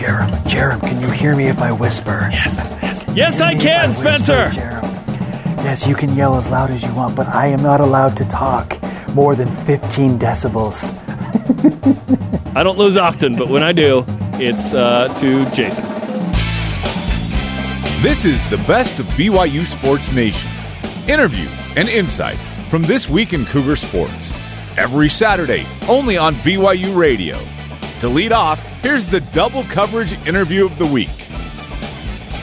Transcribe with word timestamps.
Jarom, 0.00 0.30
Jarom, 0.44 0.80
can 0.80 0.98
you 0.98 1.10
hear 1.10 1.36
me 1.36 1.48
if 1.48 1.58
I 1.58 1.72
whisper? 1.72 2.26
Yes, 2.32 2.56
yes, 2.56 3.06
yes, 3.14 3.40
I 3.42 3.54
can, 3.54 3.90
I 3.90 3.92
Spencer. 3.92 4.46
Jarom. 4.46 4.82
Yes, 5.62 5.86
you 5.86 5.94
can 5.94 6.16
yell 6.16 6.36
as 6.36 6.48
loud 6.48 6.70
as 6.70 6.82
you 6.82 6.94
want, 6.94 7.14
but 7.14 7.26
I 7.26 7.48
am 7.48 7.62
not 7.62 7.82
allowed 7.82 8.16
to 8.16 8.24
talk 8.24 8.78
more 9.08 9.36
than 9.36 9.54
15 9.66 10.18
decibels. 10.18 10.94
I 12.56 12.62
don't 12.62 12.78
lose 12.78 12.96
often, 12.96 13.36
but 13.36 13.48
when 13.48 13.62
I 13.62 13.72
do, 13.72 14.06
it's 14.36 14.72
uh, 14.72 15.14
to 15.20 15.44
Jason. 15.50 15.84
This 18.02 18.24
is 18.24 18.42
the 18.48 18.56
best 18.66 19.00
of 19.00 19.06
BYU 19.08 19.66
Sports 19.66 20.10
Nation. 20.14 20.48
Interviews 21.08 21.76
and 21.76 21.90
insight 21.90 22.38
from 22.70 22.84
this 22.84 23.10
week 23.10 23.34
in 23.34 23.44
Cougar 23.44 23.76
Sports. 23.76 24.32
Every 24.78 25.10
Saturday, 25.10 25.66
only 25.90 26.16
on 26.16 26.36
BYU 26.36 26.96
Radio. 26.96 27.38
To 28.00 28.08
lead 28.08 28.32
off, 28.32 28.69
here's 28.82 29.06
the 29.06 29.20
double 29.32 29.62
coverage 29.64 30.12
interview 30.26 30.64
of 30.64 30.78
the 30.78 30.86
week. 30.86 31.08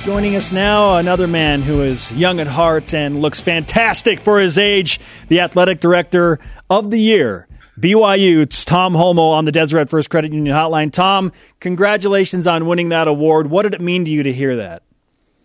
Joining 0.03 0.35
us 0.35 0.51
now, 0.51 0.95
another 0.95 1.27
man 1.27 1.61
who 1.61 1.81
is 1.81 2.13
young 2.13 2.39
at 2.39 2.47
heart 2.47 2.93
and 2.93 3.21
looks 3.21 3.41
fantastic 3.41 4.21
for 4.21 4.39
his 4.39 4.57
age, 4.57 4.99
the 5.27 5.41
athletic 5.41 5.81
director 5.81 6.39
of 6.69 6.91
the 6.91 6.99
year, 6.99 7.47
BYU. 7.77 8.41
It's 8.41 8.63
Tom 8.63 8.93
Holmoe 8.93 9.31
on 9.31 9.45
the 9.45 9.51
Deseret 9.51 9.89
First 9.89 10.09
Credit 10.09 10.31
Union 10.31 10.55
Hotline. 10.55 10.93
Tom, 10.93 11.33
congratulations 11.59 12.47
on 12.47 12.65
winning 12.65 12.89
that 12.89 13.07
award. 13.07 13.49
What 13.49 13.63
did 13.63 13.73
it 13.73 13.81
mean 13.81 14.05
to 14.05 14.11
you 14.11 14.23
to 14.23 14.31
hear 14.31 14.55
that? 14.55 14.83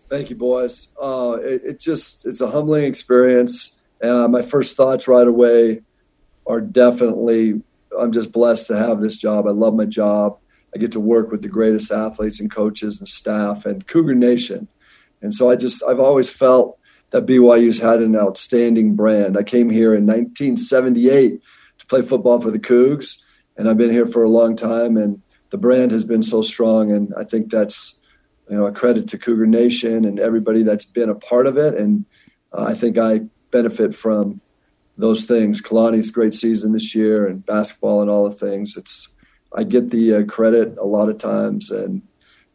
Thank 0.09 0.31
you, 0.31 0.37
boys. 0.37 0.89
Uh, 1.01 1.39
it, 1.43 1.63
it, 1.65 1.81
just 1.81 2.27
it's 2.27 2.41
a 2.41 2.51
humbling 2.51 2.85
experience. 2.85 3.77
Uh, 4.03 4.29
my 4.29 4.43
first 4.43 4.77
thoughts 4.77 5.09
right 5.09 5.27
away 5.27 5.81
are 6.47 6.61
definitely 6.61 7.63
I'm 7.99 8.13
just 8.13 8.33
blessed 8.33 8.69
to 8.69 8.77
have 8.77 9.01
this 9.01 9.17
job. 9.17 9.47
I 9.47 9.51
love 9.51 9.75
my 9.75 9.87
job. 9.87 10.39
I 10.75 10.79
get 10.79 10.93
to 10.93 11.01
work 11.01 11.31
with 11.31 11.43
the 11.43 11.49
greatest 11.49 11.93
athletes 11.93 12.41
and 12.41 12.51
coaches 12.51 12.99
and 12.99 13.09
staff 13.09 13.67
and 13.67 13.87
Cougar 13.87 14.15
Nation. 14.15 14.69
And 15.21 15.35
so 15.35 15.51
I 15.51 15.57
just 15.57 15.83
I've 15.85 16.01
always 16.01 16.31
felt 16.31 16.79
that 17.11 17.27
BYU's 17.27 17.79
had 17.79 18.01
an 18.01 18.17
outstanding 18.17 18.97
brand. 18.97 19.37
I 19.37 19.43
came 19.43 19.71
here 19.71 19.95
in 19.95 20.07
1978 20.07 21.41
to 21.79 21.87
play 21.87 22.03
football 22.03 22.41
for 22.41 22.51
the 22.51 22.59
Cougs, 22.59 23.19
and 23.57 23.69
I've 23.69 23.77
been 23.77 23.91
here 23.91 24.07
for 24.07 24.25
a 24.25 24.31
long 24.31 24.57
time. 24.57 24.97
And 24.97 25.23
the 25.51 25.59
brand 25.59 25.91
has 25.91 26.05
been 26.05 26.23
so 26.23 26.43
strong, 26.43 26.91
and 26.91 27.13
I 27.17 27.25
think 27.25 27.51
that's 27.51 27.99
you 28.51 28.57
know 28.57 28.67
a 28.67 28.73
credit 28.73 29.09
to 29.09 29.19
Cougar 29.19 29.47
Nation 29.47 30.05
and 30.05 30.19
everybody 30.19 30.63
that's 30.63 30.85
been 30.85 31.11
a 31.11 31.15
part 31.15 31.47
of 31.47 31.57
it. 31.57 31.75
And 31.75 32.05
uh, 32.53 32.65
I 32.69 32.75
think 32.75 32.99
I 32.99 33.21
benefit 33.51 33.95
from 33.95 34.41
those 34.97 35.25
things. 35.25 35.63
Kalani's 35.63 36.11
great 36.11 36.35
season 36.35 36.73
this 36.73 36.95
year, 36.95 37.27
and 37.27 37.45
basketball 37.45 38.01
and 38.01 38.11
all 38.11 38.29
the 38.29 38.35
things. 38.35 38.77
It's 38.77 39.09
I 39.55 39.65
get 39.65 39.91
the 39.91 40.15
uh, 40.15 40.25
credit 40.25 40.77
a 40.79 40.85
lot 40.85 41.09
of 41.09 41.19
times, 41.19 41.71
and 41.71 42.03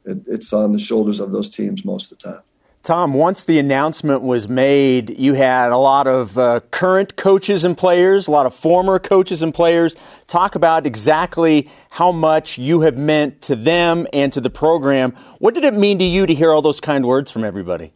it, 0.06 0.20
it's 0.28 0.52
on 0.54 0.72
the 0.72 0.80
shoulders 0.80 1.20
of 1.20 1.32
those 1.32 1.50
teams 1.50 1.86
most 1.86 2.12
of 2.12 2.18
the 2.18 2.32
time. 2.32 2.42
Tom, 2.88 3.14
once 3.14 3.44
the 3.44 3.60
announcement 3.60 4.22
was 4.22 4.48
made, 4.48 5.20
you 5.20 5.34
had 5.34 5.72
a 5.72 5.78
lot 5.78 6.08
of 6.08 6.38
uh, 6.38 6.62
current 6.72 7.18
coaches 7.18 7.66
and 7.66 7.78
players, 7.78 8.30
a 8.30 8.32
lot 8.32 8.46
of 8.46 8.56
former 8.56 8.98
coaches 8.98 9.42
and 9.42 9.54
players 9.54 9.94
talk 10.28 10.56
about 10.56 10.86
exactly 10.86 11.70
how 11.90 12.14
much 12.14 12.58
you 12.58 12.82
have 12.82 12.96
meant 12.96 13.42
to 13.42 13.58
them 13.58 14.08
and 14.14 14.32
to 14.32 14.40
the 14.40 14.50
program. 14.50 15.12
What 15.40 15.54
did 15.54 15.66
it 15.66 15.74
mean 15.74 16.00
to 16.00 16.06
you 16.06 16.26
to 16.26 16.34
hear 16.34 16.54
all 16.54 16.62
those 16.62 16.80
kind 16.80 17.06
words 17.06 17.30
from 17.30 17.44
everybody? 17.44 17.92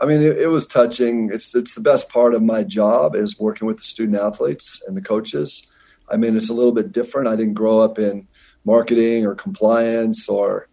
I 0.00 0.06
mean, 0.06 0.20
it, 0.20 0.36
it 0.38 0.48
was 0.48 0.66
touching. 0.66 1.30
It's 1.32 1.54
it's 1.54 1.74
the 1.74 1.80
best 1.80 2.08
part 2.08 2.34
of 2.34 2.42
my 2.42 2.64
job 2.64 3.14
is 3.14 3.38
working 3.38 3.68
with 3.68 3.76
the 3.76 3.84
student 3.84 4.18
athletes 4.18 4.82
and 4.86 4.96
the 4.96 5.02
coaches. 5.02 5.64
I 6.10 6.16
mean, 6.16 6.36
it's 6.36 6.50
a 6.50 6.54
little 6.54 6.72
bit 6.72 6.92
different. 6.92 7.28
I 7.28 7.36
didn't 7.36 7.54
grow 7.54 7.80
up 7.80 7.98
in 7.98 8.26
marketing 8.64 9.26
or 9.26 9.34
compliance 9.34 10.28
or 10.28 10.68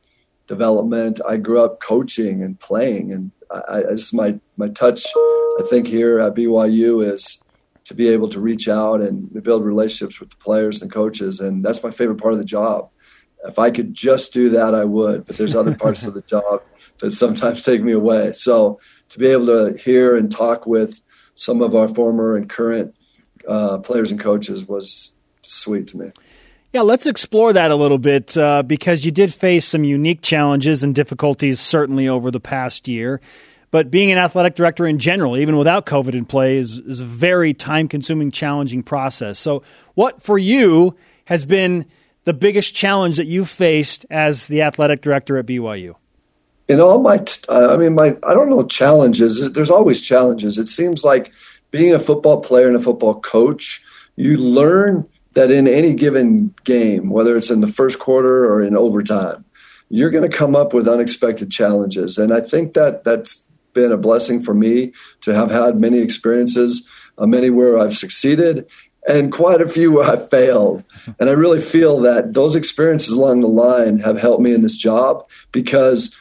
development. 0.48 1.20
I 1.28 1.38
grew 1.38 1.62
up 1.62 1.80
coaching 1.80 2.44
and 2.44 2.60
playing, 2.60 3.12
and 3.12 3.32
I, 3.52 3.84
I 3.90 3.96
just 3.96 4.14
my 4.14 4.40
my 4.58 4.70
touch. 4.70 5.06
I 5.60 5.64
think 5.70 5.88
here 5.88 6.20
at 6.20 6.36
BYU 6.36 7.04
is 7.04 7.42
to 7.86 7.94
be 7.94 8.08
able 8.08 8.30
to 8.30 8.40
reach 8.40 8.68
out 8.68 9.02
and 9.02 9.32
build 9.44 9.64
relationships 9.64 10.20
with 10.20 10.30
the 10.32 10.38
players 10.38 10.82
and 10.82 10.92
coaches, 10.92 11.40
and 11.40 11.64
that's 11.64 11.84
my 11.84 11.92
favorite 11.92 12.20
part 12.20 12.34
of 12.34 12.40
the 12.40 12.46
job. 12.46 12.90
If 13.46 13.60
I 13.60 13.70
could 13.70 13.94
just 13.94 14.34
do 14.34 14.50
that, 14.50 14.74
I 14.74 14.86
would. 14.86 15.26
But 15.26 15.38
there's 15.38 15.56
other 15.56 15.76
parts 15.76 16.06
of 16.06 16.14
the 16.14 16.22
job 16.28 16.64
that 17.00 17.12
sometimes 17.12 17.64
take 17.64 17.84
me 17.84 17.92
away. 17.92 18.32
So 18.34 18.80
to 19.10 19.20
be 19.20 19.28
able 19.28 19.48
to 19.48 19.78
hear 19.78 20.16
and 20.16 20.32
talk 20.32 20.66
with 20.66 21.02
some 21.36 21.62
of 21.62 21.76
our 21.76 21.88
former 21.88 22.36
and 22.36 22.50
current 22.50 22.96
uh, 23.48 23.78
players 23.80 24.12
and 24.12 24.20
coaches 24.20 24.68
was 24.68 25.15
sweet 25.46 25.88
to 25.90 25.98
me. 25.98 26.12
Yeah, 26.74 26.82
let's 26.82 27.08
explore 27.08 27.54
that 27.54 27.72
a 27.72 27.76
little 27.76 27.98
bit 27.98 28.36
uh, 28.36 28.62
because 28.62 29.06
you 29.06 29.12
did 29.12 29.34
face 29.34 29.66
some 29.66 29.86
unique 29.86 30.22
challenges 30.22 30.84
and 30.84 30.94
difficulties 30.94 31.62
certainly 31.62 32.08
over 32.08 32.32
the 32.32 32.42
past 32.42 32.90
year. 32.90 33.22
But 33.72 33.90
being 33.90 34.12
an 34.12 34.18
athletic 34.18 34.56
director 34.56 34.86
in 34.86 35.00
general, 35.00 35.38
even 35.38 35.58
without 35.58 35.86
COVID 35.86 36.16
in 36.16 36.26
play, 36.26 36.58
is, 36.58 36.80
is 36.80 37.00
a 37.00 37.06
very 37.06 37.54
time 37.54 37.88
consuming, 37.88 38.32
challenging 38.32 38.84
process. 38.84 39.40
So, 39.40 39.64
what 39.94 40.22
for 40.22 40.38
you 40.38 40.98
has 41.26 41.46
been 41.46 41.86
the 42.26 42.34
biggest 42.34 42.76
challenge 42.76 43.18
that 43.18 43.26
you've 43.26 43.50
faced 43.50 44.06
as 44.10 44.48
the 44.48 44.62
athletic 44.62 45.02
director 45.02 45.38
at 45.38 45.46
BYU? 45.46 45.96
In 46.68 46.82
all 46.82 47.02
my, 47.02 47.18
t- 47.18 47.42
I 47.48 47.78
mean, 47.78 47.96
my, 47.96 48.18
I 48.24 48.34
don't 48.34 48.50
know 48.50 48.66
challenges. 48.66 49.52
There's 49.52 49.72
always 49.72 50.02
challenges. 50.02 50.58
It 50.58 50.68
seems 50.68 51.04
like 51.04 51.32
being 51.72 51.94
a 51.94 52.00
football 52.00 52.42
player 52.42 52.68
and 52.68 52.76
a 52.76 52.82
football 52.82 53.20
coach, 53.20 53.82
you 54.16 54.38
learn 54.38 55.08
that 55.36 55.52
in 55.52 55.68
any 55.68 55.94
given 55.94 56.54
game, 56.64 57.10
whether 57.10 57.38
it's 57.38 57.52
in 57.52 57.62
the 57.62 57.68
first 57.68 58.00
quarter 58.00 58.46
or 58.46 58.62
in 58.62 58.76
overtime, 58.76 59.46
you're 59.90 60.10
going 60.10 60.30
to 60.30 60.38
come 60.38 60.56
up 60.56 60.74
with 60.74 60.88
unexpected 60.88 61.52
challenges. 61.52 62.18
And 62.18 62.34
I 62.34 62.42
think 62.42 62.74
that 62.74 63.04
that's 63.04 63.46
been 63.74 63.92
a 63.92 63.98
blessing 63.98 64.42
for 64.42 64.54
me 64.54 64.94
to 65.22 65.34
have 65.34 65.52
had 65.52 65.80
many 65.80 66.00
experiences, 66.00 66.88
uh, 67.18 67.28
many 67.28 67.50
where 67.50 67.78
I've 67.78 67.96
succeeded 67.96 68.66
and 69.08 69.32
quite 69.32 69.62
a 69.62 69.68
few 69.68 69.92
where 69.92 70.10
I 70.10 70.18
failed. 70.18 70.84
And 71.20 71.30
I 71.30 71.34
really 71.34 71.62
feel 71.62 72.00
that 72.02 72.34
those 72.34 72.56
experiences 72.56 73.14
along 73.14 73.42
the 73.42 73.48
line 73.48 74.00
have 74.00 74.20
helped 74.20 74.42
me 74.42 74.54
in 74.54 74.62
this 74.62 74.76
job 74.76 75.30
because 75.52 76.16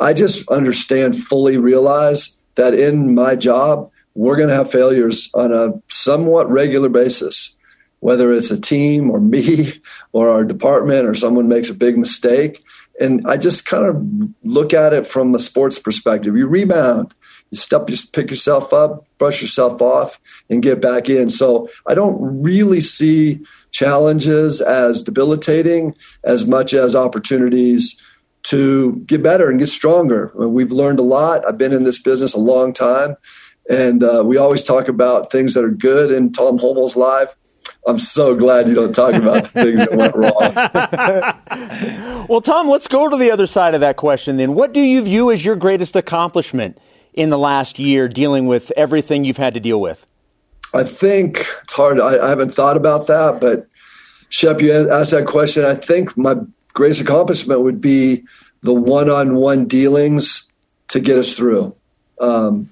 I 0.00 0.14
just 0.14 0.48
understand, 0.48 1.22
fully 1.22 1.58
realize 1.58 2.34
that 2.54 2.72
in 2.72 3.14
my 3.14 3.36
job, 3.36 3.90
we're 4.14 4.36
going 4.36 4.48
to 4.48 4.54
have 4.54 4.70
failures 4.70 5.28
on 5.34 5.52
a 5.52 5.72
somewhat 5.88 6.50
regular 6.50 6.88
basis 6.88 7.56
whether 8.02 8.32
it's 8.32 8.50
a 8.50 8.60
team 8.60 9.08
or 9.08 9.20
me 9.20 9.72
or 10.12 10.28
our 10.28 10.44
department 10.44 11.06
or 11.06 11.14
someone 11.14 11.46
makes 11.46 11.70
a 11.70 11.74
big 11.74 11.96
mistake. 11.96 12.60
And 13.00 13.24
I 13.28 13.36
just 13.36 13.64
kind 13.64 13.86
of 13.86 14.04
look 14.42 14.74
at 14.74 14.92
it 14.92 15.06
from 15.06 15.32
a 15.36 15.38
sports 15.38 15.78
perspective. 15.78 16.36
You 16.36 16.48
rebound, 16.48 17.14
you 17.50 17.58
step, 17.58 17.88
you 17.88 17.96
pick 18.12 18.28
yourself 18.28 18.72
up, 18.72 19.06
brush 19.18 19.40
yourself 19.40 19.80
off, 19.80 20.18
and 20.50 20.64
get 20.64 20.82
back 20.82 21.08
in. 21.08 21.30
So 21.30 21.68
I 21.86 21.94
don't 21.94 22.18
really 22.42 22.80
see 22.80 23.40
challenges 23.70 24.60
as 24.60 25.04
debilitating 25.04 25.94
as 26.24 26.44
much 26.44 26.74
as 26.74 26.96
opportunities 26.96 28.02
to 28.44 28.96
get 29.06 29.22
better 29.22 29.48
and 29.48 29.60
get 29.60 29.68
stronger. 29.68 30.32
We've 30.34 30.72
learned 30.72 30.98
a 30.98 31.02
lot. 31.04 31.46
I've 31.46 31.56
been 31.56 31.72
in 31.72 31.84
this 31.84 32.02
business 32.02 32.34
a 32.34 32.40
long 32.40 32.72
time. 32.72 33.14
And 33.70 34.02
uh, 34.02 34.24
we 34.26 34.38
always 34.38 34.64
talk 34.64 34.88
about 34.88 35.30
things 35.30 35.54
that 35.54 35.64
are 35.64 35.70
good 35.70 36.10
in 36.10 36.32
Tom 36.32 36.58
Holmoe's 36.58 36.96
life 36.96 37.36
I'm 37.86 37.98
so 37.98 38.36
glad 38.36 38.68
you 38.68 38.74
don't 38.74 38.94
talk 38.94 39.14
about 39.14 39.44
the 39.44 39.48
things 39.48 39.78
that 39.78 39.94
went 39.94 40.14
wrong. 40.14 42.26
well, 42.28 42.40
Tom, 42.40 42.68
let's 42.68 42.86
go 42.86 43.08
to 43.08 43.16
the 43.16 43.30
other 43.30 43.46
side 43.46 43.74
of 43.74 43.80
that 43.80 43.96
question 43.96 44.36
then. 44.36 44.54
What 44.54 44.72
do 44.72 44.80
you 44.80 45.02
view 45.02 45.32
as 45.32 45.44
your 45.44 45.56
greatest 45.56 45.96
accomplishment 45.96 46.78
in 47.12 47.30
the 47.30 47.38
last 47.38 47.78
year 47.78 48.08
dealing 48.08 48.46
with 48.46 48.72
everything 48.76 49.24
you've 49.24 49.36
had 49.36 49.54
to 49.54 49.60
deal 49.60 49.80
with? 49.80 50.06
I 50.72 50.84
think 50.84 51.44
it's 51.62 51.72
hard. 51.72 52.00
I, 52.00 52.24
I 52.24 52.28
haven't 52.28 52.54
thought 52.54 52.76
about 52.76 53.08
that, 53.08 53.40
but 53.40 53.66
Shep, 54.28 54.62
you 54.62 54.90
asked 54.90 55.10
that 55.10 55.26
question. 55.26 55.64
I 55.64 55.74
think 55.74 56.16
my 56.16 56.36
greatest 56.72 57.02
accomplishment 57.02 57.60
would 57.60 57.80
be 57.80 58.22
the 58.62 58.72
one-on-one 58.72 59.66
dealings 59.66 60.48
to 60.88 61.00
get 61.00 61.18
us 61.18 61.34
through. 61.34 61.74
Um, 62.20 62.70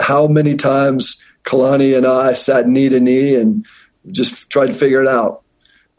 how 0.00 0.26
many 0.26 0.56
times 0.56 1.22
Kalani 1.44 1.96
and 1.96 2.06
I 2.06 2.32
sat 2.32 2.66
knee 2.66 2.88
to 2.88 2.98
knee 2.98 3.36
and 3.36 3.64
just 4.12 4.50
tried 4.50 4.66
to 4.66 4.72
figure 4.72 5.02
it 5.02 5.08
out. 5.08 5.42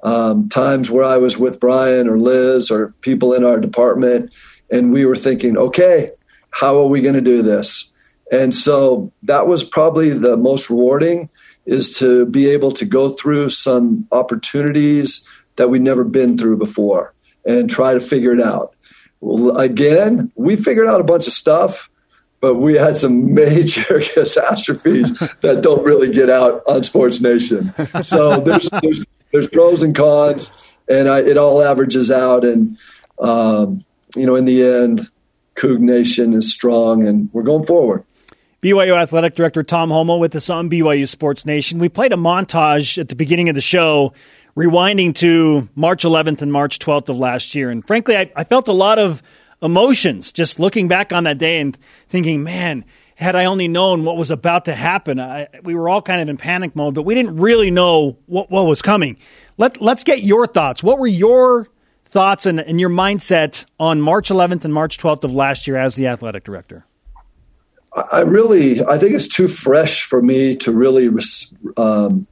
Um, 0.03 0.47
times 0.49 0.91
where 0.91 1.03
I 1.03 1.17
was 1.17 1.37
with 1.37 1.59
Brian 1.59 2.07
or 2.07 2.19
Liz 2.19 2.69
or 2.69 2.93
people 3.01 3.33
in 3.33 3.43
our 3.43 3.59
department, 3.59 4.31
and 4.71 4.93
we 4.93 5.05
were 5.05 5.15
thinking, 5.15 5.57
okay, 5.57 6.11
how 6.51 6.79
are 6.79 6.87
we 6.87 7.01
going 7.01 7.15
to 7.15 7.21
do 7.21 7.41
this? 7.41 7.91
And 8.31 8.53
so 8.53 9.11
that 9.23 9.47
was 9.47 9.63
probably 9.63 10.09
the 10.09 10.37
most 10.37 10.69
rewarding 10.69 11.29
is 11.65 11.97
to 11.99 12.25
be 12.25 12.49
able 12.49 12.71
to 12.73 12.85
go 12.85 13.09
through 13.09 13.49
some 13.49 14.07
opportunities 14.11 15.25
that 15.55 15.69
we'd 15.69 15.81
never 15.81 16.03
been 16.03 16.37
through 16.37 16.57
before 16.57 17.13
and 17.45 17.69
try 17.69 17.93
to 17.93 17.99
figure 17.99 18.33
it 18.33 18.41
out. 18.41 18.75
Well, 19.19 19.57
again, 19.57 20.31
we 20.35 20.55
figured 20.55 20.87
out 20.87 21.01
a 21.01 21.05
bunch 21.05 21.27
of 21.27 21.33
stuff 21.33 21.89
but 22.39 22.55
we 22.55 22.75
had 22.75 22.97
some 22.97 23.33
major 23.33 23.99
catastrophes 24.13 25.17
that 25.41 25.61
don't 25.61 25.83
really 25.83 26.11
get 26.11 26.29
out 26.29 26.63
on 26.67 26.83
Sports 26.83 27.21
Nation. 27.21 27.73
So 28.01 28.39
there's 28.39 28.69
there's, 28.81 29.03
there's 29.31 29.47
pros 29.47 29.83
and 29.83 29.95
cons, 29.95 30.77
and 30.89 31.07
I, 31.07 31.19
it 31.19 31.37
all 31.37 31.61
averages 31.61 32.11
out. 32.11 32.45
And 32.45 32.77
um, 33.19 33.83
you 34.15 34.25
know, 34.25 34.35
in 34.35 34.45
the 34.45 34.63
end, 34.63 35.09
Coug 35.55 35.79
Nation 35.79 36.33
is 36.33 36.51
strong, 36.51 37.05
and 37.05 37.29
we're 37.33 37.43
going 37.43 37.65
forward. 37.65 38.03
BYU 38.61 38.99
Athletic 38.99 39.35
Director 39.35 39.63
Tom 39.63 39.89
Holmoe 39.89 40.19
with 40.19 40.35
us 40.35 40.49
on 40.49 40.69
BYU 40.69 41.07
Sports 41.07 41.45
Nation. 41.45 41.77
We 41.77 41.89
played 41.89 42.11
a 42.11 42.17
montage 42.17 42.97
at 42.97 43.09
the 43.09 43.15
beginning 43.15 43.49
of 43.49 43.55
the 43.55 43.61
show, 43.61 44.13
rewinding 44.55 45.13
to 45.15 45.69
March 45.75 46.03
11th 46.03 46.41
and 46.41 46.51
March 46.51 46.79
12th 46.79 47.09
of 47.09 47.19
last 47.19 47.53
year. 47.53 47.69
And 47.69 47.85
frankly, 47.85 48.17
I, 48.17 48.31
I 48.35 48.43
felt 48.43 48.67
a 48.67 48.73
lot 48.73 48.97
of 48.97 49.21
emotions 49.61 50.31
just 50.31 50.59
looking 50.59 50.87
back 50.87 51.11
on 51.13 51.23
that 51.25 51.37
day 51.37 51.59
and 51.59 51.75
thinking, 52.09 52.43
man, 52.43 52.85
had 53.15 53.35
I 53.35 53.45
only 53.45 53.67
known 53.67 54.03
what 54.03 54.15
was 54.15 54.29
about 54.29 54.65
to 54.65 54.75
happen, 54.75 55.19
I, 55.19 55.47
we 55.63 55.73
were 55.73 55.89
all 55.89 56.01
kind 56.01 56.21
of 56.21 56.29
in 56.29 56.37
panic 56.37 56.75
mode, 56.75 56.93
but 56.93 57.01
we 57.01 57.15
didn't 57.15 57.37
really 57.37 57.71
know 57.71 58.17
what, 58.27 58.51
what 58.51 58.67
was 58.67 58.81
coming. 58.81 59.17
Let, 59.57 59.81
let's 59.81 60.03
get 60.03 60.21
your 60.21 60.45
thoughts. 60.45 60.83
What 60.83 60.99
were 60.99 61.07
your 61.07 61.67
thoughts 62.05 62.45
and, 62.45 62.59
and 62.59 62.79
your 62.79 62.91
mindset 62.91 63.65
on 63.79 64.01
March 64.01 64.29
11th 64.29 64.65
and 64.65 64.73
March 64.73 64.99
12th 64.99 65.23
of 65.23 65.33
last 65.33 65.65
year 65.65 65.77
as 65.77 65.95
the 65.95 66.07
athletic 66.07 66.43
director? 66.43 66.85
I 68.11 68.21
really, 68.21 68.83
I 68.85 68.99
think 68.99 69.13
it's 69.13 69.27
too 69.27 69.47
fresh 69.47 70.03
for 70.03 70.21
me 70.21 70.55
to 70.57 70.71
really 70.71 71.09
um, 71.77 72.27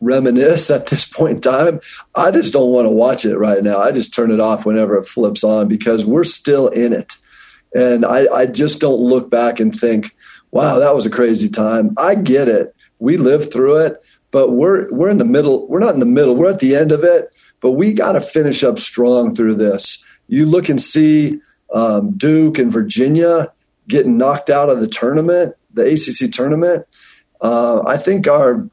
reminisce 0.00 0.70
at 0.70 0.86
this 0.86 1.04
point 1.18 1.36
in 1.36 1.40
time. 1.40 1.80
I 2.14 2.30
just 2.30 2.52
don't 2.52 2.70
want 2.70 2.86
to 2.86 2.90
watch 2.90 3.24
it 3.24 3.36
right 3.36 3.62
now. 3.62 3.78
I 3.78 3.92
just 3.92 4.14
turn 4.14 4.30
it 4.30 4.40
off 4.40 4.66
whenever 4.66 4.96
it 4.96 5.06
flips 5.06 5.44
on 5.44 5.68
because 5.68 6.06
we're 6.06 6.24
still 6.24 6.68
in 6.68 6.92
it. 6.92 7.16
And 7.74 8.04
I, 8.04 8.26
I 8.32 8.46
just 8.46 8.80
don't 8.80 9.00
look 9.00 9.30
back 9.30 9.60
and 9.60 9.78
think, 9.78 10.16
wow, 10.50 10.78
that 10.78 10.94
was 10.94 11.04
a 11.04 11.10
crazy 11.10 11.48
time. 11.48 11.94
I 11.98 12.14
get 12.14 12.48
it. 12.48 12.74
We 12.98 13.16
lived 13.16 13.52
through 13.52 13.78
it, 13.78 14.02
but 14.30 14.52
we're 14.52 14.90
we're 14.90 15.10
in 15.10 15.18
the 15.18 15.24
middle. 15.24 15.68
We're 15.68 15.78
not 15.78 15.94
in 15.94 16.00
the 16.00 16.06
middle. 16.06 16.34
We're 16.34 16.50
at 16.50 16.58
the 16.58 16.74
end 16.74 16.92
of 16.92 17.04
it, 17.04 17.28
but 17.60 17.72
we 17.72 17.92
got 17.92 18.12
to 18.12 18.20
finish 18.20 18.64
up 18.64 18.78
strong 18.78 19.34
through 19.34 19.54
this. 19.54 20.02
You 20.28 20.46
look 20.46 20.68
and 20.68 20.80
see 20.80 21.38
um, 21.72 22.12
Duke 22.12 22.58
and 22.58 22.72
Virginia 22.72 23.52
getting 23.86 24.16
knocked 24.16 24.50
out 24.50 24.68
of 24.68 24.80
the 24.80 24.88
tournament, 24.88 25.54
the 25.72 25.92
ACC 25.92 26.30
tournament. 26.32 26.86
Uh, 27.40 27.82
I 27.86 27.96
think 27.96 28.26
our 28.26 28.68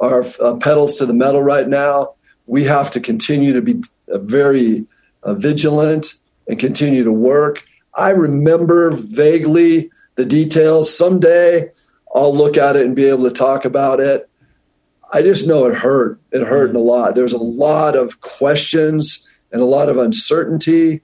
our 0.00 0.24
uh, 0.40 0.56
pedals 0.56 0.96
to 0.98 1.06
the 1.06 1.14
metal 1.14 1.42
right 1.42 1.68
now. 1.68 2.14
We 2.46 2.64
have 2.64 2.90
to 2.92 3.00
continue 3.00 3.52
to 3.52 3.62
be 3.62 3.82
uh, 4.12 4.18
very 4.18 4.86
uh, 5.22 5.34
vigilant 5.34 6.14
and 6.48 6.58
continue 6.58 7.04
to 7.04 7.12
work. 7.12 7.64
I 7.94 8.10
remember 8.10 8.90
vaguely 8.92 9.90
the 10.14 10.24
details. 10.24 10.96
Someday 10.96 11.70
I'll 12.14 12.34
look 12.34 12.56
at 12.56 12.76
it 12.76 12.86
and 12.86 12.96
be 12.96 13.06
able 13.06 13.24
to 13.24 13.30
talk 13.30 13.64
about 13.64 14.00
it. 14.00 14.28
I 15.12 15.22
just 15.22 15.46
know 15.46 15.66
it 15.66 15.74
hurt. 15.74 16.20
It 16.32 16.46
hurt 16.46 16.74
a 16.74 16.78
lot. 16.78 17.14
There's 17.14 17.32
a 17.32 17.38
lot 17.38 17.96
of 17.96 18.20
questions 18.20 19.26
and 19.52 19.62
a 19.62 19.66
lot 19.66 19.88
of 19.88 19.96
uncertainty, 19.96 21.00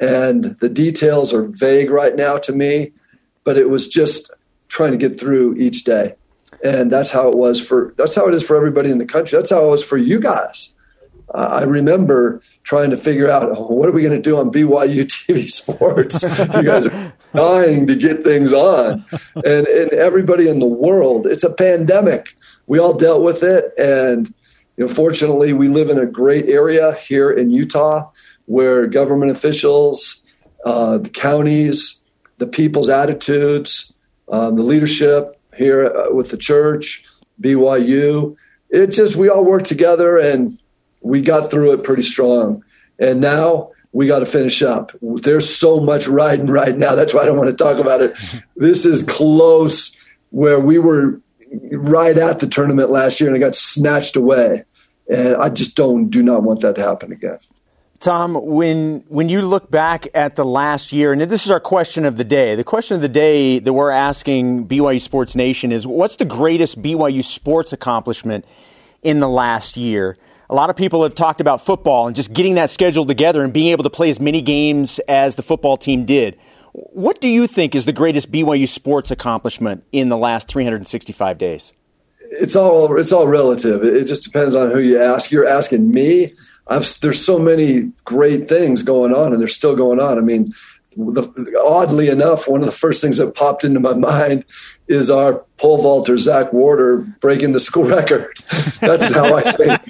and 0.00 0.44
the 0.60 0.68
details 0.68 1.32
are 1.32 1.46
vague 1.46 1.90
right 1.90 2.16
now 2.16 2.36
to 2.38 2.52
me. 2.52 2.92
But 3.44 3.56
it 3.56 3.70
was 3.70 3.86
just 3.86 4.30
trying 4.68 4.90
to 4.90 4.98
get 4.98 5.20
through 5.20 5.54
each 5.56 5.84
day, 5.84 6.16
and 6.66 6.90
that's 6.90 7.10
how 7.10 7.28
it 7.28 7.36
was 7.36 7.60
for. 7.60 7.94
That's 7.96 8.14
how 8.14 8.26
it 8.26 8.34
is 8.34 8.42
for 8.42 8.56
everybody 8.56 8.90
in 8.90 8.98
the 8.98 9.06
country. 9.06 9.36
That's 9.38 9.50
how 9.50 9.64
it 9.64 9.68
was 9.68 9.84
for 9.84 9.96
you 9.96 10.18
guys. 10.18 10.72
Uh, 11.34 11.60
I 11.60 11.62
remember 11.62 12.40
trying 12.62 12.90
to 12.90 12.96
figure 12.96 13.28
out 13.28 13.50
oh, 13.56 13.66
what 13.66 13.88
are 13.88 13.92
we 13.92 14.02
going 14.02 14.20
to 14.20 14.22
do 14.22 14.36
on 14.36 14.50
BYU 14.50 15.04
TV 15.04 15.50
Sports. 15.50 16.22
you 16.22 16.62
guys 16.62 16.86
are 16.86 17.12
dying 17.34 17.86
to 17.86 17.96
get 17.96 18.24
things 18.24 18.52
on, 18.52 19.04
and, 19.44 19.66
and 19.66 19.92
everybody 19.92 20.48
in 20.48 20.58
the 20.58 20.66
world. 20.66 21.26
It's 21.26 21.44
a 21.44 21.52
pandemic. 21.52 22.36
We 22.66 22.78
all 22.78 22.94
dealt 22.94 23.22
with 23.22 23.42
it, 23.42 23.72
and 23.78 24.32
you 24.76 24.86
know, 24.86 24.88
fortunately, 24.88 25.52
we 25.52 25.68
live 25.68 25.88
in 25.88 25.98
a 25.98 26.06
great 26.06 26.48
area 26.48 26.94
here 26.94 27.30
in 27.30 27.50
Utah 27.50 28.10
where 28.46 28.86
government 28.86 29.32
officials, 29.32 30.22
uh, 30.64 30.98
the 30.98 31.10
counties, 31.10 32.02
the 32.38 32.46
people's 32.46 32.88
attitudes, 32.88 33.92
um, 34.28 34.54
the 34.54 34.62
leadership 34.62 35.35
here 35.56 35.86
uh, 35.86 36.12
with 36.12 36.30
the 36.30 36.36
church, 36.36 37.04
BYU. 37.40 38.36
It 38.70 38.88
just 38.88 39.16
we 39.16 39.28
all 39.28 39.44
work 39.44 39.62
together 39.62 40.16
and 40.18 40.50
we 41.00 41.20
got 41.20 41.50
through 41.50 41.72
it 41.72 41.84
pretty 41.84 42.02
strong. 42.02 42.64
And 42.98 43.20
now 43.20 43.70
we 43.92 44.06
got 44.06 44.18
to 44.18 44.26
finish 44.26 44.62
up. 44.62 44.92
There's 45.00 45.48
so 45.48 45.80
much 45.80 46.06
riding 46.06 46.46
right 46.46 46.76
now. 46.76 46.94
That's 46.94 47.14
why 47.14 47.22
I 47.22 47.26
don't 47.26 47.38
want 47.38 47.50
to 47.50 47.56
talk 47.56 47.78
about 47.78 48.02
it. 48.02 48.16
this 48.56 48.84
is 48.84 49.02
close 49.02 49.96
where 50.30 50.60
we 50.60 50.78
were 50.78 51.20
right 51.72 52.18
at 52.18 52.40
the 52.40 52.46
tournament 52.46 52.90
last 52.90 53.20
year 53.20 53.28
and 53.28 53.36
it 53.36 53.40
got 53.40 53.54
snatched 53.54 54.16
away. 54.16 54.64
And 55.08 55.36
I 55.36 55.48
just 55.48 55.76
don't 55.76 56.10
do 56.10 56.22
not 56.22 56.42
want 56.42 56.60
that 56.60 56.74
to 56.76 56.82
happen 56.82 57.12
again. 57.12 57.38
Tom, 57.98 58.34
when 58.34 59.04
when 59.08 59.28
you 59.28 59.42
look 59.42 59.70
back 59.70 60.08
at 60.14 60.36
the 60.36 60.44
last 60.44 60.92
year, 60.92 61.12
and 61.12 61.20
this 61.22 61.44
is 61.44 61.50
our 61.50 61.60
question 61.60 62.04
of 62.04 62.16
the 62.16 62.24
day. 62.24 62.54
The 62.54 62.64
question 62.64 62.94
of 62.94 63.02
the 63.02 63.08
day 63.08 63.58
that 63.58 63.72
we're 63.72 63.90
asking 63.90 64.66
BYU 64.68 65.00
Sports 65.00 65.34
Nation 65.34 65.72
is 65.72 65.86
what's 65.86 66.16
the 66.16 66.24
greatest 66.24 66.80
BYU 66.80 67.24
sports 67.24 67.72
accomplishment 67.72 68.44
in 69.02 69.20
the 69.20 69.28
last 69.28 69.76
year? 69.76 70.16
a 70.48 70.54
lot 70.54 70.70
of 70.70 70.76
people 70.76 71.02
have 71.02 71.14
talked 71.14 71.40
about 71.40 71.64
football 71.64 72.06
and 72.06 72.14
just 72.14 72.32
getting 72.32 72.54
that 72.54 72.70
schedule 72.70 73.04
together 73.04 73.42
and 73.42 73.52
being 73.52 73.68
able 73.68 73.84
to 73.84 73.90
play 73.90 74.10
as 74.10 74.20
many 74.20 74.40
games 74.40 75.00
as 75.08 75.34
the 75.34 75.42
football 75.42 75.76
team 75.76 76.04
did. 76.04 76.38
What 76.72 77.20
do 77.20 77.28
you 77.28 77.46
think 77.46 77.74
is 77.74 77.84
the 77.84 77.92
greatest 77.92 78.30
BYU 78.30 78.68
sports 78.68 79.10
accomplishment 79.10 79.84
in 79.92 80.08
the 80.08 80.16
last 80.16 80.46
365 80.48 81.38
days? 81.38 81.72
It's 82.30 82.56
all 82.56 82.96
it's 82.96 83.12
all 83.12 83.26
relative. 83.26 83.82
It 83.84 84.04
just 84.04 84.24
depends 84.24 84.54
on 84.54 84.70
who 84.70 84.80
you 84.80 85.00
ask. 85.00 85.30
You're 85.30 85.46
asking 85.46 85.90
me. 85.90 86.32
I've, 86.68 87.00
there's 87.00 87.24
so 87.24 87.38
many 87.38 87.92
great 88.04 88.48
things 88.48 88.82
going 88.82 89.14
on, 89.14 89.32
and 89.32 89.40
they're 89.40 89.48
still 89.48 89.76
going 89.76 90.00
on. 90.00 90.18
I 90.18 90.20
mean, 90.20 90.46
the, 90.96 91.62
oddly 91.64 92.08
enough, 92.08 92.48
one 92.48 92.60
of 92.60 92.66
the 92.66 92.72
first 92.72 93.02
things 93.02 93.18
that 93.18 93.34
popped 93.34 93.64
into 93.64 93.80
my 93.80 93.94
mind 93.94 94.44
is 94.88 95.10
our 95.10 95.44
pole 95.58 95.82
vaulter 95.82 96.16
Zach 96.16 96.52
Warder 96.52 96.98
breaking 97.20 97.52
the 97.52 97.60
school 97.60 97.84
record. 97.88 98.36
That's 98.80 99.12
how 99.12 99.34
I 99.34 99.52
think. 99.52 99.80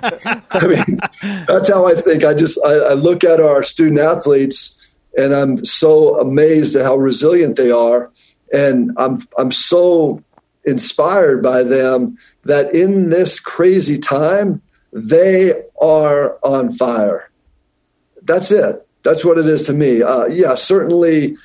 I 0.51 0.67
mean, 0.67 1.01
that's 1.47 1.69
how 1.69 1.87
I 1.87 1.95
think. 1.95 2.25
I 2.25 2.35
just 2.35 2.59
I, 2.65 2.73
I 2.75 2.93
look 2.93 3.25
at 3.25 3.41
our 3.41 3.63
student 3.63 4.01
athletes 4.01 4.77
and 5.17 5.33
I'm 5.33 5.65
so 5.65 6.21
amazed 6.21 6.77
at 6.77 6.85
how 6.85 6.97
resilient 6.97 7.57
they 7.57 7.71
are, 7.71 8.11
and 8.53 8.93
I'm 8.97 9.17
I'm 9.39 9.51
so 9.51 10.23
inspired 10.65 11.43
by 11.43 11.63
them 11.63 12.19
that 12.43 12.75
in 12.75 13.11
this 13.11 13.39
crazy 13.39 13.97
time 13.99 14.61
they 14.97 15.63
are 15.81 16.39
on 16.43 16.73
fire. 16.73 17.31
That's 18.23 18.51
it 18.51 18.87
that's 19.07 19.25
what 19.25 19.39
it 19.39 19.47
is 19.47 19.63
to 19.63 19.73
me. 19.73 20.03
Uh, 20.03 20.27
yeah, 20.27 20.57
certainly 20.57 21.37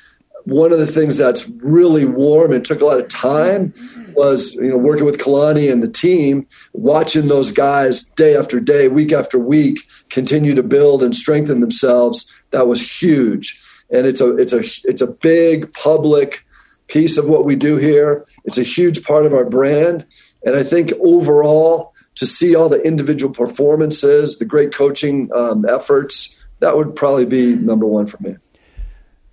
one 0.44 0.72
of 0.72 0.80
the 0.80 0.86
things 0.86 1.16
that's 1.16 1.48
really 1.48 2.04
warm 2.04 2.52
and 2.52 2.64
took 2.64 2.80
a 2.80 2.84
lot 2.84 2.98
of 2.98 3.06
time 3.06 3.72
was 4.14 4.56
you 4.56 4.68
know 4.68 4.76
working 4.76 5.04
with 5.04 5.18
Kalani 5.18 5.70
and 5.70 5.80
the 5.80 5.88
team, 5.88 6.46
watching 6.72 7.28
those 7.28 7.52
guys 7.52 8.02
day 8.16 8.36
after 8.36 8.58
day, 8.58 8.88
week 8.88 9.12
after 9.12 9.38
week, 9.38 9.78
continue 10.10 10.54
to 10.56 10.62
build 10.62 11.04
and 11.04 11.14
strengthen 11.14 11.60
themselves. 11.60 12.30
That 12.50 12.66
was 12.66 13.00
huge, 13.00 13.60
and 13.90 14.06
it's 14.06 14.20
a 14.20 14.36
it's 14.36 14.52
a 14.52 14.64
it's 14.82 15.00
a 15.00 15.06
big 15.06 15.72
public 15.72 16.44
piece 16.88 17.16
of 17.16 17.28
what 17.28 17.44
we 17.44 17.54
do 17.54 17.76
here. 17.76 18.26
It's 18.44 18.58
a 18.58 18.64
huge 18.64 19.04
part 19.04 19.24
of 19.24 19.32
our 19.32 19.44
brand, 19.44 20.04
and 20.44 20.56
I 20.56 20.64
think 20.64 20.92
overall 21.00 21.91
to 22.16 22.26
see 22.26 22.54
all 22.54 22.68
the 22.68 22.80
individual 22.82 23.32
performances, 23.32 24.38
the 24.38 24.44
great 24.44 24.72
coaching 24.74 25.30
um, 25.34 25.64
efforts 25.68 26.38
that 26.62 26.76
would 26.76 26.94
probably 26.94 27.26
be 27.26 27.56
number 27.56 27.86
one 27.86 28.06
for 28.06 28.22
me. 28.22 28.36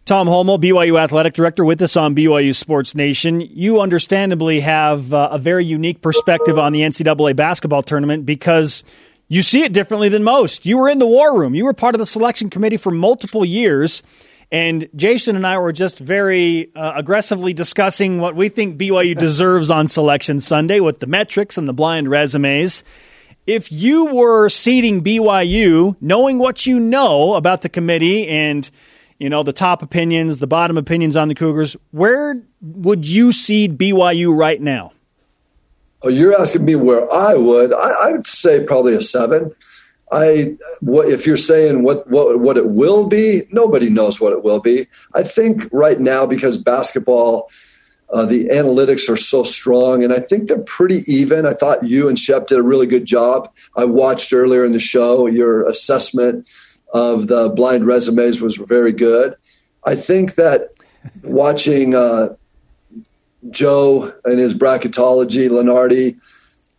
Tom 0.06 0.28
Holmoe, 0.28 0.58
BYU 0.58 1.00
Athletic 1.00 1.34
Director, 1.34 1.64
with 1.64 1.80
us 1.84 1.96
on 1.96 2.16
BYU 2.16 2.56
Sports 2.56 2.96
Nation. 2.96 3.42
You 3.42 3.80
understandably 3.80 4.62
have 4.62 5.14
uh, 5.14 5.30
a 5.32 5.38
very 5.38 5.64
unique 5.64 6.02
perspective 6.02 6.58
on 6.58 6.74
the 6.74 6.82
NCAA 6.82 7.36
basketball 7.36 7.84
tournament 7.84 8.26
because 8.26 8.84
you 9.28 9.44
see 9.44 9.62
it 9.62 9.72
differently 9.72 10.10
than 10.10 10.24
most. 10.24 10.66
You 10.66 10.80
were 10.80 10.90
in 10.90 10.98
the 10.98 11.06
war 11.06 11.38
room, 11.38 11.54
you 11.54 11.64
were 11.64 11.74
part 11.74 11.94
of 11.94 12.00
the 12.00 12.08
selection 12.08 12.50
committee 12.50 12.78
for 12.78 12.90
multiple 12.92 13.46
years. 13.46 14.02
And 14.52 14.90
Jason 14.96 15.36
and 15.36 15.46
I 15.46 15.60
were 15.60 15.72
just 15.72 16.00
very 16.00 16.74
uh, 16.76 16.94
aggressively 16.96 17.54
discussing 17.54 18.20
what 18.20 18.36
we 18.36 18.50
think 18.50 18.80
BYU 18.80 19.18
deserves 19.18 19.70
on 19.70 19.88
Selection 19.88 20.40
Sunday 20.40 20.80
with 20.80 21.00
the 21.00 21.08
metrics 21.08 21.58
and 21.58 21.68
the 21.68 21.74
blind 21.74 22.10
resumes 22.10 22.84
if 23.50 23.72
you 23.72 24.06
were 24.06 24.48
seating 24.48 25.04
BYU, 25.04 25.96
knowing 26.00 26.38
what 26.38 26.68
you 26.68 26.80
know 26.80 27.34
about 27.34 27.64
the 27.64 27.70
committee 27.70 28.28
and 28.28 28.70
you 29.18 29.28
know 29.28 29.42
the 29.42 29.54
top 29.54 29.82
opinions, 29.82 30.38
the 30.38 30.46
bottom 30.46 30.78
opinions 30.78 31.16
on 31.16 31.30
the 31.30 31.36
Cougars, 31.36 31.76
where 31.90 32.44
would 32.62 33.08
you 33.08 33.32
seed 33.32 33.76
BYU 33.76 34.38
right 34.38 34.62
now? 34.62 34.94
Oh, 36.04 36.10
you're 36.10 36.40
asking 36.40 36.64
me 36.64 36.76
where 36.76 37.12
I 37.12 37.34
would. 37.34 37.74
I, 37.74 37.90
I 38.04 38.12
would 38.12 38.28
say 38.28 38.64
probably 38.64 38.94
a 38.94 39.02
seven. 39.02 39.52
I 40.12 40.58
what 40.82 41.08
if 41.08 41.28
you're 41.28 41.38
saying 41.38 41.84
what 41.84 42.10
what 42.10 42.40
what 42.40 42.58
it 42.58 42.68
will 42.68 43.08
be? 43.08 43.44
Nobody 43.52 43.90
knows 43.90 44.20
what 44.20 44.34
it 44.34 44.44
will 44.44 44.60
be. 44.60 44.88
I 45.14 45.24
think 45.24 45.64
right 45.72 46.00
now 46.00 46.26
because 46.26 46.58
basketball 46.58 47.50
uh, 48.12 48.26
the 48.26 48.48
analytics 48.48 49.08
are 49.08 49.18
so 49.18 49.44
strong, 49.44 50.04
and 50.04 50.12
I 50.12 50.20
think 50.20 50.48
they're 50.48 50.58
pretty 50.58 51.04
even. 51.12 51.46
I 51.46 51.54
thought 51.54 51.84
you 51.84 52.10
and 52.10 52.18
Shep 52.18 52.48
did 52.48 52.58
a 52.58 52.64
really 52.64 52.88
good 52.88 53.06
job. 53.06 53.54
I 53.76 53.86
watched 53.86 54.34
earlier 54.34 54.66
in 54.66 54.72
the 54.72 54.80
show 54.80 55.28
your 55.28 55.68
assessment 55.68 56.48
of 56.92 57.28
the 57.28 57.50
blind 57.50 57.86
resumes 57.86 58.42
was 58.42 58.56
very 58.56 58.92
good. 58.92 59.36
I 59.84 59.96
think 59.96 60.36
that 60.36 60.70
watching 61.22 61.94
uh, 61.94 62.36
Joe 63.52 64.12
and 64.26 64.40
his 64.40 64.56
bracketology, 64.56 65.48
Lunardi, 65.48 66.20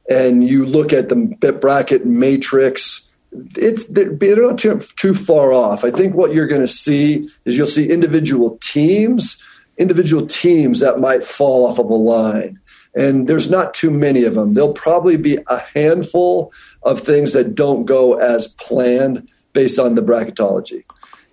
and 0.09 0.47
you 0.47 0.67
look 0.67 0.93
at 0.93 1.09
the 1.09 1.57
bracket 1.61 2.05
matrix, 2.05 3.09
it's 3.33 3.87
they're 3.89 4.37
not 4.37 4.59
too, 4.59 4.81
too 4.97 5.15
far 5.15 5.53
off. 5.53 5.85
I 5.85 5.91
think 5.91 6.15
what 6.15 6.35
you're 6.35 6.47
going 6.47 6.61
to 6.61 6.69
see 6.69 7.29
is 7.45 7.57
you'll 7.57 7.67
see 7.67 7.89
individual 7.91 8.59
teams, 8.59 9.43
individual 9.79 10.27
teams 10.27 10.81
that 10.81 11.01
might 11.01 11.23
fall 11.23 11.67
off 11.67 11.79
of 11.79 11.91
a 11.91 11.95
line. 11.95 12.59
And 12.95 13.29
there's 13.29 13.49
not 13.49 13.73
too 13.73 13.91
many 13.91 14.25
of 14.25 14.35
them. 14.35 14.53
There'll 14.53 14.73
probably 14.73 15.17
be 15.17 15.39
a 15.47 15.59
handful 15.59 16.53
of 16.83 17.01
things 17.01 17.33
that 17.35 17.55
don't 17.55 17.85
go 17.85 18.15
as 18.15 18.49
planned 18.49 19.29
based 19.53 19.79
on 19.79 19.95
the 19.95 20.03
bracketology. 20.03 20.85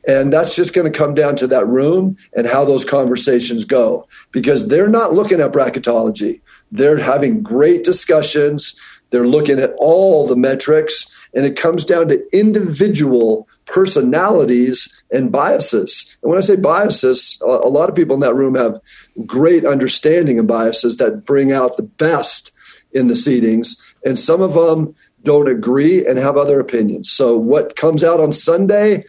And 0.08 0.32
that's 0.32 0.56
just 0.56 0.74
going 0.74 0.90
to 0.90 0.98
come 0.98 1.16
down 1.16 1.36
to 1.38 1.48
that 1.48 1.68
room 1.68 2.16
and 2.36 2.48
how 2.48 2.64
those 2.64 2.86
conversations 2.86 3.66
go 3.66 4.08
because 4.32 4.68
they're 4.68 4.88
not 4.88 5.14
looking 5.14 5.42
at 5.42 5.52
bracketology. 5.52 6.40
They're 6.72 6.98
having 6.98 7.44
great 7.44 7.84
discussions. 7.84 8.80
They're 9.10 9.28
looking 9.28 9.60
at 9.60 9.74
all 9.78 10.26
the 10.26 10.36
metrics, 10.38 11.12
and 11.34 11.46
it 11.46 11.60
comes 11.60 11.86
down 11.86 12.08
to 12.08 12.38
individual 12.38 13.48
personalities 13.66 14.94
and 15.12 15.32
biases. 15.32 16.16
And 16.22 16.30
when 16.30 16.38
I 16.38 16.42
say 16.42 16.56
biases, 16.56 17.42
a 17.42 17.70
lot 17.70 17.90
of 17.90 17.96
people 17.96 18.16
in 18.16 18.22
that 18.22 18.36
room 18.36 18.56
have 18.56 18.80
great 19.26 19.66
understanding 19.66 20.40
of 20.40 20.48
biases 20.48 20.98
that 20.98 21.26
bring 21.26 21.52
out 21.52 21.78
the 21.78 21.84
best 21.84 22.52
in 22.92 23.08
the 23.08 23.14
seedings, 23.14 23.80
and 24.06 24.18
some 24.18 24.42
of 24.42 24.54
them 24.54 24.96
don't 25.24 25.50
agree 25.50 26.06
and 26.06 26.18
have 26.18 26.38
other 26.38 26.60
opinions. 26.60 27.10
So, 27.10 27.38
what 27.38 27.76
comes 27.76 28.04
out 28.04 28.20
on 28.20 28.32
Sunday 28.32 29.04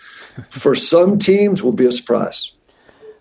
for 0.50 0.74
some 0.74 1.18
teams 1.18 1.62
will 1.62 1.72
be 1.72 1.86
a 1.86 1.92
surprise. 1.92 2.52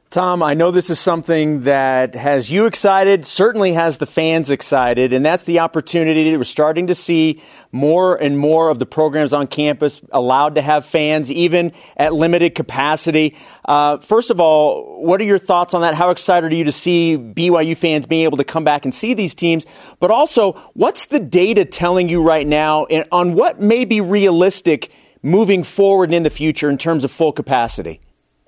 Tom, 0.09 0.41
I 0.41 0.53
know 0.53 0.71
this 0.71 0.89
is 0.89 1.01
something 1.01 1.63
that 1.63 2.15
has 2.15 2.49
you 2.49 2.65
excited, 2.65 3.25
certainly 3.25 3.73
has 3.73 3.97
the 3.97 4.05
fans 4.05 4.49
excited, 4.49 5.11
and 5.11 5.25
that's 5.25 5.43
the 5.43 5.59
opportunity 5.59 6.31
that 6.31 6.37
we're 6.37 6.45
starting 6.45 6.87
to 6.87 6.95
see 6.95 7.43
more 7.73 8.15
and 8.15 8.39
more 8.39 8.69
of 8.69 8.79
the 8.79 8.85
programs 8.85 9.33
on 9.33 9.47
campus 9.47 9.99
allowed 10.13 10.55
to 10.55 10.61
have 10.61 10.85
fans, 10.85 11.29
even 11.29 11.73
at 11.97 12.13
limited 12.13 12.55
capacity. 12.55 13.35
Uh, 13.65 13.97
first 13.97 14.31
of 14.31 14.39
all, 14.39 15.03
what 15.03 15.19
are 15.19 15.25
your 15.25 15.37
thoughts 15.37 15.73
on 15.73 15.81
that? 15.81 15.93
How 15.93 16.11
excited 16.11 16.53
are 16.53 16.55
you 16.55 16.63
to 16.63 16.71
see 16.71 17.17
BYU 17.17 17.75
fans 17.75 18.05
being 18.05 18.23
able 18.23 18.37
to 18.37 18.45
come 18.45 18.63
back 18.63 18.85
and 18.85 18.95
see 18.95 19.13
these 19.13 19.35
teams? 19.35 19.65
But 19.99 20.09
also, 20.09 20.53
what's 20.73 21.07
the 21.07 21.19
data 21.19 21.65
telling 21.65 22.07
you 22.07 22.23
right 22.23 22.47
now 22.47 22.85
on 23.11 23.33
what 23.33 23.59
may 23.59 23.83
be 23.83 23.99
realistic 23.99 24.89
moving 25.21 25.63
forward 25.63 26.13
in 26.13 26.23
the 26.23 26.29
future 26.29 26.69
in 26.69 26.77
terms 26.77 27.03
of 27.03 27.11
full 27.11 27.33
capacity? 27.33 27.99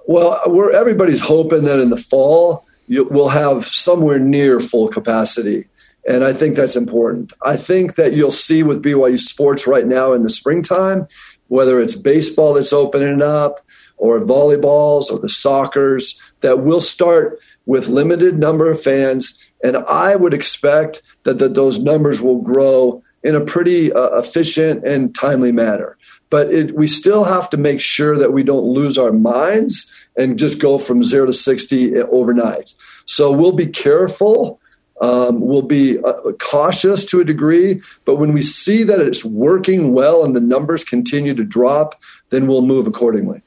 Well, 0.10 0.42
we're 0.48 0.72
everybody's 0.72 1.22
hoping 1.22 1.66
that 1.66 1.80
in 1.80 1.92
the 1.92 1.96
fall 1.96 2.66
you, 2.88 3.04
we'll 3.12 3.30
have 3.30 3.64
somewhere 3.66 4.18
near 4.18 4.60
full 4.60 4.88
capacity. 4.88 5.68
And 6.08 6.24
I 6.24 6.34
think 6.34 6.56
that's 6.56 6.76
important. 6.76 7.32
I 7.46 7.56
think 7.56 7.94
that 7.94 8.14
you'll 8.14 8.32
see 8.32 8.64
with 8.64 8.82
BYU 8.82 9.20
sports 9.20 9.68
right 9.68 9.86
now 9.86 10.14
in 10.14 10.24
the 10.24 10.30
springtime, 10.32 11.08
whether 11.50 11.80
it's 11.80 11.94
baseball 11.94 12.56
that's 12.56 12.74
opening 12.74 13.22
up 13.22 13.60
or 13.98 14.20
volleyballs 14.22 15.12
or 15.12 15.20
the 15.20 15.28
soccers, 15.28 16.20
that 16.42 16.62
we'll 16.62 16.82
start 16.82 17.40
with 17.68 17.88
limited 17.88 18.40
number 18.40 18.72
of 18.72 18.82
fans. 18.82 19.38
And 19.64 19.78
I 19.78 20.16
would 20.16 20.34
expect 20.34 21.04
that, 21.22 21.38
that 21.38 21.54
those 21.54 21.78
numbers 21.78 22.20
will 22.20 22.42
grow 22.42 23.04
in 23.24 23.36
a 23.36 23.46
pretty 23.46 23.94
uh, 23.94 24.18
efficient 24.18 24.84
and 24.84 25.14
timely 25.14 25.52
manner. 25.52 26.00
But 26.30 26.52
it, 26.52 26.76
we 26.76 26.88
still 26.88 27.24
have 27.24 27.50
to 27.52 27.58
make 27.58 27.82
sure 27.82 28.18
that 28.18 28.34
we 28.34 28.44
don't 28.44 28.66
lose 28.66 28.98
our 28.98 29.12
minds 29.12 29.92
and 30.16 30.38
just 30.38 30.60
go 30.60 30.78
from 30.78 31.04
zero 31.04 31.26
to 31.26 31.34
60 31.34 31.98
overnight. 32.02 32.74
So 33.06 33.32
we'll 33.32 33.54
be 33.54 33.66
careful. 33.66 34.60
Um, 35.02 35.40
we'll 35.40 35.62
be 35.62 35.98
uh, 36.00 36.34
cautious 36.40 37.06
to 37.06 37.22
a 37.22 37.26
degree, 37.26 37.82
but 38.04 38.16
when 38.16 38.34
we 38.34 38.42
see 38.42 38.84
that 38.84 39.00
it's 39.00 39.24
working 39.24 39.94
well 39.94 40.26
and 40.26 40.36
the 40.36 40.42
numbers 40.42 40.84
continue 40.84 41.34
to 41.34 41.44
drop, 41.44 42.00
then 42.32 42.48
we'll 42.48 42.62
move 42.62 42.86
accordingly. 42.86 43.42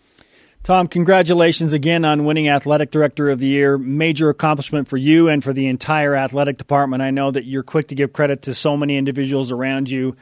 Tom, 0.65 0.87
congratulations 0.87 1.73
again 1.73 2.05
on 2.05 2.25
winning 2.25 2.49
Athletic 2.49 2.93
Director 2.93 3.31
of 3.31 3.41
the 3.41 3.49
Year. 3.49 3.77
Major 3.77 4.29
accomplishment 4.29 4.87
for 4.87 4.97
you 4.97 5.29
and 5.29 5.43
for 5.43 5.53
the 5.53 5.67
entire 5.67 6.15
athletic 6.15 6.57
department. 6.57 7.03
I 7.03 7.11
know 7.11 7.33
that 7.33 7.47
you're 7.47 7.65
quick 7.65 7.89
to 7.89 7.97
give 7.97 8.13
credit 8.13 8.43
to 8.43 8.55
so 8.55 8.77
many 8.77 8.97
individuals 8.97 9.51
around 9.51 9.91
you, 9.91 10.17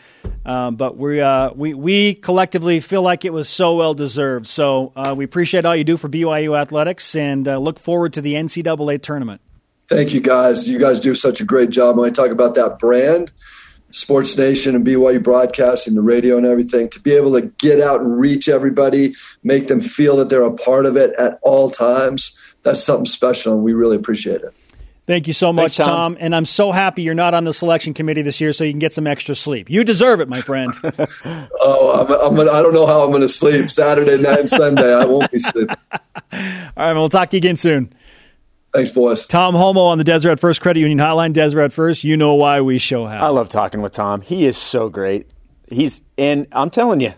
uh, 0.47 0.71
but 0.71 0.97
we, 0.97 1.21
uh, 1.21 1.51
we, 1.55 1.75
we 1.75 2.15
collectively 2.15 2.81
feel 2.81 3.03
like 3.03 3.27
it 3.27 3.35
was 3.35 3.51
so 3.51 3.77
well 3.77 3.93
deserved. 3.93 4.47
So 4.47 4.95
uh, 4.97 5.15
we 5.15 5.27
appreciate 5.27 5.67
all 5.67 5.77
you 5.77 5.85
do 5.85 5.99
for 5.99 6.09
BYU 6.09 6.59
Athletics 6.59 7.15
and 7.15 7.47
uh, 7.47 7.59
look 7.59 7.79
forward 7.79 8.15
to 8.15 8.23
the 8.23 8.33
NCAA 8.33 9.03
tournament. 9.03 9.43
Thank 9.89 10.15
you, 10.15 10.21
guys. 10.21 10.67
You 10.67 10.79
guys 10.79 11.01
do 11.01 11.15
such 11.15 11.43
a 11.43 11.45
great 11.45 11.69
job. 11.69 11.99
When 11.99 12.09
I 12.09 12.13
talk 12.13 12.31
about 12.31 12.55
that 12.55 12.79
brand, 12.79 13.31
Sports 13.91 14.37
Nation 14.37 14.75
and 14.75 14.87
BYU 14.87 15.23
Broadcasting, 15.23 15.95
the 15.95 16.03
radio 16.03 16.37
and 16.37 16.47
everything, 16.47 16.89
to 16.91 17.01
be 17.01 17.13
able 17.13 17.33
to 17.41 17.47
get 17.59 17.81
out 17.81 18.01
and 18.01 18.19
reach 18.19 18.49
everybody, 18.49 19.15
make 19.43 19.69
them 19.69 19.81
feel 19.81 20.17
that 20.17 20.29
they're 20.29 20.43
a 20.43 20.53
part 20.53 20.87
of 20.87 20.97
it 20.97 21.13
at 21.19 21.39
all 21.43 21.71
times. 21.71 22.37
That's 22.63 22.83
something 22.83 23.07
special, 23.07 23.55
and 23.55 23.63
we 23.63 23.73
really 23.73 23.97
appreciate 23.97 24.43
it. 24.43 24.55
Thank 25.11 25.27
you 25.27 25.33
so 25.33 25.53
much, 25.53 25.77
Thanks, 25.77 25.89
Tom. 25.89 26.15
Tom. 26.15 26.17
And 26.21 26.37
I'm 26.37 26.45
so 26.45 26.71
happy 26.71 27.03
you're 27.03 27.15
not 27.15 27.35
on 27.35 27.43
the 27.43 27.53
selection 27.53 27.95
committee 27.95 28.23
this 28.23 28.41
year 28.41 28.53
so 28.53 28.63
you 28.63 28.71
can 28.73 28.79
get 28.79 28.93
some 28.93 29.09
extra 29.09 29.35
sleep. 29.35 29.69
You 29.69 29.83
deserve 29.83 30.21
it, 30.21 30.29
my 30.29 30.41
friend. 30.41 30.73
oh, 31.59 32.07
I'm, 32.07 32.13
I'm 32.13 32.37
gonna, 32.37 32.53
I 32.53 32.63
don't 32.63 32.73
know 32.73 32.87
how 32.87 33.03
I'm 33.03 33.11
going 33.11 33.23
to 33.23 33.29
sleep 33.29 33.71
Saturday 33.71 34.19
night 34.19 34.39
and 34.39 34.49
Sunday. 34.49 34.95
I 34.95 35.07
won't 35.07 35.29
be 35.33 35.41
sleeping. 35.41 35.75
All 36.33 36.39
right, 36.77 36.93
we'll 36.93 37.09
talk 37.09 37.31
to 37.31 37.37
you 37.37 37.41
again 37.41 37.57
soon. 37.57 37.93
Thanks, 38.73 38.91
boys. 38.91 39.27
Tom 39.27 39.55
Holmoe 39.55 39.87
on 39.87 39.99
the 39.99 40.05
Deseret 40.05 40.39
First 40.39 40.61
Credit 40.61 40.81
Union 40.81 40.99
Hotline. 40.99 41.33
Deseret 41.33 41.73
First, 41.73 42.05
you 42.05 42.17
know 42.17 42.35
why 42.35 42.61
we 42.61 42.79
show 42.79 43.07
how. 43.07 43.21
I 43.21 43.29
love 43.29 43.49
talking 43.49 43.83
with 43.83 43.93
Tom. 43.93 44.21
He 44.21 44.47
is 44.47 44.57
so 44.57 44.89
great. 44.89 45.29
He's 45.69 46.03
and 46.17 46.47
I'm 46.53 46.71
telling 46.71 47.01
you, 47.01 47.13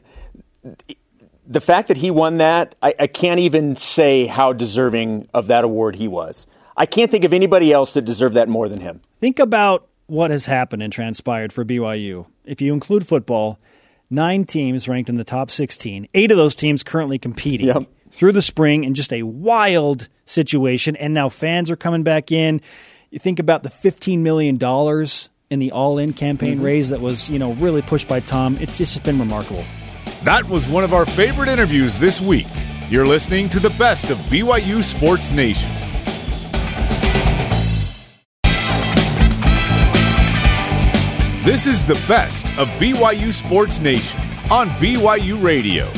the 1.47 1.61
fact 1.61 1.89
that 1.89 1.99
he 1.99 2.11
won 2.11 2.39
that, 2.39 2.75
I, 2.83 2.95
I 2.99 3.07
can't 3.07 3.41
even 3.41 3.77
say 3.77 4.27
how 4.27 4.53
deserving 4.53 5.29
of 5.35 5.49
that 5.49 5.65
award 5.65 5.97
he 5.97 6.09
was. 6.09 6.47
I 6.77 6.87
can't 6.87 7.11
think 7.11 7.25
of 7.25 7.35
anybody 7.35 7.71
else 7.73 7.93
that 7.95 8.03
deserved 8.03 8.35
that 8.37 8.49
more 8.49 8.69
than 8.69 8.81
him. 8.81 9.03
Think 9.21 9.39
about 9.39 9.89
what 10.07 10.31
has 10.31 10.47
happened 10.47 10.83
and 10.83 10.93
transpired 10.93 11.53
for 11.53 11.65
BYU. 11.65 12.27
If 12.45 12.63
you 12.63 12.73
include 12.73 13.07
football, 13.07 13.59
nine 14.09 14.47
teams 14.47 14.89
ranked 14.89 15.11
in 15.11 15.17
the 15.17 15.25
top 15.25 15.51
16. 15.51 16.09
Eight 16.15 16.31
of 16.31 16.39
those 16.39 16.55
teams 16.55 16.83
currently 16.83 17.19
competing. 17.19 17.67
Yep 17.67 17.87
through 18.13 18.33
the 18.33 18.43
spring 18.43 18.85
in 18.85 18.95
just 18.95 19.13
a 19.13 19.25
wild 19.25 20.09
situation. 20.27 20.95
And 20.97 21.13
now 21.15 21.29
fans 21.29 21.71
are 21.71 21.77
coming 21.77 22.05
back 22.05 22.31
in. 22.31 22.61
You 23.11 23.19
think 23.19 23.41
about 23.41 23.63
the 23.63 23.69
$15 23.69 24.21
million 24.21 24.59
in 25.51 25.59
the 25.59 25.73
all 25.73 25.99
in 25.99 26.13
campaign 26.13 26.57
mm-hmm. 26.57 26.65
raise 26.65 26.89
that 26.91 27.01
was, 27.01 27.29
you 27.29 27.39
know, 27.39 27.55
really 27.55 27.83
pushed 27.83 28.09
by 28.09 28.21
Tom. 28.21 28.57
It's 28.61 28.79
just 28.79 29.03
been 29.03 29.19
remarkable. 29.19 29.65
That 30.23 30.49
was 30.49 30.69
one 30.69 30.85
of 30.85 30.95
our 30.95 31.05
favorite 31.05 31.49
interviews 31.49 31.99
this 31.99 32.21
week. 32.21 32.47
You're 32.89 33.07
listening 33.07 33.49
to 33.51 33.61
the 33.61 33.71
best 33.71 34.11
of 34.11 34.19
BYU 34.19 34.85
Sports 34.85 35.31
Nation. 35.33 35.69
This 41.45 41.67
is 41.67 41.83
the 41.85 42.01
best 42.07 42.47
of 42.57 42.69
BYU 42.79 43.33
Sports 43.33 43.81
Nation 43.81 44.21
on 44.49 44.69
BYU 44.71 45.43
Radio. 45.43 45.89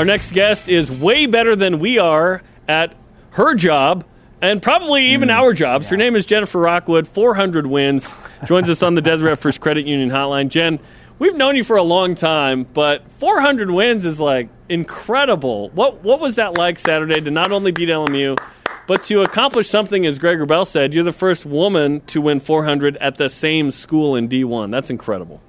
Our 0.00 0.06
next 0.06 0.32
guest 0.32 0.70
is 0.70 0.90
way 0.90 1.26
better 1.26 1.54
than 1.54 1.78
we 1.78 1.98
are 1.98 2.40
at 2.66 2.94
her 3.32 3.54
job 3.54 4.06
and 4.40 4.62
probably 4.62 5.08
even 5.08 5.28
mm, 5.28 5.34
our 5.34 5.52
jobs. 5.52 5.84
Yeah. 5.84 5.90
Her 5.90 5.96
name 5.98 6.16
is 6.16 6.24
Jennifer 6.24 6.58
Rockwood, 6.58 7.06
400 7.06 7.66
wins. 7.66 8.14
Joins 8.46 8.70
us 8.70 8.82
on 8.82 8.94
the 8.94 9.02
Deseret 9.02 9.38
First 9.38 9.60
Credit 9.60 9.86
Union 9.86 10.08
hotline. 10.08 10.48
Jen, 10.48 10.80
we've 11.18 11.36
known 11.36 11.54
you 11.54 11.64
for 11.64 11.76
a 11.76 11.82
long 11.82 12.14
time, 12.14 12.64
but 12.64 13.12
400 13.18 13.70
wins 13.70 14.06
is 14.06 14.22
like 14.22 14.48
incredible. 14.70 15.68
What 15.74 16.02
what 16.02 16.18
was 16.18 16.36
that 16.36 16.56
like 16.56 16.78
Saturday 16.78 17.20
to 17.20 17.30
not 17.30 17.52
only 17.52 17.70
beat 17.70 17.90
LMU, 17.90 18.38
but 18.86 19.02
to 19.02 19.20
accomplish 19.20 19.68
something 19.68 20.06
as 20.06 20.18
Greg 20.18 20.38
Wrubell 20.38 20.66
said, 20.66 20.94
you're 20.94 21.04
the 21.04 21.12
first 21.12 21.44
woman 21.44 22.00
to 22.06 22.22
win 22.22 22.40
400 22.40 22.96
at 22.96 23.18
the 23.18 23.28
same 23.28 23.70
school 23.70 24.16
in 24.16 24.30
D1. 24.30 24.70
That's 24.70 24.88
incredible. 24.88 25.42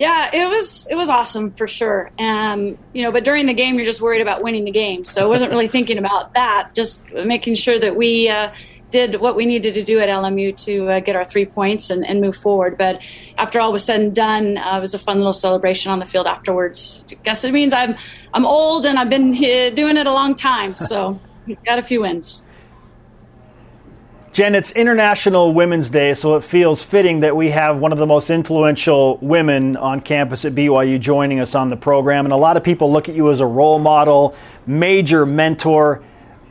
Yeah, 0.00 0.30
it 0.34 0.48
was 0.48 0.88
it 0.90 0.94
was 0.94 1.10
awesome 1.10 1.52
for 1.52 1.66
sure. 1.66 2.10
Um, 2.18 2.78
you 2.94 3.02
know, 3.02 3.12
but 3.12 3.22
during 3.22 3.44
the 3.44 3.52
game, 3.52 3.74
you're 3.74 3.84
just 3.84 4.00
worried 4.00 4.22
about 4.22 4.42
winning 4.42 4.64
the 4.64 4.70
game, 4.70 5.04
so 5.04 5.22
I 5.22 5.26
wasn't 5.26 5.50
really 5.50 5.68
thinking 5.68 5.98
about 5.98 6.32
that. 6.32 6.70
Just 6.74 7.04
making 7.12 7.56
sure 7.56 7.78
that 7.78 7.94
we 7.96 8.30
uh, 8.30 8.50
did 8.90 9.16
what 9.16 9.36
we 9.36 9.44
needed 9.44 9.74
to 9.74 9.84
do 9.84 10.00
at 10.00 10.08
LMU 10.08 10.56
to 10.64 10.88
uh, 10.88 11.00
get 11.00 11.16
our 11.16 11.24
three 11.26 11.44
points 11.44 11.90
and, 11.90 12.06
and, 12.06 12.22
move 12.22 12.34
forward. 12.34 12.78
But 12.78 13.02
after 13.36 13.60
all 13.60 13.72
was 13.72 13.84
said 13.84 14.00
and 14.00 14.14
done, 14.14 14.56
uh, 14.56 14.78
it 14.78 14.80
was 14.80 14.94
a 14.94 14.98
fun 14.98 15.18
little 15.18 15.34
celebration 15.34 15.92
on 15.92 15.98
the 15.98 16.06
field 16.06 16.26
afterwards. 16.26 17.04
I 17.10 17.16
guess 17.16 17.44
it 17.44 17.52
means 17.52 17.74
I'm 17.74 17.94
I'm 18.32 18.46
old 18.46 18.86
and 18.86 18.98
I've 18.98 19.10
been 19.10 19.32
doing 19.32 19.98
it 19.98 20.06
a 20.06 20.12
long 20.14 20.34
time, 20.34 20.76
so 20.76 21.20
got 21.66 21.78
a 21.78 21.82
few 21.82 22.00
wins. 22.00 22.42
Jen, 24.32 24.54
it's 24.54 24.70
International 24.70 25.52
Women's 25.52 25.90
Day, 25.90 26.14
so 26.14 26.36
it 26.36 26.44
feels 26.44 26.84
fitting 26.84 27.20
that 27.20 27.34
we 27.34 27.50
have 27.50 27.78
one 27.78 27.90
of 27.90 27.98
the 27.98 28.06
most 28.06 28.30
influential 28.30 29.18
women 29.20 29.76
on 29.76 30.00
campus 30.00 30.44
at 30.44 30.54
BYU 30.54 31.00
joining 31.00 31.40
us 31.40 31.56
on 31.56 31.68
the 31.68 31.76
program. 31.76 32.26
And 32.26 32.32
a 32.32 32.36
lot 32.36 32.56
of 32.56 32.62
people 32.62 32.92
look 32.92 33.08
at 33.08 33.16
you 33.16 33.32
as 33.32 33.40
a 33.40 33.46
role 33.46 33.80
model, 33.80 34.36
major 34.68 35.26
mentor. 35.26 36.04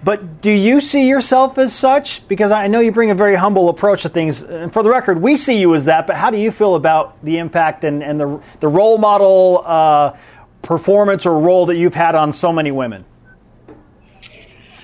But 0.03 0.41
do 0.41 0.51
you 0.51 0.81
see 0.81 1.07
yourself 1.07 1.57
as 1.57 1.73
such? 1.73 2.27
Because 2.27 2.51
I 2.51 2.67
know 2.67 2.81
you 2.81 2.91
bring 2.91 3.11
a 3.11 3.15
very 3.15 3.35
humble 3.35 3.69
approach 3.69 4.01
to 4.01 4.09
things. 4.09 4.41
And 4.41 4.73
for 4.73 4.83
the 4.83 4.89
record, 4.89 5.21
we 5.21 5.37
see 5.37 5.57
you 5.57 5.73
as 5.73 5.85
that. 5.85 6.05
But 6.05 6.17
how 6.17 6.31
do 6.31 6.37
you 6.37 6.51
feel 6.51 6.75
about 6.75 7.23
the 7.23 7.37
impact 7.37 7.85
and, 7.85 8.03
and 8.03 8.19
the, 8.19 8.41
the 8.59 8.67
role 8.67 8.97
model 8.97 9.63
uh, 9.65 10.17
performance 10.63 11.25
or 11.25 11.39
role 11.39 11.67
that 11.67 11.77
you've 11.77 11.95
had 11.95 12.15
on 12.15 12.33
so 12.33 12.51
many 12.51 12.71
women? 12.71 13.05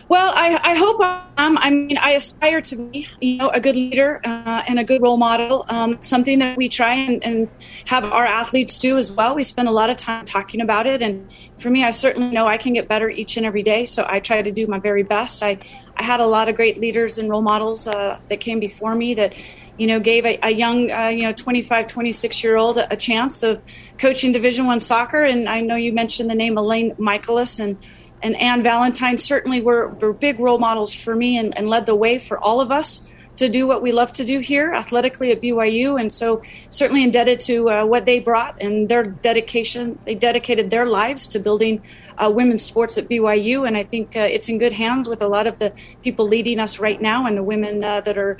Well, 0.07 0.31
I, 0.35 0.59
I 0.63 0.75
hope 0.75 1.01
um, 1.37 1.57
I 1.57 1.71
mean 1.71 1.97
I 1.97 2.11
aspire 2.11 2.61
to 2.61 2.75
be 2.75 3.07
you 3.21 3.37
know 3.37 3.49
a 3.49 3.59
good 3.59 3.75
leader 3.75 4.21
uh, 4.23 4.61
and 4.67 4.77
a 4.77 4.83
good 4.83 5.01
role 5.01 5.17
model. 5.17 5.65
Um, 5.67 5.99
something 6.01 6.37
that 6.39 6.57
we 6.57 6.69
try 6.69 6.93
and, 6.93 7.23
and, 7.23 7.49
have 7.85 8.05
our 8.05 8.25
athletes 8.25 8.77
do 8.77 8.97
as 8.97 9.11
well. 9.11 9.35
We 9.35 9.43
spend 9.43 9.67
a 9.67 9.71
lot 9.71 9.89
of 9.89 9.97
time 9.97 10.25
talking 10.25 10.61
about 10.61 10.85
it, 10.85 11.01
and 11.01 11.31
for 11.57 11.71
me, 11.71 11.83
I 11.83 11.91
certainly 11.91 12.33
know 12.33 12.47
I 12.47 12.57
can 12.57 12.73
get 12.73 12.87
better 12.87 13.09
each 13.09 13.37
and 13.37 13.45
every 13.45 13.63
day. 13.63 13.85
So 13.85 14.05
I 14.07 14.19
try 14.19 14.41
to 14.43 14.51
do 14.51 14.67
my 14.67 14.79
very 14.79 15.03
best. 15.03 15.41
I 15.41 15.57
I 15.97 16.03
had 16.03 16.19
a 16.19 16.27
lot 16.27 16.49
of 16.49 16.55
great 16.55 16.79
leaders 16.79 17.17
and 17.17 17.27
role 17.27 17.41
models 17.41 17.87
uh, 17.87 18.19
that 18.29 18.39
came 18.39 18.59
before 18.59 18.93
me 18.93 19.15
that 19.15 19.33
you 19.77 19.87
know 19.87 19.99
gave 19.99 20.25
a, 20.25 20.37
a 20.43 20.51
young 20.51 20.91
uh, 20.91 21.07
you 21.07 21.23
know 21.23 21.33
25 21.33 21.87
26 21.87 22.43
year 22.43 22.57
old 22.57 22.77
a, 22.77 22.93
a 22.93 22.95
chance 22.95 23.43
of 23.43 23.61
coaching 23.97 24.31
division 24.31 24.65
one 24.67 24.79
soccer 24.79 25.23
and 25.23 25.49
i 25.49 25.59
know 25.59 25.75
you 25.75 25.91
mentioned 25.91 26.29
the 26.29 26.35
name 26.35 26.57
elaine 26.57 26.95
michaelis 26.97 27.59
and 27.59 27.77
and 28.21 28.35
Ann 28.41 28.63
Valentine 28.63 29.17
certainly 29.17 29.61
were, 29.61 29.89
were 29.89 30.13
big 30.13 30.39
role 30.39 30.57
models 30.57 30.93
for 30.93 31.15
me 31.15 31.37
and, 31.37 31.55
and 31.57 31.69
led 31.69 31.85
the 31.85 31.95
way 31.95 32.17
for 32.17 32.39
all 32.39 32.61
of 32.61 32.71
us 32.71 33.07
to 33.35 33.49
do 33.49 33.67
what 33.67 33.81
we 33.81 33.91
love 33.91 34.11
to 34.13 34.23
do 34.23 34.39
here 34.39 34.71
athletically 34.73 35.31
at 35.31 35.41
BYU. 35.41 35.99
And 35.99 36.11
so, 36.11 36.41
certainly 36.69 37.03
indebted 37.03 37.39
to 37.41 37.69
uh, 37.69 37.85
what 37.85 38.05
they 38.05 38.19
brought 38.19 38.61
and 38.61 38.87
their 38.87 39.03
dedication. 39.03 39.99
They 40.05 40.15
dedicated 40.15 40.69
their 40.69 40.85
lives 40.85 41.27
to 41.27 41.39
building 41.39 41.81
uh, 42.17 42.31
women's 42.31 42.63
sports 42.63 42.97
at 42.97 43.09
BYU. 43.09 43.67
And 43.67 43.75
I 43.75 43.83
think 43.83 44.15
uh, 44.15 44.21
it's 44.21 44.49
in 44.49 44.57
good 44.57 44.73
hands 44.73 45.09
with 45.09 45.21
a 45.21 45.27
lot 45.27 45.47
of 45.47 45.59
the 45.59 45.73
people 46.01 46.27
leading 46.27 46.59
us 46.59 46.79
right 46.79 47.01
now 47.01 47.25
and 47.25 47.37
the 47.37 47.43
women 47.43 47.83
uh, 47.83 48.01
that 48.01 48.17
are 48.17 48.37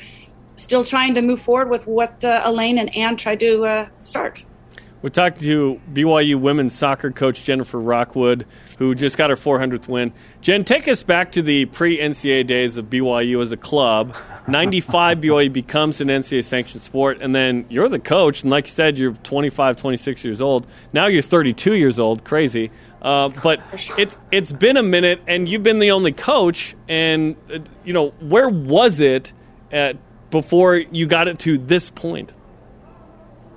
still 0.56 0.86
trying 0.86 1.14
to 1.16 1.22
move 1.22 1.42
forward 1.42 1.70
with 1.70 1.86
what 1.86 2.24
uh, 2.24 2.42
Elaine 2.46 2.78
and 2.78 2.96
Ann 2.96 3.18
tried 3.18 3.42
to 3.42 3.66
uh, 3.66 3.88
start. 4.02 4.46
We 5.06 5.12
talked 5.12 5.42
to 5.42 5.80
BYU 5.94 6.40
women's 6.40 6.74
soccer 6.74 7.12
coach 7.12 7.44
Jennifer 7.44 7.80
Rockwood, 7.80 8.48
who 8.80 8.96
just 8.96 9.20
got 9.20 9.30
her 9.30 9.36
400th 9.36 9.88
win. 9.88 10.12
Jen, 10.42 10.64
take 10.64 10.88
us 10.88 11.04
back 11.04 11.34
to 11.34 11.44
the 11.44 11.66
pre 11.66 12.00
NCAA 12.00 12.48
days 12.48 12.78
of 12.78 12.90
BYU 12.90 13.40
as 13.40 13.52
a 13.52 13.58
club. 13.58 14.16
95 14.48 15.18
BYU 15.22 15.54
becomes 15.54 16.02
an 16.02 16.08
NCAA 16.08 16.44
sanctioned 16.44 16.82
sport, 16.82 17.20
and 17.22 17.36
then 17.36 17.68
you're 17.70 17.88
the 17.88 18.00
coach. 18.00 18.42
And 18.42 18.50
like 18.50 18.66
you 18.66 18.72
said, 18.72 18.98
you're 18.98 19.14
25, 19.14 19.76
26 19.76 20.26
years 20.26 20.42
old. 20.42 20.66
Now 20.92 21.06
you're 21.06 21.22
32 21.22 21.76
years 21.76 22.00
old. 22.00 22.24
Crazy. 22.24 22.72
Uh, 23.00 23.30
but 23.44 23.62
it's 24.00 24.18
it's 24.32 24.52
been 24.52 24.76
a 24.76 24.82
minute, 24.82 25.22
and 25.28 25.48
you've 25.48 25.62
been 25.62 25.78
the 25.78 25.92
only 25.92 26.14
coach. 26.14 26.76
And 26.90 27.36
uh, 27.54 27.60
you 27.84 27.94
know 27.94 28.10
where 28.22 28.50
was 28.50 29.02
it 29.02 29.34
at, 29.72 29.98
before 30.32 30.78
you 30.78 31.06
got 31.06 31.28
it 31.28 31.38
to 31.42 31.60
this 31.60 31.92
point? 31.92 32.34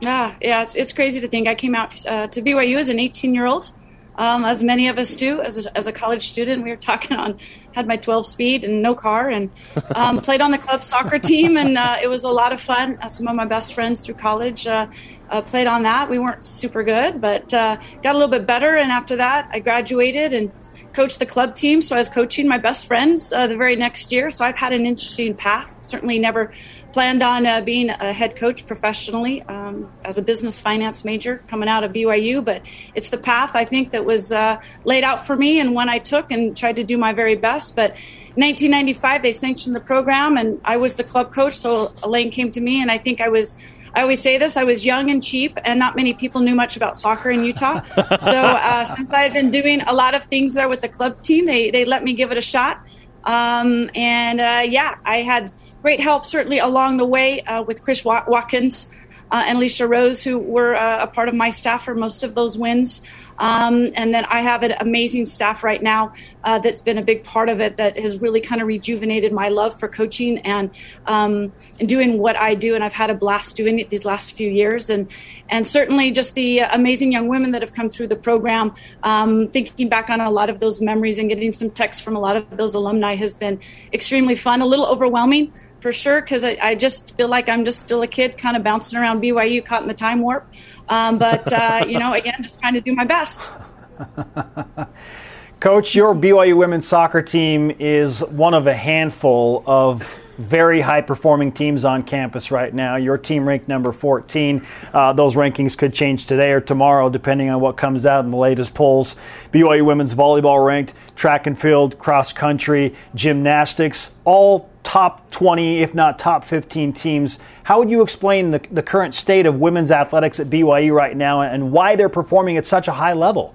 Ah, 0.05 0.37
yeah, 0.41 0.63
it's, 0.63 0.75
it's 0.75 0.93
crazy 0.93 1.21
to 1.21 1.29
think 1.29 1.49
I 1.49 1.55
came 1.55 1.75
out 1.75 2.07
uh, 2.07 2.29
to 2.29 2.43
BYU 2.43 2.79
as 2.79 2.89
an 2.89 3.01
18 3.01 3.35
year 3.35 3.47
old, 3.47 3.73
um, 4.17 4.45
as 4.45 4.63
many 4.63 4.87
of 4.89 4.97
us 4.97 5.17
do. 5.17 5.41
As 5.41 5.67
a, 5.67 5.77
as 5.77 5.87
a 5.89 5.93
college 5.93 6.29
student, 6.29 6.63
we 6.63 6.71
were 6.71 6.77
talking 6.77 7.17
on, 7.17 7.39
had 7.73 7.89
my 7.89 7.97
12 7.97 8.27
speed 8.27 8.65
and 8.65 8.81
no 8.81 8.95
car, 8.95 9.29
and 9.29 9.51
um, 9.97 10.21
played 10.23 10.41
on 10.41 10.53
the 10.53 10.59
club 10.59 10.85
soccer 10.85 11.19
team, 11.19 11.57
and 11.57 11.77
uh, 11.77 11.97
it 12.01 12.09
was 12.09 12.23
a 12.23 12.29
lot 12.29 12.53
of 12.53 12.61
fun. 12.61 12.97
Uh, 13.01 13.09
some 13.09 13.27
of 13.27 13.35
my 13.35 13.45
best 13.45 13.75
friends 13.75 14.05
through 14.05 14.15
college 14.15 14.69
uh, 14.69 14.87
uh, 15.31 15.43
played 15.43 15.67
on 15.67 15.83
that. 15.83 16.09
We 16.09 16.21
weren't 16.21 16.45
super 16.45 16.85
good, 16.85 17.21
but 17.21 17.53
uh, 17.53 17.77
got 18.03 18.15
a 18.15 18.19
little 18.19 18.29
bit 18.29 18.47
better. 18.47 18.77
And 18.77 18.93
after 18.93 19.17
that, 19.17 19.49
I 19.51 19.59
graduated 19.59 20.33
and 20.33 20.53
coached 20.93 21.19
the 21.19 21.27
club 21.27 21.57
team. 21.57 21.83
So 21.83 21.97
I 21.97 21.99
was 21.99 22.09
coaching 22.09 22.47
my 22.49 22.59
best 22.59 22.87
friends 22.87 23.31
the 23.31 23.55
very 23.57 23.77
next 23.77 24.11
year. 24.13 24.31
So 24.31 24.45
I've 24.45 24.57
had 24.57 24.73
an 24.73 24.87
interesting 24.87 25.35
path. 25.35 25.83
Certainly 25.83 26.19
never 26.19 26.53
planned 26.93 27.23
on 27.23 27.47
uh, 27.47 27.61
being 27.61 27.91
a 27.91 28.13
head 28.13 28.37
coach 28.37 28.67
professionally 28.67 29.43
um, 29.43 29.91
as 30.05 30.19
a 30.19 30.23
business 30.23 30.59
finance 30.59 31.05
major 31.05 31.43
coming 31.49 31.69
out 31.69 31.85
of 31.85 31.93
BYU, 31.93 32.45
but 32.45 32.67
it's 32.95 33.11
the 33.11 33.19
path 33.19 33.53
I 33.55 33.65
think 33.65 33.91
that 33.91 34.05
was 34.05 34.33
uh, 34.33 34.61
laid 34.85 35.05
out 35.05 35.27
for 35.27 35.37
me 35.37 35.61
and 35.61 35.75
one 35.75 35.89
I 35.89 35.99
took 35.99 36.31
and 36.31 36.57
tried 36.57 36.77
to 36.77 36.85
do 36.85 36.97
my 36.97 37.13
very 37.13 37.37
best. 37.37 37.77
But 37.77 37.91
1995, 38.39 39.23
they 39.23 39.33
sanctioned 39.33 39.75
the 39.75 39.81
program, 39.81 40.37
and 40.37 40.61
I 40.65 40.77
was 40.77 40.95
the 40.95 41.03
club 41.03 41.33
coach. 41.33 41.55
So 41.55 41.93
Elaine 42.05 42.31
came 42.31 42.53
to 42.53 42.61
me, 42.61 42.81
and 42.81 42.89
I 42.89 42.97
think 42.97 43.21
I 43.21 43.29
was. 43.29 43.55
I 43.95 44.03
always 44.03 44.23
say 44.23 44.39
this: 44.39 44.57
I 44.57 44.63
was 44.63 44.87
young 44.87 45.11
and 45.11 45.21
cheap, 45.21 45.59
and 45.65 45.77
not 45.79 45.97
many 45.97 46.15
people 46.15 46.41
knew 46.41 46.55
much 46.55 46.77
about 46.77 46.97
soccer 46.97 47.31
in 47.31 47.43
Utah. 47.43 47.83
so 48.21 48.41
uh, 48.41 48.85
since 48.85 49.13
I 49.13 49.23
had 49.23 49.33
been 49.33 49.51
doing 49.51 49.81
a 49.83 49.93
lot 49.93 50.15
of 50.15 50.25
things 50.25 50.55
there 50.55 50.69
with 50.69 50.83
the 50.83 50.89
club 50.89 51.21
team, 51.23 51.47
they 51.47 51.73
they 51.73 51.85
let 51.85 52.05
me 52.05 52.13
give 52.13 52.31
it 52.31 52.39
a 52.39 52.47
shot. 52.55 52.87
Um, 53.25 53.91
and 53.97 54.41
uh, 54.41 54.63
yeah, 54.69 54.95
I 55.05 55.23
had 55.23 55.51
great 55.83 56.01
help 56.01 56.25
certainly 56.25 56.59
along 56.59 56.97
the 56.97 57.07
way 57.07 57.41
uh, 57.43 57.63
with 57.63 57.83
Chris 57.83 58.05
Watkins 58.05 58.93
uh, 59.31 59.45
and 59.47 59.59
Alicia 59.59 59.87
Rose, 59.87 60.23
who 60.23 60.39
were 60.39 60.75
uh, 60.75 61.03
a 61.03 61.07
part 61.07 61.29
of 61.29 61.35
my 61.35 61.51
staff 61.51 61.85
for 61.85 61.95
most 61.95 62.25
of 62.25 62.35
those 62.35 62.57
wins. 62.57 63.03
Um, 63.39 63.91
and 63.95 64.13
then 64.13 64.25
I 64.29 64.41
have 64.41 64.65
an 64.65 64.75
amazing 64.81 65.25
staff 65.25 65.63
right 65.63 65.81
now 65.81 66.13
uh, 66.43 66.59
that's 66.59 66.83
been 66.83 66.99
a 66.99 67.03
big 67.03 67.23
part 67.23 67.49
of 67.49 67.61
it 67.61 67.77
that 67.77 67.97
has 67.97 68.21
really 68.21 68.41
kind 68.41 68.61
of 68.61 68.67
rejuvenated 68.67 69.33
my 69.33 69.49
love 69.49 69.79
for 69.79 69.87
coaching 69.87 70.39
and 70.39 70.71
um, 71.07 71.53
and 71.79 71.89
doing 71.89 72.19
what 72.19 72.37
I 72.37 72.57
do. 72.57 72.75
And 72.75 72.83
I've 72.83 72.93
had 72.93 73.11
a 73.11 73.15
blast 73.15 73.57
doing 73.57 73.79
it 73.79 73.91
these 73.91 74.05
last 74.05 74.37
few 74.37 74.51
years. 74.51 74.91
And 74.91 75.09
and 75.51 75.65
certainly 75.65 76.11
just 76.11 76.35
the 76.35 76.61
amazing 76.61 77.13
young 77.13 77.29
women 77.29 77.53
that 77.53 77.63
have 77.63 77.73
come 77.73 77.91
through 77.91 78.09
the 78.09 78.17
program. 78.17 78.75
Um, 79.05 79.47
thinking 79.47 79.89
back 79.89 80.11
on 80.11 80.21
a 80.21 80.31
lot 80.31 80.51
of 80.51 80.59
those 80.59 80.81
memories 80.81 81.21
and 81.21 81.29
getting 81.29 81.53
some 81.53 81.71
texts 81.71 82.03
from 82.03 82.17
a 82.17 82.21
lot 82.21 82.37
of 82.37 82.57
those 82.57 82.75
alumni 82.75 83.15
has 83.15 83.37
been 83.37 83.61
extremely 83.93 84.35
fun. 84.35 84.63
A 84.63 84.67
little 84.67 84.87
overwhelming 84.87 85.53
for 85.81 85.93
sure 85.93 86.21
because 86.21 86.45
I, 86.45 86.59
I, 86.61 86.75
just 86.75 87.17
feel 87.17 87.29
like 87.29 87.49
I'm 87.49 87.65
just 87.65 87.81
still 87.81 88.03
a 88.03 88.07
kid 88.07 88.37
kind 88.37 88.57
of 88.57 88.63
bouncing 88.63 88.99
around 88.99 89.21
BYU 89.21 89.65
caught 89.65 89.83
in 89.83 89.89
the 89.89 89.95
time 89.95 90.21
warp. 90.21 90.51
Um, 90.89 91.19
but, 91.19 91.53
uh, 91.53 91.85
you 91.87 91.99
know, 91.99 92.15
again, 92.15 92.43
just 92.43 92.61
trying 92.61 92.75
to 92.75 92.81
do 92.81 92.95
my 92.95 93.05
best. 93.05 93.53
Coach, 95.61 95.95
your 95.95 96.15
BYU 96.15 96.57
women's 96.57 96.87
soccer 96.87 97.21
team 97.21 97.73
is 97.79 98.21
one 98.21 98.55
of 98.55 98.67
a 98.67 98.75
handful 98.75 99.65
of 99.67 100.09
very 100.39 100.81
high 100.81 101.01
performing 101.01 101.51
teams 101.51 101.85
on 101.85 102.05
campus 102.05 102.53
right 102.53 102.73
now. 102.73 102.95
Your 102.95 103.19
team 103.19 103.47
ranked 103.47 103.67
number 103.67 103.93
14. 103.93 104.65
Uh, 104.95 105.13
those 105.13 105.35
rankings 105.35 105.77
could 105.77 105.93
change 105.93 106.27
today 106.27 106.53
or 106.53 106.61
tomorrow, 106.61 107.11
depending 107.11 107.51
on 107.51 107.61
what 107.61 107.77
comes 107.77 108.07
out 108.07 108.25
in 108.25 108.31
the 108.31 108.37
latest 108.37 108.73
polls. 108.73 109.17
BYU 109.53 109.85
women's 109.85 110.15
volleyball 110.15 110.65
ranked, 110.65 110.95
track 111.17 111.49
and 111.49 111.61
field, 111.61 111.99
cross 111.99 112.33
country, 112.33 112.95
gymnastics, 113.17 114.13
all 114.25 114.71
top 114.89 115.31
20, 115.33 115.83
if 115.83 115.95
not 115.95 116.19
top 116.19 116.47
15 116.47 116.95
teams. 116.95 117.39
How 117.63 117.79
would 117.79 117.91
you 117.91 118.01
explain 118.01 118.53
the, 118.53 118.61
the 118.71 118.83
current 118.83 119.15
state 119.15 119.45
of 119.45 119.61
women's 119.61 119.91
athletics 119.91 120.41
at 120.41 120.49
BYU 120.49 120.95
right 120.95 121.15
now 121.15 121.43
and 121.43 121.73
why 121.73 121.95
they're 121.95 122.09
performing 122.09 122.57
at 122.57 122.67
such 122.67 122.89
a 122.89 122.93
high 122.93 123.13
level? 123.13 123.55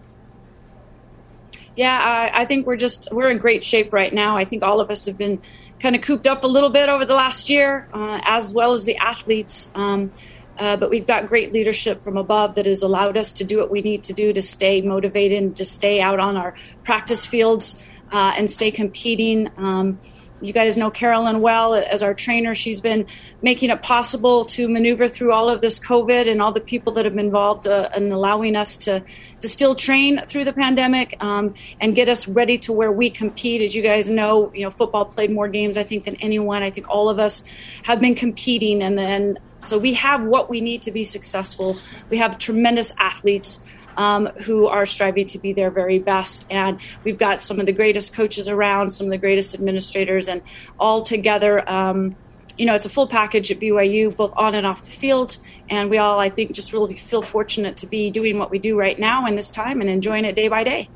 Yeah, 1.75 1.99
I, 1.99 2.41
I 2.41 2.45
think 2.45 2.67
we're 2.67 2.75
just 2.75 3.07
we're 3.11 3.31
in 3.31 3.39
great 3.39 3.63
shape 3.63 3.91
right 3.91 4.13
now. 4.13 4.37
I 4.37 4.45
think 4.45 4.61
all 4.61 4.79
of 4.79 4.91
us 4.91 5.07
have 5.07 5.17
been 5.17 5.41
kind 5.79 5.95
of 5.95 6.03
cooped 6.03 6.27
up 6.27 6.43
a 6.43 6.47
little 6.47 6.69
bit 6.69 6.87
over 6.87 7.03
the 7.03 7.15
last 7.15 7.49
year, 7.49 7.89
uh, 7.93 8.21
as 8.25 8.53
well 8.53 8.73
as 8.73 8.85
the 8.85 8.97
athletes. 8.97 9.71
Um, 9.73 10.11
uh, 10.59 10.77
but 10.77 10.91
we've 10.91 11.07
got 11.07 11.25
great 11.25 11.51
leadership 11.51 12.03
from 12.03 12.15
above 12.15 12.53
that 12.55 12.67
has 12.67 12.83
allowed 12.83 13.17
us 13.17 13.33
to 13.33 13.43
do 13.43 13.57
what 13.57 13.71
we 13.71 13.81
need 13.81 14.03
to 14.03 14.13
do 14.13 14.33
to 14.33 14.41
stay 14.43 14.81
motivated 14.81 15.41
and 15.41 15.57
to 15.57 15.65
stay 15.65 15.99
out 15.99 16.19
on 16.19 16.37
our 16.37 16.53
practice 16.83 17.25
fields 17.25 17.81
uh, 18.11 18.33
and 18.37 18.47
stay 18.47 18.69
competing. 18.69 19.49
Um, 19.57 19.97
you 20.43 20.51
guys 20.51 20.75
know 20.75 20.91
Carolyn 20.91 21.39
well 21.39 21.73
as 21.73 22.03
our 22.03 22.13
trainer. 22.13 22.53
She's 22.53 22.81
been 22.81 23.07
making 23.41 23.69
it 23.69 23.81
possible 23.81 24.43
to 24.45 24.67
maneuver 24.67 25.07
through 25.07 25.31
all 25.31 25.49
of 25.49 25.61
this 25.61 25.79
COVID 25.79 26.29
and 26.29 26.41
all 26.41 26.51
the 26.51 26.59
people 26.59 26.93
that 26.93 27.05
have 27.05 27.15
been 27.15 27.27
involved 27.27 27.65
uh, 27.65 27.89
in 27.95 28.11
allowing 28.11 28.55
us 28.55 28.77
to, 28.79 29.03
to 29.39 29.47
still 29.47 29.73
train 29.73 30.25
through 30.27 30.45
the 30.45 30.53
pandemic 30.53 31.15
um, 31.23 31.53
and 31.79 31.95
get 31.95 32.09
us 32.09 32.27
ready 32.27 32.57
to 32.59 32.73
where 32.73 32.91
we 32.91 33.09
compete. 33.09 33.61
As 33.61 33.73
you 33.73 33.81
guys 33.81 34.09
know, 34.09 34.51
you 34.53 34.63
know, 34.63 34.69
football 34.69 35.05
played 35.05 35.31
more 35.31 35.47
games, 35.47 35.77
I 35.77 35.83
think, 35.83 36.03
than 36.03 36.15
anyone. 36.17 36.61
I 36.61 36.69
think 36.69 36.89
all 36.89 37.09
of 37.09 37.19
us 37.19 37.43
have 37.83 38.01
been 38.01 38.15
competing 38.15 38.83
and 38.83 38.97
then 38.97 39.37
so 39.61 39.77
we 39.77 39.93
have 39.93 40.25
what 40.25 40.49
we 40.49 40.59
need 40.59 40.81
to 40.81 40.91
be 40.91 41.05
successful. 41.05 41.77
We 42.09 42.17
have 42.17 42.37
tremendous 42.37 42.93
athletes 42.97 43.65
um, 43.97 44.27
who 44.45 44.67
are 44.67 44.85
striving 44.85 45.27
to 45.27 45.39
be 45.39 45.53
their 45.53 45.71
very 45.71 45.99
best. 45.99 46.45
And 46.49 46.79
we've 47.03 47.17
got 47.17 47.41
some 47.41 47.59
of 47.59 47.65
the 47.65 47.71
greatest 47.71 48.13
coaches 48.13 48.49
around, 48.49 48.91
some 48.91 49.07
of 49.07 49.11
the 49.11 49.17
greatest 49.17 49.53
administrators, 49.53 50.27
and 50.27 50.41
all 50.79 51.01
together. 51.01 51.69
Um, 51.69 52.15
you 52.57 52.65
know, 52.65 52.75
it's 52.75 52.85
a 52.85 52.89
full 52.89 53.07
package 53.07 53.51
at 53.51 53.59
BYU, 53.59 54.15
both 54.15 54.33
on 54.35 54.55
and 54.55 54.65
off 54.65 54.83
the 54.83 54.89
field. 54.89 55.37
And 55.69 55.89
we 55.89 55.97
all, 55.97 56.19
I 56.19 56.29
think, 56.29 56.51
just 56.51 56.73
really 56.73 56.95
feel 56.95 57.21
fortunate 57.21 57.77
to 57.77 57.87
be 57.87 58.11
doing 58.11 58.37
what 58.37 58.51
we 58.51 58.59
do 58.59 58.77
right 58.77 58.97
now 58.97 59.25
in 59.25 59.35
this 59.35 59.51
time 59.51 59.81
and 59.81 59.89
enjoying 59.89 60.25
it 60.25 60.35
day 60.35 60.47
by 60.47 60.63
day. 60.63 60.89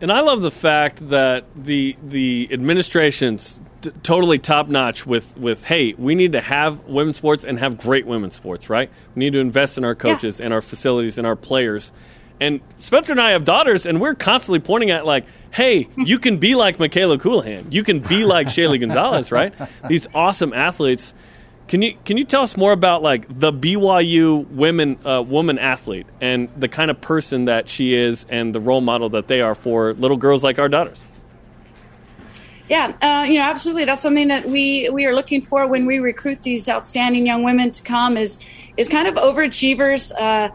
And 0.00 0.10
I 0.10 0.20
love 0.20 0.42
the 0.42 0.50
fact 0.50 1.08
that 1.10 1.44
the 1.54 1.96
the 2.02 2.48
administration's 2.50 3.60
t- 3.82 3.92
totally 4.02 4.38
top 4.38 4.66
notch 4.68 5.06
with 5.06 5.36
with 5.36 5.62
hey, 5.62 5.94
we 5.94 6.16
need 6.16 6.32
to 6.32 6.40
have 6.40 6.84
women's 6.86 7.16
sports 7.16 7.44
and 7.44 7.56
have 7.58 7.78
great 7.78 8.04
women's 8.04 8.34
sports, 8.34 8.68
right? 8.68 8.90
We 9.14 9.20
need 9.20 9.34
to 9.34 9.38
invest 9.38 9.78
in 9.78 9.84
our 9.84 9.94
coaches 9.94 10.40
yeah. 10.40 10.46
and 10.46 10.54
our 10.54 10.60
facilities 10.60 11.18
and 11.18 11.26
our 11.26 11.36
players 11.36 11.92
And 12.40 12.60
Spencer 12.78 13.12
and 13.12 13.20
I 13.20 13.32
have 13.32 13.44
daughters, 13.44 13.86
and 13.86 14.00
we're 14.00 14.14
constantly 14.14 14.60
pointing 14.60 14.90
at 14.90 15.06
like, 15.06 15.26
"Hey, 15.50 15.88
you 15.96 16.18
can 16.18 16.38
be 16.38 16.54
like 16.54 16.78
Michaela 16.78 17.18
Colohan. 17.18 17.72
You 17.72 17.82
can 17.82 18.00
be 18.00 18.24
like 18.24 18.48
Shaylee 18.48 18.80
Gonzalez, 18.80 19.30
right? 19.30 19.54
These 19.88 20.06
awesome 20.14 20.52
athletes." 20.52 21.14
Can 21.68 21.80
you 21.80 21.96
can 22.04 22.18
you 22.18 22.24
tell 22.24 22.42
us 22.42 22.56
more 22.56 22.72
about 22.72 23.02
like 23.02 23.26
the 23.28 23.52
BYU 23.52 24.46
women 24.48 24.98
uh, 25.06 25.22
woman 25.22 25.58
athlete 25.58 26.06
and 26.20 26.48
the 26.56 26.68
kind 26.68 26.90
of 26.90 27.00
person 27.00 27.46
that 27.46 27.68
she 27.68 27.94
is 27.94 28.26
and 28.28 28.54
the 28.54 28.60
role 28.60 28.80
model 28.80 29.08
that 29.10 29.28
they 29.28 29.40
are 29.40 29.54
for 29.54 29.94
little 29.94 30.16
girls 30.16 30.44
like 30.44 30.58
our 30.58 30.68
daughters? 30.68 31.02
Yeah, 32.68 32.92
uh, 33.02 33.24
you 33.24 33.38
know, 33.38 33.44
absolutely. 33.44 33.84
That's 33.84 34.02
something 34.02 34.28
that 34.28 34.46
we 34.46 34.88
we 34.90 35.04
are 35.04 35.14
looking 35.14 35.40
for 35.40 35.66
when 35.66 35.86
we 35.86 35.98
recruit 35.98 36.42
these 36.42 36.68
outstanding 36.68 37.26
young 37.26 37.42
women 37.42 37.70
to 37.70 37.82
come 37.82 38.16
is 38.16 38.38
is 38.76 38.88
kind 38.88 39.08
of 39.08 39.14
overachievers. 39.14 40.12
Uh, 40.18 40.54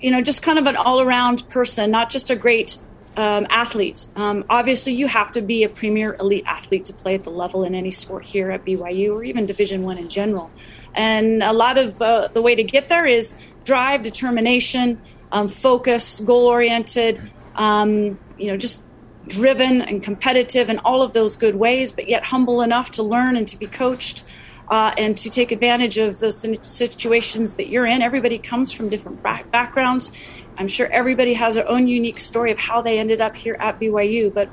you 0.00 0.10
know, 0.10 0.20
just 0.20 0.42
kind 0.42 0.58
of 0.58 0.66
an 0.66 0.76
all 0.76 1.00
around 1.00 1.48
person, 1.48 1.90
not 1.90 2.10
just 2.10 2.30
a 2.30 2.36
great 2.36 2.78
um, 3.16 3.46
athlete. 3.50 4.06
Um, 4.16 4.44
obviously, 4.50 4.92
you 4.92 5.06
have 5.06 5.32
to 5.32 5.40
be 5.40 5.64
a 5.64 5.68
premier 5.68 6.14
elite 6.20 6.44
athlete 6.46 6.84
to 6.86 6.92
play 6.92 7.14
at 7.14 7.24
the 7.24 7.30
level 7.30 7.64
in 7.64 7.74
any 7.74 7.90
sport 7.90 8.24
here 8.24 8.50
at 8.50 8.64
BYU 8.64 9.14
or 9.14 9.24
even 9.24 9.46
Division 9.46 9.82
One 9.82 9.98
in 9.98 10.08
general. 10.08 10.50
And 10.94 11.42
a 11.42 11.52
lot 11.52 11.78
of 11.78 12.00
uh, 12.00 12.28
the 12.28 12.42
way 12.42 12.54
to 12.54 12.64
get 12.64 12.88
there 12.88 13.06
is 13.06 13.34
drive, 13.64 14.02
determination, 14.02 15.00
um, 15.32 15.48
focus, 15.48 16.20
goal 16.20 16.46
oriented. 16.46 17.20
Um, 17.54 18.18
you 18.38 18.48
know, 18.48 18.56
just 18.56 18.82
driven 19.28 19.82
and 19.82 20.02
competitive 20.02 20.68
in 20.68 20.78
all 20.80 21.02
of 21.02 21.12
those 21.12 21.36
good 21.36 21.56
ways, 21.56 21.92
but 21.92 22.08
yet 22.08 22.24
humble 22.24 22.60
enough 22.60 22.90
to 22.92 23.02
learn 23.02 23.36
and 23.36 23.48
to 23.48 23.56
be 23.56 23.66
coached. 23.66 24.24
Uh, 24.68 24.92
and 24.98 25.16
to 25.16 25.30
take 25.30 25.52
advantage 25.52 25.96
of 25.96 26.18
the 26.18 26.30
situations 26.30 27.54
that 27.54 27.68
you're 27.68 27.86
in. 27.86 28.02
Everybody 28.02 28.36
comes 28.38 28.72
from 28.72 28.88
different 28.88 29.22
backgrounds. 29.22 30.10
I'm 30.58 30.66
sure 30.66 30.88
everybody 30.90 31.34
has 31.34 31.54
their 31.54 31.68
own 31.68 31.86
unique 31.86 32.18
story 32.18 32.50
of 32.50 32.58
how 32.58 32.82
they 32.82 32.98
ended 32.98 33.20
up 33.20 33.36
here 33.36 33.56
at 33.60 33.78
BYU, 33.78 34.32
but 34.34 34.48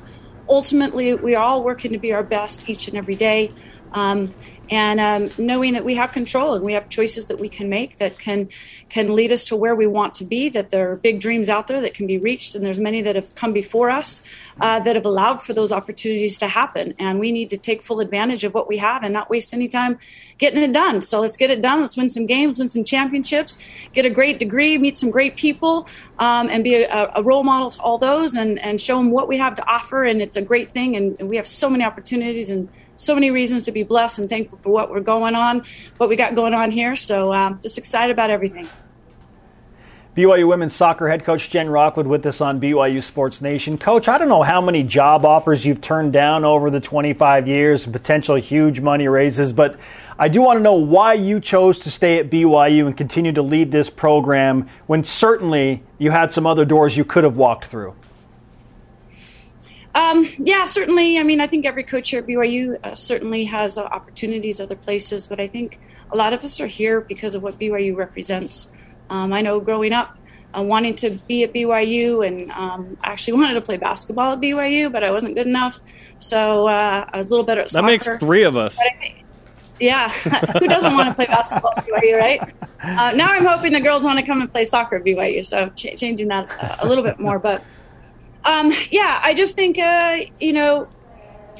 ultimately, 0.48 1.14
we 1.14 1.34
are 1.34 1.42
all 1.42 1.64
working 1.64 1.92
to 1.92 1.98
be 1.98 2.12
our 2.12 2.22
best 2.22 2.68
each 2.68 2.86
and 2.88 2.96
every 2.96 3.16
day. 3.16 3.52
Um, 3.92 4.34
and 4.70 4.98
um, 4.98 5.30
knowing 5.38 5.74
that 5.74 5.84
we 5.84 5.94
have 5.94 6.10
control 6.10 6.54
and 6.54 6.64
we 6.64 6.72
have 6.72 6.88
choices 6.88 7.26
that 7.26 7.38
we 7.38 7.48
can 7.48 7.68
make 7.68 7.98
that 7.98 8.18
can 8.18 8.48
can 8.88 9.14
lead 9.14 9.30
us 9.30 9.44
to 9.44 9.56
where 9.56 9.76
we 9.76 9.86
want 9.86 10.14
to 10.16 10.24
be 10.24 10.48
that 10.48 10.70
there 10.70 10.90
are 10.90 10.96
big 10.96 11.20
dreams 11.20 11.48
out 11.48 11.68
there 11.68 11.80
that 11.80 11.94
can 11.94 12.06
be 12.06 12.18
reached 12.18 12.54
and 12.54 12.64
there's 12.64 12.80
many 12.80 13.02
that 13.02 13.14
have 13.14 13.34
come 13.34 13.52
before 13.52 13.90
us 13.90 14.20
uh, 14.60 14.80
that 14.80 14.94
have 14.94 15.06
allowed 15.06 15.42
for 15.42 15.52
those 15.52 15.72
opportunities 15.72 16.38
to 16.38 16.48
happen. 16.48 16.94
And 16.98 17.18
we 17.18 17.32
need 17.32 17.50
to 17.50 17.56
take 17.56 17.82
full 17.82 18.00
advantage 18.00 18.44
of 18.44 18.54
what 18.54 18.68
we 18.68 18.78
have 18.78 19.02
and 19.02 19.12
not 19.12 19.30
waste 19.30 19.52
any 19.54 19.68
time 19.68 19.98
getting 20.38 20.62
it 20.62 20.72
done. 20.72 21.02
So 21.02 21.20
let's 21.20 21.36
get 21.36 21.50
it 21.50 21.60
done. 21.62 21.80
Let's 21.80 21.96
win 21.96 22.08
some 22.08 22.26
games 22.26 22.58
win 22.58 22.68
some 22.68 22.84
championships 22.84 23.56
get 23.92 24.04
a 24.04 24.10
great 24.10 24.38
degree 24.38 24.78
meet 24.78 24.96
some 24.96 25.10
great 25.10 25.36
people 25.36 25.88
um, 26.18 26.48
and 26.50 26.62
be 26.62 26.74
a, 26.74 27.10
a, 27.14 27.22
role 27.22 27.42
model 27.42 27.70
to 27.70 27.80
all 27.80 27.98
those 27.98 28.34
and, 28.34 28.58
and 28.60 28.80
show 28.80 28.98
them 28.98 29.10
what 29.10 29.28
we 29.28 29.36
have 29.38 29.54
to 29.56 29.66
offer. 29.68 30.04
And 30.04 30.22
it's 30.22 30.36
a 30.36 30.42
great 30.42 30.70
thing. 30.70 30.96
And, 30.96 31.16
and 31.18 31.28
we 31.28 31.36
have 31.36 31.46
so 31.46 31.68
many 31.68 31.84
opportunities 31.84 32.50
and 32.50 32.68
so 32.96 33.14
many 33.14 33.30
reasons 33.30 33.64
to 33.64 33.72
be 33.72 33.82
blessed 33.82 34.20
and 34.20 34.28
thankful 34.28 34.58
for 34.62 34.70
what 34.70 34.90
we're 34.90 35.00
going 35.00 35.34
on, 35.34 35.64
what 35.96 36.08
we 36.08 36.16
got 36.16 36.34
going 36.34 36.54
on 36.54 36.70
here. 36.70 36.94
So 36.94 37.32
um, 37.32 37.58
just 37.60 37.78
excited 37.78 38.12
about 38.12 38.30
everything. 38.30 38.68
BYU 40.16 40.46
women's 40.46 40.76
soccer 40.76 41.08
head 41.08 41.24
coach 41.24 41.50
Jen 41.50 41.68
Rockwood 41.68 42.06
with 42.06 42.24
us 42.24 42.40
on 42.40 42.60
BYU 42.60 43.02
Sports 43.02 43.40
Nation. 43.40 43.76
Coach, 43.76 44.06
I 44.06 44.16
don't 44.16 44.28
know 44.28 44.44
how 44.44 44.60
many 44.60 44.84
job 44.84 45.24
offers 45.24 45.66
you've 45.66 45.80
turned 45.80 46.12
down 46.12 46.44
over 46.44 46.70
the 46.70 46.78
25 46.78 47.48
years, 47.48 47.84
potential 47.84 48.36
huge 48.36 48.78
money 48.78 49.08
raises, 49.08 49.52
but 49.52 49.76
I 50.16 50.28
do 50.28 50.40
want 50.40 50.58
to 50.58 50.62
know 50.62 50.74
why 50.74 51.14
you 51.14 51.40
chose 51.40 51.80
to 51.80 51.90
stay 51.90 52.20
at 52.20 52.30
BYU 52.30 52.86
and 52.86 52.96
continue 52.96 53.32
to 53.32 53.42
lead 53.42 53.72
this 53.72 53.90
program 53.90 54.68
when 54.86 55.02
certainly 55.02 55.82
you 55.98 56.12
had 56.12 56.32
some 56.32 56.46
other 56.46 56.64
doors 56.64 56.96
you 56.96 57.04
could 57.04 57.24
have 57.24 57.36
walked 57.36 57.64
through. 57.64 57.96
Um, 59.96 60.28
yeah, 60.38 60.66
certainly. 60.66 61.18
I 61.18 61.24
mean, 61.24 61.40
I 61.40 61.48
think 61.48 61.66
every 61.66 61.82
coach 61.82 62.10
here 62.10 62.20
at 62.20 62.26
BYU 62.26 62.78
uh, 62.84 62.94
certainly 62.94 63.44
has 63.46 63.78
uh, 63.78 63.82
opportunities 63.82 64.60
other 64.60 64.76
places, 64.76 65.26
but 65.26 65.40
I 65.40 65.48
think 65.48 65.80
a 66.12 66.16
lot 66.16 66.32
of 66.32 66.44
us 66.44 66.60
are 66.60 66.68
here 66.68 67.00
because 67.00 67.34
of 67.34 67.42
what 67.42 67.58
BYU 67.58 67.96
represents. 67.96 68.70
Um, 69.10 69.32
I 69.32 69.42
know 69.42 69.60
growing 69.60 69.92
up, 69.92 70.16
uh, 70.56 70.62
wanting 70.62 70.94
to 70.96 71.10
be 71.10 71.44
at 71.44 71.52
BYU, 71.52 72.26
and 72.26 72.50
um, 72.52 72.96
actually 73.02 73.34
wanted 73.34 73.54
to 73.54 73.60
play 73.60 73.76
basketball 73.76 74.32
at 74.32 74.40
BYU, 74.40 74.90
but 74.90 75.02
I 75.02 75.10
wasn't 75.10 75.34
good 75.34 75.46
enough, 75.46 75.80
so 76.18 76.68
uh, 76.68 77.08
I 77.12 77.18
was 77.18 77.30
a 77.30 77.30
little 77.30 77.44
better 77.44 77.62
at 77.62 77.70
soccer. 77.70 77.82
That 77.82 77.86
makes 77.86 78.08
three 78.20 78.44
of 78.44 78.56
us. 78.56 78.76
Think, 78.76 79.24
yeah, 79.80 80.08
who 80.58 80.68
doesn't 80.68 80.94
want 80.94 81.08
to 81.08 81.14
play 81.14 81.26
basketball 81.26 81.72
at 81.76 81.86
BYU, 81.86 82.18
right? 82.18 82.40
Uh, 82.82 83.12
now 83.16 83.32
I'm 83.32 83.44
hoping 83.44 83.72
the 83.72 83.80
girls 83.80 84.04
want 84.04 84.18
to 84.18 84.24
come 84.24 84.40
and 84.40 84.50
play 84.50 84.64
soccer 84.64 84.96
at 84.96 85.04
BYU, 85.04 85.44
so 85.44 85.68
ch- 85.70 85.98
changing 85.98 86.28
that 86.28 86.48
uh, 86.60 86.76
a 86.80 86.88
little 86.88 87.04
bit 87.04 87.18
more, 87.18 87.38
but. 87.38 87.62
Um, 88.46 88.74
yeah, 88.90 89.20
I 89.24 89.32
just 89.32 89.56
think, 89.56 89.78
uh, 89.78 90.18
you 90.38 90.52
know, 90.52 90.86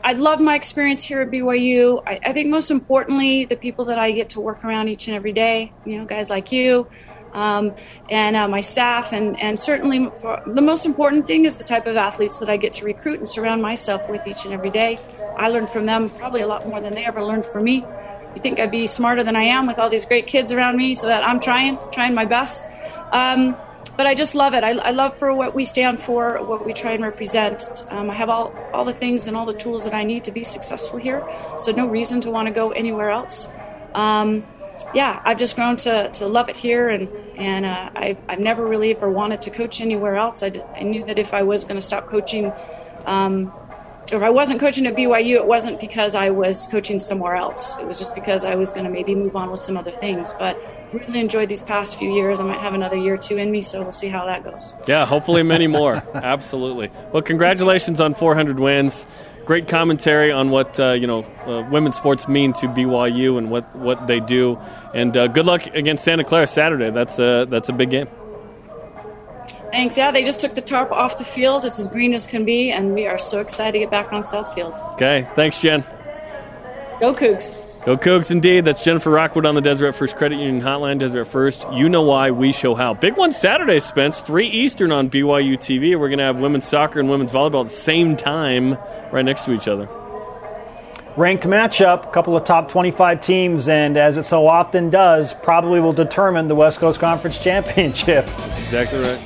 I 0.03 0.13
love 0.13 0.39
my 0.39 0.55
experience 0.55 1.03
here 1.03 1.23
at 1.23 1.31
BYU. 1.31 2.03
I, 2.07 2.21
I, 2.23 2.33
think 2.35 2.49
most 2.49 2.71
importantly, 2.71 3.47
the 3.47 3.57
people 3.57 3.87
that 3.87 3.99
I 3.99 4.11
get 4.11 4.29
to 4.31 4.41
work 4.41 4.63
around 4.63 4.89
each 4.89 5.07
and 5.07 5.17
every 5.17 5.33
day, 5.33 5.73
you 5.87 5.97
know, 5.97 6.05
guys 6.05 6.29
like 6.29 6.53
you 6.53 6.87
um, 7.35 7.75
and 8.09 8.37
uh, 8.37 8.49
my 8.49 8.61
staff. 8.61 9.13
And, 9.13 9.39
and 9.41 9.59
certainly 9.59 10.11
the 10.47 10.63
most 10.63 10.87
important 10.87 11.27
thing 11.27 11.45
is 11.45 11.57
the 11.57 11.65
type 11.65 11.87
of 11.87 11.97
athletes 11.97 12.39
that 12.39 12.49
I 12.49 12.57
get 12.57 12.73
to 12.75 12.85
recruit 12.85 13.19
and 13.19 13.29
surround 13.29 13.61
myself 13.61 14.09
with 14.09 14.27
each 14.27 14.45
and 14.45 14.55
every 14.55 14.71
day. 14.71 14.99
I 15.37 15.49
learn 15.49 15.67
from 15.67 15.85
them 15.87 16.11
probably 16.11 16.41
a 16.41 16.47
lot 16.47 16.67
more 16.67 16.81
than 16.81 16.95
they 16.95 17.05
ever 17.05 17.23
learned 17.23 17.45
from 17.45 17.65
me. 17.65 17.85
You 18.35 18.43
think 18.43 18.59
I'd 18.59 18.71
be 18.71 18.87
smarter 18.87 19.23
than 19.23 19.37
I 19.37 19.45
am 19.45 19.67
with 19.67 19.79
all 19.79 19.91
these 19.91 20.07
great 20.07 20.27
kids 20.27 20.53
around 20.53 20.77
me 20.77 20.95
so 20.95 21.09
that 21.09 21.27
I'm 21.27 21.41
trying, 21.41 21.79
trying 21.93 22.15
my 22.15 22.25
best. 22.25 22.65
Um, 23.13 23.57
but 23.97 24.07
I 24.07 24.15
just 24.15 24.35
love 24.35 24.55
it. 24.55 24.65
I, 24.65 24.71
I, 24.71 24.91
love 24.91 25.19
for 25.19 25.33
what 25.33 25.55
we 25.55 25.65
stand 25.65 26.01
for, 26.01 26.43
what 26.45 26.67
we 26.67 26.73
try 26.73 26.93
and 26.93 27.05
represent. 27.05 27.85
Um, 27.91 28.11
I 28.11 28.15
have 28.15 28.29
all, 28.29 28.53
all 28.73 28.85
the 28.85 28.93
things 28.93 29.29
and 29.29 29.37
all 29.37 29.47
the 29.47 29.55
tools 29.55 29.85
that 29.85 29.95
I 29.95 30.03
need 30.03 30.25
to 30.25 30.33
be 30.33 30.43
successful 30.43 30.99
here, 30.99 31.25
so 31.59 31.71
no 31.71 31.87
reason 31.87 32.21
to 32.23 32.31
want 32.31 32.49
to 32.49 32.55
go 32.55 32.71
anywhere 32.73 33.11
else. 33.11 33.49
Um, 33.95 34.45
yeah, 34.95 35.23
I've 35.25 35.39
just 35.39 35.55
grown 35.55 35.77
to, 35.79 36.09
to 36.11 36.27
love 36.27 36.49
it 36.49 36.57
here, 36.57 36.89
and 36.89 37.09
and 37.37 37.65
uh, 37.65 37.91
I've, 37.95 38.19
I've 38.29 38.41
never 38.41 38.67
really 38.67 38.95
ever 38.95 39.11
wanted 39.11 39.43
to 39.43 39.51
coach 39.51 39.81
anywhere 39.81 40.17
else. 40.17 40.43
I, 40.43 40.53
I 40.75 40.83
knew 40.83 41.05
that 41.07 41.19
if 41.19 41.35
I 41.35 41.43
was 41.43 41.65
going 41.65 41.77
to 41.77 41.83
stop 41.83 42.09
coaching, 42.09 42.53
um, 43.07 43.53
or 44.13 44.19
if 44.19 44.23
I 44.23 44.31
wasn't 44.31 44.61
coaching 44.61 44.87
at 44.87 44.95
BYU, 44.95 45.37
it 45.37 45.47
wasn't 45.47 45.81
because 45.81 46.15
I 46.15 46.31
was 46.31 46.67
coaching 46.67 46.99
somewhere 46.99 47.37
else. 47.37 47.77
It 47.79 47.87
was 47.87 47.99
just 47.99 48.15
because 48.15 48.45
I 48.45 48.55
was 48.55 48.71
going 48.71 48.85
to 48.85 48.91
maybe 48.91 49.15
move 49.15 49.35
on 49.35 49.51
with 49.51 49.61
some 49.61 49.77
other 49.77 49.91
things. 49.91 50.35
But 50.39 50.59
really 50.93 51.21
enjoyed 51.21 51.49
these 51.49 51.63
past 51.63 51.99
few 51.99 52.15
years. 52.15 52.41
I 52.41 52.45
might 52.45 52.61
have 52.61 52.75
another 52.75 52.97
year 52.97 53.15
or 53.15 53.19
two 53.19 53.37
in 53.37 53.51
me, 53.51 53.61
so 53.61 53.83
we'll 53.83 53.93
see 53.93 54.09
how 54.09 54.27
that 54.27 54.45
goes. 54.45 54.77
Yeah, 54.87 55.07
hopefully 55.07 55.43
many 55.43 55.67
more. 55.67 55.97
Absolutely. 56.15 56.91
Well, 57.13 57.23
congratulations 57.23 58.01
on 58.01 58.15
400 58.15 58.61
wins. 58.61 59.07
Great 59.45 59.69
commentary 59.69 60.33
on 60.33 60.51
what 60.51 60.81
uh, 60.81 60.93
you 60.93 61.07
know 61.07 61.23
uh, 61.47 61.69
women's 61.71 61.97
sports 61.97 62.27
mean 62.29 62.53
to 62.55 62.67
BYU 62.67 63.37
and 63.37 63.51
what, 63.51 63.75
what 63.77 64.07
they 64.07 64.21
do. 64.21 64.59
And 64.95 65.17
uh, 65.17 65.27
good 65.27 65.45
luck 65.45 65.67
against 65.75 66.05
Santa 66.05 66.25
Clara 66.25 66.47
Saturday. 66.47 66.91
That's 66.91 67.19
a, 67.19 67.47
that's 67.49 67.69
a 67.69 67.73
big 67.73 67.91
game. 67.91 68.09
Thanks. 69.71 69.99
Yeah, 69.99 70.13
they 70.13 70.25
just 70.25 70.41
took 70.41 70.55
the 70.55 70.63
tarp 70.63 70.93
off 70.93 71.19
the 71.19 71.25
field. 71.25 71.65
It's 71.65 71.81
as 71.81 71.89
green 71.89 72.15
as 72.15 72.27
can 72.27 72.45
be, 72.45 72.71
and 72.71 72.95
we 72.95 73.07
are 73.07 73.19
so 73.19 73.41
excited 73.41 73.73
to 73.73 73.79
get 73.81 73.91
back 73.91 74.13
on 74.13 74.23
Southfield. 74.23 74.79
Okay. 74.95 75.29
Thanks, 75.35 75.59
Jen. 75.59 75.83
Go 77.01 77.13
Cougs. 77.13 77.53
Go 77.85 77.99
Cougs, 77.99 78.31
indeed. 78.31 78.65
That's 78.65 78.83
Jennifer 78.83 79.11
Rockwood 79.11 79.45
on 79.45 79.55
the 79.55 79.61
Deseret 79.61 79.95
First 79.95 80.17
Credit 80.17 80.39
Union 80.39 80.63
Hotline. 80.63 80.99
Deseret 80.99 81.27
First, 81.27 81.67
you 81.71 81.91
know 81.91 82.01
why, 82.01 82.31
we 82.31 82.51
show 82.51 82.75
how. 82.75 82.95
Big 82.95 83.15
one 83.19 83.31
Saturday, 83.31 83.79
Spence. 83.79 84.23
3 84.23 84.47
Eastern 84.47 84.91
on 84.91 85.11
BYU 85.11 85.59
TV. 85.59 85.99
We're 85.99 86.09
going 86.09 86.19
to 86.19 86.25
have 86.25 86.41
women's 86.41 86.67
soccer 86.67 86.99
and 86.99 87.11
women's 87.11 87.31
volleyball 87.31 87.61
at 87.61 87.67
the 87.67 87.75
same 87.75 88.17
time, 88.17 88.79
right 89.13 89.25
next 89.25 89.45
to 89.45 89.53
each 89.53 89.69
other. 89.69 89.87
Ranked 91.19 91.45
matchup, 91.45 92.09
a 92.09 92.11
couple 92.11 92.35
of 92.35 92.47
top 92.47 92.71
25 92.71 93.21
teams, 93.21 93.69
and 93.69 93.99
as 93.99 94.17
it 94.17 94.25
so 94.25 94.47
often 94.47 94.89
does, 94.89 95.35
probably 95.35 95.79
will 95.79 95.93
determine 95.93 96.49
the 96.49 96.55
West 96.55 96.79
Coast 96.79 97.01
Conference 97.01 97.39
Championship. 97.43 98.25
That's 98.25 98.59
exactly 98.61 99.01
right. 99.01 99.21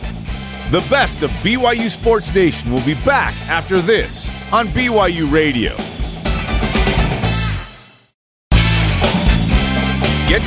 The 0.73 0.85
best 0.91 1.23
of 1.23 1.31
BYU 1.43 1.89
Sports 1.89 2.35
Nation 2.35 2.73
will 2.73 2.85
be 2.85 2.95
back 3.05 3.35
after 3.49 3.81
this 3.81 4.31
on 4.53 4.67
BYU 4.69 5.31
Radio. 5.33 5.77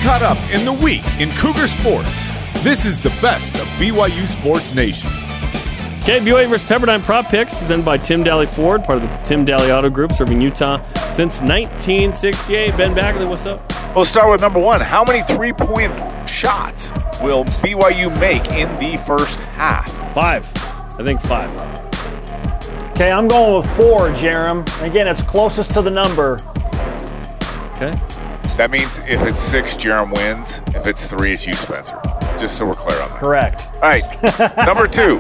Caught 0.04 0.24
up 0.24 0.38
in 0.52 0.66
the 0.66 0.74
week 0.74 1.04
in 1.20 1.30
Cougar 1.34 1.68
Sports. 1.68 2.28
This 2.64 2.86
is 2.88 3.00
the 3.00 3.10
best 3.22 3.54
of 3.54 3.68
BYU 3.78 4.26
Sports 4.26 4.74
Nation. 4.74 5.08
Okay, 6.02 6.18
BYU 6.18 6.50
versus 6.50 6.68
Pepperdine 6.68 7.02
Prop 7.02 7.28
Picks, 7.28 7.54
presented 7.54 7.86
by 7.86 8.00
Tim 8.00 8.24
Dahle 8.24 8.50
Ford, 8.50 8.84
part 8.84 8.98
of 8.98 9.08
the 9.08 9.16
Tim 9.18 9.46
Dahle 9.46 9.70
Auto 9.70 9.92
Group, 9.92 10.14
serving 10.14 10.42
Utah 10.42 10.78
since 11.14 11.40
1968. 11.42 12.76
Ben 12.76 12.96
Bagley, 12.96 13.28
what's 13.28 13.46
up? 13.46 13.62
We'll 13.96 14.04
start 14.04 14.32
with 14.32 14.42
number 14.42 14.60
one. 14.60 14.82
How 14.82 15.04
many 15.04 15.22
three 15.22 15.54
point 15.54 15.94
shots 16.28 16.90
will 17.22 17.46
BYU 17.62 18.10
make 18.20 18.48
in 18.54 18.68
the 18.80 18.98
first 19.06 19.40
half? 19.52 19.88
Five. 20.16 20.50
I 21.00 21.04
think 21.04 21.22
five. 21.22 21.52
Okay, 22.94 23.12
I'm 23.12 23.28
going 23.28 23.56
with 23.56 23.78
four, 23.78 24.10
Jarom. 24.10 24.62
Again, 24.82 25.08
it's 25.08 25.22
closest 25.22 25.70
to 25.76 25.84
the 25.84 25.92
number. 25.92 26.40
Okay. 27.74 27.94
That 28.62 28.70
means 28.70 29.00
if 29.00 29.24
it's 29.24 29.42
six, 29.42 29.74
Jarom 29.76 30.14
wins. 30.16 30.62
If 30.76 30.86
it's 30.86 31.10
three, 31.10 31.32
it's 31.34 31.48
you, 31.48 31.54
Spencer. 31.56 32.00
Just 32.40 32.60
so 32.60 32.68
we're 32.68 32.76
clear 32.76 33.02
on 33.02 33.10
that. 33.10 33.20
Correct. 33.20 33.68
All 33.74 33.80
right. 33.82 34.56
Number 34.68 34.88
two. 34.88 35.18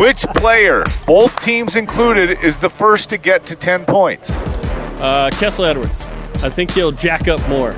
Which 0.00 0.22
player, 0.34 0.84
both 1.06 1.38
teams 1.44 1.76
included, 1.76 2.42
is 2.42 2.56
the 2.56 2.70
first 2.70 3.10
to 3.10 3.18
get 3.18 3.44
to 3.44 3.54
10 3.54 3.84
points? 3.84 4.30
Uh, 4.30 5.28
Kessler 5.34 5.66
Edwards. 5.66 6.00
I 6.42 6.48
think 6.48 6.70
he'll 6.70 6.90
jack 6.90 7.28
up 7.28 7.46
more. 7.50 7.72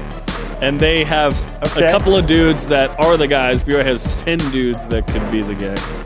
And 0.60 0.78
they 0.78 1.02
have 1.02 1.36
Okay. 1.64 1.88
a 1.88 1.90
couple 1.90 2.16
of 2.16 2.28
dudes 2.28 2.68
that 2.68 2.96
are 3.00 3.16
the 3.16 3.26
guys. 3.26 3.60
BYU 3.64 3.82
has 3.84 4.04
10 4.22 4.38
dudes 4.52 4.86
that 4.86 5.08
could 5.08 5.28
be 5.32 5.42
the 5.42 5.56
guy. 5.56 6.01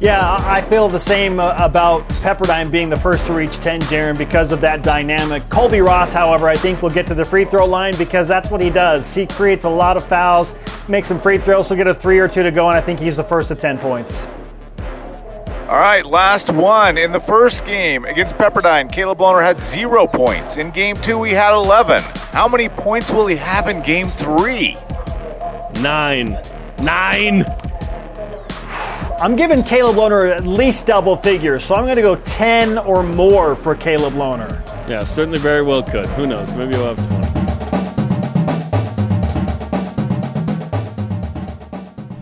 Yeah, 0.00 0.20
I 0.20 0.58
I 0.58 0.62
feel 0.62 0.88
the 0.88 1.00
same 1.00 1.40
uh, 1.40 1.56
about 1.58 2.08
Pepperdine 2.20 2.70
being 2.70 2.88
the 2.88 2.98
first 2.98 3.24
to 3.26 3.32
reach 3.32 3.56
10, 3.58 3.80
Jarom, 3.82 4.16
because 4.16 4.52
of 4.52 4.60
that 4.60 4.82
dynamic. 4.82 5.48
Colby 5.48 5.80
Ross, 5.80 6.12
however, 6.12 6.48
I 6.48 6.56
think 6.56 6.82
will 6.82 6.90
get 6.90 7.06
to 7.08 7.14
the 7.14 7.24
free 7.24 7.44
throw 7.44 7.66
line 7.66 7.96
because 7.96 8.28
that's 8.28 8.50
what 8.50 8.60
he 8.60 8.70
does. 8.70 9.12
He 9.12 9.26
creates 9.26 9.64
a 9.64 9.68
lot 9.68 9.96
of 9.96 10.04
fouls, 10.04 10.54
makes 10.88 11.08
some 11.08 11.20
free 11.20 11.38
throws, 11.38 11.68
he'll 11.68 11.76
get 11.76 11.86
a 11.88 11.94
three 11.94 12.18
or 12.18 12.28
two 12.28 12.42
to 12.44 12.50
go, 12.50 12.68
and 12.68 12.76
I 12.76 12.80
think 12.80 13.00
he's 13.00 13.16
the 13.16 13.24
first 13.24 13.48
to 13.48 13.54
10 13.54 13.78
points. 13.78 14.24
All 15.68 15.78
right, 15.78 16.06
last 16.06 16.50
one. 16.50 16.96
In 16.96 17.12
the 17.12 17.20
first 17.20 17.66
game 17.66 18.04
against 18.04 18.36
Pepperdine, 18.36 18.90
Caleb 18.90 19.18
Lohner 19.18 19.44
had 19.44 19.60
zero 19.60 20.06
points. 20.06 20.56
In 20.56 20.70
game 20.70 20.96
two, 20.96 21.22
he 21.24 21.32
had 21.32 21.52
11. 21.54 22.02
How 22.32 22.48
many 22.48 22.68
points 22.68 23.10
will 23.10 23.26
he 23.26 23.36
have 23.36 23.68
in 23.68 23.82
game 23.82 24.06
three? 24.06 24.78
Nine. 25.80 26.38
Nine. 26.82 27.44
I'm 29.20 29.34
giving 29.34 29.64
Caleb 29.64 29.96
Lohner 29.96 30.30
at 30.30 30.46
least 30.46 30.86
double 30.86 31.16
figures, 31.16 31.64
so 31.64 31.74
I'm 31.74 31.82
going 31.82 31.96
to 31.96 32.02
go 32.02 32.14
10 32.14 32.78
or 32.78 33.02
more 33.02 33.56
for 33.56 33.74
Caleb 33.74 34.14
Lohner. 34.14 34.64
Yeah, 34.88 35.02
certainly 35.02 35.40
very 35.40 35.60
well 35.60 35.82
could. 35.82 36.06
Who 36.10 36.24
knows? 36.24 36.52
Maybe 36.52 36.76
we'll 36.76 36.94
have 36.94 37.08
20. 37.08 37.28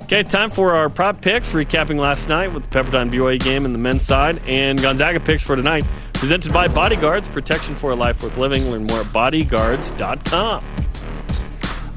Okay, 0.05 0.23
time 0.23 0.51
for 0.51 0.75
our 0.75 0.89
prop 0.89 1.21
picks, 1.21 1.53
recapping 1.53 1.99
last 1.99 2.31
night 2.31 2.55
with 2.55 2.63
the 2.63 2.69
Pepperdine 2.71 3.11
BYU 3.11 3.41
game 3.41 3.67
in 3.67 3.75
the 3.75 3.79
men's 3.79 4.03
side 4.03 4.41
and 4.47 4.81
Gonzaga 4.81 5.21
picks 5.21 5.43
for 5.43 5.55
tonight. 5.55 5.85
Presented 6.15 6.51
by 6.51 6.67
Bodyguards, 6.67 7.29
protection 7.29 7.75
for 7.75 7.91
a 7.91 7.95
life 7.95 8.23
worth 8.23 8.39
living. 8.39 8.71
Learn 8.71 8.87
more 8.87 9.01
at 9.01 9.13
bodyguards.com. 9.13 10.65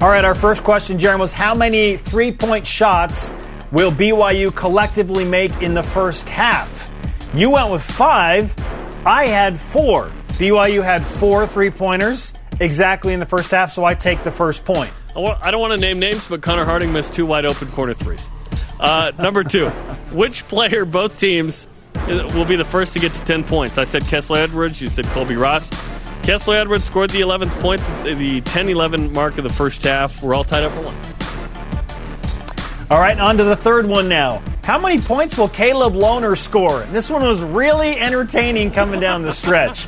All 0.01 0.09
right, 0.09 0.25
our 0.25 0.35
first 0.35 0.63
question, 0.63 0.97
Jarom, 0.97 1.19
was 1.19 1.31
how 1.31 1.55
many 1.55 1.95
three 1.95 2.33
point 2.33 2.67
shots 2.67 3.31
will 3.71 3.91
BYU 3.91 4.55
collectively 4.55 5.25
make 5.25 5.61
in 5.61 5.73
the 5.73 5.83
first 5.83 6.29
half? 6.29 6.91
You 7.33 7.51
went 7.51 7.71
with 7.71 7.83
five. 7.83 8.53
I 9.05 9.27
had 9.27 9.59
four. 9.59 10.11
BYU 10.29 10.83
had 10.83 11.05
four 11.05 11.45
three 11.47 11.69
pointers 11.69 12.33
exactly 12.59 13.13
in 13.13 13.19
the 13.19 13.25
first 13.25 13.51
half, 13.51 13.71
so 13.71 13.85
I 13.85 13.93
take 13.93 14.23
the 14.23 14.31
first 14.31 14.65
point. 14.65 14.91
I 15.15 15.51
don't 15.51 15.59
want 15.59 15.79
to 15.79 15.85
name 15.85 15.99
names, 15.99 16.27
but 16.27 16.41
Connor 16.41 16.65
Harding 16.65 16.93
missed 16.93 17.13
two 17.13 17.25
wide 17.25 17.45
open 17.45 17.69
corner 17.71 17.93
threes. 17.93 18.25
Uh, 18.79 19.11
number 19.19 19.43
two, 19.43 19.69
which 20.11 20.47
player 20.47 20.85
both 20.85 21.19
teams 21.19 21.67
uh, 21.95 22.29
will 22.33 22.45
be 22.45 22.55
the 22.55 22.63
first 22.63 22.93
to 22.93 22.99
get 22.99 23.13
to 23.13 23.25
10 23.25 23.43
points? 23.43 23.77
I 23.77 23.83
said 23.83 24.03
Kessler 24.05 24.37
Edwards. 24.37 24.79
You 24.79 24.89
said 24.89 25.05
Colby 25.07 25.35
Ross. 25.35 25.69
Kessler 26.23 26.55
Edwards 26.55 26.85
scored 26.85 27.09
the 27.09 27.21
11th 27.21 27.59
point, 27.59 27.81
the 28.03 28.41
10 28.41 28.69
11 28.69 29.11
mark 29.11 29.37
of 29.37 29.43
the 29.43 29.49
first 29.49 29.83
half. 29.83 30.21
We're 30.21 30.35
all 30.35 30.43
tied 30.43 30.63
up 30.63 30.71
for 30.73 30.81
one. 30.81 31.18
All 32.89 32.99
right, 32.99 33.19
on 33.19 33.37
to 33.37 33.43
the 33.43 33.55
third 33.55 33.85
one 33.85 34.09
now. 34.09 34.41
How 34.63 34.79
many 34.79 34.99
points 34.99 35.37
will 35.37 35.47
Caleb 35.47 35.93
Lohner 35.93 36.35
score? 36.35 36.81
This 36.91 37.07
one 37.07 37.21
was 37.21 37.39
really 37.41 37.99
entertaining 37.99 38.71
coming 38.71 38.99
down 38.99 39.21
the 39.21 39.31
stretch. 39.31 39.87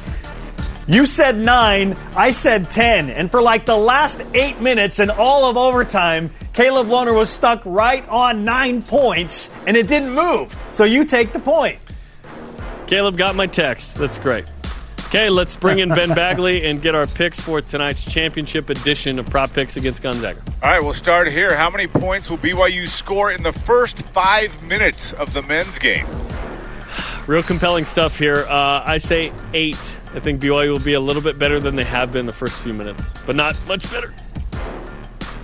You 0.85 1.07
said 1.07 1.35
nine, 1.35 1.97
I 2.15 2.29
said 2.29 2.69
10. 2.69 3.09
And 3.09 3.31
for 3.31 3.41
like 3.41 3.65
the 3.65 3.75
last 3.75 4.21
eight 4.35 4.61
minutes 4.61 4.99
and 4.99 5.09
all 5.09 5.49
of 5.49 5.57
overtime, 5.57 6.29
Caleb 6.53 6.87
Lohner 6.87 7.15
was 7.15 7.31
stuck 7.31 7.63
right 7.65 8.07
on 8.07 8.45
nine 8.45 8.83
points 8.83 9.49
and 9.65 9.75
it 9.75 9.87
didn't 9.87 10.11
move. 10.11 10.55
So 10.71 10.83
you 10.83 11.05
take 11.05 11.33
the 11.33 11.39
point. 11.39 11.79
Caleb 12.85 13.17
got 13.17 13.35
my 13.35 13.47
text. 13.47 13.95
That's 13.95 14.19
great. 14.19 14.45
Okay, 15.11 15.29
let's 15.29 15.57
bring 15.57 15.79
in 15.79 15.89
Ben 15.89 16.13
Bagley 16.15 16.65
and 16.65 16.81
get 16.81 16.95
our 16.95 17.05
picks 17.05 17.37
for 17.37 17.59
tonight's 17.59 18.09
championship 18.09 18.69
edition 18.69 19.19
of 19.19 19.25
Prop 19.25 19.51
Picks 19.51 19.75
against 19.75 20.01
Gonzaga. 20.01 20.41
All 20.63 20.69
right, 20.69 20.81
we'll 20.81 20.93
start 20.93 21.27
here. 21.27 21.53
How 21.53 21.69
many 21.69 21.85
points 21.85 22.29
will 22.29 22.37
BYU 22.37 22.87
score 22.87 23.29
in 23.29 23.43
the 23.43 23.51
first 23.51 24.07
five 24.11 24.63
minutes 24.63 25.11
of 25.11 25.33
the 25.33 25.43
men's 25.43 25.77
game? 25.79 26.07
Real 27.27 27.43
compelling 27.43 27.83
stuff 27.83 28.17
here. 28.17 28.45
Uh, 28.47 28.83
I 28.85 28.99
say 28.99 29.33
eight. 29.53 29.75
I 30.13 30.21
think 30.21 30.39
BYU 30.39 30.71
will 30.71 30.79
be 30.79 30.93
a 30.93 31.01
little 31.01 31.21
bit 31.21 31.37
better 31.37 31.59
than 31.59 31.75
they 31.75 31.83
have 31.83 32.13
been 32.13 32.25
the 32.25 32.31
first 32.31 32.53
few 32.53 32.73
minutes, 32.73 33.03
but 33.25 33.35
not 33.35 33.57
much 33.67 33.91
better. 33.91 34.13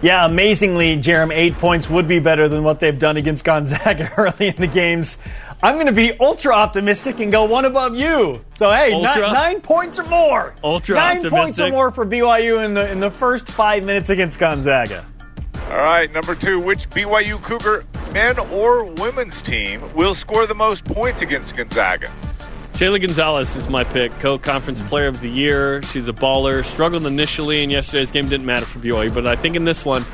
Yeah, 0.02 0.26
amazingly, 0.26 0.96
Jarom, 0.98 1.36
eight 1.36 1.56
points 1.56 1.90
would 1.90 2.08
be 2.08 2.20
better 2.20 2.48
than 2.48 2.64
what 2.64 2.80
they've 2.80 2.98
done 2.98 3.18
against 3.18 3.44
Gonzaga 3.44 4.14
early 4.18 4.48
in 4.48 4.56
the 4.56 4.68
games. 4.68 5.18
I'm 5.64 5.76
going 5.76 5.88
to 5.88 5.92
be 5.92 6.14
ultra 6.20 6.54
optimistic 6.54 7.20
and 7.20 7.32
go 7.32 7.46
one 7.46 7.66
above 7.66 7.96
you. 7.96 8.44
So 8.58 8.70
hey, 8.72 8.90
ni- 8.90 9.06
Ultra? 9.06 9.32
nine 9.34 9.62
points 9.62 9.98
or 9.98 10.04
more. 10.06 10.54
Ultra 10.64 10.96
nine 10.96 11.28
points 11.30 11.60
or 11.60 11.70
more 11.70 11.92
for 11.92 12.06
BYU 12.06 12.64
in 12.64 12.74
the 12.76 12.90
in 12.92 13.00
the 13.00 13.10
first 13.10 13.48
five 13.50 13.84
minutes 13.84 14.10
against 14.10 14.38
Gonzaga. 14.38 15.06
All 15.70 15.78
right, 15.78 16.12
number 16.14 16.36
two, 16.36 16.60
which 16.60 16.90
BYU 16.92 17.42
Cougar 17.42 17.86
men 18.14 18.38
or 18.40 18.86
women's 18.86 19.42
team 19.42 19.82
will 19.96 20.14
score 20.14 20.46
the 20.46 20.56
most 20.56 20.86
points 20.86 21.22
against 21.22 21.56
Gonzaga? 21.58 22.12
Shaylee 22.74 23.02
Gonzalez 23.02 23.56
is 23.56 23.68
my 23.68 23.84
pick, 23.84 24.12
co-conference 24.20 24.82
player 24.84 25.08
of 25.08 25.20
the 25.20 25.28
year. 25.28 25.82
She's 25.82 26.08
a 26.08 26.14
baller. 26.14 26.64
Struggled 26.64 27.08
initially 27.08 27.64
in 27.64 27.72
yesterday's 27.72 28.12
game, 28.12 28.30
didn't 28.30 28.46
matter 28.46 28.68
for 28.68 28.78
BYU, 28.78 29.12
but 29.12 29.26
I 29.26 29.36
think 29.36 29.56
in 29.56 29.66
this 29.66 29.84
one, 29.84 30.06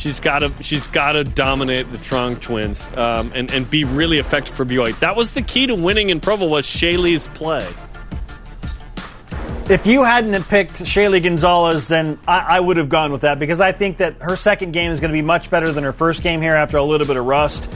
she's 0.00 0.18
got 0.18 0.40
to 0.40 0.62
she's 0.62 0.86
got 0.88 1.12
to 1.12 1.24
dominate 1.24 1.90
the 1.92 1.98
Truong 1.98 2.40
twins 2.40 2.88
um, 2.96 3.30
and 3.34 3.50
and 3.52 3.70
be 3.70 3.84
really 3.84 4.18
effective 4.18 4.54
for 4.54 4.64
BYU. 4.64 4.98
That 5.00 5.14
was 5.14 5.34
the 5.34 5.42
key 5.42 5.66
to 5.66 5.74
winning 5.74 6.10
in 6.10 6.20
Provo 6.20 6.46
was 6.46 6.66
Shaylee's 6.66 7.28
play. 7.28 7.68
If 9.68 9.86
you 9.86 10.02
hadn't 10.02 10.42
picked 10.48 10.82
Shaylee 10.82 11.22
Gonzalez, 11.22 11.86
then 11.86 12.18
I, 12.26 12.56
I 12.56 12.60
would 12.60 12.76
have 12.76 12.88
gone 12.88 13.12
with 13.12 13.20
that 13.20 13.38
because 13.38 13.60
I 13.60 13.70
think 13.70 13.98
that 13.98 14.20
her 14.20 14.34
second 14.34 14.72
game 14.72 14.90
is 14.90 14.98
going 14.98 15.12
to 15.12 15.16
be 15.16 15.22
much 15.22 15.48
better 15.48 15.70
than 15.70 15.84
her 15.84 15.92
first 15.92 16.22
game 16.22 16.42
here 16.42 16.56
after 16.56 16.76
a 16.76 16.82
little 16.82 17.06
bit 17.06 17.16
of 17.16 17.24
rust. 17.24 17.70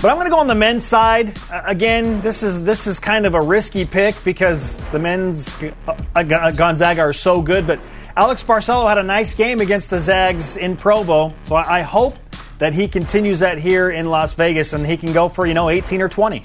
But 0.00 0.10
I'm 0.12 0.16
going 0.16 0.26
to 0.26 0.30
go 0.30 0.38
on 0.38 0.46
the 0.46 0.54
men's 0.54 0.84
side. 0.84 1.36
Uh, 1.50 1.62
again, 1.64 2.20
this 2.20 2.44
is 2.44 2.62
this 2.62 2.86
is 2.86 3.00
kind 3.00 3.26
of 3.26 3.34
a 3.34 3.40
risky 3.40 3.84
pick 3.84 4.14
because 4.22 4.76
the 4.92 4.98
men's 5.00 5.52
uh, 5.60 5.96
uh, 6.14 6.52
Gonzaga 6.52 7.00
are 7.00 7.12
so 7.12 7.42
good. 7.42 7.66
But 7.66 7.80
Alex 8.16 8.44
Barcelo 8.44 8.88
had 8.88 8.98
a 8.98 9.02
nice 9.02 9.34
game 9.34 9.60
against 9.60 9.90
the 9.90 9.98
Zags 9.98 10.56
in 10.56 10.76
Provo, 10.76 11.30
so 11.42 11.56
I, 11.56 11.78
I 11.78 11.82
hope 11.82 12.16
that 12.58 12.74
he 12.74 12.86
continues 12.86 13.40
that 13.40 13.58
here 13.58 13.90
in 13.90 14.06
Las 14.08 14.34
Vegas 14.34 14.72
and 14.72 14.86
he 14.86 14.96
can 14.96 15.12
go 15.12 15.28
for 15.28 15.46
you 15.46 15.54
know 15.54 15.68
18 15.68 16.00
or 16.00 16.08
20. 16.08 16.42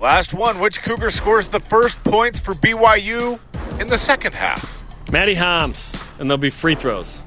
Last 0.00 0.32
one, 0.32 0.60
which 0.60 0.82
Cougar 0.82 1.10
scores 1.10 1.48
the 1.48 1.60
first 1.60 2.02
points 2.04 2.38
for 2.38 2.54
BYU 2.54 3.40
in 3.80 3.88
the 3.88 3.98
second 3.98 4.34
half? 4.34 4.80
Matt 5.10 5.26
Haarms, 5.26 6.00
and 6.20 6.30
there'll 6.30 6.38
be 6.38 6.50
free 6.50 6.76
throws. 6.76 7.22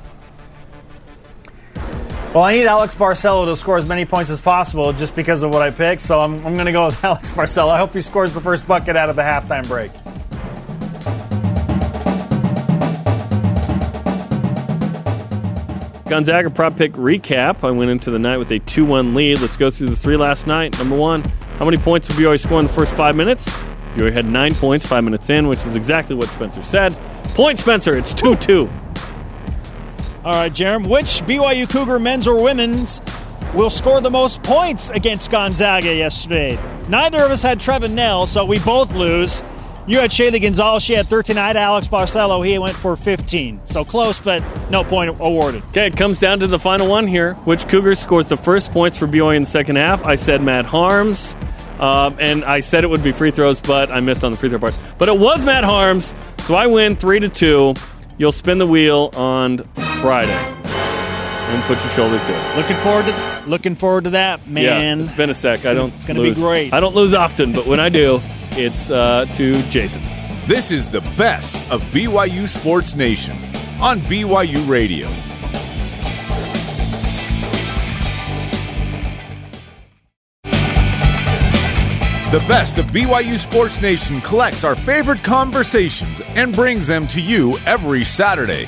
Well, 2.36 2.44
I 2.44 2.52
need 2.52 2.66
Alex 2.66 2.94
Barcelo 2.96 3.46
to 3.46 3.56
score 3.56 3.78
as 3.78 3.88
many 3.88 4.04
points 4.04 4.30
as 4.30 4.42
possible 4.42 4.92
just 4.92 5.16
because 5.16 5.42
of 5.42 5.52
what 5.52 5.62
I 5.62 5.72
picked, 5.72 6.02
so 6.02 6.20
I'm, 6.20 6.46
I'm 6.46 6.54
going 6.56 6.66
to 6.66 6.74
go 6.74 6.88
with 6.88 7.02
Alex 7.06 7.32
Barcelo. 7.32 7.70
I 7.70 7.78
hope 7.78 7.94
he 7.94 8.02
scores 8.02 8.34
the 8.34 8.42
first 8.42 8.68
bucket 8.68 8.98
out 8.98 9.10
of 9.10 9.16
the 9.16 9.22
halftime 9.22 9.66
break. 9.66 9.94
Gonzaga 16.10 16.50
prop 16.50 16.76
pick 16.76 16.92
recap. 16.96 17.64
I 17.64 17.72
went 17.72 17.90
into 17.90 18.12
the 18.12 18.20
night 18.20 18.36
with 18.36 18.52
a 18.52 18.60
2 18.60 18.84
1 18.84 19.14
lead. 19.14 19.40
Let's 19.40 19.56
go 19.56 19.72
through 19.72 19.88
the 19.88 19.96
three 19.96 20.18
last 20.18 20.46
night. 20.46 20.78
Number 20.78 20.98
one, 20.98 21.24
how 21.58 21.64
many 21.64 21.78
points 21.78 22.10
will 22.10 22.16
BYU 22.16 22.38
score 22.38 22.60
in 22.60 22.68
the 22.68 22.74
first 22.74 22.94
five 22.96 23.16
minutes? 23.16 23.48
BYU 23.96 24.12
had 24.12 24.26
nine 24.26 24.54
points 24.54 24.86
five 24.86 25.06
minutes 25.06 25.30
in, 25.30 25.48
which 25.48 25.66
is 25.66 25.78
exactly 25.78 26.18
what 26.18 26.28
Spencer 26.28 26.64
said. 26.64 26.92
Point, 27.34 27.60
Spencer. 27.60 27.98
It's 27.98 28.14
2 28.14 28.36
2. 28.36 28.70
All 30.26 30.34
right, 30.34 30.52
Jarom. 30.52 30.90
Which 30.90 31.22
BYU 31.22 31.70
Cougar 31.70 32.00
men's 32.00 32.28
or 32.28 32.42
women's 32.42 33.00
will 33.54 33.70
score 33.70 34.02
the 34.02 34.10
most 34.10 34.42
points 34.42 34.90
against 34.90 35.30
Gonzaga 35.30 35.96
yesterday? 35.96 36.58
Neither 36.90 37.24
of 37.24 37.30
us 37.30 37.44
had 37.44 37.60
Trevin 37.60 37.92
Knell, 37.92 38.26
so 38.26 38.44
we 38.44 38.58
both 38.58 38.92
lose. 38.96 39.44
You 39.86 40.00
had 40.00 40.10
Shaylee 40.10 40.42
Gonzalez. 40.42 40.82
She 40.82 40.94
had 40.94 41.06
13. 41.06 41.38
I 41.38 41.46
had 41.46 41.58
Alex 41.58 41.88
Barcelo. 41.88 42.44
He 42.44 42.58
went 42.58 42.76
for 42.76 42.96
15. 42.96 43.62
So 43.66 43.86
close, 43.86 44.20
but 44.20 44.44
no 44.72 44.84
point 44.84 45.12
awarded. 45.12 45.62
Okay, 45.66 45.86
it 45.86 45.96
comes 45.96 46.20
down 46.20 46.40
to 46.40 46.48
the 46.48 46.58
final 46.58 46.90
one 46.90 47.06
here. 47.06 47.36
Which 47.46 47.68
Cougar 47.68 47.94
scores 47.94 48.28
the 48.28 48.36
first 48.36 48.72
points 48.72 48.98
for 48.98 49.06
BYU 49.06 49.36
in 49.36 49.44
the 49.44 49.48
second 49.48 49.76
half? 49.76 50.04
I 50.04 50.16
said 50.16 50.42
Matt 50.42 50.66
Haarms, 50.66 51.36
um, 51.80 52.18
and 52.20 52.44
I 52.44 52.62
said 52.62 52.84
it 52.84 52.88
would 52.88 53.04
be 53.04 53.12
free 53.12 53.30
throws, 53.30 53.62
but 53.62 53.92
I 53.92 54.00
missed 54.00 54.24
on 54.24 54.32
the 54.32 54.40
free 54.40 54.50
throw 54.50 54.58
part. 54.58 54.76
But 54.98 55.08
it 55.08 55.20
was 55.20 55.46
Matt 55.46 55.64
Haarms, 55.64 56.16
so 56.48 56.56
I 56.56 56.66
win 56.66 56.96
three 56.96 57.20
to 57.20 57.30
two. 57.30 57.76
You'll 58.18 58.32
spin 58.32 58.58
the 58.60 58.68
wheel 58.68 59.12
on 59.16 59.60
Friday 60.02 60.32
and 60.32 61.64
put 61.64 61.78
your 61.84 61.92
shoulder 61.94 62.18
to 62.18 62.34
it. 62.34 62.58
Looking 62.58 62.78
forward 62.78 63.06
to 63.06 63.44
looking 63.48 63.76
forward 63.76 64.04
to 64.06 64.10
that, 64.12 64.48
man. 64.48 65.00
Yeah, 65.00 65.04
it's 65.04 65.14
been 65.14 65.30
a 65.30 65.36
sec. 65.36 65.66
I 65.66 65.74
don't. 65.74 65.94
it's 65.96 66.06
gonna 66.06 66.22
be 66.22 66.34
great. 66.34 66.74
I 66.74 66.80
don't 66.80 66.96
lose 66.96 67.14
often, 67.14 67.52
but 67.54 67.66
when 67.66 67.80
I 67.80 67.90
do, 67.90 68.20
it's 68.52 68.90
uh, 68.90 69.26
to 69.36 69.62
Jason. 69.64 70.02
This 70.48 70.72
is 70.72 70.88
the 70.88 71.02
best 71.18 71.56
of 71.72 71.82
BYU 71.92 72.48
Sports 72.48 72.96
Nation 72.96 73.36
on 73.82 74.00
BYU 74.02 74.68
Radio. 74.70 75.10
The 82.36 82.48
best 82.50 82.78
of 82.78 82.88
BYU 82.88 83.38
Sports 83.38 83.82
Nation 83.82 84.20
collects 84.20 84.66
our 84.66 84.76
favorite 84.76 85.24
conversations 85.24 86.20
and 86.36 86.54
brings 86.54 86.86
them 86.86 87.08
to 87.08 87.22
you 87.22 87.58
every 87.60 88.04
Saturday. 88.04 88.68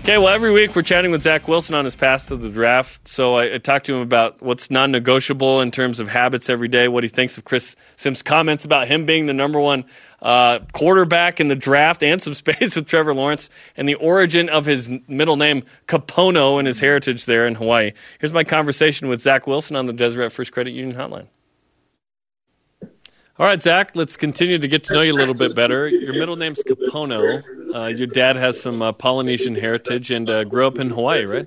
Okay, 0.00 0.18
well, 0.18 0.28
every 0.28 0.52
week 0.52 0.76
we're 0.76 0.82
chatting 0.82 1.12
with 1.12 1.22
Zach 1.22 1.48
Wilson 1.48 1.74
on 1.74 1.86
his 1.86 1.96
path 1.96 2.28
to 2.28 2.36
the 2.36 2.50
draft. 2.50 3.08
So 3.08 3.36
I, 3.36 3.54
I 3.54 3.56
talked 3.56 3.86
to 3.86 3.94
him 3.94 4.02
about 4.02 4.42
what's 4.42 4.70
non 4.70 4.92
negotiable 4.92 5.62
in 5.62 5.70
terms 5.70 5.98
of 5.98 6.08
habits 6.08 6.50
every 6.50 6.68
day, 6.68 6.88
what 6.88 7.04
he 7.04 7.08
thinks 7.08 7.38
of 7.38 7.46
Chris 7.46 7.74
Simms' 7.96 8.20
comments 8.20 8.66
about 8.66 8.86
him 8.86 9.06
being 9.06 9.24
the 9.24 9.32
number 9.32 9.58
one 9.58 9.86
uh, 10.20 10.58
quarterback 10.74 11.40
in 11.40 11.48
the 11.48 11.56
draft, 11.56 12.02
and 12.02 12.20
some 12.20 12.34
space 12.34 12.76
with 12.76 12.86
Trevor 12.86 13.14
Lawrence, 13.14 13.48
and 13.78 13.88
the 13.88 13.94
origin 13.94 14.50
of 14.50 14.66
his 14.66 14.90
middle 15.08 15.36
name, 15.36 15.62
Kapono, 15.88 16.58
and 16.58 16.66
his 16.66 16.80
heritage 16.80 17.24
there 17.24 17.46
in 17.46 17.54
Hawaii. 17.54 17.92
Here's 18.20 18.34
my 18.34 18.44
conversation 18.44 19.08
with 19.08 19.22
Zach 19.22 19.46
Wilson 19.46 19.74
on 19.74 19.86
the 19.86 19.94
Deseret 19.94 20.32
First 20.32 20.52
Credit 20.52 20.72
Union 20.72 20.98
Hotline. 20.98 21.28
All 23.38 23.46
right, 23.46 23.62
Zach, 23.62 23.96
let's 23.96 24.18
continue 24.18 24.58
to 24.58 24.68
get 24.68 24.84
to 24.84 24.94
know 24.94 25.00
you 25.00 25.14
a 25.14 25.16
little 25.16 25.32
bit 25.32 25.56
better. 25.56 25.88
Your 25.88 26.12
middle 26.12 26.36
name's 26.36 26.62
Kapono. 26.62 27.42
Uh, 27.74 27.86
your 27.86 28.06
dad 28.06 28.36
has 28.36 28.60
some 28.60 28.82
uh, 28.82 28.92
Polynesian 28.92 29.54
heritage 29.54 30.10
and 30.10 30.28
uh, 30.28 30.44
grew 30.44 30.66
up 30.66 30.78
in 30.78 30.90
Hawaii, 30.90 31.24
right? 31.24 31.46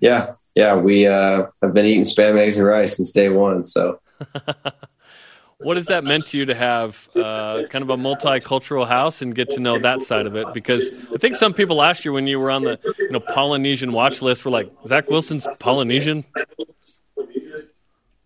Yeah, 0.00 0.34
yeah. 0.54 0.76
We 0.76 1.08
uh, 1.08 1.46
have 1.60 1.74
been 1.74 1.86
eating 1.86 2.04
spam, 2.04 2.38
eggs, 2.38 2.56
and 2.56 2.68
rice 2.68 2.96
since 2.96 3.10
day 3.10 3.30
one. 3.30 3.66
So, 3.66 3.98
what 5.58 5.76
has 5.76 5.86
that 5.86 6.04
meant 6.04 6.26
to 6.26 6.38
you 6.38 6.46
to 6.46 6.54
have 6.54 7.08
uh, 7.16 7.64
kind 7.68 7.82
of 7.82 7.90
a 7.90 7.96
multicultural 7.96 8.86
house 8.86 9.22
and 9.22 9.34
get 9.34 9.50
to 9.50 9.60
know 9.60 9.80
that 9.80 10.02
side 10.02 10.26
of 10.26 10.36
it? 10.36 10.46
Because 10.54 11.04
I 11.12 11.16
think 11.16 11.34
some 11.34 11.52
people 11.52 11.74
last 11.74 12.04
year 12.04 12.12
when 12.12 12.26
you 12.26 12.38
were 12.38 12.52
on 12.52 12.62
the 12.62 12.78
you 12.96 13.10
know 13.10 13.20
Polynesian 13.20 13.92
watch 13.92 14.22
list 14.22 14.44
were 14.44 14.52
like, 14.52 14.70
Zach 14.86 15.10
Wilson's 15.10 15.48
Polynesian. 15.58 16.24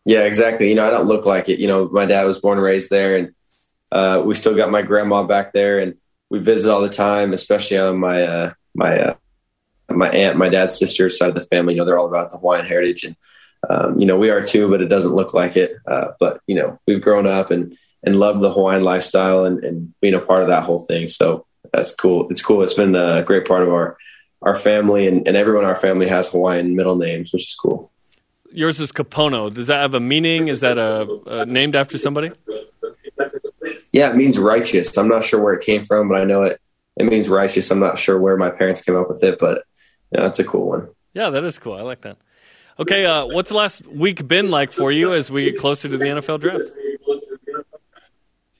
Yeah, 0.07 0.21
exactly. 0.21 0.69
You 0.69 0.77
know, 0.77 0.87
I 0.87 0.91
don't 0.91 1.09
look 1.09 1.27
like 1.27 1.49
it. 1.49 1.59
You 1.59 1.67
know, 1.67 1.89
my 1.89 2.07
dad 2.07 2.23
was 2.25 2.39
born 2.39 2.59
and 2.59 2.65
raised 2.65 2.91
there, 2.91 3.17
and 3.17 3.35
uh, 3.91 4.23
we 4.25 4.37
still 4.37 4.55
got 4.55 4.71
my 4.71 4.83
grandma 4.83 5.25
back 5.25 5.53
there, 5.53 5.81
and 5.81 5.97
we 6.31 6.39
visit 6.39 6.73
all 6.73 6.81
the 6.81 6.89
time, 6.89 7.33
especially 7.33 7.77
on 7.79 7.99
my 7.99 8.23
uh, 8.23 8.53
my 8.73 9.01
uh, 9.01 9.15
my 9.91 10.09
aunt, 10.09 10.39
my 10.39 10.49
dad's 10.49 10.79
sister's 10.79 11.19
side 11.19 11.31
of 11.31 11.35
the 11.35 11.45
family. 11.45 11.75
You 11.75 11.81
know, 11.81 11.87
they're 11.87 11.99
all 11.99 12.07
about 12.07 12.31
the 12.31 12.39
Hawaiian 12.39 12.67
heritage, 12.67 13.03
and 13.03 13.17
um, 13.69 13.99
you 13.99 14.07
know, 14.07 14.17
we 14.17 14.31
are 14.31 14.45
too, 14.45 14.71
but 14.71 14.81
it 14.81 14.87
doesn't 14.87 15.15
look 15.15 15.35
like 15.35 15.57
it. 15.57 15.73
Uh, 15.89 16.13
but 16.21 16.41
you 16.47 16.55
know, 16.55 16.79
we've 16.87 17.03
grown 17.03 17.27
up 17.27 17.51
and 17.51 17.77
and 18.05 18.15
loved 18.15 18.41
the 18.41 18.53
Hawaiian 18.53 18.85
lifestyle 18.85 19.45
and, 19.45 19.65
and 19.65 19.93
being 20.01 20.15
a 20.15 20.21
part 20.21 20.43
of 20.43 20.49
that 20.49 20.63
whole 20.63 20.79
thing. 20.79 21.09
So 21.09 21.47
that's 21.73 21.93
cool. 21.97 22.29
It's 22.31 22.43
cool. 22.43 22.63
It's 22.63 22.75
been 22.75 22.95
a 22.95 23.25
great 23.25 23.45
part 23.45 23.65
of 23.65 23.71
our 23.71 23.97
our 24.41 24.55
family, 24.55 25.09
and, 25.09 25.27
and 25.27 25.37
everyone 25.37 25.65
in 25.65 25.69
our 25.69 25.75
family 25.75 26.07
has 26.07 26.29
Hawaiian 26.29 26.77
middle 26.77 26.95
names, 26.95 27.33
which 27.33 27.49
is 27.49 27.57
cool 27.57 27.91
yours 28.57 28.81
is 28.81 28.91
Kapono. 28.91 29.53
Does 29.53 29.69
that 29.69 29.83
have 29.83 29.95
a 29.95 30.01
meaning? 30.01 30.49
Is 30.49 30.61
that 30.61 30.79
a, 30.79 31.07
a, 31.27 31.47
named 31.47 31.77
after 31.77 31.99
somebody? 31.99 32.33
Yeah, 33.93 34.11
it 34.11 34.17
means 34.17 34.39
righteous. 34.39 34.97
I'm 34.97 35.09
not 35.09 35.25
sure 35.25 35.41
where 35.41 35.55
it 35.55 35.65
came 35.65 35.85
from, 35.85 36.09
but 36.09 36.19
I 36.19 36.25
know 36.25 36.43
it. 36.43 36.61
It 36.97 37.05
means 37.05 37.29
righteous. 37.29 37.71
I'm 37.71 37.79
not 37.79 37.99
sure 37.99 38.19
where 38.19 38.37
my 38.37 38.51
parents 38.51 38.81
came 38.81 38.97
up 38.97 39.09
with 39.09 39.23
it, 39.23 39.39
but 39.39 39.65
yeah, 40.11 40.23
that's 40.23 40.39
a 40.39 40.45
cool 40.45 40.67
one. 40.69 40.89
Yeah, 41.13 41.31
that 41.31 41.45
is 41.45 41.59
cool. 41.59 41.75
I 41.75 41.83
like 41.83 42.01
that. 42.03 42.17
Okay, 42.79 43.07
uh, 43.07 43.27
what's 43.27 43.51
the 43.51 43.57
last 43.57 43.87
week 43.87 44.27
been 44.27 44.51
like 44.51 44.73
for 44.73 44.91
you 44.91 45.13
as 45.13 45.31
we 45.31 45.45
get 45.45 45.59
closer 45.59 45.89
to 45.89 45.97
the 45.97 46.05
NFL 46.05 46.41
draft? 46.41 46.65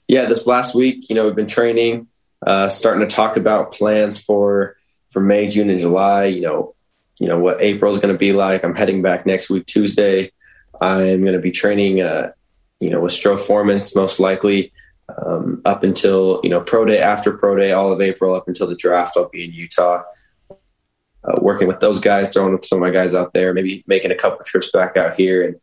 Yeah, 0.09 0.27
this 0.27 0.47
last 0.47 0.75
week, 0.75 1.09
you 1.09 1.17
know, 1.17 1.27
we've 1.27 1.35
been 1.35 1.49
training, 1.49 2.09
uh, 2.47 2.69
starting 2.69 3.07
to 3.07 3.15
talk 3.15 3.37
about 3.37 3.73
plans 3.73 4.19
for 4.19 4.77
for 5.11 5.21
May, 5.21 5.49
June, 5.49 5.69
and 5.69 5.81
July. 5.81 6.27
You 6.27 6.43
know, 6.43 6.76
you 7.19 7.29
know 7.29 7.39
what 7.39 7.63
April 7.63 7.93
is 7.93 7.99
going 7.99 8.13
to 8.13 8.19
be 8.19 8.33
like. 8.33 8.65
I'm 8.65 8.75
heading 8.75 9.03
back 9.03 9.27
next 9.27 9.51
week 9.51 9.67
Tuesday. 9.67 10.33
I'm 10.81 11.23
going 11.23 11.33
to 11.33 11.41
be 11.41 11.51
training, 11.51 12.03
uh, 12.03 12.33
you 12.81 12.91
know, 12.91 13.01
with 13.01 13.13
Stroh-Formans 13.13 13.97
most 13.97 14.21
likely 14.21 14.73
um, 15.17 15.63
up 15.65 15.83
until 15.83 16.41
you 16.43 16.51
know 16.51 16.61
pro 16.61 16.85
day, 16.85 16.99
after 16.99 17.37
pro 17.37 17.57
day, 17.57 17.73
all 17.73 17.93
of 17.93 18.01
April 18.01 18.35
up 18.35 18.49
until 18.49 18.67
the 18.67 18.75
draft. 18.75 19.17
I'll 19.17 19.29
be 19.29 19.45
in 19.45 19.53
Utah, 19.53 20.03
uh, 20.51 21.39
working 21.41 21.69
with 21.69 21.81
those 21.81 22.01
guys, 22.01 22.33
throwing 22.33 22.63
some 22.63 22.79
of 22.79 22.83
my 22.83 22.91
guys 22.91 23.15
out 23.15 23.33
there, 23.33 23.55
maybe 23.55 23.85
making 23.87 24.11
a 24.11 24.17
couple 24.17 24.45
trips 24.45 24.71
back 24.71 24.97
out 24.97 25.17
here, 25.17 25.47
and 25.47 25.57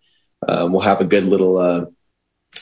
um, 0.48 0.72
we'll 0.72 0.82
have 0.82 1.02
a 1.02 1.06
good 1.06 1.26
little 1.26 1.58
uh, 1.58 1.86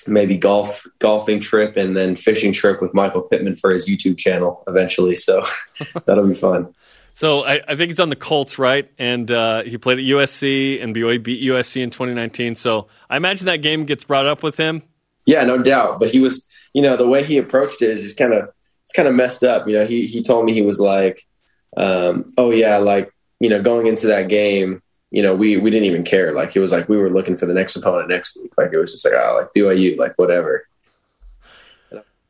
maybe 0.08 0.38
golf 0.38 0.86
golfing 1.00 1.40
trip 1.40 1.78
and 1.78 1.96
then 1.96 2.16
fishing 2.16 2.52
trip 2.52 2.82
with 2.82 2.94
Michael 2.94 3.22
Pittman 3.22 3.56
for 3.56 3.72
his 3.72 3.88
YouTube 3.88 4.18
channel 4.18 4.64
eventually. 4.68 5.16
So 5.16 5.44
that'll 6.06 6.28
be 6.28 6.34
fun. 6.34 6.74
So 7.14 7.44
I, 7.44 7.60
I, 7.68 7.76
think 7.76 7.92
he's 7.92 8.00
on 8.00 8.10
the 8.10 8.16
Colts, 8.16 8.58
right? 8.58 8.90
And 8.98 9.30
uh, 9.30 9.64
he 9.64 9.78
played 9.78 10.00
at 10.00 10.06
USC, 10.06 10.82
and 10.82 10.96
BYU 10.96 11.22
beat 11.22 11.44
USC 11.44 11.82
in 11.82 11.90
2019. 11.90 12.56
So 12.56 12.88
I 13.10 13.18
imagine 13.18 13.48
that 13.48 13.58
game 13.58 13.86
gets 13.86 14.04
brought 14.04 14.26
up 14.26 14.44
with 14.44 14.58
him. 14.58 14.82
Yeah, 15.26 15.44
no 15.44 15.62
doubt. 15.62 16.00
But 16.00 16.10
he 16.10 16.20
was, 16.20 16.46
you 16.74 16.82
know, 16.82 16.98
the 16.98 17.08
way 17.08 17.24
he 17.24 17.38
approached 17.38 17.82
it 17.82 17.92
is 17.92 18.02
just 18.02 18.18
kind 18.18 18.34
of 18.34 18.50
it's 18.84 18.94
kind 18.94 19.08
of 19.08 19.16
messed 19.16 19.44
up. 19.44 19.68
You 19.68 19.80
know, 19.80 19.86
he 19.86 20.08
he 20.08 20.24
told 20.24 20.46
me 20.46 20.54
he 20.54 20.62
was 20.62 20.80
like, 20.80 21.26
um, 21.78 22.34
"Oh 22.38 22.52
yeah, 22.52 22.78
like 22.78 23.14
you 23.40 23.50
know, 23.50 23.62
going 23.62 23.88
into 23.88 24.08
that 24.08 24.28
game, 24.28 24.82
you 25.12 25.22
know, 25.22 25.36
we 25.36 25.58
we 25.58 25.70
didn't 25.70 25.86
even 25.86 26.04
care. 26.04 26.34
Like 26.34 26.56
it 26.56 26.60
was 26.60 26.72
like 26.72 26.90
we 26.90 26.98
were 26.98 27.10
looking 27.10 27.38
for 27.38 27.46
the 27.46 27.54
next 27.54 27.76
opponent 27.76 28.10
next 28.10 28.36
week. 28.36 28.52
Like 28.58 28.72
it 28.74 28.78
was 28.78 28.92
just 28.92 29.06
like, 29.06 29.14
oh, 29.14 29.38
like 29.42 29.54
BYU, 29.56 29.98
like 29.98 30.14
whatever." 30.18 30.68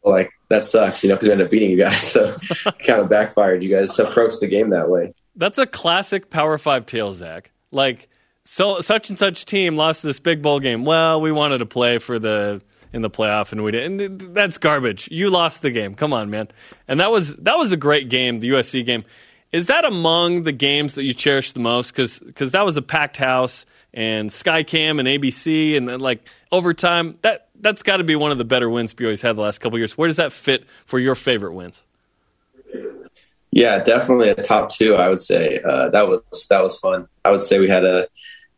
Like 0.04 0.32
that 0.50 0.64
sucks, 0.64 1.04
you 1.04 1.10
know, 1.10 1.16
because 1.16 1.28
we 1.28 1.32
ended 1.32 1.46
up 1.46 1.52
beating 1.52 1.70
you 1.70 1.78
guys. 1.78 2.04
So 2.04 2.38
kind 2.86 3.02
of 3.02 3.10
backfired. 3.10 3.64
You 3.64 3.70
guys 3.70 3.98
approached 4.00 4.40
the 4.40 4.48
game 4.48 4.70
that 4.72 4.90
way. 4.90 5.14
That's 5.36 5.58
a 5.58 5.66
classic 5.66 6.30
Power 6.30 6.58
Five 6.58 6.86
tale, 6.86 7.14
Zach. 7.14 7.52
Like 7.72 8.10
so, 8.44 8.82
such 8.82 9.10
and 9.10 9.20
such 9.20 9.46
team 9.46 9.76
lost 9.76 10.04
this 10.04 10.20
big 10.20 10.42
bowl 10.42 10.60
game. 10.60 10.84
Well, 10.84 11.22
we 11.22 11.32
wanted 11.32 11.60
to 11.60 11.66
play 11.66 12.00
for 12.00 12.20
the 12.20 12.62
in 12.94 13.02
the 13.02 13.10
playoff, 13.10 13.52
and 13.52 13.64
we 13.64 13.72
didn't. 13.72 14.34
That's 14.34 14.58
garbage. 14.58 15.08
You 15.12 15.30
lost 15.30 15.62
the 15.62 15.72
game. 15.72 15.96
Come 15.96 16.14
on, 16.14 16.30
man. 16.30 16.48
And 16.88 17.00
that 17.00 17.12
was 17.12 17.36
that 17.38 17.58
was 17.58 17.72
a 17.72 17.78
great 17.78 18.10
game, 18.10 18.40
the 18.40 18.50
USC 18.50 18.86
game. 18.86 19.06
Is 19.52 19.68
that 19.68 19.86
among 19.86 20.44
the 20.44 20.52
games 20.52 20.96
that 20.96 21.04
you 21.04 21.14
cherish 21.14 21.52
the 21.52 21.60
most? 21.60 21.94
Because 21.94 22.52
that 22.52 22.66
was 22.66 22.78
a 22.78 22.82
packed 22.82 23.18
house 23.18 23.66
and 23.94 24.30
Skycam 24.30 25.00
and 25.00 25.08
ABC 25.08 25.76
and 25.76 25.88
then 25.88 26.00
like 26.00 26.28
overtime. 26.52 27.18
That 27.22 27.50
that's 27.62 27.84
got 27.84 27.98
to 27.98 28.04
be 28.04 28.16
one 28.16 28.32
of 28.32 28.38
the 28.38 28.46
better 28.46 28.70
wins 28.70 28.94
BYU's 28.94 29.22
had 29.22 29.36
the 29.36 29.42
last 29.42 29.60
couple 29.60 29.78
years. 29.78 29.98
Where 29.98 30.08
does 30.08 30.18
that 30.18 30.32
fit 30.32 30.66
for 30.86 31.00
your 31.00 31.16
favorite 31.16 31.54
wins? 31.54 31.82
Yeah, 33.52 33.84
definitely 33.84 34.30
a 34.30 34.36
top 34.36 34.70
two. 34.70 34.96
I 34.96 35.10
would 35.10 35.22
say 35.22 35.60
uh, 35.60 35.90
that 35.90 36.08
was 36.08 36.48
that 36.50 36.64
was 36.64 36.80
fun. 36.80 37.08
I 37.24 37.32
would 37.32 37.44
say 37.44 37.60
we 37.60 37.70
had 37.70 37.84
a 37.84 38.08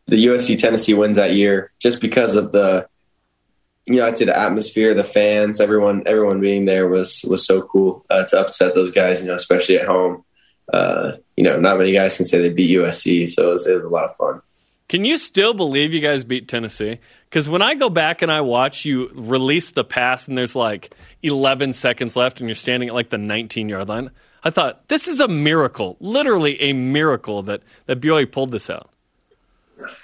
the 0.06 0.26
USC 0.26 0.58
Tennessee 0.58 0.94
wins 0.94 1.16
that 1.16 1.34
year 1.34 1.72
just 1.80 2.00
because 2.00 2.36
of 2.36 2.52
the 2.52 2.86
you 3.86 3.96
know 3.96 4.06
I'd 4.06 4.16
say 4.16 4.24
the 4.24 4.38
atmosphere, 4.38 4.94
the 4.94 5.04
fans, 5.04 5.60
everyone 5.60 6.04
everyone 6.06 6.40
being 6.40 6.64
there 6.64 6.88
was 6.88 7.24
was 7.28 7.44
so 7.44 7.62
cool 7.62 8.06
uh, 8.08 8.24
to 8.26 8.40
upset 8.40 8.74
those 8.74 8.92
guys. 8.92 9.20
You 9.20 9.28
know, 9.28 9.34
especially 9.34 9.78
at 9.78 9.86
home. 9.86 10.24
Uh, 10.72 11.16
you 11.36 11.44
know, 11.44 11.60
not 11.60 11.76
many 11.76 11.92
guys 11.92 12.16
can 12.16 12.24
say 12.24 12.40
they 12.40 12.48
beat 12.48 12.74
USC, 12.74 13.28
so 13.28 13.50
it 13.50 13.52
was, 13.52 13.66
it 13.66 13.74
was 13.74 13.84
a 13.84 13.88
lot 13.88 14.04
of 14.04 14.16
fun. 14.16 14.40
Can 14.88 15.04
you 15.04 15.16
still 15.16 15.54
believe 15.54 15.94
you 15.94 16.00
guys 16.00 16.24
beat 16.24 16.46
Tennessee? 16.46 16.98
Because 17.24 17.48
when 17.48 17.62
I 17.62 17.74
go 17.74 17.88
back 17.88 18.20
and 18.22 18.30
I 18.30 18.42
watch 18.42 18.84
you 18.84 19.10
release 19.14 19.70
the 19.70 19.84
pass 19.84 20.28
and 20.28 20.36
there's 20.36 20.54
like 20.54 20.94
11 21.22 21.72
seconds 21.72 22.16
left 22.16 22.40
and 22.40 22.48
you're 22.48 22.54
standing 22.54 22.90
at 22.90 22.94
like 22.94 23.08
the 23.08 23.18
19 23.18 23.68
yard 23.68 23.88
line, 23.88 24.10
I 24.42 24.50
thought 24.50 24.88
this 24.88 25.08
is 25.08 25.20
a 25.20 25.28
miracle, 25.28 25.96
literally 26.00 26.60
a 26.60 26.74
miracle 26.74 27.42
that 27.44 27.62
that 27.86 28.00
BYU 28.00 28.30
pulled 28.30 28.50
this 28.50 28.68
out. 28.68 28.90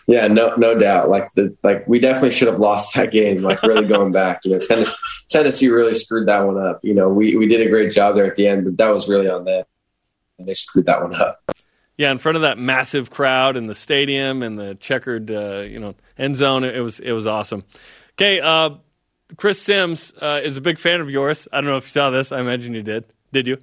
Yeah, 0.06 0.26
no, 0.26 0.54
no 0.56 0.76
doubt. 0.76 1.10
Like 1.10 1.32
the 1.34 1.54
like, 1.62 1.86
we 1.86 2.00
definitely 2.00 2.30
should 2.30 2.48
have 2.48 2.58
lost 2.58 2.94
that 2.94 3.12
game. 3.12 3.42
Like 3.42 3.62
really 3.62 3.86
going 3.86 4.12
back, 4.12 4.40
you 4.44 4.52
know, 4.52 4.58
Tennessee, 4.58 4.96
Tennessee 5.28 5.68
really 5.68 5.94
screwed 5.94 6.26
that 6.26 6.40
one 6.40 6.58
up. 6.58 6.80
You 6.82 6.94
know, 6.94 7.10
we 7.10 7.36
we 7.36 7.46
did 7.46 7.64
a 7.64 7.68
great 7.68 7.92
job 7.92 8.16
there 8.16 8.24
at 8.24 8.34
the 8.34 8.48
end, 8.48 8.64
but 8.64 8.78
that 8.78 8.92
was 8.92 9.08
really 9.08 9.28
on 9.28 9.44
them, 9.44 9.64
and 10.38 10.48
they 10.48 10.54
screwed 10.54 10.86
that 10.86 11.02
one 11.02 11.14
up 11.14 11.40
yeah, 12.00 12.10
in 12.10 12.16
front 12.16 12.36
of 12.36 12.42
that 12.42 12.56
massive 12.56 13.10
crowd 13.10 13.58
in 13.58 13.66
the 13.66 13.74
stadium 13.74 14.42
and 14.42 14.58
the 14.58 14.74
checkered, 14.76 15.30
uh, 15.30 15.58
you 15.60 15.78
know, 15.78 15.94
end 16.16 16.34
zone. 16.34 16.64
It 16.64 16.80
was 16.80 16.98
it 16.98 17.12
was 17.12 17.26
awesome. 17.26 17.62
Okay, 18.14 18.40
uh, 18.40 18.70
Chris 19.36 19.60
Simms 19.60 20.14
uh, 20.18 20.40
is 20.42 20.56
a 20.56 20.62
big 20.62 20.78
fan 20.78 21.02
of 21.02 21.10
yours. 21.10 21.46
I 21.52 21.60
don't 21.60 21.68
know 21.68 21.76
if 21.76 21.84
you 21.84 21.90
saw 21.90 22.08
this. 22.08 22.32
I 22.32 22.40
imagine 22.40 22.72
you 22.72 22.82
did. 22.82 23.04
Did 23.32 23.46
you? 23.46 23.58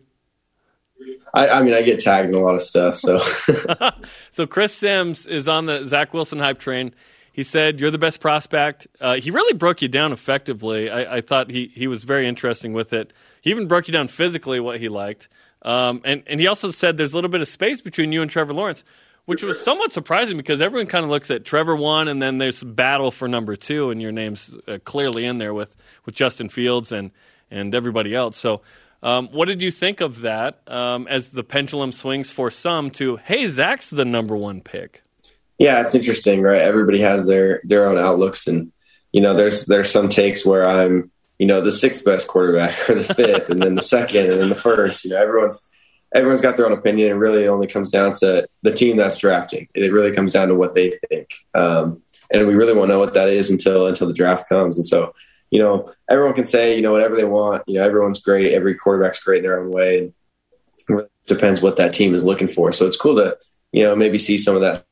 I, 1.34 1.48
I 1.48 1.64
mean, 1.64 1.74
I 1.74 1.82
get 1.82 1.98
tagged 1.98 2.30
in 2.30 2.36
a 2.36 2.40
lot 2.40 2.54
of 2.54 2.62
stuff. 2.62 2.96
So, 2.96 3.20
so 4.30 4.46
Chris 4.46 4.72
Simms 4.72 5.26
is 5.26 5.48
on 5.48 5.66
the 5.66 5.84
Zach 5.84 6.14
Wilson 6.14 6.38
hype 6.38 6.60
train. 6.60 6.94
He 7.34 7.42
said 7.42 7.80
you're 7.80 7.90
the 7.90 7.98
best 7.98 8.20
prospect. 8.20 8.86
Uh, 9.02 9.16
he 9.16 9.32
really 9.32 9.58
broke 9.58 9.82
you 9.82 9.88
down 9.88 10.12
effectively. 10.12 10.92
I, 10.92 11.16
I 11.16 11.22
thought 11.22 11.50
he 11.50 11.72
he 11.74 11.88
was 11.88 12.04
very 12.04 12.28
interesting 12.28 12.74
with 12.74 12.94
it. 12.94 13.14
He 13.42 13.50
even 13.50 13.68
broke 13.68 13.88
you 13.88 13.94
down 13.94 14.08
physically 14.10 14.60
what 14.60 14.80
he 14.80 14.90
liked. 14.90 15.28
Um, 15.62 16.02
and, 16.06 16.24
and 16.28 16.40
he 16.40 16.48
also 16.48 16.72
said 16.72 16.98
there's 16.98 17.14
a 17.14 17.16
little 17.16 17.30
bit 17.30 17.42
of 17.42 17.48
space 17.48 17.82
between 17.82 18.12
you 18.12 18.22
and 18.22 18.30
Trevor 18.32 18.54
Lawrence, 18.54 18.84
which 19.26 19.44
was 19.44 19.60
somewhat 19.60 19.92
surprising 19.92 20.38
because 20.38 20.62
everyone 20.62 20.88
kind 20.88 21.04
of 21.04 21.12
looks 21.12 21.30
at 21.32 21.46
Trevor 21.46 21.76
one, 21.76 22.08
and 22.08 22.22
then 22.22 22.38
there's 22.38 22.64
battle 22.64 23.12
for 23.12 23.28
number 23.28 23.56
two, 23.56 23.90
and 23.90 24.02
your 24.02 24.12
name's 24.12 24.56
uh, 24.68 24.78
clearly 24.84 25.26
in 25.26 25.38
there 25.38 25.54
with, 25.54 25.76
with 26.06 26.16
Justin 26.16 26.50
Fields 26.50 26.92
and, 26.92 27.12
and 27.52 27.76
everybody 27.76 28.16
else. 28.16 28.38
So, 28.38 28.62
um, 29.04 29.28
what 29.28 29.48
did 29.48 29.62
you 29.62 29.70
think 29.70 30.02
of 30.02 30.22
that 30.22 30.62
um, 30.68 31.08
as 31.08 31.30
the 31.30 31.44
pendulum 31.44 31.92
swings 31.92 32.32
for 32.32 32.50
some 32.50 32.90
to, 32.92 33.18
hey, 33.18 33.46
Zach's 33.48 33.92
the 33.92 34.06
number 34.06 34.36
one 34.36 34.62
pick? 34.62 35.04
Yeah, 35.60 35.82
it's 35.82 35.96
interesting, 35.96 36.42
right? 36.42 36.62
Everybody 36.62 37.02
has 37.02 37.26
their 37.26 37.62
their 37.64 37.90
own 37.90 37.98
outlooks, 37.98 38.48
and 38.48 38.72
you 39.12 39.22
know, 39.22 39.36
there's 39.36 39.66
there's 39.66 39.90
some 39.90 40.10
takes 40.10 40.46
where 40.46 40.68
I'm, 40.68 41.12
you 41.40 41.46
know, 41.46 41.62
the 41.62 41.72
sixth 41.72 42.04
best 42.04 42.28
quarterback 42.28 42.90
or 42.90 42.96
the 42.96 43.14
fifth, 43.14 43.50
and 43.50 43.62
then 43.62 43.76
the 43.76 43.82
second, 43.82 44.32
and 44.32 44.42
then 44.42 44.50
the 44.50 44.56
first. 44.56 45.06
You 45.06 45.12
know, 45.12 45.22
everyone's 45.22 45.66
everyone's 46.14 46.42
got 46.42 46.58
their 46.58 46.66
own 46.66 46.74
opinion. 46.74 47.10
It 47.10 47.16
really 47.16 47.48
only 47.48 47.68
comes 47.68 47.90
down 47.90 48.14
to 48.14 48.48
the 48.64 48.72
team 48.72 48.98
that's 48.98 49.18
drafting. 49.18 49.68
It 49.74 49.92
really 49.92 50.14
comes 50.14 50.34
down 50.34 50.48
to 50.48 50.56
what 50.56 50.74
they 50.74 50.94
think, 51.10 51.30
um, 51.54 52.02
and 52.32 52.48
we 52.48 52.56
really 52.56 52.74
won't 52.74 52.90
know 52.90 53.00
what 53.00 53.14
that 53.14 53.30
is 53.30 53.52
until 53.52 53.88
until 53.88 54.08
the 54.08 54.14
draft 54.14 54.50
comes. 54.50 54.78
And 54.78 54.86
so, 54.86 55.14
you 55.52 55.60
know, 55.60 55.92
everyone 56.10 56.34
can 56.34 56.46
say 56.46 56.76
you 56.76 56.82
know 56.82 56.92
whatever 56.92 57.16
they 57.16 57.26
want. 57.26 57.64
You 57.68 57.76
know, 57.80 57.86
everyone's 57.86 58.22
great. 58.22 58.54
Every 58.54 58.76
quarterback's 58.76 59.24
great 59.24 59.40
in 59.40 59.44
their 59.44 59.60
own 59.60 59.72
way. 59.72 60.00
And 60.00 60.08
it 60.08 60.90
really 60.90 61.08
depends 61.28 61.62
what 61.62 61.78
that 61.78 61.94
team 61.94 62.16
is 62.16 62.26
looking 62.26 62.48
for. 62.48 62.72
So 62.72 62.88
it's 62.88 62.98
cool 62.98 63.16
to 63.18 63.38
you 63.72 63.84
know 63.84 63.96
maybe 63.96 64.18
see 64.18 64.40
some 64.40 64.56
of 64.56 64.62
that 64.62 64.87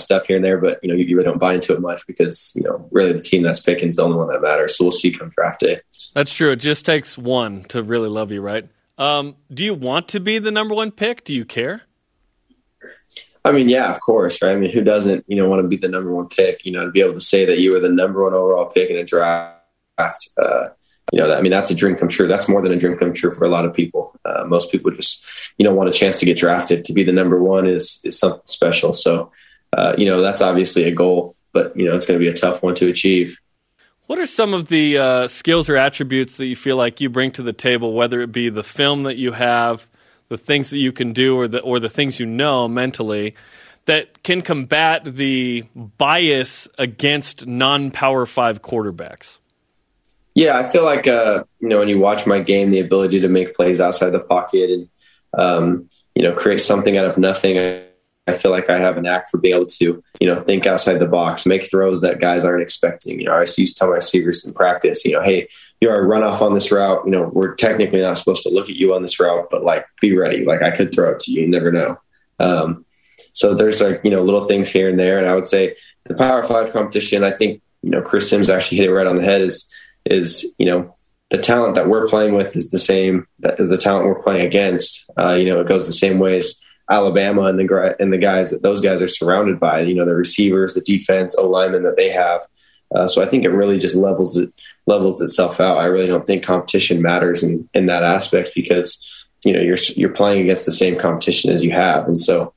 stuff 0.00 0.26
here 0.26 0.36
and 0.36 0.44
there, 0.44 0.58
but 0.58 0.78
you 0.82 0.88
know 0.88 0.94
you, 0.94 1.04
you, 1.04 1.16
really 1.16 1.28
don't 1.28 1.38
buy 1.38 1.54
into 1.54 1.74
it 1.74 1.80
much 1.80 2.06
because 2.06 2.52
you 2.54 2.62
know 2.62 2.88
really 2.90 3.12
the 3.12 3.20
team 3.20 3.42
that's 3.42 3.60
picking 3.60 3.88
is 3.88 3.96
the 3.96 4.02
only 4.02 4.16
one 4.16 4.28
that 4.28 4.40
matters. 4.40 4.76
So 4.76 4.84
we'll 4.84 4.92
see 4.92 5.12
come 5.12 5.30
draft 5.30 5.60
day. 5.60 5.80
That's 6.14 6.32
true. 6.32 6.52
It 6.52 6.56
just 6.56 6.84
takes 6.84 7.18
one 7.18 7.64
to 7.64 7.82
really 7.82 8.08
love 8.08 8.32
you, 8.32 8.40
right? 8.40 8.68
Um, 8.98 9.36
do 9.52 9.64
you 9.64 9.74
want 9.74 10.08
to 10.08 10.20
be 10.20 10.38
the 10.38 10.50
number 10.50 10.74
one 10.74 10.90
pick? 10.90 11.24
Do 11.24 11.34
you 11.34 11.44
care? 11.44 11.82
I 13.44 13.52
mean, 13.52 13.68
yeah, 13.68 13.90
of 13.90 14.00
course, 14.00 14.42
right? 14.42 14.52
I 14.52 14.56
mean, 14.56 14.72
who 14.72 14.82
doesn't, 14.82 15.24
you 15.28 15.36
know, 15.36 15.48
want 15.48 15.62
to 15.62 15.68
be 15.68 15.76
the 15.76 15.88
number 15.88 16.12
one 16.12 16.28
pick? 16.28 16.64
You 16.64 16.72
know, 16.72 16.84
to 16.84 16.90
be 16.90 17.00
able 17.00 17.14
to 17.14 17.20
say 17.20 17.44
that 17.46 17.58
you 17.58 17.72
were 17.72 17.80
the 17.80 17.88
number 17.88 18.24
one 18.24 18.34
overall 18.34 18.66
pick 18.66 18.90
in 18.90 18.96
a 18.96 19.04
draft. 19.04 19.58
Uh, 20.36 20.68
you 21.12 21.20
know, 21.20 21.32
I 21.32 21.40
mean, 21.40 21.50
that's 21.50 21.70
a 21.70 21.74
dream 21.74 21.96
come 21.96 22.08
true. 22.08 22.28
That's 22.28 22.48
more 22.48 22.60
than 22.62 22.72
a 22.72 22.76
dream 22.76 22.98
come 22.98 23.14
true 23.14 23.32
for 23.32 23.46
a 23.46 23.48
lot 23.48 23.64
of 23.64 23.72
people. 23.72 24.14
Uh, 24.24 24.44
most 24.44 24.70
people 24.70 24.90
just, 24.90 25.24
you 25.56 25.64
know, 25.64 25.72
want 25.72 25.88
a 25.88 25.92
chance 25.92 26.18
to 26.18 26.26
get 26.26 26.36
drafted. 26.36 26.84
To 26.84 26.92
be 26.92 27.04
the 27.04 27.12
number 27.12 27.42
one 27.42 27.66
is 27.66 28.00
is 28.04 28.18
something 28.18 28.42
special. 28.44 28.92
So, 28.92 29.32
uh, 29.76 29.94
you 29.98 30.06
know, 30.06 30.22
that's 30.22 30.40
obviously 30.40 30.84
a 30.84 30.90
goal, 30.90 31.36
but 31.52 31.76
you 31.76 31.84
know, 31.84 31.94
it's 31.94 32.06
going 32.06 32.18
to 32.18 32.24
be 32.24 32.30
a 32.30 32.34
tough 32.34 32.62
one 32.62 32.74
to 32.76 32.88
achieve. 32.88 33.38
What 34.06 34.18
are 34.18 34.26
some 34.26 34.54
of 34.54 34.68
the 34.68 34.98
uh, 34.98 35.28
skills 35.28 35.68
or 35.68 35.76
attributes 35.76 36.38
that 36.38 36.46
you 36.46 36.56
feel 36.56 36.76
like 36.76 37.00
you 37.00 37.10
bring 37.10 37.30
to 37.32 37.42
the 37.42 37.52
table, 37.52 37.92
whether 37.92 38.22
it 38.22 38.32
be 38.32 38.48
the 38.48 38.62
film 38.62 39.02
that 39.02 39.18
you 39.18 39.32
have, 39.32 39.86
the 40.28 40.38
things 40.38 40.70
that 40.70 40.78
you 40.78 40.92
can 40.92 41.12
do, 41.12 41.36
or 41.36 41.46
the 41.46 41.60
or 41.60 41.78
the 41.78 41.90
things 41.90 42.18
you 42.18 42.24
know 42.24 42.68
mentally, 42.68 43.34
that 43.84 44.22
can 44.22 44.40
combat 44.40 45.04
the 45.04 45.64
bias 45.74 46.68
against 46.78 47.46
non-power 47.46 48.24
five 48.24 48.62
quarterbacks? 48.62 49.38
Yeah, 50.34 50.56
I 50.56 50.64
feel 50.64 50.84
like 50.84 51.06
uh, 51.06 51.44
you 51.60 51.68
know 51.68 51.80
when 51.80 51.88
you 51.88 51.98
watch 51.98 52.26
my 52.26 52.40
game, 52.40 52.70
the 52.70 52.80
ability 52.80 53.20
to 53.20 53.28
make 53.28 53.54
plays 53.54 53.78
outside 53.78 54.10
the 54.10 54.20
pocket 54.20 54.70
and 54.70 54.88
um, 55.34 55.90
you 56.14 56.22
know 56.22 56.32
create 56.32 56.62
something 56.62 56.96
out 56.96 57.04
of 57.04 57.18
nothing. 57.18 57.58
I 57.58 57.87
feel 58.32 58.50
like 58.50 58.68
I 58.70 58.78
have 58.78 58.96
an 58.96 59.06
act 59.06 59.30
for 59.30 59.38
being 59.38 59.54
able 59.54 59.66
to, 59.66 60.02
you 60.20 60.26
know, 60.26 60.42
think 60.42 60.66
outside 60.66 60.98
the 60.98 61.06
box, 61.06 61.46
make 61.46 61.68
throws 61.70 62.00
that 62.02 62.20
guys 62.20 62.44
aren't 62.44 62.62
expecting. 62.62 63.18
You 63.18 63.26
know, 63.26 63.32
I 63.32 63.40
used 63.40 63.56
to 63.56 63.74
tell 63.74 63.88
my 63.88 63.96
receivers 63.96 64.44
in 64.44 64.52
practice, 64.52 65.04
you 65.04 65.12
know, 65.12 65.22
hey, 65.22 65.48
you 65.80 65.88
are 65.90 66.06
run 66.06 66.24
off 66.24 66.42
on 66.42 66.54
this 66.54 66.72
route. 66.72 67.02
You 67.04 67.12
know, 67.12 67.30
we're 67.32 67.54
technically 67.54 68.00
not 68.00 68.18
supposed 68.18 68.42
to 68.42 68.50
look 68.50 68.68
at 68.68 68.76
you 68.76 68.94
on 68.94 69.02
this 69.02 69.20
route, 69.20 69.48
but 69.50 69.64
like, 69.64 69.86
be 70.00 70.16
ready. 70.16 70.44
Like, 70.44 70.62
I 70.62 70.70
could 70.70 70.92
throw 70.92 71.12
it 71.12 71.20
to 71.20 71.32
you. 71.32 71.42
You 71.42 71.48
never 71.48 71.70
know. 71.70 71.96
Um, 72.40 72.84
so 73.32 73.54
there's 73.54 73.80
like, 73.80 74.00
you 74.04 74.10
know, 74.10 74.22
little 74.22 74.46
things 74.46 74.68
here 74.68 74.88
and 74.88 74.98
there. 74.98 75.18
And 75.18 75.28
I 75.28 75.34
would 75.34 75.46
say 75.46 75.76
the 76.04 76.14
Power 76.14 76.42
Five 76.42 76.72
competition, 76.72 77.22
I 77.22 77.30
think, 77.30 77.62
you 77.82 77.90
know, 77.90 78.02
Chris 78.02 78.28
Simms 78.28 78.50
actually 78.50 78.78
hit 78.78 78.88
it 78.88 78.92
right 78.92 79.06
on 79.06 79.16
the 79.16 79.22
head 79.22 79.40
is, 79.40 79.72
is, 80.04 80.52
you 80.58 80.66
know, 80.66 80.94
the 81.30 81.38
talent 81.38 81.74
that 81.74 81.88
we're 81.88 82.08
playing 82.08 82.34
with 82.34 82.56
is 82.56 82.70
the 82.70 82.78
same 82.78 83.26
as 83.58 83.68
the 83.68 83.76
talent 83.76 84.06
we're 84.06 84.22
playing 84.22 84.46
against. 84.46 85.08
Uh, 85.16 85.34
you 85.34 85.44
know, 85.44 85.60
it 85.60 85.68
goes 85.68 85.86
the 85.86 85.92
same 85.92 86.18
ways 86.18 86.58
Alabama 86.90 87.42
and 87.44 87.58
the 87.58 87.96
and 88.00 88.12
the 88.12 88.18
guys 88.18 88.50
that 88.50 88.62
those 88.62 88.80
guys 88.80 89.00
are 89.00 89.08
surrounded 89.08 89.60
by. 89.60 89.80
You 89.80 89.94
know, 89.94 90.04
the 90.04 90.14
receivers, 90.14 90.74
the 90.74 90.80
defense, 90.80 91.36
O 91.36 91.48
linemen 91.48 91.82
that 91.84 91.96
they 91.96 92.10
have. 92.10 92.46
Uh, 92.94 93.06
so 93.06 93.22
I 93.22 93.28
think 93.28 93.44
it 93.44 93.50
really 93.50 93.78
just 93.78 93.94
levels 93.94 94.36
it 94.36 94.52
levels 94.86 95.20
itself 95.20 95.60
out. 95.60 95.78
I 95.78 95.84
really 95.84 96.06
don't 96.06 96.26
think 96.26 96.42
competition 96.42 97.02
matters 97.02 97.42
in, 97.42 97.68
in 97.74 97.86
that 97.86 98.02
aspect 98.02 98.52
because 98.54 99.28
you 99.44 99.52
know 99.52 99.60
you're 99.60 99.76
you're 99.94 100.08
playing 100.08 100.42
against 100.42 100.66
the 100.66 100.72
same 100.72 100.98
competition 100.98 101.52
as 101.52 101.62
you 101.62 101.70
have, 101.72 102.08
and 102.08 102.20
so 102.20 102.54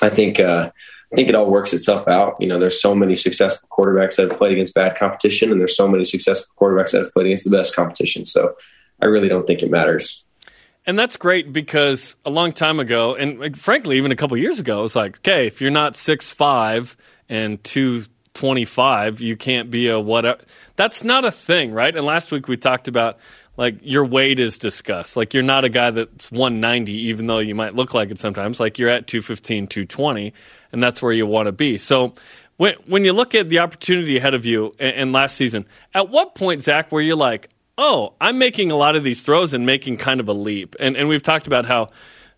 I 0.00 0.08
think 0.08 0.38
uh, 0.38 0.70
I 1.12 1.16
think 1.16 1.28
it 1.28 1.34
all 1.34 1.50
works 1.50 1.72
itself 1.72 2.06
out. 2.08 2.36
You 2.40 2.48
know, 2.48 2.58
there's 2.58 2.80
so 2.80 2.94
many 2.94 3.16
successful 3.16 3.68
quarterbacks 3.70 4.16
that 4.16 4.30
have 4.30 4.38
played 4.38 4.52
against 4.52 4.74
bad 4.74 4.96
competition, 4.96 5.50
and 5.50 5.60
there's 5.60 5.76
so 5.76 5.88
many 5.88 6.04
successful 6.04 6.52
quarterbacks 6.60 6.92
that 6.92 7.02
have 7.02 7.12
played 7.12 7.26
against 7.26 7.50
the 7.50 7.56
best 7.56 7.74
competition. 7.74 8.24
So 8.24 8.56
I 9.00 9.06
really 9.06 9.28
don't 9.28 9.46
think 9.46 9.62
it 9.62 9.70
matters. 9.70 10.25
And 10.86 10.98
that's 10.98 11.16
great 11.16 11.52
because 11.52 12.14
a 12.24 12.30
long 12.30 12.52
time 12.52 12.78
ago, 12.78 13.16
and 13.16 13.58
frankly, 13.58 13.96
even 13.96 14.12
a 14.12 14.16
couple 14.16 14.36
years 14.36 14.60
ago, 14.60 14.78
it 14.78 14.82
was 14.82 14.96
like, 14.96 15.18
okay, 15.18 15.46
if 15.46 15.60
you're 15.60 15.70
not 15.72 15.96
six 15.96 16.30
five 16.30 16.96
and 17.28 17.62
two 17.64 18.04
twenty 18.34 18.64
five, 18.64 19.20
you 19.20 19.36
can't 19.36 19.70
be 19.70 19.88
a 19.88 19.98
whatever. 19.98 20.40
That's 20.76 21.02
not 21.02 21.24
a 21.24 21.32
thing, 21.32 21.72
right? 21.72 21.94
And 21.94 22.06
last 22.06 22.30
week 22.30 22.46
we 22.46 22.56
talked 22.56 22.86
about 22.86 23.18
like 23.56 23.78
your 23.82 24.04
weight 24.04 24.38
is 24.38 24.58
discussed. 24.58 25.16
Like 25.16 25.34
you're 25.34 25.42
not 25.42 25.64
a 25.64 25.68
guy 25.68 25.90
that's 25.90 26.30
190, 26.30 26.92
even 26.92 27.26
though 27.26 27.38
you 27.38 27.54
might 27.54 27.74
look 27.74 27.94
like 27.94 28.10
it 28.10 28.18
sometimes. 28.18 28.60
Like 28.60 28.78
you're 28.78 28.90
at 28.90 29.06
215, 29.06 29.66
220, 29.66 30.34
and 30.72 30.82
that's 30.82 31.00
where 31.00 31.12
you 31.12 31.26
want 31.26 31.46
to 31.46 31.52
be. 31.52 31.78
So 31.78 32.14
when 32.58 32.74
when 32.86 33.04
you 33.04 33.12
look 33.12 33.34
at 33.34 33.48
the 33.48 33.58
opportunity 33.58 34.18
ahead 34.18 34.34
of 34.34 34.46
you 34.46 34.74
and, 34.78 34.94
and 34.94 35.12
last 35.12 35.36
season, 35.36 35.66
at 35.94 36.10
what 36.10 36.34
point, 36.34 36.62
Zach, 36.62 36.92
were 36.92 37.00
you 37.00 37.16
like, 37.16 37.48
oh, 37.78 38.14
I'm 38.20 38.38
making 38.38 38.70
a 38.70 38.76
lot 38.76 38.96
of 38.96 39.04
these 39.04 39.20
throws 39.20 39.54
and 39.54 39.66
making 39.66 39.98
kind 39.98 40.20
of 40.20 40.28
a 40.28 40.32
leap. 40.32 40.76
And 40.80 40.96
and 40.96 41.08
we've 41.08 41.22
talked 41.22 41.46
about 41.46 41.66
how 41.66 41.90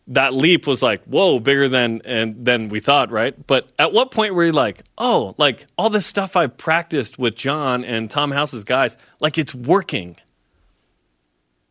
that 0.09 0.33
leap 0.33 0.67
was 0.67 0.83
like, 0.83 1.05
whoa, 1.05 1.39
bigger 1.39 1.69
than 1.69 2.03
and 2.05 2.45
than 2.45 2.69
we 2.69 2.81
thought, 2.81 3.11
right? 3.11 3.35
But 3.47 3.69
at 3.79 3.93
what 3.93 4.11
point 4.11 4.35
were 4.35 4.47
you 4.47 4.53
like, 4.53 4.83
oh, 4.97 5.35
like 5.37 5.67
all 5.77 5.91
this 5.91 6.07
stuff 6.07 6.37
I've 6.37 6.57
practiced 6.57 7.19
with 7.19 7.37
John 7.37 7.85
and 7.85 8.11
Tom 8.11 8.31
House's 8.31 8.65
guys, 8.65 8.97
like 9.21 9.39
it's 9.39 9.55
working? 9.55 10.17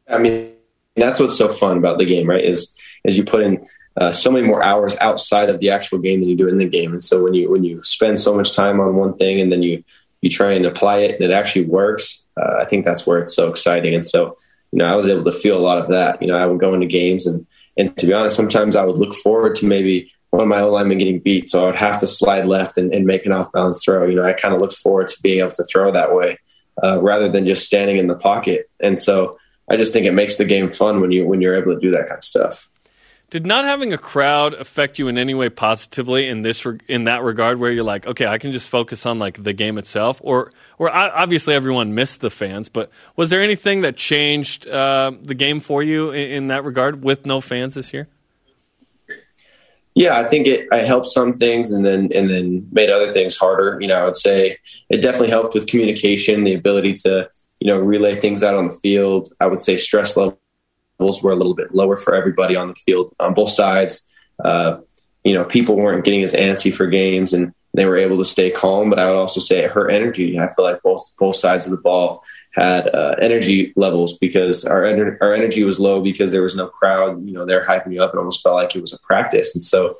I 0.07 0.19
mean, 0.19 0.53
that's 0.95 1.19
what's 1.19 1.37
so 1.37 1.51
fun 1.53 1.77
about 1.77 1.97
the 1.97 2.05
game, 2.05 2.29
right? 2.29 2.43
Is 2.43 2.73
is 3.03 3.17
you 3.17 3.25
put 3.25 3.41
in 3.41 3.67
uh, 3.97 4.11
so 4.11 4.31
many 4.31 4.45
more 4.45 4.61
hours 4.63 4.95
outside 5.01 5.49
of 5.49 5.59
the 5.59 5.71
actual 5.71 5.97
game 5.97 6.21
than 6.21 6.29
you 6.29 6.37
do 6.37 6.47
in 6.47 6.57
the 6.57 6.69
game, 6.69 6.93
and 6.93 7.03
so 7.03 7.23
when 7.23 7.33
you 7.33 7.49
when 7.49 7.63
you 7.63 7.81
spend 7.83 8.19
so 8.19 8.35
much 8.35 8.55
time 8.55 8.79
on 8.79 8.95
one 8.95 9.17
thing 9.17 9.41
and 9.41 9.51
then 9.51 9.63
you 9.63 9.83
you 10.21 10.29
try 10.29 10.53
and 10.53 10.65
apply 10.65 10.99
it 10.99 11.15
and 11.15 11.23
it 11.23 11.33
actually 11.33 11.65
works, 11.65 12.25
uh, 12.37 12.57
I 12.61 12.65
think 12.65 12.85
that's 12.85 13.05
where 13.07 13.19
it's 13.19 13.35
so 13.35 13.49
exciting. 13.49 13.95
And 13.95 14.05
so, 14.05 14.37
you 14.71 14.79
know, 14.79 14.85
I 14.85 14.95
was 14.95 15.07
able 15.07 15.23
to 15.25 15.31
feel 15.31 15.57
a 15.57 15.59
lot 15.59 15.77
of 15.77 15.89
that. 15.89 16.21
You 16.21 16.27
know, 16.27 16.37
I 16.37 16.45
would 16.45 16.59
go 16.59 16.73
into 16.73 16.87
games 16.87 17.25
and, 17.25 17.45
and 17.77 17.95
to 17.97 18.05
be 18.05 18.13
honest, 18.13 18.35
sometimes 18.35 18.75
I 18.75 18.83
would 18.83 18.97
look 18.97 19.13
forward 19.13 19.55
to 19.57 19.65
maybe 19.65 20.11
one 20.31 20.41
of 20.41 20.47
my 20.47 20.61
O 20.61 20.71
linemen 20.71 20.97
getting 20.97 21.19
beat. 21.19 21.49
So 21.49 21.63
I 21.63 21.65
would 21.67 21.75
have 21.75 21.99
to 21.99 22.07
slide 22.07 22.45
left 22.45 22.77
and, 22.77 22.93
and 22.93 23.05
make 23.05 23.25
an 23.25 23.31
off 23.31 23.51
balance 23.51 23.83
throw. 23.83 24.05
You 24.05 24.15
know, 24.15 24.25
I 24.25 24.33
kind 24.33 24.53
of 24.53 24.61
looked 24.61 24.75
forward 24.75 25.07
to 25.09 25.21
being 25.21 25.39
able 25.39 25.51
to 25.51 25.63
throw 25.63 25.91
that 25.91 26.13
way 26.13 26.39
uh, 26.83 27.01
rather 27.01 27.29
than 27.29 27.45
just 27.45 27.65
standing 27.65 27.97
in 27.97 28.07
the 28.07 28.15
pocket. 28.15 28.69
And 28.79 28.99
so 28.99 29.37
I 29.69 29.77
just 29.77 29.93
think 29.93 30.05
it 30.05 30.13
makes 30.13 30.37
the 30.37 30.45
game 30.45 30.71
fun 30.71 31.01
when 31.01 31.11
you 31.11 31.27
when 31.27 31.41
you're 31.41 31.57
able 31.57 31.73
to 31.73 31.79
do 31.79 31.91
that 31.91 32.07
kind 32.07 32.17
of 32.17 32.23
stuff. 32.23 32.69
Did 33.29 33.45
not 33.45 33.65
having 33.65 33.91
a 33.91 33.97
crowd 33.97 34.53
affect 34.53 34.99
you 34.99 35.09
in 35.09 35.17
any 35.17 35.33
way 35.33 35.49
positively 35.49 36.29
in 36.29 36.43
this 36.43 36.65
in 36.87 37.03
that 37.05 37.23
regard, 37.23 37.59
where 37.59 37.69
you're 37.69 37.83
like, 37.83 38.07
okay, 38.07 38.25
I 38.25 38.37
can 38.37 38.53
just 38.53 38.69
focus 38.69 39.05
on 39.05 39.19
like 39.19 39.43
the 39.43 39.51
game 39.51 39.77
itself, 39.77 40.21
or 40.23 40.53
or 40.77 40.89
obviously 40.89 41.53
everyone 41.53 41.93
missed 41.93 42.21
the 42.21 42.29
fans, 42.29 42.69
but 42.69 42.89
was 43.17 43.29
there 43.29 43.43
anything 43.43 43.81
that 43.81 43.97
changed 43.97 44.65
uh, 44.65 45.11
the 45.21 45.33
game 45.33 45.59
for 45.59 45.83
you 45.83 46.11
in, 46.11 46.31
in, 46.31 46.47
that 46.47 46.63
regard 46.63 47.03
with 47.03 47.25
no 47.25 47.41
fans 47.41 47.75
this 47.75 47.91
year? 47.91 48.07
Yeah, 49.93 50.17
I 50.17 50.23
think 50.23 50.47
it, 50.47 50.67
it 50.71 50.85
helped 50.85 51.07
some 51.07 51.33
things, 51.33 51.73
and 51.73 51.85
then 51.85 52.09
and 52.15 52.29
then 52.29 52.65
made 52.71 52.89
other 52.89 53.11
things 53.11 53.35
harder. 53.35 53.77
You 53.81 53.89
know, 53.89 53.95
I 53.95 54.05
would 54.05 54.15
say 54.15 54.57
it 54.87 55.01
definitely 55.01 55.31
helped 55.31 55.53
with 55.53 55.67
communication, 55.67 56.45
the 56.45 56.53
ability 56.53 56.93
to 57.03 57.29
you 57.59 57.67
know 57.67 57.77
relay 57.77 58.15
things 58.15 58.41
out 58.41 58.55
on 58.55 58.67
the 58.67 58.73
field. 58.73 59.33
I 59.41 59.47
would 59.47 59.59
say 59.59 59.75
stress 59.75 60.15
level 60.15 60.39
levels 60.99 61.21
were 61.21 61.31
a 61.31 61.35
little 61.35 61.55
bit 61.55 61.73
lower 61.73 61.97
for 61.97 62.15
everybody 62.15 62.55
on 62.55 62.69
the 62.69 62.75
field 62.75 63.13
on 63.19 63.33
both 63.33 63.51
sides. 63.51 64.09
Uh, 64.43 64.79
you 65.23 65.33
know, 65.33 65.43
people 65.43 65.75
weren't 65.75 66.05
getting 66.05 66.23
as 66.23 66.33
antsy 66.33 66.73
for 66.73 66.87
games 66.87 67.33
and 67.33 67.53
they 67.73 67.85
were 67.85 67.97
able 67.97 68.17
to 68.17 68.25
stay 68.25 68.49
calm. 68.49 68.89
But 68.89 68.99
I 68.99 69.09
would 69.09 69.19
also 69.19 69.39
say 69.39 69.67
her 69.67 69.89
energy. 69.89 70.39
I 70.39 70.51
feel 70.53 70.65
like 70.65 70.81
both 70.81 71.09
both 71.17 71.35
sides 71.35 71.65
of 71.65 71.71
the 71.71 71.77
ball 71.77 72.23
had 72.53 72.87
uh, 72.87 73.15
energy 73.21 73.73
levels 73.75 74.17
because 74.17 74.65
our 74.65 74.81
ener- 74.81 75.17
our 75.21 75.33
energy 75.33 75.63
was 75.63 75.79
low 75.79 75.99
because 75.99 76.31
there 76.31 76.41
was 76.41 76.55
no 76.55 76.67
crowd. 76.67 77.23
You 77.25 77.33
know, 77.33 77.45
they're 77.45 77.63
hyping 77.63 77.93
you 77.93 78.01
up. 78.01 78.13
It 78.13 78.17
almost 78.17 78.41
felt 78.41 78.55
like 78.55 78.75
it 78.75 78.81
was 78.81 78.93
a 78.93 78.99
practice, 78.99 79.55
and 79.55 79.63
so. 79.63 79.97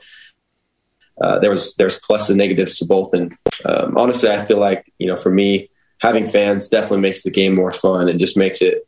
Uh, 1.19 1.39
there 1.39 1.49
was 1.49 1.73
there's 1.79 1.97
plus 1.97 2.29
and 2.29 2.37
negatives 2.37 2.77
to 2.77 2.85
both, 2.85 3.11
and 3.11 3.35
um, 3.65 3.97
honestly, 3.97 4.29
I 4.29 4.45
feel 4.45 4.59
like 4.59 4.93
you 4.99 5.07
know 5.07 5.15
for 5.15 5.31
me, 5.31 5.71
having 5.99 6.27
fans 6.27 6.67
definitely 6.67 6.99
makes 6.99 7.23
the 7.23 7.31
game 7.31 7.55
more 7.55 7.71
fun 7.71 8.07
and 8.07 8.19
just 8.19 8.37
makes 8.37 8.61
it 8.61 8.86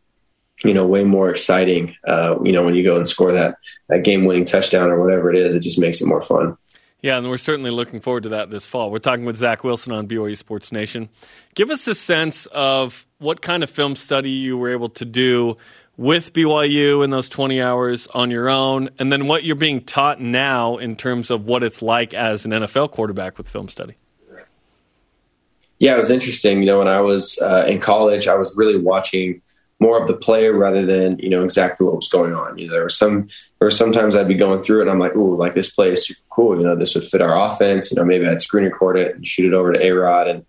you 0.64 0.74
know, 0.74 0.86
way 0.86 1.03
more 1.03 1.30
exciting. 1.30 1.95
Uh, 2.05 2.38
you 2.43 2.51
know, 2.51 2.64
when 2.64 2.76
you 2.76 2.84
go 2.84 2.97
and 2.97 3.07
score 3.07 3.32
that 3.34 3.57
that 3.88 4.03
game 4.03 4.26
winning 4.26 4.45
touchdown 4.45 4.89
or 4.89 5.01
whatever 5.01 5.34
it 5.34 5.38
is, 5.38 5.55
it 5.55 5.62
just 5.62 5.80
makes 5.80 6.01
it 6.01 6.07
more 6.07 6.22
fun. 6.22 6.57
Yeah, 7.01 7.18
and 7.18 7.30
we're 7.30 7.38
certainly 7.38 7.72
looking 7.72 8.01
forward 8.01 8.24
to 8.24 8.30
that 8.30 8.49
this 8.49 8.68
fall. 8.68 8.91
We're 8.91 8.99
talking 8.99 9.24
with 9.24 9.38
Zach 9.38 9.64
Wilson 9.64 9.93
on 9.93 10.07
BYU 10.07 10.36
Sports 10.36 10.72
Nation. 10.72 11.07
Give 11.55 11.70
us 11.70 11.88
a 11.88 11.95
sense 11.95 12.45
of 12.47 13.07
what 13.20 13.41
kind 13.41 13.64
of 13.64 13.70
film 13.70 13.95
study 13.95 14.32
you 14.32 14.57
were 14.57 14.72
able 14.72 14.89
to 14.89 15.05
do 15.05 15.57
with 15.95 16.34
BYU 16.34 17.03
in 17.03 17.10
those 17.10 17.30
20 17.30 17.62
hours 17.62 18.07
on 18.07 18.32
your 18.32 18.49
own, 18.49 18.89
and 18.99 19.12
then 19.12 19.28
what 19.28 19.43
you're 19.43 19.55
being 19.55 19.82
taught 19.84 20.20
now 20.20 20.78
in 20.78 20.95
terms 20.95 21.32
of 21.32 21.45
what 21.45 21.64
it's 21.64 21.82
like 21.82 22.14
as 22.14 22.45
an 22.45 22.51
NFL 22.51 22.91
quarterback 22.91 23.38
with 23.38 23.49
film 23.49 23.70
study. 23.70 23.95
Yeah, 25.78 25.95
it 25.95 25.97
was 25.97 26.10
interesting. 26.10 26.60
You 26.60 26.66
know, 26.66 26.80
when 26.80 26.89
I 26.89 26.99
was 26.99 27.39
uh, 27.41 27.66
in 27.68 27.80
college, 27.80 28.28
I 28.28 28.36
was 28.36 28.55
really 28.57 28.78
watching 28.78 29.41
more 29.80 30.01
of 30.01 30.07
the 30.07 30.15
player 30.15 30.55
rather 30.57 30.86
than 30.86 31.17
you 31.19 31.30
know 31.30 31.43
exactly 31.43 31.86
what 31.86 31.95
was 31.95 32.09
going 32.09 32.34
on. 32.34 32.57
You 32.57 32.67
know, 32.67 32.73
there 32.73 32.84
were 32.84 32.89
some 32.89 33.27
were 33.59 33.71
sometimes 33.71 34.15
I'd 34.15 34.27
be 34.27 34.36
going 34.36 34.61
through 34.61 34.80
it 34.80 34.82
and 34.84 34.91
I'm 34.91 34.99
like, 34.99 35.15
ooh, 35.15 35.36
like 35.36 35.55
this 35.55 35.71
play 35.71 35.91
is 35.91 36.05
super 36.05 36.21
cool. 36.30 36.57
You 36.57 36.63
know, 36.63 36.75
this 36.75 36.95
would 36.95 37.03
fit 37.03 37.21
our 37.21 37.38
offense. 37.47 37.91
You 37.91 37.95
know, 37.95 38.05
maybe 38.05 38.27
I'd 38.27 38.41
screen 38.41 38.65
record 38.65 38.97
it 38.97 39.15
and 39.15 39.25
shoot 39.25 39.53
it 39.53 39.55
over 39.55 39.73
to 39.73 39.84
A 39.84 39.91
Rod 39.91 40.27
and 40.27 40.45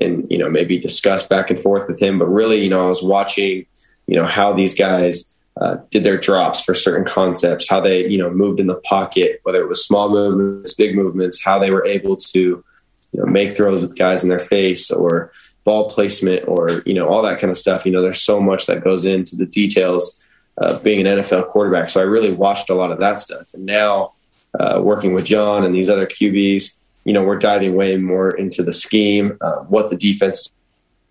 and 0.00 0.26
you 0.30 0.38
know 0.38 0.50
maybe 0.50 0.78
discuss 0.78 1.26
back 1.26 1.50
and 1.50 1.58
forth 1.58 1.88
with 1.88 2.00
him. 2.00 2.18
But 2.18 2.28
really, 2.28 2.62
you 2.62 2.70
know, 2.70 2.84
I 2.84 2.88
was 2.88 3.02
watching 3.02 3.66
you 4.06 4.16
know 4.16 4.26
how 4.26 4.52
these 4.52 4.74
guys 4.74 5.26
uh, 5.60 5.76
did 5.90 6.02
their 6.02 6.18
drops 6.18 6.62
for 6.62 6.74
certain 6.74 7.04
concepts, 7.04 7.68
how 7.68 7.80
they 7.80 8.08
you 8.08 8.18
know 8.18 8.30
moved 8.30 8.58
in 8.58 8.66
the 8.66 8.76
pocket, 8.76 9.40
whether 9.44 9.60
it 9.62 9.68
was 9.68 9.86
small 9.86 10.10
movements, 10.10 10.74
big 10.74 10.96
movements, 10.96 11.42
how 11.42 11.58
they 11.58 11.70
were 11.70 11.86
able 11.86 12.16
to 12.16 12.40
you 12.40 13.20
know 13.20 13.26
make 13.26 13.52
throws 13.52 13.82
with 13.82 13.96
guys 13.96 14.22
in 14.22 14.28
their 14.28 14.40
face 14.40 14.90
or 14.90 15.30
ball 15.64 15.88
placement 15.90 16.46
or 16.48 16.82
you 16.84 16.94
know 16.94 17.08
all 17.08 17.22
that 17.22 17.40
kind 17.40 17.50
of 17.50 17.58
stuff. 17.58 17.86
You 17.86 17.92
know, 17.92 18.02
there's 18.02 18.20
so 18.20 18.40
much 18.40 18.66
that 18.66 18.84
goes 18.84 19.04
into 19.04 19.36
the 19.36 19.46
details 19.46 20.22
of 20.58 20.82
being 20.82 21.06
an 21.06 21.18
NFL 21.18 21.48
quarterback. 21.48 21.88
So 21.88 22.00
I 22.00 22.04
really 22.04 22.30
watched 22.30 22.70
a 22.70 22.74
lot 22.74 22.90
of 22.90 23.00
that 23.00 23.18
stuff, 23.18 23.54
and 23.54 23.64
now 23.64 24.12
uh, 24.58 24.80
working 24.82 25.14
with 25.14 25.24
John 25.24 25.64
and 25.64 25.74
these 25.74 25.88
other 25.88 26.06
QBs, 26.06 26.74
you 27.04 27.12
know, 27.12 27.22
we're 27.22 27.38
diving 27.38 27.74
way 27.74 27.96
more 27.96 28.30
into 28.30 28.62
the 28.62 28.72
scheme, 28.72 29.38
uh, 29.40 29.60
what 29.60 29.90
the 29.90 29.96
defense 29.96 30.50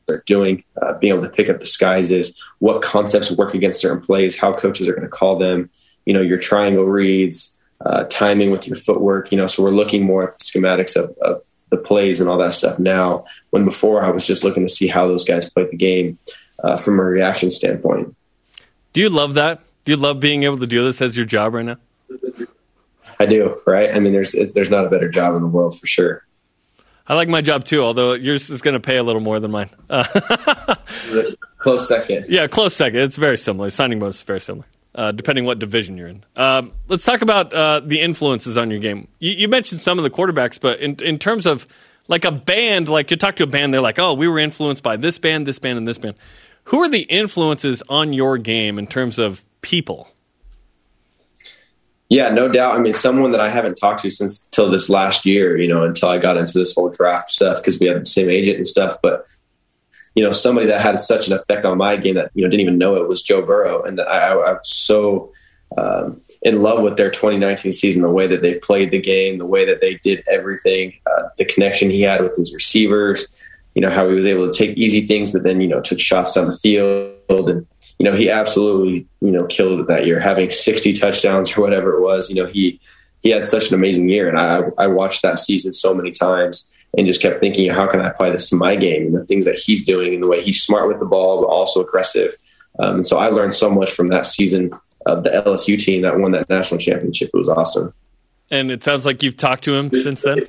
are 0.09 0.23
doing, 0.25 0.63
uh, 0.81 0.93
being 0.93 1.13
able 1.13 1.23
to 1.23 1.29
pick 1.29 1.49
up 1.49 1.59
disguises, 1.59 2.39
what 2.59 2.81
concepts 2.81 3.31
work 3.31 3.53
against 3.53 3.81
certain 3.81 4.01
plays, 4.01 4.37
how 4.37 4.53
coaches 4.53 4.87
are 4.87 4.93
going 4.93 5.03
to 5.03 5.09
call 5.09 5.37
them, 5.37 5.69
you 6.05 6.13
know, 6.13 6.21
your 6.21 6.37
triangle 6.37 6.85
reads, 6.85 7.57
uh, 7.85 8.03
timing 8.05 8.51
with 8.51 8.67
your 8.67 8.77
footwork, 8.77 9.31
you 9.31 9.37
know, 9.37 9.47
so 9.47 9.63
we're 9.63 9.71
looking 9.71 10.03
more 10.03 10.29
at 10.29 10.37
the 10.37 10.43
schematics 10.43 10.95
of, 10.95 11.15
of 11.21 11.43
the 11.71 11.77
plays 11.77 12.21
and 12.21 12.29
all 12.29 12.37
that 12.37 12.53
stuff 12.53 12.77
now, 12.77 13.25
when 13.49 13.65
before 13.65 14.03
I 14.03 14.11
was 14.11 14.27
just 14.27 14.43
looking 14.43 14.67
to 14.67 14.71
see 14.71 14.87
how 14.87 15.07
those 15.07 15.23
guys 15.25 15.49
played 15.49 15.71
the 15.71 15.77
game 15.77 16.19
uh, 16.63 16.77
from 16.77 16.99
a 16.99 17.03
reaction 17.03 17.49
standpoint. 17.49 18.15
Do 18.93 19.01
you 19.01 19.09
love 19.09 19.33
that? 19.35 19.61
Do 19.85 19.93
you 19.93 19.97
love 19.97 20.19
being 20.19 20.43
able 20.43 20.59
to 20.59 20.67
do 20.67 20.83
this 20.83 21.01
as 21.01 21.17
your 21.17 21.25
job 21.25 21.53
right 21.53 21.65
now? 21.65 21.77
I 23.19 23.25
do, 23.25 23.59
right? 23.65 23.93
I 23.93 23.99
mean, 23.99 24.13
there's 24.13 24.35
there's 24.53 24.69
not 24.69 24.85
a 24.85 24.89
better 24.89 25.09
job 25.09 25.35
in 25.35 25.41
the 25.41 25.47
world 25.47 25.79
for 25.79 25.87
sure. 25.87 26.25
I 27.07 27.15
like 27.15 27.29
my 27.29 27.41
job 27.41 27.65
too, 27.65 27.83
although 27.83 28.13
yours 28.13 28.49
is 28.49 28.61
going 28.61 28.73
to 28.73 28.79
pay 28.79 28.97
a 28.97 29.03
little 29.03 29.21
more 29.21 29.39
than 29.39 29.51
mine. 29.51 29.69
Uh, 31.11 31.23
close 31.57 31.87
second. 31.87 32.25
Yeah, 32.29 32.47
close 32.47 32.73
second. 32.73 33.01
It's 33.01 33.17
very 33.17 33.37
similar. 33.37 33.69
Signing 33.69 33.99
bonus 33.99 34.17
is 34.17 34.23
very 34.23 34.39
similar, 34.39 34.65
uh, 34.95 35.11
depending 35.11 35.45
what 35.45 35.59
division 35.59 35.97
you're 35.97 36.07
in. 36.07 36.23
Um, 36.35 36.73
let's 36.87 37.05
talk 37.05 37.21
about 37.21 37.53
uh, 37.53 37.81
the 37.83 38.01
influences 38.01 38.57
on 38.57 38.71
your 38.71 38.79
game. 38.79 39.07
You, 39.19 39.31
you, 39.31 39.47
mentioned 39.47 39.81
some 39.81 39.97
of 39.97 40.03
the 40.03 40.09
quarterbacks, 40.09 40.59
but 40.59 40.79
in, 40.79 40.95
in 41.01 41.17
terms 41.17 41.45
of 41.45 41.67
like 42.07 42.25
a 42.25 42.31
band, 42.31 42.89
like 42.89 43.11
you 43.11 43.17
talk 43.17 43.37
to 43.37 43.43
a 43.43 43.47
band, 43.47 43.73
they're 43.73 43.81
like, 43.81 43.99
oh, 43.99 44.13
we 44.13 44.27
were 44.27 44.39
influenced 44.39 44.83
by 44.83 44.97
this 44.97 45.17
band, 45.17 45.47
this 45.47 45.59
band, 45.59 45.77
and 45.77 45.87
this 45.87 45.97
band. 45.97 46.15
Who 46.65 46.79
are 46.81 46.89
the 46.89 47.01
influences 47.01 47.81
on 47.89 48.13
your 48.13 48.37
game 48.37 48.77
in 48.77 48.87
terms 48.87 49.17
of 49.17 49.43
people? 49.61 50.09
Yeah, 52.09 52.27
no 52.27 52.49
doubt. 52.49 52.75
I 52.75 52.79
mean, 52.79 52.93
someone 52.93 53.31
that 53.31 53.39
I 53.39 53.49
haven't 53.49 53.75
talked 53.75 54.01
to 54.01 54.09
since 54.09 54.39
till 54.51 54.69
this 54.69 54.89
last 54.89 55.25
year, 55.25 55.57
you 55.57 55.67
know, 55.69 55.85
until 55.85 56.09
I 56.09 56.17
got 56.17 56.35
into 56.35 56.59
this 56.59 56.75
whole 56.75 56.89
draft 56.89 57.29
stuff 57.29 57.59
because 57.59 57.79
we 57.79 57.87
have 57.87 57.99
the 57.99 58.05
same 58.05 58.29
agent 58.29 58.57
and 58.57 58.67
stuff. 58.67 58.97
But 59.01 59.25
you 60.15 60.23
know, 60.23 60.31
somebody 60.31 60.67
that 60.67 60.81
had 60.81 60.99
such 60.99 61.27
an 61.27 61.33
effect 61.33 61.65
on 61.65 61.77
my 61.77 61.95
game 61.95 62.15
that 62.15 62.31
you 62.33 62.43
know 62.43 62.49
didn't 62.49 62.61
even 62.61 62.77
know 62.77 62.95
it 62.95 63.07
was 63.07 63.23
Joe 63.23 63.41
Burrow, 63.41 63.83
and 63.83 63.99
I, 64.01 64.33
I, 64.33 64.53
was 64.53 64.69
so 64.69 65.31
um, 65.77 66.21
in 66.41 66.61
love 66.61 66.83
with 66.83 66.97
their 66.97 67.09
2019 67.09 67.71
season, 67.71 68.01
the 68.01 68.09
way 68.09 68.27
that 68.27 68.41
they 68.41 68.55
played 68.55 68.91
the 68.91 68.99
game, 68.99 69.37
the 69.37 69.45
way 69.45 69.65
that 69.65 69.79
they 69.79 69.95
did 69.95 70.23
everything, 70.29 70.93
uh, 71.05 71.29
the 71.37 71.45
connection 71.45 71.89
he 71.89 72.01
had 72.01 72.21
with 72.21 72.35
his 72.35 72.53
receivers, 72.53 73.25
you 73.73 73.81
know, 73.81 73.89
how 73.89 74.09
he 74.09 74.15
was 74.15 74.25
able 74.25 74.51
to 74.51 74.57
take 74.57 74.77
easy 74.77 75.07
things, 75.07 75.31
but 75.31 75.43
then 75.43 75.61
you 75.61 75.67
know 75.67 75.81
took 75.81 75.99
shots 75.99 76.33
down 76.33 76.47
the 76.47 76.57
field. 76.57 77.49
And 77.49 77.65
you 77.97 78.09
know, 78.09 78.15
he 78.15 78.29
absolutely, 78.29 79.07
you 79.21 79.31
know, 79.31 79.45
killed 79.45 79.79
it 79.79 79.87
that 79.87 80.05
year, 80.05 80.19
having 80.19 80.49
60 80.49 80.93
touchdowns 80.93 81.55
or 81.55 81.61
whatever 81.61 81.95
it 81.95 82.01
was. 82.01 82.29
You 82.29 82.43
know, 82.43 82.47
he 82.47 82.81
he 83.21 83.29
had 83.29 83.45
such 83.45 83.69
an 83.69 83.75
amazing 83.75 84.09
year, 84.09 84.27
and 84.27 84.37
I 84.37 84.63
I 84.77 84.87
watched 84.87 85.21
that 85.21 85.39
season 85.39 85.71
so 85.71 85.93
many 85.93 86.11
times 86.11 86.70
and 86.97 87.07
just 87.07 87.21
kept 87.21 87.39
thinking, 87.39 87.71
how 87.71 87.87
can 87.87 88.01
I 88.01 88.09
apply 88.09 88.31
this 88.31 88.49
to 88.49 88.55
my 88.55 88.75
game 88.75 89.07
and 89.07 89.15
the 89.15 89.25
things 89.25 89.45
that 89.45 89.55
he's 89.55 89.85
doing 89.85 90.13
and 90.13 90.23
the 90.23 90.27
way 90.27 90.41
he's 90.41 90.61
smart 90.61 90.87
with 90.87 90.99
the 90.99 91.05
ball, 91.05 91.41
but 91.41 91.47
also 91.47 91.81
aggressive. 91.81 92.35
Um, 92.79 92.95
and 92.95 93.05
so 93.05 93.17
I 93.17 93.27
learned 93.27 93.55
so 93.55 93.69
much 93.69 93.91
from 93.91 94.09
that 94.09 94.25
season 94.25 94.71
of 95.05 95.23
the 95.23 95.29
LSU 95.29 95.79
team 95.79 96.01
that 96.01 96.19
won 96.19 96.31
that 96.31 96.49
national 96.49 96.79
championship. 96.79 97.31
It 97.33 97.37
was 97.37 97.49
awesome. 97.49 97.93
And 98.49 98.69
it 98.69 98.83
sounds 98.83 99.05
like 99.05 99.23
you've 99.23 99.37
talked 99.37 99.63
to 99.63 99.75
him 99.75 99.91
since 99.91 100.23
then. 100.23 100.45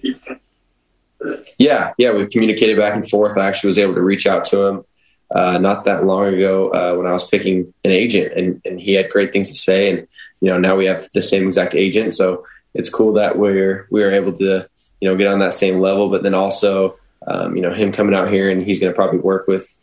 Yeah, 1.57 1.93
yeah, 1.99 2.13
we've 2.13 2.31
communicated 2.31 2.77
back 2.77 2.95
and 2.95 3.09
forth. 3.09 3.39
I 3.39 3.47
actually 3.47 3.69
was 3.69 3.79
able 3.79 3.95
to 3.95 4.03
reach 4.03 4.27
out 4.27 4.45
to 4.47 4.67
him 4.67 4.85
uh, 5.33 5.59
not 5.59 5.85
that 5.85 6.05
long 6.05 6.35
ago 6.35 6.71
uh, 6.71 6.97
when 6.97 7.07
I 7.07 7.13
was 7.13 7.27
picking 7.27 7.73
an 7.85 7.91
agent, 7.93 8.33
and, 8.37 8.61
and 8.65 8.81
he 8.81 8.95
had 8.95 9.11
great 9.11 9.33
things 9.33 9.49
to 9.51 9.55
say. 9.55 9.91
And 9.91 10.09
you 10.41 10.49
know, 10.49 10.59
now 10.59 10.77
we 10.77 10.87
have 10.87 11.09
the 11.13 11.23
same 11.23 11.47
exact 11.47 11.77
agent, 11.77 12.13
so 12.13 12.45
it's 12.75 12.91
cool 12.91 13.15
that 13.15 13.39
we're 13.39 13.87
we 13.91 14.03
are 14.03 14.11
able 14.11 14.33
to 14.35 14.69
you 15.03 15.09
know 15.09 15.17
get 15.17 15.27
on 15.27 15.41
that 15.41 15.53
same 15.53 15.81
level. 15.81 16.09
But 16.09 16.23
then 16.23 16.33
also, 16.33 16.97
um, 17.27 17.57
you 17.57 17.63
know, 17.63 17.73
him 17.73 17.91
coming 17.91 18.15
out 18.15 18.31
here 18.31 18.49
and 18.49 18.63
he's 18.63 18.79
going 18.79 18.93
to 18.93 18.97
probably 18.97 19.19
work 19.19 19.49
with 19.49 19.77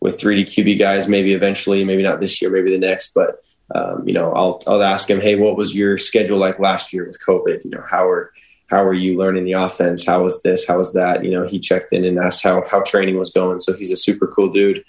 with 0.00 0.20
3D 0.20 0.44
QB 0.44 0.78
guys, 0.78 1.08
maybe 1.08 1.32
eventually, 1.32 1.82
maybe 1.82 2.02
not 2.02 2.20
this 2.20 2.40
year, 2.42 2.50
maybe 2.50 2.70
the 2.70 2.78
next, 2.78 3.14
but. 3.14 3.42
Um, 3.74 4.06
you 4.06 4.14
know, 4.14 4.32
I'll 4.32 4.62
I'll 4.68 4.80
ask 4.84 5.10
him, 5.10 5.20
hey, 5.20 5.34
what 5.34 5.56
was 5.56 5.74
your 5.74 5.98
schedule 5.98 6.38
like 6.38 6.60
last 6.60 6.92
year 6.92 7.04
with 7.04 7.18
COVID? 7.20 7.64
You 7.64 7.70
know, 7.70 7.82
how 7.84 8.08
are 8.08 8.32
how 8.68 8.80
are 8.84 8.94
you 8.94 9.18
learning 9.18 9.44
the 9.44 9.54
offense? 9.54 10.06
How 10.06 10.22
was 10.22 10.40
this? 10.42 10.64
How 10.66 10.78
was 10.78 10.92
that? 10.92 11.24
You 11.24 11.32
know, 11.32 11.48
he 11.48 11.58
checked 11.58 11.92
in 11.92 12.04
and 12.04 12.16
asked 12.16 12.44
how 12.44 12.62
how 12.70 12.82
training 12.82 13.18
was 13.18 13.32
going. 13.32 13.58
So 13.58 13.72
he's 13.72 13.90
a 13.90 13.96
super 13.96 14.28
cool 14.28 14.52
dude 14.52 14.84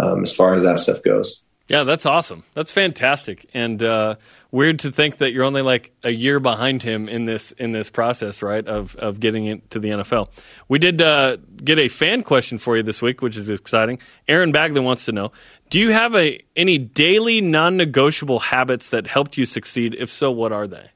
um, 0.00 0.22
as 0.22 0.34
far 0.34 0.54
as 0.54 0.62
that 0.62 0.80
stuff 0.80 1.02
goes. 1.02 1.42
Yeah, 1.72 1.84
that's 1.84 2.04
awesome. 2.04 2.44
That's 2.52 2.70
fantastic, 2.70 3.48
and 3.54 3.82
uh, 3.82 4.16
weird 4.50 4.80
to 4.80 4.92
think 4.92 5.16
that 5.16 5.32
you're 5.32 5.44
only 5.44 5.62
like 5.62 5.90
a 6.04 6.10
year 6.10 6.38
behind 6.38 6.82
him 6.82 7.08
in 7.08 7.24
this 7.24 7.52
in 7.52 7.72
this 7.72 7.88
process, 7.88 8.42
right? 8.42 8.68
Of 8.68 8.94
of 8.96 9.20
getting 9.20 9.46
into 9.46 9.78
the 9.78 9.88
NFL. 9.88 10.28
We 10.68 10.78
did 10.78 11.00
uh, 11.00 11.38
get 11.64 11.78
a 11.78 11.88
fan 11.88 12.24
question 12.24 12.58
for 12.58 12.76
you 12.76 12.82
this 12.82 13.00
week, 13.00 13.22
which 13.22 13.38
is 13.38 13.48
exciting. 13.48 14.00
Aaron 14.28 14.52
Bagley 14.52 14.80
wants 14.80 15.06
to 15.06 15.12
know: 15.12 15.32
Do 15.70 15.80
you 15.80 15.92
have 15.92 16.14
a 16.14 16.44
any 16.54 16.76
daily 16.76 17.40
non-negotiable 17.40 18.40
habits 18.40 18.90
that 18.90 19.06
helped 19.06 19.38
you 19.38 19.46
succeed? 19.46 19.96
If 19.98 20.10
so, 20.10 20.30
what 20.30 20.52
are 20.52 20.66
they? 20.66 20.90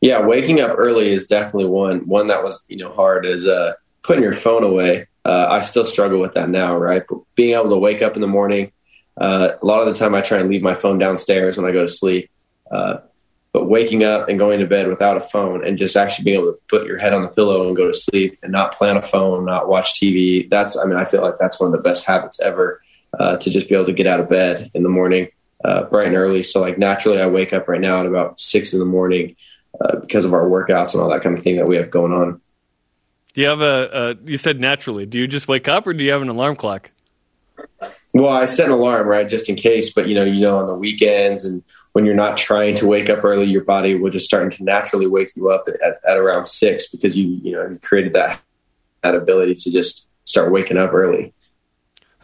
Yeah, 0.00 0.24
waking 0.24 0.60
up 0.60 0.76
early 0.78 1.12
is 1.12 1.26
definitely 1.26 1.70
one. 1.70 2.06
One 2.06 2.28
that 2.28 2.44
was 2.44 2.62
you 2.68 2.76
know 2.76 2.92
hard 2.92 3.26
is 3.26 3.48
uh, 3.48 3.72
putting 4.02 4.22
your 4.22 4.32
phone 4.32 4.62
away. 4.62 5.08
Uh, 5.24 5.46
I 5.50 5.60
still 5.62 5.86
struggle 5.86 6.20
with 6.20 6.34
that 6.34 6.50
now, 6.50 6.76
right? 6.76 7.02
But 7.08 7.20
being 7.34 7.54
able 7.54 7.70
to 7.70 7.78
wake 7.78 8.02
up 8.02 8.14
in 8.14 8.20
the 8.20 8.26
morning. 8.26 8.72
Uh, 9.16 9.52
a 9.60 9.64
lot 9.64 9.80
of 9.80 9.86
the 9.86 9.94
time, 9.94 10.14
I 10.14 10.20
try 10.20 10.38
and 10.38 10.50
leave 10.50 10.62
my 10.62 10.74
phone 10.74 10.98
downstairs 10.98 11.56
when 11.56 11.66
I 11.66 11.72
go 11.72 11.82
to 11.82 11.88
sleep. 11.88 12.30
Uh, 12.70 12.98
but 13.52 13.68
waking 13.68 14.02
up 14.02 14.28
and 14.28 14.36
going 14.36 14.58
to 14.58 14.66
bed 14.66 14.88
without 14.88 15.16
a 15.16 15.20
phone 15.20 15.64
and 15.64 15.78
just 15.78 15.96
actually 15.96 16.24
being 16.24 16.40
able 16.40 16.52
to 16.52 16.58
put 16.66 16.86
your 16.86 16.98
head 16.98 17.12
on 17.12 17.22
the 17.22 17.28
pillow 17.28 17.68
and 17.68 17.76
go 17.76 17.86
to 17.86 17.94
sleep 17.94 18.36
and 18.42 18.50
not 18.50 18.74
plan 18.74 18.96
a 18.96 19.02
phone, 19.02 19.44
not 19.44 19.68
watch 19.68 19.94
TV. 19.94 20.50
That's, 20.50 20.76
I 20.76 20.84
mean, 20.84 20.96
I 20.96 21.04
feel 21.04 21.22
like 21.22 21.38
that's 21.38 21.60
one 21.60 21.68
of 21.68 21.72
the 21.72 21.82
best 21.82 22.04
habits 22.04 22.40
ever 22.40 22.82
uh, 23.16 23.36
to 23.36 23.50
just 23.50 23.68
be 23.68 23.76
able 23.76 23.86
to 23.86 23.92
get 23.92 24.08
out 24.08 24.18
of 24.18 24.28
bed 24.28 24.72
in 24.74 24.82
the 24.82 24.88
morning 24.88 25.28
uh, 25.64 25.84
bright 25.84 26.08
and 26.08 26.16
early. 26.16 26.42
So, 26.42 26.60
like, 26.60 26.78
naturally, 26.78 27.20
I 27.20 27.28
wake 27.28 27.52
up 27.52 27.68
right 27.68 27.80
now 27.80 28.00
at 28.00 28.06
about 28.06 28.40
six 28.40 28.72
in 28.72 28.80
the 28.80 28.84
morning 28.84 29.36
uh, 29.80 29.96
because 29.96 30.24
of 30.24 30.34
our 30.34 30.44
workouts 30.44 30.92
and 30.92 31.02
all 31.02 31.10
that 31.10 31.22
kind 31.22 31.38
of 31.38 31.44
thing 31.44 31.56
that 31.56 31.68
we 31.68 31.76
have 31.76 31.90
going 31.90 32.12
on. 32.12 32.40
Do 33.34 33.42
you 33.42 33.48
have 33.48 33.60
a? 33.60 34.16
You 34.24 34.38
said 34.38 34.60
naturally. 34.60 35.06
Do 35.06 35.18
you 35.18 35.26
just 35.26 35.48
wake 35.48 35.68
up, 35.68 35.86
or 35.86 35.92
do 35.92 36.04
you 36.04 36.12
have 36.12 36.22
an 36.22 36.28
alarm 36.28 36.56
clock? 36.56 36.90
Well, 38.12 38.28
I 38.28 38.44
set 38.44 38.66
an 38.66 38.72
alarm 38.72 39.08
right 39.08 39.28
just 39.28 39.48
in 39.48 39.56
case, 39.56 39.92
but 39.92 40.08
you 40.08 40.14
know, 40.14 40.24
you 40.24 40.46
know, 40.46 40.58
on 40.58 40.66
the 40.66 40.74
weekends 40.74 41.44
and 41.44 41.62
when 41.94 42.04
you're 42.04 42.14
not 42.14 42.36
trying 42.36 42.74
to 42.76 42.86
wake 42.86 43.08
up 43.10 43.24
early, 43.24 43.46
your 43.46 43.62
body 43.62 43.94
will 43.94 44.10
just 44.10 44.24
starting 44.24 44.50
to 44.50 44.64
naturally 44.64 45.06
wake 45.06 45.34
you 45.36 45.50
up 45.50 45.68
at, 45.68 45.98
at 46.04 46.16
around 46.16 46.44
six 46.44 46.88
because 46.88 47.16
you 47.16 47.40
you 47.42 47.52
know 47.52 47.68
you 47.68 47.78
created 47.80 48.12
that 48.12 48.40
that 49.02 49.14
ability 49.16 49.54
to 49.56 49.70
just 49.70 50.08
start 50.22 50.52
waking 50.52 50.76
up 50.76 50.94
early. 50.94 51.33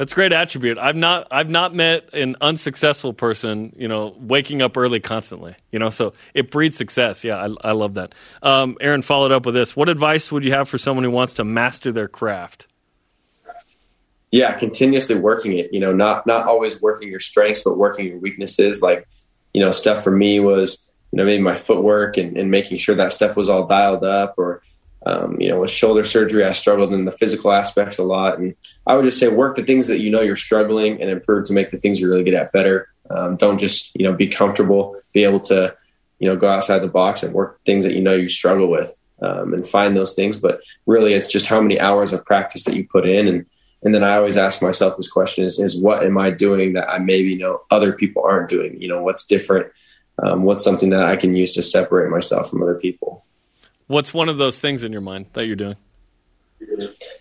That's 0.01 0.13
a 0.13 0.15
great 0.15 0.33
attribute. 0.33 0.79
I've 0.79 0.97
not 0.97 1.27
I've 1.31 1.51
not 1.51 1.75
met 1.75 2.15
an 2.15 2.37
unsuccessful 2.41 3.13
person, 3.13 3.75
you 3.77 3.87
know, 3.87 4.17
waking 4.19 4.63
up 4.63 4.79
early 4.79 4.99
constantly. 4.99 5.55
You 5.73 5.79
know, 5.79 5.91
so 5.91 6.15
it 6.33 6.51
breeds 6.51 6.79
success. 6.79 7.23
Yeah, 7.23 7.37
I, 7.37 7.69
I 7.69 7.73
love 7.73 7.93
that. 7.95 8.15
Um, 8.43 8.79
Aaron 8.81 9.03
followed 9.03 9.31
up 9.31 9.45
with 9.45 9.55
this. 9.55 9.77
What 9.77 9.91
advice 9.91 10.33
would 10.33 10.43
you 10.43 10.53
have 10.53 10.71
for 10.71 10.79
someone 10.79 11.05
who 11.05 11.11
wants 11.11 11.35
to 11.35 11.45
master 11.45 11.93
their 11.93 12.09
craft? 12.09 12.67
Yeah, 14.31 14.57
continuously 14.57 15.17
working 15.17 15.59
it. 15.59 15.71
You 15.71 15.81
know, 15.81 15.93
not 15.93 16.27
not 16.27 16.47
always 16.47 16.81
working 16.81 17.09
your 17.09 17.21
strengths, 17.21 17.63
but 17.63 17.77
working 17.77 18.07
your 18.07 18.21
weaknesses. 18.21 18.81
Like, 18.81 19.07
you 19.53 19.61
know, 19.61 19.71
stuff 19.71 20.03
for 20.03 20.11
me 20.11 20.41
was 20.41 20.91
you 21.13 21.19
know 21.19 21.27
maybe 21.27 21.43
my 21.43 21.59
footwork 21.59 22.17
and, 22.17 22.39
and 22.39 22.51
making 22.51 22.79
sure 22.79 22.95
that 22.95 23.13
stuff 23.13 23.37
was 23.37 23.51
all 23.51 23.67
dialed 23.67 24.05
up, 24.05 24.37
or 24.39 24.63
um, 25.07 25.41
you 25.41 25.49
know, 25.49 25.61
with 25.61 25.71
shoulder 25.71 26.05
surgery, 26.05 26.45
I 26.45 26.53
struggled 26.53 26.93
in 26.93 27.05
the 27.07 27.11
physical 27.11 27.53
aspects 27.53 27.99
a 27.99 28.05
lot. 28.05 28.39
And 28.39 28.55
I 28.87 28.97
would 28.97 29.05
just 29.05 29.19
say 29.19 29.29
work 29.29 29.57
the 29.57 29.65
things 29.65 29.87
that 29.89 30.01
you 30.01 30.11
know 30.11 30.21
you're 30.21 30.37
struggling 30.37 31.01
and 31.01 31.11
improve 31.11 31.47
to 31.47 31.53
make 31.53 31.71
the 31.71 31.79
things 31.79 31.99
you're 31.99 32.11
really 32.11 32.25
good 32.25 32.35
at 32.35 32.53
better. 32.53 32.89
Um, 33.09 33.37
don't 33.37 33.59
just, 33.59 33.91
you 33.95 34.05
know, 34.05 34.15
be 34.15 34.29
comfortable, 34.29 35.01
be 35.13 35.25
able 35.25 35.41
to, 35.41 35.75
you 36.19 36.29
know, 36.29 36.37
go 36.37 36.47
outside 36.47 36.81
the 36.81 36.89
box 36.89 37.23
and 37.23 37.33
work 37.33 37.61
things 37.65 37.85
that 37.85 37.95
you 37.95 38.03
know 38.03 38.15
you 38.15 38.29
struggle 38.29 38.69
with. 38.69 38.95
um, 39.23 39.55
and 39.55 39.67
find 39.67 39.97
those 39.97 40.15
things. 40.15 40.37
But 40.37 40.61
really, 40.87 41.15
it's 41.15 41.29
just 41.29 41.47
how 41.47 41.61
many 41.61 41.79
hours 41.79 42.13
of 42.13 42.25
practice 42.25 42.65
that 42.65 42.75
you 42.77 42.87
put 42.87 43.09
in. 43.09 43.29
And 43.29 43.47
and 43.83 43.95
then 43.95 44.05
I 44.05 44.17
always 44.17 44.37
ask 44.37 44.63
myself 44.63 44.97
this 44.97 45.11
question: 45.11 45.45
is 45.45 45.59
is 45.59 45.81
what 45.81 46.05
am 46.05 46.19
I 46.19 46.31
doing 46.31 46.75
that 46.75 46.91
I 46.91 46.99
maybe 46.99 47.37
know 47.37 47.63
other 47.71 47.93
people 47.93 48.23
aren't 48.25 48.51
doing? 48.51 48.81
You 48.81 48.89
know, 48.89 49.03
what's 49.03 49.27
different? 49.27 49.73
Um, 50.23 50.43
what's 50.43 50.65
something 50.65 50.91
that 50.91 51.05
I 51.05 51.17
can 51.17 51.35
use 51.35 51.55
to 51.55 51.63
separate 51.63 52.11
myself 52.11 52.51
from 52.51 52.63
other 52.63 52.75
people? 52.75 53.25
What's 53.91 54.15
one 54.15 54.29
of 54.29 54.39
those 54.39 54.57
things 54.61 54.85
in 54.85 54.93
your 54.93 55.01
mind 55.01 55.27
that 55.33 55.49
you're 55.49 55.57
doing? 55.57 55.75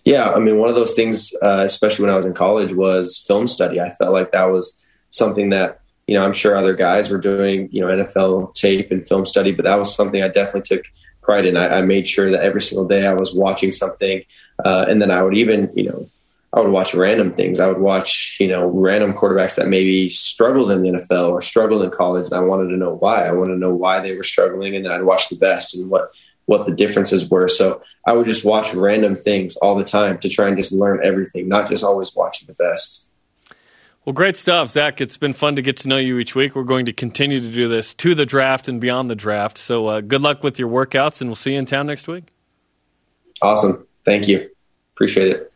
Yeah, 0.05 0.29
I 0.29 0.37
mean, 0.37 0.59
one 0.59 0.69
of 0.69 0.75
those 0.75 0.93
things, 0.93 1.33
uh, 1.43 1.63
especially 1.65 2.05
when 2.05 2.13
I 2.13 2.15
was 2.15 2.27
in 2.27 2.35
college, 2.35 2.73
was 2.73 3.17
film 3.17 3.47
study. 3.47 3.81
I 3.81 3.89
felt 3.89 4.13
like 4.13 4.33
that 4.33 4.51
was 4.51 4.79
something 5.09 5.49
that 5.49 5.79
you 6.05 6.13
know 6.13 6.23
I'm 6.23 6.31
sure 6.31 6.55
other 6.55 6.75
guys 6.75 7.09
were 7.09 7.17
doing, 7.17 7.69
you 7.71 7.81
know, 7.81 7.87
NFL 7.87 8.53
tape 8.53 8.91
and 8.91 9.07
film 9.07 9.25
study, 9.25 9.51
but 9.51 9.65
that 9.65 9.79
was 9.79 9.95
something 9.95 10.21
I 10.21 10.27
definitely 10.27 10.61
took 10.61 10.85
pride 11.23 11.47
in. 11.47 11.57
I, 11.57 11.79
I 11.79 11.81
made 11.81 12.07
sure 12.07 12.29
that 12.29 12.43
every 12.43 12.61
single 12.61 12.87
day 12.87 13.07
I 13.07 13.15
was 13.15 13.33
watching 13.33 13.71
something, 13.71 14.21
uh, 14.63 14.85
and 14.87 15.01
then 15.01 15.09
I 15.09 15.23
would 15.23 15.35
even, 15.35 15.71
you 15.75 15.89
know, 15.89 16.07
I 16.53 16.61
would 16.61 16.71
watch 16.71 16.93
random 16.93 17.33
things. 17.33 17.59
I 17.59 17.65
would 17.65 17.79
watch, 17.79 18.37
you 18.39 18.47
know, 18.47 18.67
random 18.67 19.13
quarterbacks 19.13 19.55
that 19.55 19.69
maybe 19.69 20.07
struggled 20.09 20.69
in 20.69 20.83
the 20.83 20.89
NFL 20.89 21.31
or 21.31 21.41
struggled 21.41 21.81
in 21.81 21.89
college, 21.89 22.25
and 22.25 22.35
I 22.35 22.41
wanted 22.41 22.69
to 22.69 22.77
know 22.77 22.93
why. 22.93 23.25
I 23.25 23.31
wanted 23.31 23.53
to 23.53 23.59
know 23.59 23.73
why 23.73 24.01
they 24.01 24.15
were 24.15 24.21
struggling, 24.21 24.75
and 24.75 24.85
then 24.85 24.91
I'd 24.91 25.01
watch 25.01 25.29
the 25.29 25.35
best 25.35 25.75
and 25.75 25.89
what 25.89 26.13
what 26.49 26.65
the 26.65 26.71
differences 26.71 27.29
were. 27.29 27.47
So 27.47 27.83
I 28.07 28.13
would 28.13 28.25
just 28.25 28.43
watch 28.43 28.73
random 28.73 29.15
things 29.15 29.55
all 29.57 29.75
the 29.75 29.83
time 29.83 30.17
to 30.21 30.29
try 30.29 30.47
and 30.47 30.57
just 30.57 30.71
learn 30.71 30.99
everything, 31.03 31.47
not 31.47 31.69
just 31.69 31.83
always 31.83 32.15
watching 32.15 32.47
the 32.47 32.55
best. 32.55 33.07
Well, 34.03 34.13
great 34.13 34.35
stuff, 34.35 34.71
Zach. 34.71 34.99
It's 34.99 35.17
been 35.17 35.33
fun 35.33 35.57
to 35.57 35.61
get 35.61 35.77
to 35.77 35.87
know 35.87 35.97
you 35.97 36.17
each 36.17 36.33
week. 36.33 36.55
We're 36.55 36.63
going 36.63 36.87
to 36.87 36.93
continue 36.93 37.39
to 37.39 37.51
do 37.51 37.67
this 37.67 37.93
to 37.95 38.15
the 38.15 38.25
draft 38.25 38.67
and 38.67 38.81
beyond 38.81 39.11
the 39.11 39.15
draft. 39.15 39.59
So 39.59 39.85
uh, 39.85 40.01
good 40.01 40.21
luck 40.21 40.41
with 40.41 40.57
your 40.57 40.69
workouts, 40.69 41.21
and 41.21 41.29
we'll 41.29 41.35
see 41.35 41.53
you 41.53 41.59
in 41.59 41.67
town 41.67 41.85
next 41.85 42.07
week. 42.07 42.23
Awesome. 43.43 43.85
Thank 44.03 44.27
you. 44.27 44.49
Appreciate 44.95 45.27
it. 45.27 45.53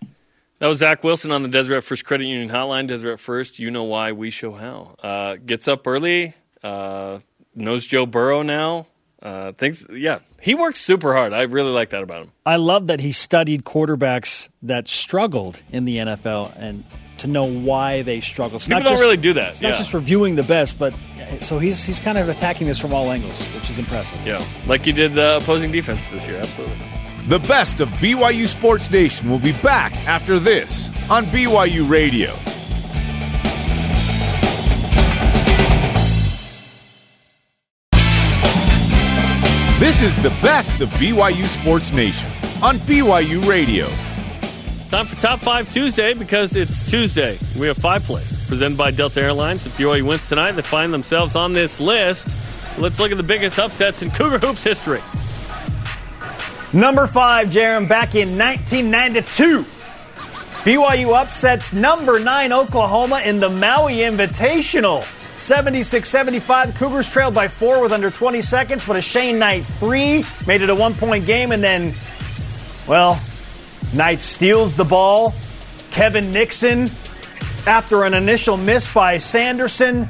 That 0.60 0.68
was 0.68 0.78
Zach 0.78 1.04
Wilson 1.04 1.32
on 1.32 1.42
the 1.42 1.50
Deseret 1.50 1.84
First 1.84 2.06
Credit 2.06 2.26
Union 2.26 2.50
Hotline. 2.50 2.88
Deseret 2.88 3.20
First, 3.20 3.58
you 3.58 3.72
know 3.72 3.86
why, 3.86 4.12
we 4.12 4.30
show 4.30 4.52
how. 4.52 4.96
Uh, 5.02 5.38
gets 5.44 5.68
up 5.68 5.88
early, 5.88 6.36
uh, 6.62 7.18
knows 7.56 7.84
Joe 7.84 8.06
Burrow 8.06 8.44
now, 8.44 8.86
uh, 9.24 9.54
thinks, 9.54 9.86
yeah, 9.90 10.20
he 10.42 10.54
works 10.54 10.82
super 10.82 11.14
hard. 11.14 11.34
I 11.34 11.44
really 11.44 11.72
like 11.72 11.92
that 11.92 12.04
about 12.04 12.24
him. 12.24 12.32
I 12.46 12.58
love 12.58 12.88
that 12.88 13.00
he 13.00 13.14
studied 13.14 13.64
quarterbacks 13.64 14.50
that 14.64 14.88
struggled 14.88 15.62
in 15.72 15.86
the 15.86 15.98
NFL 15.98 16.54
and 16.58 16.84
to 17.20 17.28
know 17.28 17.46
why 17.46 18.02
they 18.02 18.20
struggle. 18.20 18.58
It's 18.58 18.68
People 18.68 18.84
don't 18.84 18.94
just, 18.94 19.02
really 19.02 19.18
do 19.18 19.34
that. 19.34 19.54
It's 19.54 19.62
not 19.62 19.78
just 19.78 19.94
reviewing 19.94 20.36
the 20.36 20.44
best, 20.44 20.78
but 20.78 20.94
so 21.40 21.58
he's 21.58 21.84
he's 21.84 22.00
kind 22.00 22.18
of 22.18 22.28
attacking 22.28 22.68
this 22.68 22.80
from 22.80 22.94
all 22.94 23.10
angles, 23.12 23.48
which 23.56 23.70
is 23.70 23.80
impressive. 23.80 24.26
Yeah, 24.28 24.46
like 24.68 24.82
he 24.82 24.92
did 24.92 25.14
the 25.14 25.38
opposing 25.38 25.72
defense 25.72 26.08
this 26.10 26.28
year. 26.28 26.38
Absolutely. 26.38 26.78
The 27.28 27.40
best 27.40 27.80
of 27.80 27.88
BYU 27.88 28.48
Sports 28.48 28.92
Nation 28.92 29.30
will 29.30 29.40
be 29.40 29.54
back 29.54 29.96
after 30.06 30.40
this 30.40 30.90
on 31.10 31.24
BYU 31.28 31.90
Radio. 31.90 32.36
Is 40.04 40.22
the 40.22 40.30
best 40.42 40.82
of 40.82 40.90
BYU 40.90 41.46
Sports 41.46 41.94
Nation 41.94 42.30
on 42.62 42.76
BYU 42.80 43.48
Radio. 43.48 43.88
Time 44.90 45.06
for 45.06 45.16
Top 45.22 45.40
5 45.40 45.72
Tuesday 45.72 46.14
because 46.14 46.58
it's 46.58 46.92
Tuesday. 46.92 47.38
We 47.58 47.68
have 47.68 47.78
five 47.78 48.04
plays 48.04 48.46
presented 48.50 48.78
by 48.78 48.92
Delta 48.92 49.22
Airlines. 49.22 49.66
If 49.66 49.78
BYU 49.78 50.06
wins 50.06 50.28
tonight, 50.28 50.52
they 50.52 50.62
find 50.62 50.94
themselves 50.94 51.38
on 51.38 51.54
this 51.54 51.80
list. 51.80 52.28
Let's 52.78 53.00
look 53.00 53.12
at 53.12 53.18
the 53.18 53.24
biggest 53.24 53.58
upsets 53.58 54.02
in 54.02 54.12
Cougar 54.12 54.40
Hoops 54.40 54.62
history. 54.62 55.00
Number 56.74 57.08
five, 57.08 57.48
Jarom, 57.48 57.88
back 57.88 58.14
in 58.14 58.38
1992. 58.38 59.64
BYU 60.66 61.18
upsets 61.18 61.72
number 61.72 62.20
nine 62.20 62.52
Oklahoma 62.52 63.22
in 63.24 63.40
the 63.40 63.50
Maui 63.50 64.00
Invitational. 64.00 65.08
76 65.38 66.08
75. 66.08 66.76
Cougars 66.76 67.10
trailed 67.10 67.34
by 67.34 67.48
four 67.48 67.82
with 67.82 67.92
under 67.92 68.10
20 68.10 68.42
seconds, 68.42 68.86
but 68.86 68.96
a 68.96 69.02
Shane 69.02 69.40
Knight 69.40 69.64
three 69.64 70.26
made 70.48 70.62
it 70.62 70.70
a 70.70 70.76
one 70.76 70.94
point 70.94 71.26
game. 71.26 71.52
And 71.52 71.64
then, 71.64 71.94
well, 72.88 73.20
Knight 73.94 74.20
steals 74.22 74.76
the 74.76 74.86
ball. 74.86 75.34
Kevin 75.92 76.32
Nixon, 76.32 76.90
after 77.68 78.04
an 78.04 78.14
initial 78.14 78.58
miss 78.58 78.92
by 78.92 79.20
Sanderson, 79.20 80.08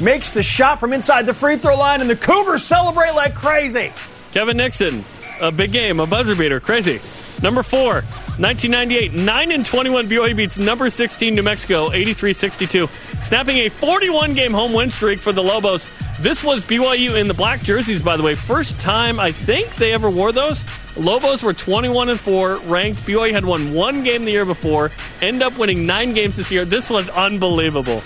makes 0.00 0.30
the 0.30 0.42
shot 0.42 0.78
from 0.78 0.92
inside 0.92 1.26
the 1.26 1.34
free 1.34 1.56
throw 1.56 1.76
line, 1.76 2.00
and 2.00 2.10
the 2.10 2.16
Cougars 2.16 2.62
celebrate 2.62 3.12
like 3.12 3.34
crazy. 3.34 3.92
Kevin 4.32 4.58
Nixon, 4.58 5.02
a 5.40 5.50
big 5.50 5.72
game, 5.72 6.00
a 6.00 6.06
buzzer 6.06 6.36
beater, 6.36 6.60
crazy. 6.60 7.00
Number 7.42 7.62
four, 7.62 8.04
1998, 8.38 9.14
9 9.14 9.52
and 9.52 9.64
21 9.64 10.08
BYU 10.08 10.36
beats 10.36 10.58
number 10.58 10.90
16 10.90 11.34
New 11.34 11.42
Mexico 11.42 11.88
83-62, 11.88 12.86
snapping 13.22 13.56
a 13.60 13.70
41 13.70 14.34
game 14.34 14.52
home 14.52 14.74
win 14.74 14.90
streak 14.90 15.22
for 15.22 15.32
the 15.32 15.42
Lobos. 15.42 15.88
This 16.20 16.44
was 16.44 16.62
BYU 16.62 17.18
in 17.18 17.28
the 17.28 17.34
black 17.34 17.62
jerseys, 17.62 18.02
by 18.02 18.18
the 18.18 18.22
way. 18.22 18.34
First 18.34 18.78
time 18.78 19.18
I 19.18 19.32
think 19.32 19.74
they 19.76 19.94
ever 19.94 20.10
wore 20.10 20.32
those. 20.32 20.62
Lobos 20.96 21.42
were 21.42 21.54
21 21.54 22.10
and 22.10 22.20
4, 22.20 22.58
ranked. 22.66 23.00
BYU 23.06 23.32
had 23.32 23.46
won 23.46 23.72
one 23.72 24.04
game 24.04 24.26
the 24.26 24.32
year 24.32 24.44
before, 24.44 24.92
end 25.22 25.42
up 25.42 25.56
winning 25.56 25.86
nine 25.86 26.12
games 26.12 26.36
this 26.36 26.52
year. 26.52 26.66
This 26.66 26.90
was 26.90 27.08
unbelievable. 27.08 28.02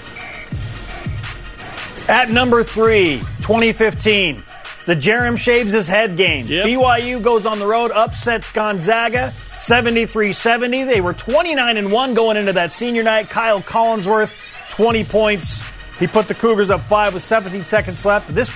At 2.09 2.31
number 2.31 2.63
three, 2.63 3.19
2015, 3.43 4.45
the 4.87 4.97
Jarom 4.97 5.39
shaves 5.39 5.73
his 5.73 5.87
head 5.87 6.17
game. 6.17 6.47
Yep. 6.47 6.67
BYU 6.67 7.23
goes 7.23 7.47
on 7.47 7.59
the 7.59 7.67
road, 7.67 7.91
upsets 7.91 8.51
Gonzaga 8.51 9.31
73 9.31 10.33
70. 10.33 10.85
They 10.85 11.01
were 11.01 11.13
29 11.13 11.77
and 11.77 11.93
1 11.93 12.15
going 12.15 12.37
into 12.37 12.53
that 12.55 12.73
senior 12.73 13.03
night. 13.03 13.29
Kyle 13.29 13.61
Collinsworth, 13.61 14.71
20 14.71 15.05
points. 15.05 15.63
He 15.99 16.07
put 16.07 16.29
the 16.29 16.35
Cougars 16.35 16.71
up 16.71 16.87
five 16.89 17.13
with 17.13 17.23
17 17.23 17.65
seconds 17.65 18.05
left. 18.05 18.35
This 18.35 18.51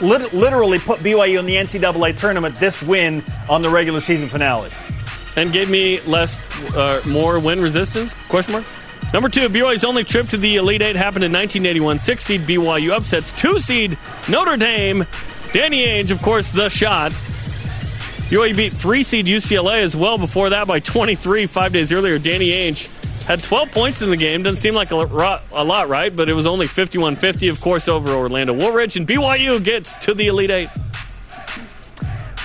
literally 0.00 0.78
put 0.78 1.00
BYU 1.00 1.38
in 1.38 1.46
the 1.46 1.54
NCAA 1.54 2.16
tournament, 2.16 2.58
this 2.60 2.82
win 2.82 3.24
on 3.48 3.62
the 3.62 3.70
regular 3.70 4.00
season 4.00 4.28
finale. 4.28 4.70
And 5.36 5.52
gave 5.52 5.70
me 5.70 6.00
less, 6.02 6.38
uh, 6.76 7.02
more 7.06 7.40
win 7.40 7.60
resistance? 7.60 8.14
Question 8.28 8.52
mark. 8.52 8.64
Number 9.12 9.28
two, 9.28 9.48
BYU's 9.48 9.84
only 9.84 10.04
trip 10.04 10.28
to 10.28 10.36
the 10.36 10.56
Elite 10.56 10.82
Eight 10.82 10.96
happened 10.96 11.24
in 11.24 11.32
1981. 11.32 12.00
Six 12.00 12.24
seed 12.24 12.42
BYU 12.42 12.90
upsets 12.90 13.30
two 13.40 13.60
seed 13.60 13.96
Notre 14.28 14.56
Dame 14.56 15.06
Danny 15.54 15.86
Ainge, 15.86 16.10
of 16.10 16.20
course, 16.20 16.50
the 16.50 16.68
shot. 16.68 17.12
BYU 17.12 18.56
beat 18.56 18.72
three 18.72 19.04
seed 19.04 19.26
UCLA 19.26 19.82
as 19.82 19.94
well 19.94 20.18
before 20.18 20.50
that 20.50 20.66
by 20.66 20.80
23 20.80 21.46
five 21.46 21.72
days 21.72 21.92
earlier. 21.92 22.18
Danny 22.18 22.48
Ainge 22.48 22.90
had 23.26 23.40
12 23.40 23.70
points 23.70 24.02
in 24.02 24.10
the 24.10 24.16
game. 24.16 24.42
Doesn't 24.42 24.56
seem 24.56 24.74
like 24.74 24.90
a 24.90 24.96
lot, 24.96 25.88
right? 25.88 26.14
But 26.14 26.28
it 26.28 26.32
was 26.32 26.46
only 26.46 26.66
51 26.66 27.14
50, 27.14 27.46
of 27.46 27.60
course, 27.60 27.86
over 27.86 28.10
Orlando 28.10 28.52
Woolridge. 28.52 28.96
And 28.96 29.06
BYU 29.06 29.62
gets 29.62 29.96
to 30.06 30.12
the 30.14 30.26
Elite 30.26 30.50
Eight. 30.50 30.70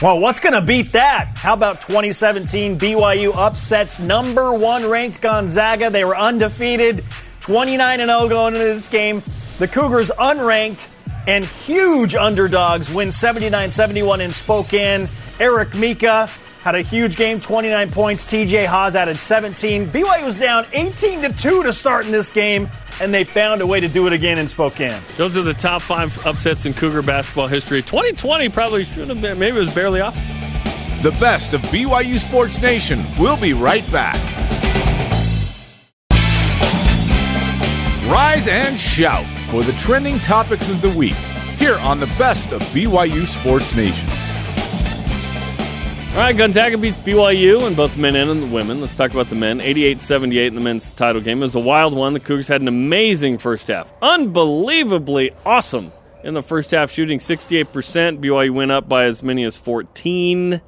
Well, 0.04 0.20
what's 0.20 0.40
going 0.40 0.54
to 0.54 0.62
beat 0.62 0.92
that? 0.92 1.36
How 1.36 1.56
about 1.56 1.82
2017 1.82 2.78
BYU 2.78 3.36
upsets 3.36 4.00
number 4.00 4.54
one 4.54 4.88
ranked 4.88 5.20
Gonzaga? 5.20 5.90
They 5.90 6.06
were 6.06 6.16
undefeated, 6.16 7.04
29 7.42 7.98
0 7.98 8.28
going 8.28 8.54
into 8.54 8.66
this 8.66 8.88
game. 8.88 9.24
The 9.58 9.68
Cougars 9.68 10.12
unranked 10.12 10.88
and 11.30 11.46
huge 11.46 12.16
underdogs 12.16 12.92
win 12.92 13.12
79 13.12 13.70
71 13.70 14.20
in 14.20 14.32
Spokane. 14.32 15.08
Eric 15.40 15.76
Mika 15.76 16.26
had 16.62 16.74
a 16.74 16.82
huge 16.82 17.16
game, 17.16 17.40
29 17.40 17.92
points. 17.92 18.26
TJ 18.26 18.66
Haws 18.66 18.96
added 18.96 19.16
17. 19.16 19.88
BYU 19.90 20.26
was 20.26 20.36
down 20.36 20.66
18 20.74 21.22
to 21.22 21.32
2 21.32 21.64
to 21.64 21.72
start 21.72 22.08
in 22.08 22.12
this 22.12 22.32
game, 22.32 22.68
and 23.00 23.14
they 23.14 23.24
found 23.24 23.62
a 23.62 23.68
way 23.68 23.80
to 23.80 23.88
do 23.88 24.08
it 24.08 24.14
again 24.14 24.40
in 24.40 24.48
Spokane. 24.48 25.00
Those 25.18 25.38
are 25.38 25.44
the 25.44 25.54
top 25.54 25.84
five 25.84 26.26
upsets 26.26 26.66
in 26.66 26.74
Cougar 26.74 27.04
basketball 27.04 27.48
history. 27.48 27.84
2020 27.84 28.50
probably 28.50 28.84
should 28.84 29.08
have 29.10 29.22
been, 29.22 29.38
maybe 29.38 29.58
it 29.58 29.60
was 29.60 29.74
barely 29.74 30.02
off. 30.02 30.16
The 31.04 31.16
best 31.20 31.54
of 31.54 31.62
BYU 31.62 32.18
Sports 32.18 32.60
Nation. 32.60 33.04
We'll 33.20 33.40
be 33.40 33.54
right 33.54 33.90
back. 33.92 34.18
Rise 38.10 38.48
and 38.48 38.80
shout 38.80 39.28
for 39.50 39.64
the 39.64 39.74
trending 39.74 40.20
topics 40.20 40.70
of 40.70 40.82
the 40.82 40.90
week 40.90 41.16
here 41.58 41.78
on 41.80 42.00
the 42.00 42.06
best 42.18 42.52
of 42.52 42.62
BYU 42.66 43.26
Sports 43.26 43.76
Nation. 43.76 44.08
All 46.12 46.26
right, 46.26 46.36
Gonzaga 46.36 46.78
beats 46.78 47.00
BYU 47.00 47.68
in 47.68 47.76
both 47.76 47.96
the 47.96 48.02
men 48.02 48.16
and 48.16 48.44
the 48.44 48.48
women. 48.48 48.82
Let's 48.82 48.96
talk 48.96 49.12
about 49.12 49.28
the 49.28 49.36
men. 49.36 49.62
88 49.62 50.02
78 50.02 50.48
in 50.48 50.56
the 50.56 50.62
men's 50.62 50.92
title 50.92 51.22
game. 51.22 51.40
It 51.40 51.46
was 51.46 51.56
a 51.56 51.60
wild 51.60 51.96
one. 51.96 52.14
The 52.14 52.20
Cougars 52.20 52.48
had 52.48 52.62
an 52.62 52.68
amazing 52.68 53.38
first 53.38 53.68
half. 53.68 53.94
Unbelievably 54.02 55.32
awesome 55.46 55.92
in 56.24 56.34
the 56.34 56.42
first 56.42 56.72
half, 56.72 56.92
shooting 56.92 57.20
68%. 57.20 58.20
BYU 58.20 58.52
went 58.52 58.72
up 58.72 58.90
by 58.90 59.06
as 59.06 59.24
many 59.24 59.44
as 59.44 59.56
14. 59.58 60.62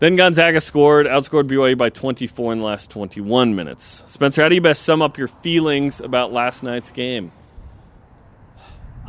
Then 0.00 0.16
Gonzaga 0.16 0.60
scored, 0.60 1.06
outscored 1.06 1.48
BYU 1.48 1.76
by 1.76 1.90
24 1.90 2.52
in 2.52 2.58
the 2.58 2.64
last 2.64 2.90
21 2.90 3.54
minutes. 3.54 4.02
Spencer, 4.06 4.42
how 4.42 4.48
do 4.48 4.54
you 4.54 4.60
best 4.60 4.82
sum 4.82 5.02
up 5.02 5.18
your 5.18 5.28
feelings 5.28 6.00
about 6.00 6.32
last 6.32 6.62
night's 6.62 6.90
game? 6.90 7.32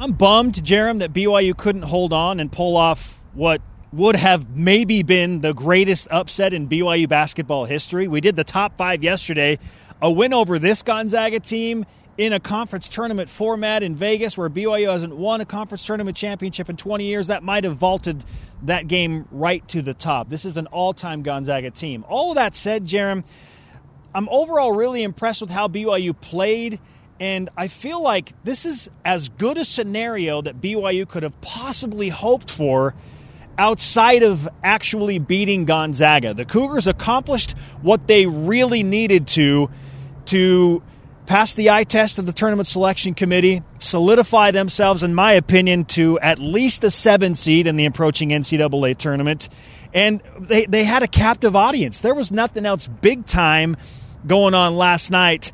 I'm 0.01 0.13
bummed, 0.13 0.53
Jarom, 0.53 0.99
that 0.99 1.11
BYU 1.11 1.57
couldn't 1.57 1.81
hold 1.81 2.13
on 2.13 2.39
and 2.39 2.49
pull 2.49 2.77
off 2.77 3.19
what 3.33 3.61
would 3.91 4.15
have 4.15 4.49
maybe 4.55 5.03
been 5.03 5.41
the 5.41 5.53
greatest 5.53 6.07
upset 6.09 6.53
in 6.53 6.69
BYU 6.69 7.09
basketball 7.09 7.65
history. 7.65 8.07
We 8.07 8.21
did 8.21 8.37
the 8.37 8.45
top 8.45 8.77
five 8.77 9.03
yesterday. 9.03 9.59
A 10.01 10.09
win 10.09 10.31
over 10.33 10.57
this 10.57 10.83
Gonzaga 10.83 11.41
team 11.41 11.85
in 12.17 12.31
a 12.31 12.39
conference 12.39 12.87
tournament 12.87 13.29
format 13.29 13.83
in 13.83 13.93
Vegas 13.93 14.37
where 14.37 14.49
BYU 14.49 14.89
hasn't 14.89 15.17
won 15.17 15.41
a 15.41 15.45
conference 15.45 15.85
tournament 15.85 16.15
championship 16.15 16.69
in 16.69 16.77
20 16.77 17.03
years, 17.03 17.27
that 17.27 17.43
might 17.43 17.65
have 17.65 17.75
vaulted 17.75 18.23
that 18.63 18.87
game 18.87 19.27
right 19.31 19.67
to 19.67 19.81
the 19.81 19.93
top. 19.93 20.29
This 20.29 20.45
is 20.45 20.55
an 20.55 20.67
all 20.67 20.93
time 20.93 21.23
Gonzaga 21.23 21.71
team. 21.71 22.05
All 22.07 22.31
of 22.31 22.35
that 22.35 22.55
said, 22.55 22.85
Jarom, 22.85 23.25
I'm 24.15 24.29
overall 24.29 24.71
really 24.71 25.03
impressed 25.03 25.41
with 25.41 25.49
how 25.49 25.67
BYU 25.67 26.17
played. 26.17 26.79
And 27.19 27.49
I 27.57 27.67
feel 27.67 28.01
like 28.01 28.33
this 28.43 28.65
is 28.65 28.89
as 29.03 29.29
good 29.29 29.57
a 29.57 29.65
scenario 29.65 30.41
that 30.41 30.61
BYU 30.61 31.07
could 31.07 31.23
have 31.23 31.39
possibly 31.41 32.09
hoped 32.09 32.49
for 32.49 32.95
outside 33.57 34.23
of 34.23 34.47
actually 34.63 35.19
beating 35.19 35.65
Gonzaga. 35.65 36.33
The 36.33 36.45
Cougars 36.45 36.87
accomplished 36.87 37.55
what 37.81 38.07
they 38.07 38.25
really 38.25 38.83
needed 38.83 39.27
to 39.27 39.69
to 40.25 40.81
pass 41.25 41.53
the 41.53 41.69
eye 41.69 41.83
test 41.83 42.17
of 42.17 42.25
the 42.25 42.33
tournament 42.33 42.67
selection 42.67 43.13
committee, 43.13 43.61
solidify 43.79 44.51
themselves, 44.51 45.03
in 45.03 45.13
my 45.13 45.33
opinion, 45.33 45.85
to 45.85 46.17
at 46.21 46.39
least 46.39 46.83
a 46.83 46.89
seven 46.89 47.35
seed 47.35 47.67
in 47.67 47.75
the 47.75 47.85
approaching 47.85 48.29
NCAA 48.29 48.95
tournament. 48.97 49.49
And 49.93 50.21
they, 50.39 50.65
they 50.65 50.83
had 50.85 51.03
a 51.03 51.07
captive 51.07 51.55
audience. 51.55 51.99
There 51.99 52.15
was 52.15 52.31
nothing 52.31 52.65
else 52.65 52.87
big 52.87 53.25
time 53.25 53.77
going 54.25 54.53
on 54.53 54.75
last 54.75 55.11
night 55.11 55.51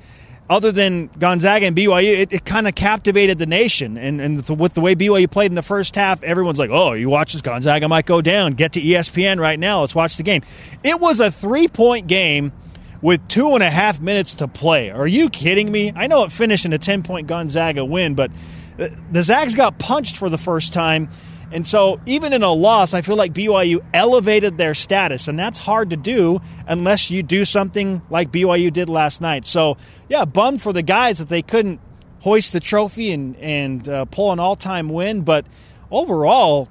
other 0.49 0.71
than 0.71 1.07
Gonzaga 1.17 1.65
and 1.65 1.75
BYU, 1.75 2.19
it, 2.19 2.33
it 2.33 2.45
kind 2.45 2.67
of 2.67 2.75
captivated 2.75 3.37
the 3.37 3.45
nation. 3.45 3.97
And, 3.97 4.21
and 4.21 4.37
the, 4.37 4.53
with 4.53 4.73
the 4.73 4.81
way 4.81 4.95
BYU 4.95 5.29
played 5.29 5.51
in 5.51 5.55
the 5.55 5.63
first 5.63 5.95
half, 5.95 6.21
everyone's 6.23 6.59
like, 6.59 6.69
oh, 6.71 6.93
you 6.93 7.09
watch 7.09 7.33
this, 7.33 7.41
Gonzaga 7.41 7.87
might 7.87 8.05
go 8.05 8.21
down. 8.21 8.53
Get 8.53 8.73
to 8.73 8.81
ESPN 8.81 9.39
right 9.39 9.59
now. 9.59 9.81
Let's 9.81 9.95
watch 9.95 10.17
the 10.17 10.23
game. 10.23 10.43
It 10.83 10.99
was 10.99 11.19
a 11.19 11.31
three 11.31 11.67
point 11.67 12.07
game 12.07 12.51
with 13.01 13.27
two 13.27 13.53
and 13.53 13.63
a 13.63 13.69
half 13.69 13.99
minutes 13.99 14.35
to 14.35 14.47
play. 14.47 14.91
Are 14.91 15.07
you 15.07 15.29
kidding 15.29 15.71
me? 15.71 15.91
I 15.95 16.07
know 16.07 16.23
it 16.23 16.31
finished 16.31 16.65
in 16.65 16.73
a 16.73 16.79
10 16.79 17.03
point 17.03 17.27
Gonzaga 17.27 17.83
win, 17.83 18.13
but 18.15 18.31
uh, 18.79 18.89
the 19.11 19.23
Zags 19.23 19.55
got 19.55 19.79
punched 19.79 20.17
for 20.17 20.29
the 20.29 20.37
first 20.37 20.73
time 20.73 21.09
and 21.51 21.65
so, 21.65 21.99
even 22.05 22.33
in 22.33 22.43
a 22.43 22.51
loss, 22.51 22.93
I 22.93 23.01
feel 23.01 23.15
like 23.15 23.33
BYU 23.33 23.83
elevated 23.93 24.57
their 24.57 24.73
status, 24.73 25.27
and 25.27 25.37
that's 25.37 25.59
hard 25.59 25.91
to 25.91 25.97
do 25.97 26.41
unless 26.67 27.11
you 27.11 27.23
do 27.23 27.45
something 27.45 28.01
like 28.09 28.31
BYU 28.31 28.73
did 28.73 28.89
last 28.89 29.21
night. 29.21 29.45
So, 29.45 29.77
yeah, 30.09 30.25
bummed 30.25 30.61
for 30.61 30.73
the 30.73 30.81
guys 30.81 31.19
that 31.19 31.29
they 31.29 31.41
couldn't 31.41 31.79
hoist 32.21 32.53
the 32.53 32.59
trophy 32.59 33.11
and 33.11 33.35
and 33.37 33.87
uh, 33.87 34.05
pull 34.05 34.31
an 34.31 34.39
all 34.39 34.55
time 34.55 34.89
win, 34.89 35.21
but 35.21 35.45
overall, 35.91 36.67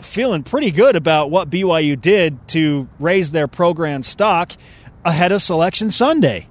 feeling 0.00 0.42
pretty 0.42 0.70
good 0.70 0.96
about 0.96 1.30
what 1.30 1.50
BYU 1.50 2.00
did 2.00 2.48
to 2.48 2.88
raise 2.98 3.32
their 3.32 3.46
program 3.46 4.02
stock 4.02 4.52
ahead 5.04 5.30
of 5.30 5.42
Selection 5.42 5.90
Sunday. 5.90 6.48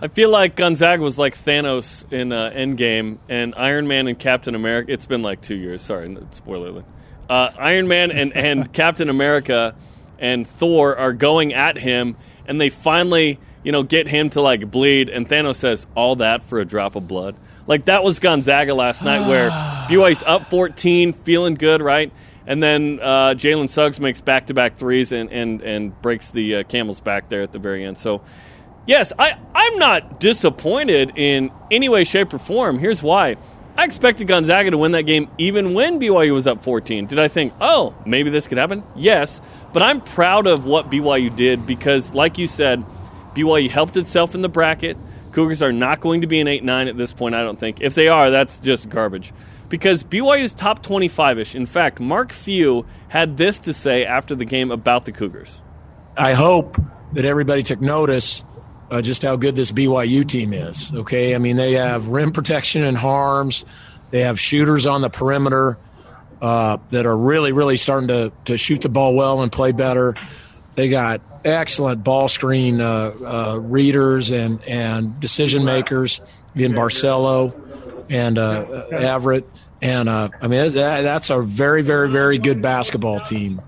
I 0.00 0.08
feel 0.08 0.28
like 0.30 0.54
Gonzaga 0.54 1.02
was 1.02 1.18
like 1.18 1.34
Thanos 1.36 2.10
in 2.12 2.32
uh, 2.32 2.50
Endgame 2.54 3.18
and 3.28 3.54
Iron 3.56 3.88
Man 3.88 4.06
and 4.06 4.16
Captain 4.16 4.54
America. 4.54 4.92
It's 4.92 5.06
been 5.06 5.22
like 5.22 5.40
two 5.40 5.56
years. 5.56 5.80
Sorry, 5.80 6.16
spoiler 6.30 6.68
alert 6.68 6.84
uh, 7.28 7.50
Iron 7.58 7.88
Man 7.88 8.10
and, 8.10 8.36
and 8.36 8.72
Captain 8.72 9.08
America 9.08 9.74
and 10.18 10.46
Thor 10.46 10.96
are 10.96 11.12
going 11.12 11.54
at 11.54 11.78
him, 11.78 12.16
and 12.46 12.60
they 12.60 12.70
finally, 12.70 13.38
you 13.62 13.72
know, 13.72 13.82
get 13.82 14.08
him 14.08 14.30
to 14.30 14.40
like 14.40 14.68
bleed. 14.70 15.08
And 15.08 15.28
Thanos 15.28 15.56
says, 15.56 15.86
"All 15.94 16.16
that 16.16 16.42
for 16.44 16.58
a 16.58 16.64
drop 16.64 16.96
of 16.96 17.06
blood." 17.06 17.36
Like 17.66 17.84
that 17.84 18.02
was 18.02 18.18
Gonzaga 18.18 18.74
last 18.74 19.04
night, 19.04 19.28
where 19.28 19.50
BYU's 19.88 20.22
up 20.22 20.48
14, 20.50 21.12
feeling 21.12 21.54
good, 21.54 21.82
right? 21.82 22.12
And 22.46 22.62
then 22.62 22.98
uh, 23.00 23.34
Jalen 23.34 23.68
Suggs 23.68 24.00
makes 24.00 24.22
back-to-back 24.22 24.76
threes 24.76 25.12
and 25.12 25.30
and 25.30 25.62
and 25.62 26.02
breaks 26.02 26.30
the 26.30 26.56
uh, 26.56 26.62
camel's 26.64 27.00
back 27.00 27.28
there 27.28 27.42
at 27.42 27.52
the 27.52 27.58
very 27.58 27.84
end. 27.84 27.98
So. 27.98 28.22
Yes, 28.86 29.12
I, 29.18 29.34
I'm 29.54 29.78
not 29.78 30.18
disappointed 30.18 31.12
in 31.14 31.50
any 31.70 31.90
way, 31.90 32.04
shape, 32.04 32.32
or 32.32 32.38
form. 32.38 32.78
Here's 32.78 33.02
why. 33.02 33.36
I 33.78 33.84
expected 33.84 34.26
Gonzaga 34.26 34.72
to 34.72 34.76
win 34.76 34.90
that 34.90 35.04
game 35.04 35.30
even 35.38 35.72
when 35.72 36.00
BYU 36.00 36.34
was 36.34 36.48
up 36.48 36.64
14. 36.64 37.06
Did 37.06 37.20
I 37.20 37.28
think, 37.28 37.52
oh, 37.60 37.94
maybe 38.04 38.28
this 38.28 38.48
could 38.48 38.58
happen? 38.58 38.82
Yes. 38.96 39.40
But 39.72 39.84
I'm 39.84 40.00
proud 40.00 40.48
of 40.48 40.66
what 40.66 40.90
BYU 40.90 41.34
did 41.34 41.64
because, 41.64 42.12
like 42.12 42.38
you 42.38 42.48
said, 42.48 42.84
BYU 43.36 43.70
helped 43.70 43.96
itself 43.96 44.34
in 44.34 44.40
the 44.40 44.48
bracket. 44.48 44.96
Cougars 45.30 45.62
are 45.62 45.70
not 45.70 46.00
going 46.00 46.22
to 46.22 46.26
be 46.26 46.40
an 46.40 46.48
8 46.48 46.64
9 46.64 46.88
at 46.88 46.96
this 46.96 47.12
point, 47.12 47.36
I 47.36 47.44
don't 47.44 47.60
think. 47.60 47.80
If 47.80 47.94
they 47.94 48.08
are, 48.08 48.32
that's 48.32 48.58
just 48.58 48.88
garbage. 48.88 49.32
Because 49.68 50.02
BYU's 50.02 50.54
top 50.54 50.82
25 50.82 51.38
ish. 51.38 51.54
In 51.54 51.64
fact, 51.64 52.00
Mark 52.00 52.32
Few 52.32 52.84
had 53.06 53.36
this 53.36 53.60
to 53.60 53.72
say 53.72 54.04
after 54.04 54.34
the 54.34 54.44
game 54.44 54.72
about 54.72 55.04
the 55.04 55.12
Cougars. 55.12 55.60
I 56.16 56.32
hope 56.32 56.78
that 57.12 57.24
everybody 57.24 57.62
took 57.62 57.80
notice 57.80 58.42
uh, 58.90 59.02
just 59.02 59.22
how 59.22 59.36
good 59.36 59.54
this 59.56 59.72
BYU 59.72 60.26
team 60.26 60.52
is. 60.52 60.92
Okay, 60.92 61.34
I 61.34 61.38
mean 61.38 61.56
they 61.56 61.72
have 61.72 62.08
rim 62.08 62.32
protection 62.32 62.82
and 62.84 62.96
Haarms. 62.96 63.64
They 64.10 64.22
have 64.22 64.40
shooters 64.40 64.86
on 64.86 65.02
the 65.02 65.10
perimeter 65.10 65.78
uh, 66.40 66.78
that 66.90 67.06
are 67.06 67.16
really, 67.16 67.52
really 67.52 67.76
starting 67.76 68.08
to 68.08 68.32
to 68.46 68.56
shoot 68.56 68.82
the 68.82 68.88
ball 68.88 69.14
well 69.14 69.42
and 69.42 69.52
play 69.52 69.72
better. 69.72 70.14
They 70.74 70.88
got 70.88 71.20
excellent 71.44 72.02
ball 72.04 72.28
screen 72.28 72.80
uh, 72.80 73.12
uh 73.24 73.58
readers 73.60 74.30
and 74.30 74.62
and 74.64 75.18
decision 75.20 75.64
makers 75.64 76.20
in 76.54 76.74
Barcello 76.74 77.54
and 78.08 78.38
uh, 78.38 78.86
Averette. 78.92 79.44
And 79.80 80.08
uh, 80.08 80.30
I 80.40 80.48
mean 80.48 80.72
that, 80.72 81.02
that's 81.02 81.30
a 81.30 81.40
very, 81.42 81.82
very, 81.82 82.08
very 82.08 82.38
good 82.38 82.62
basketball 82.62 83.20
team. 83.20 83.60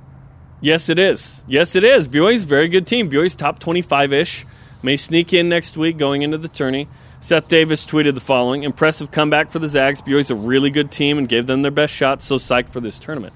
Yes, 0.61 0.89
it 0.89 0.99
is. 0.99 1.43
Yes, 1.47 1.75
it 1.75 1.85
is. 1.85 2.07
BYU's 2.09 2.45
a 2.45 2.47
very 2.47 2.69
good 2.69 2.87
team. 2.87 3.11
BYU's 3.11 3.35
top 3.35 3.59
twenty-five 3.59 4.13
ish 4.13 4.45
may 4.83 4.97
sneak 4.97 5.33
in 5.33 5.49
next 5.49 5.77
week 5.77 5.99
going 5.99 6.23
into 6.23 6.39
the 6.39 6.49
tourney. 6.49 6.89
Seth 7.21 7.49
Davis 7.49 7.85
tweeted 7.85 8.15
the 8.15 8.21
following 8.21 8.63
Impressive 8.63 9.11
comeback 9.11 9.51
for 9.51 9.59
the 9.59 9.69
Zags. 9.69 10.01
BYU's 10.01 10.31
a 10.31 10.35
really 10.35 10.71
good 10.71 10.91
team 10.91 11.19
and 11.19 11.29
gave 11.29 11.47
them 11.47 11.63
their 11.63 11.71
best 11.71 11.95
shot, 11.95 12.23
so 12.23 12.37
psyched 12.37 12.71
for 12.71 12.81
this 12.81 12.99
tournament. 12.99 13.35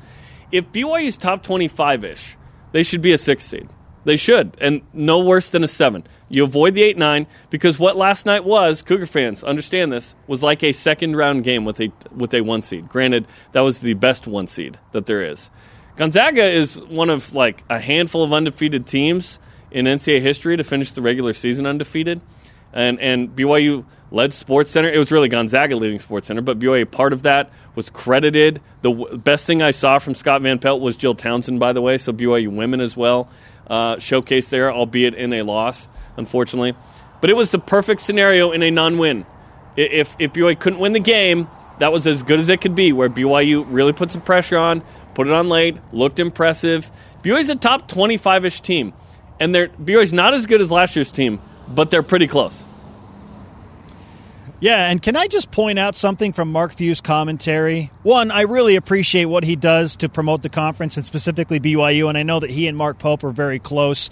If 0.50 0.72
BYU's 0.72 1.16
top 1.16 1.42
25 1.42 2.04
ish, 2.04 2.36
they 2.72 2.82
should 2.82 3.02
be 3.02 3.12
a 3.12 3.18
six 3.18 3.44
seed. 3.44 3.68
They 4.04 4.16
should, 4.16 4.56
and 4.60 4.82
no 4.92 5.20
worse 5.20 5.48
than 5.48 5.64
a 5.64 5.68
seven. 5.68 6.04
You 6.28 6.44
avoid 6.44 6.74
the 6.74 6.82
8 6.82 6.98
9 6.98 7.26
because 7.48 7.78
what 7.78 7.96
last 7.96 8.26
night 8.26 8.44
was, 8.44 8.82
Cougar 8.82 9.06
fans 9.06 9.42
understand 9.42 9.92
this, 9.92 10.14
was 10.26 10.42
like 10.42 10.62
a 10.62 10.72
second 10.72 11.16
round 11.16 11.44
game 11.44 11.64
with 11.64 11.80
a, 11.80 11.90
with 12.14 12.34
a 12.34 12.42
one 12.42 12.62
seed. 12.62 12.88
Granted, 12.88 13.26
that 13.52 13.60
was 13.60 13.78
the 13.78 13.94
best 13.94 14.26
one 14.26 14.46
seed 14.46 14.78
that 14.92 15.06
there 15.06 15.24
is. 15.24 15.48
Gonzaga 15.96 16.44
is 16.44 16.80
one 16.80 17.08
of 17.08 17.34
like 17.34 17.64
a 17.70 17.78
handful 17.78 18.24
of 18.24 18.32
undefeated 18.32 18.86
teams 18.86 19.38
in 19.74 19.86
NCAA 19.86 20.22
history 20.22 20.56
to 20.56 20.64
finish 20.64 20.92
the 20.92 21.02
regular 21.02 21.32
season 21.32 21.66
undefeated. 21.66 22.20
And, 22.72 23.00
and 23.00 23.28
BYU 23.34 23.84
led 24.10 24.32
Sports 24.32 24.70
Center. 24.70 24.88
It 24.88 24.98
was 24.98 25.10
really 25.10 25.28
Gonzaga 25.28 25.76
leading 25.76 25.98
Sports 25.98 26.28
Center, 26.28 26.42
but 26.42 26.58
BYU 26.58 26.88
part 26.88 27.12
of 27.12 27.24
that 27.24 27.50
was 27.74 27.90
credited. 27.90 28.60
The 28.82 28.92
w- 28.92 29.16
best 29.18 29.46
thing 29.46 29.62
I 29.62 29.72
saw 29.72 29.98
from 29.98 30.14
Scott 30.14 30.42
Van 30.42 30.60
Pelt 30.60 30.80
was 30.80 30.96
Jill 30.96 31.16
Townsend, 31.16 31.58
by 31.58 31.72
the 31.72 31.82
way. 31.82 31.98
So 31.98 32.12
BYU 32.12 32.54
women 32.54 32.80
as 32.80 32.96
well 32.96 33.28
uh, 33.66 33.96
showcased 33.96 34.50
there, 34.50 34.72
albeit 34.72 35.14
in 35.14 35.32
a 35.32 35.42
loss, 35.42 35.88
unfortunately. 36.16 36.74
But 37.20 37.30
it 37.30 37.34
was 37.34 37.50
the 37.50 37.58
perfect 37.58 38.00
scenario 38.00 38.52
in 38.52 38.62
a 38.62 38.70
non-win. 38.70 39.26
If 39.76 40.14
if 40.20 40.32
BYU 40.32 40.58
couldn't 40.58 40.78
win 40.78 40.92
the 40.92 41.00
game, 41.00 41.48
that 41.80 41.90
was 41.92 42.06
as 42.06 42.22
good 42.22 42.38
as 42.38 42.48
it 42.48 42.60
could 42.60 42.76
be. 42.76 42.92
Where 42.92 43.10
BYU 43.10 43.66
really 43.68 43.92
put 43.92 44.12
some 44.12 44.22
pressure 44.22 44.58
on, 44.58 44.82
put 45.14 45.26
it 45.26 45.32
on 45.32 45.48
late, 45.48 45.76
looked 45.92 46.20
impressive. 46.20 46.90
BYU's 47.24 47.48
a 47.48 47.56
top 47.56 47.88
twenty-five-ish 47.88 48.60
team 48.60 48.92
and 49.44 49.54
they're 49.54 49.68
BYU's 49.68 50.12
not 50.12 50.32
as 50.32 50.46
good 50.46 50.62
as 50.62 50.72
last 50.72 50.96
year's 50.96 51.12
team, 51.12 51.40
but 51.68 51.90
they're 51.90 52.02
pretty 52.02 52.26
close. 52.26 52.64
Yeah, 54.60 54.88
and 54.88 55.02
can 55.02 55.14
I 55.14 55.26
just 55.26 55.50
point 55.50 55.78
out 55.78 55.94
something 55.94 56.32
from 56.32 56.50
Mark 56.50 56.72
Few's 56.72 57.02
commentary? 57.02 57.90
One, 58.02 58.30
I 58.30 58.42
really 58.42 58.76
appreciate 58.76 59.26
what 59.26 59.44
he 59.44 59.56
does 59.56 59.96
to 59.96 60.08
promote 60.08 60.42
the 60.42 60.48
conference 60.48 60.96
and 60.96 61.04
specifically 61.04 61.60
BYU, 61.60 62.08
and 62.08 62.16
I 62.16 62.22
know 62.22 62.40
that 62.40 62.48
he 62.48 62.66
and 62.66 62.76
Mark 62.76 62.98
Pope 62.98 63.22
are 63.24 63.30
very 63.30 63.58
close. 63.58 64.08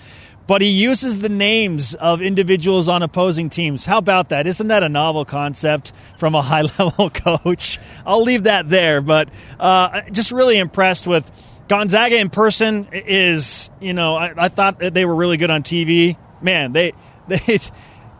But 0.46 0.60
he 0.60 0.68
uses 0.68 1.20
the 1.20 1.28
names 1.30 1.94
of 1.94 2.20
individuals 2.20 2.88
on 2.88 3.02
opposing 3.02 3.48
teams. 3.48 3.86
How 3.86 3.96
about 3.98 4.28
that? 4.30 4.46
Isn't 4.46 4.68
that 4.68 4.82
a 4.82 4.88
novel 4.88 5.24
concept 5.24 5.92
from 6.18 6.34
a 6.34 6.42
high 6.42 6.62
level 6.78 7.08
coach? 7.08 7.78
I'll 8.04 8.22
leave 8.22 8.42
that 8.42 8.68
there, 8.68 9.00
but 9.00 9.30
uh, 9.58 10.02
just 10.10 10.32
really 10.32 10.58
impressed 10.58 11.06
with 11.06 11.30
Gonzaga 11.72 12.18
in 12.18 12.28
person 12.28 12.86
is, 12.92 13.70
you 13.80 13.94
know, 13.94 14.14
I, 14.14 14.34
I 14.36 14.48
thought 14.48 14.78
they 14.78 15.06
were 15.06 15.14
really 15.14 15.38
good 15.38 15.50
on 15.50 15.62
TV. 15.62 16.18
Man, 16.42 16.72
they 16.74 16.92
they 17.28 17.60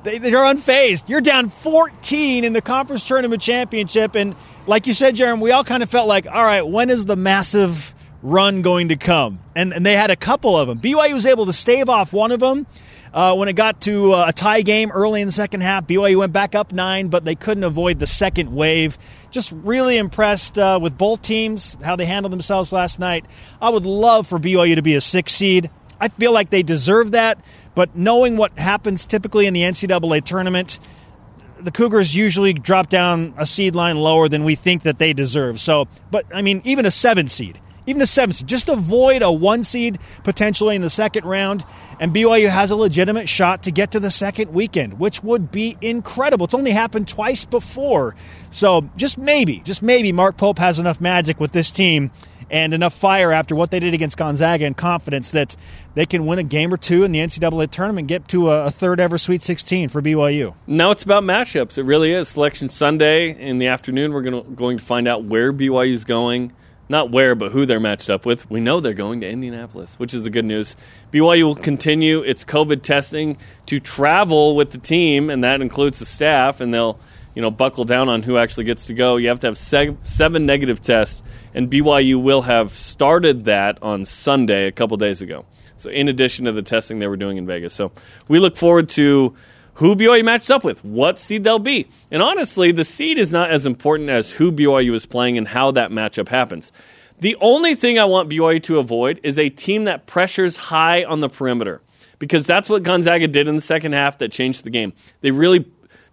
they 0.05 0.17
they're 0.17 0.39
unfazed. 0.39 1.11
You're 1.11 1.21
down 1.21 1.51
14 1.51 2.45
in 2.45 2.55
the 2.55 2.63
conference 2.63 3.07
tournament 3.07 3.43
championship, 3.43 4.15
and 4.15 4.35
like 4.67 4.87
you 4.87 4.95
said, 4.95 5.17
Jarom, 5.17 5.43
we 5.43 5.51
all 5.51 5.65
kind 5.65 5.83
of 5.83 5.91
felt 5.91 6.09
like, 6.09 6.27
all 6.27 6.43
right, 6.43 6.67
when 6.67 6.89
is 6.89 7.05
the 7.05 7.15
massive 7.15 7.95
run 8.23 8.63
going 8.63 8.89
to 8.89 8.97
come? 8.97 9.39
And 9.55 9.75
and 9.75 9.85
they 9.85 9.97
had 9.97 10.11
a 10.11 10.17
couple 10.17 10.57
of 10.57 10.67
them. 10.67 10.79
BYU 10.79 11.13
was 11.13 11.27
able 11.27 11.45
to 11.45 11.53
stave 11.53 11.91
off 11.91 12.15
one 12.15 12.33
of 12.33 12.41
them. 12.41 12.67
Uh, 13.13 13.35
when 13.35 13.49
it 13.49 13.53
got 13.53 13.81
to 13.83 14.15
uh, 14.15 14.27
a 14.29 14.33
tie 14.33 14.63
game 14.63 14.91
early 14.91 15.21
in 15.21 15.29
the 15.29 15.33
second 15.33 15.61
half, 15.61 15.87
BYU 15.87 16.17
went 16.17 16.33
back 16.33 16.55
up 16.55 16.73
nine, 16.73 17.09
but 17.09 17.25
they 17.25 17.35
couldn't 17.35 17.65
avoid 17.65 17.99
the 17.99 18.07
second 18.07 18.55
wave. 18.55 18.97
Just 19.31 19.53
really 19.53 19.99
impressed 19.99 20.59
uh, 20.59 20.79
with 20.81 20.97
both 20.97 21.21
teams, 21.21 21.77
how 21.83 21.95
they 21.95 22.07
handled 22.07 22.33
themselves 22.33 22.73
last 22.73 22.99
night. 22.99 23.27
I 23.61 23.69
would 23.69 23.85
love 23.85 24.27
for 24.27 24.39
BYU 24.39 24.77
to 24.77 24.83
be 24.83 24.95
a 24.95 25.01
six 25.01 25.35
seed. 25.35 25.71
I 26.01 26.09
feel 26.09 26.33
like 26.33 26.51
they 26.51 26.63
deserve 26.63 27.13
that, 27.13 27.39
but 27.75 27.95
knowing 27.95 28.37
what 28.37 28.59
happens 28.59 29.05
typically 29.05 29.47
in 29.47 29.55
the 29.55 29.61
NCAA 29.61 30.25
tournament, 30.25 30.79
the 31.61 31.71
Cougars 31.71 32.17
usually 32.17 32.53
drop 32.55 32.89
down 32.89 33.35
a 33.37 33.47
seed 33.47 33.75
line 33.75 33.97
lower 33.97 34.29
than 34.29 34.43
we 34.43 34.55
think 34.55 34.83
that 34.83 34.99
they 34.99 35.13
deserve. 35.13 35.61
So, 35.61 35.87
but 36.11 36.27
I 36.35 36.43
mean, 36.43 36.63
even 36.65 36.87
a 36.87 36.91
seven 36.91 37.29
seed, 37.29 37.61
even 37.87 38.03
a 38.03 38.07
seven 38.07 38.33
seed, 38.33 38.47
just 38.47 38.69
avoid 38.69 39.23
a 39.23 39.33
one 39.33 39.65
seed 39.65 39.99
potentially 40.25 40.77
in 40.77 40.83
the 40.83 40.91
second 40.91 41.25
round, 41.25 41.65
and 42.01 42.15
BYU 42.15 42.49
has 42.49 42.71
a 42.71 42.77
legitimate 42.77 43.29
shot 43.29 43.63
to 43.65 43.71
get 43.71 43.93
to 43.93 44.01
the 44.01 44.11
second 44.11 44.53
weekend, 44.53 44.99
which 44.99 45.23
would 45.23 45.51
be 45.51 45.77
incredible. 45.81 46.45
It's 46.45 46.55
only 46.55 46.71
happened 46.71 47.09
twice 47.09 47.45
before. 47.45 48.15
So, 48.51 48.89
just 48.97 49.19
maybe, 49.19 49.61
just 49.61 49.83
maybe 49.83 50.13
Mark 50.13 50.37
Pope 50.37 50.59
has 50.59 50.79
enough 50.79 51.01
magic 51.01 51.41
with 51.41 51.53
this 51.53 51.71
team 51.71 52.11
and 52.53 52.75
enough 52.75 52.93
fire 52.93 53.33
after 53.33 53.57
what 53.57 53.71
they 53.71 53.81
did 53.81 53.95
against 53.95 54.19
Gonzaga 54.19 54.67
and 54.67 54.77
confidence 54.77 55.31
that 55.31 55.57
they 55.95 56.05
can 56.05 56.27
win 56.27 56.39
a 56.39 56.43
game 56.43 56.73
or 56.73 56.77
two 56.77 57.03
in 57.03 57.11
the 57.11 57.19
NCAA 57.19 57.71
tournament, 57.71 58.09
get 58.09 58.29
to 58.29 58.51
a, 58.51 58.71
third 58.71 59.01
ever 59.01 59.17
Sweet 59.17 59.43
16 59.43 59.89
for 59.89 60.03
BYU. 60.03 60.55
Now 60.67 60.91
it's 60.91 61.03
about 61.03 61.25
matchups. 61.25 61.79
It 61.79 61.85
really 61.85 62.13
is. 62.13 62.29
Selection 62.29 62.69
Sunday 62.69 63.31
in 63.31 63.59
the 63.59 63.69
afternoon, 63.69 64.13
we're 64.13 64.23
gonna, 64.23 64.43
going 64.43 64.79
to 64.79 64.85
find 64.85 65.09
out 65.09 65.25
where 65.25 65.53
BYU 65.53 65.93
is 65.93 66.05
going. 66.05 66.53
Not 66.93 67.11
where, 67.11 67.35
but 67.35 67.53
who 67.53 67.65
they're 67.65 67.81
matched 67.81 68.11
up 68.11 68.27
with. 68.27 68.51
We 68.51 68.61
know 68.61 68.81
they're 68.81 68.93
going 68.93 69.23
to 69.23 69.29
Indianapolis, 69.29 69.95
which 69.99 70.13
is 70.13 70.25
the 70.25 70.31
good 70.31 70.45
news. 70.45 70.77
BYU 71.11 71.45
will 71.45 71.55
continue 71.55 72.21
its 72.21 72.45
COVID 72.45 72.83
testing 72.83 73.39
to 73.65 73.81
travel 73.81 74.55
with 74.55 74.73
the 74.73 74.79
team, 74.79 75.31
and 75.31 75.43
that 75.43 75.63
includes 75.63 76.01
the 76.01 76.05
staff, 76.05 76.61
and 76.61 76.75
they'll 76.75 77.01
you 77.35 77.41
know 77.41 77.51
buckle 77.51 77.85
down 77.85 78.11
on 78.11 78.23
who 78.23 78.37
actually 78.37 78.65
gets 78.65 78.85
to 78.87 78.95
go. 78.95 79.17
You 79.17 79.29
have 79.29 79.41
to 79.41 79.47
have 79.47 79.57
seven 79.57 80.45
negative 80.45 80.83
tests 80.83 81.23
and 81.55 81.71
BYU 81.71 82.23
will 82.23 82.43
have 82.43 82.73
started 82.73 83.45
that 83.45 83.79
on 83.83 84.05
Sunday 84.05 84.67
a 84.67 84.73
couple 84.73 84.97
days 84.97 85.23
ago. 85.23 85.45
So, 85.77 85.91
in 85.91 86.09
addition 86.09 86.45
to 86.45 86.53
the 86.53 86.63
testing 86.63 86.99
they 86.99 87.07
were 87.07 87.17
doing 87.17 87.37
in 87.37 87.47
Vegas. 87.47 87.75
So, 87.75 87.93
we 88.29 88.39
look 88.39 88.57
forward 88.57 88.89
to 88.91 89.35
who 89.75 89.97
BYU 89.97 90.25
matches 90.25 90.51
up 90.51 90.65
with, 90.65 90.85
what 90.85 91.19
seed 91.19 91.45
they'll 91.45 91.59
be. 91.59 91.89
And 92.11 92.23
honestly, 92.23 92.73
the 92.73 92.85
seed 92.85 93.19
is 93.19 93.33
not 93.33 93.51
as 93.51 93.67
important 93.67 94.11
as 94.11 94.31
who 94.31 94.53
BYU 94.53 94.95
is 94.95 95.07
playing 95.07 95.39
and 95.39 95.49
how 95.49 95.71
that 95.73 95.91
matchup 95.91 96.29
happens. 96.29 96.73
The 97.21 97.37
only 97.41 97.75
thing 97.75 97.99
I 97.99 98.05
want 98.05 98.29
BYU 98.29 98.63
to 98.65 98.79
avoid 98.79 99.21
is 99.23 99.39
a 99.39 99.49
team 99.49 99.85
that 99.85 100.07
pressures 100.07 100.57
high 100.57 101.05
on 101.05 101.21
the 101.21 101.29
perimeter 101.29 101.81
because 102.19 102.47
that's 102.47 102.69
what 102.69 102.83
Gonzaga 102.83 103.29
did 103.29 103.49
in 103.49 103.57
the 103.57 103.63
second 103.63 103.93
half 103.93 104.19
that 104.19 104.33
changed 104.33 104.65
the 104.65 104.71
game. 104.71 104.93
They 105.23 105.31
really 105.31 105.67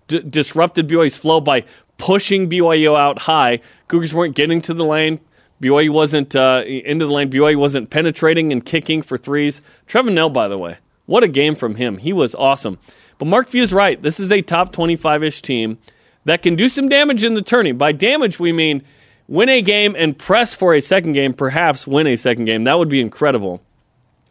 d- 0.07 0.22
disrupted 0.22 0.88
BYU's 0.88 1.18
flow 1.18 1.41
by 1.41 1.66
pushing 1.97 2.49
BYU 2.49 2.97
out 2.97 3.20
high. 3.20 3.62
Cougars 3.88 4.14
weren't 4.14 4.36
getting 4.36 4.62
to 4.64 4.74
the 4.74 4.86
lane. 4.86 5.20
BYU 5.62 5.89
wasn't 5.89 6.36
uh, 6.36 6.64
into 6.66 7.05
the 7.05 7.12
lane. 7.12 7.30
BYU 7.30 7.57
wasn't 7.57 7.89
penetrating 7.89 8.51
and 8.51 8.66
kicking 8.66 9.01
for 9.01 9.18
threes. 9.18 9.62
Trevin 9.88 10.14
Knell, 10.14 10.30
by 10.30 10.47
the 10.47 10.57
way, 10.57 10.78
what 11.05 11.24
a 11.24 11.28
game 11.28 11.55
from 11.55 11.76
him. 11.76 11.97
He 11.97 12.14
was 12.14 12.34
awesome. 12.36 12.80
But 13.20 13.28
Mark 13.28 13.49
Few's 13.49 13.72
right. 13.72 14.01
This 14.01 14.20
is 14.20 14.32
a 14.32 14.41
top 14.41 14.74
25 14.74 15.24
ish 15.24 15.43
team 15.43 15.78
that 16.26 16.41
can 16.41 16.55
do 16.55 16.67
some 16.67 16.89
damage 16.89 17.24
in 17.24 17.36
the 17.36 17.43
tourney. 17.43 17.72
By 17.72 17.91
damage, 17.91 18.39
we 18.39 18.51
mean 18.51 18.84
win 19.28 19.49
a 19.49 19.61
game 19.61 19.95
and 19.95 20.17
press 20.17 20.55
for 20.55 20.74
a 20.74 20.82
second 20.82 21.13
game, 21.13 21.34
perhaps 21.34 21.86
win 21.86 22.07
a 22.07 22.15
second 22.15 22.45
game. 22.45 22.63
That 22.63 22.80
would 22.80 22.89
be 22.89 23.01
incredible. 23.01 23.61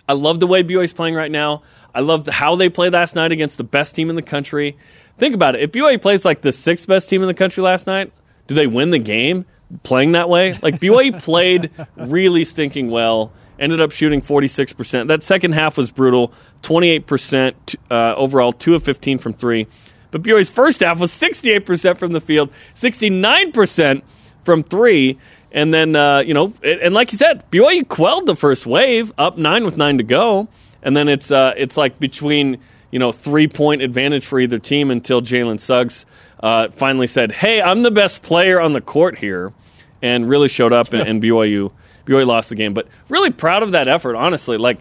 I 0.09 0.15
love 0.15 0.41
the 0.41 0.49
way 0.49 0.65
BYU's 0.65 0.93
playing 0.93 1.15
right 1.15 1.31
now. 1.31 1.63
I 1.95 2.01
love 2.01 2.27
how 2.27 2.57
they 2.57 2.69
played 2.69 2.95
last 2.95 3.15
night 3.15 3.31
against 3.31 3.59
the 3.59 3.65
best 3.65 3.95
team 3.95 4.11
in 4.11 4.17
the 4.17 4.23
country. 4.23 4.77
Think 5.19 5.35
about 5.35 5.55
it. 5.55 5.63
If 5.63 5.71
BYU 5.71 6.01
plays 6.01 6.25
like 6.25 6.41
the 6.41 6.53
sixth 6.53 6.89
best 6.89 7.09
team 7.09 7.23
in 7.23 7.29
the 7.29 7.35
country 7.35 7.63
last 7.63 7.87
night, 7.87 8.13
do 8.49 8.57
they 8.57 8.67
win 8.67 8.91
the 8.91 8.99
game? 8.99 9.45
playing 9.83 10.13
that 10.13 10.29
way. 10.29 10.59
Like 10.63 10.81
BYU 10.81 11.23
played 11.23 11.71
really 11.97 12.45
stinking 12.45 12.91
well. 12.91 13.33
Ended 13.59 13.81
up 13.81 13.91
shooting 13.91 14.23
46%. 14.23 15.09
That 15.09 15.23
second 15.23 15.53
half 15.53 15.77
was 15.77 15.91
brutal. 15.91 16.33
28% 16.63 17.77
uh, 17.91 18.15
overall, 18.17 18.53
2 18.53 18.75
of 18.75 18.83
15 18.83 19.19
from 19.19 19.33
3. 19.33 19.67
But 20.11 20.23
BYU's 20.23 20.49
first 20.49 20.81
half 20.81 20.99
was 20.99 21.13
68% 21.13 21.99
from 21.99 22.13
the 22.13 22.21
field, 22.21 22.51
69% 22.75 24.03
from 24.45 24.63
3. 24.63 25.19
And 25.51 25.73
then, 25.73 25.97
uh, 25.97 26.21
you 26.21 26.35
know, 26.35 26.53
and 26.63 26.95
like 26.95 27.13
you 27.13 27.19
said, 27.19 27.51
BYU 27.51 27.87
quelled 27.87 28.27
the 28.27 28.37
first 28.37 28.67
wave, 28.67 29.13
up 29.19 29.39
9 29.39 29.65
with 29.65 29.77
9 29.77 29.99
to 29.99 30.05
go. 30.05 30.49
And 30.83 30.97
then 30.97 31.09
it's, 31.09 31.31
uh, 31.31 31.55
it's 31.57 31.77
like 31.77 31.99
between, 31.99 32.61
you 32.91 32.99
know, 32.99 33.13
three 33.13 33.49
point 33.49 33.83
advantage 33.83 34.25
for 34.25 34.41
either 34.41 34.59
team 34.59 34.91
until 34.91 35.21
Jalen 35.21 35.61
Suggs 35.61 36.07
uh, 36.41 36.69
finally 36.69 37.07
said, 37.07 37.33
"Hey, 37.33 37.61
I'm 37.61 37.83
the 37.83 37.91
best 37.91 38.23
player 38.23 38.61
on 38.61 38.73
the 38.73 38.81
court 38.81 39.19
here," 39.19 39.53
and 40.01 40.29
really 40.29 40.49
showed 40.49 40.73
up. 40.73 40.93
and, 40.93 41.07
and 41.07 41.23
BYU 41.23 41.73
BYU 42.09 42.27
lost 42.27 42.49
the 42.49 42.55
game, 42.55 42.75
but 42.75 42.89
really 43.09 43.31
proud 43.31 43.63
of 43.63 43.73
that 43.73 43.89
effort. 43.89 44.17
Honestly, 44.17 44.57
like 44.57 44.79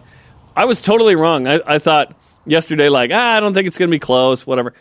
I 0.56 0.64
was 0.64 0.80
totally 0.82 1.14
wrong. 1.14 1.46
I, 1.46 1.60
I 1.66 1.78
thought 1.78 2.16
yesterday, 2.46 2.88
like 2.88 3.10
ah, 3.12 3.36
I 3.36 3.40
don't 3.40 3.54
think 3.54 3.66
it's 3.66 3.78
going 3.78 3.88
to 3.88 3.94
be 3.94 3.98
close. 3.98 4.46
Whatever. 4.46 4.74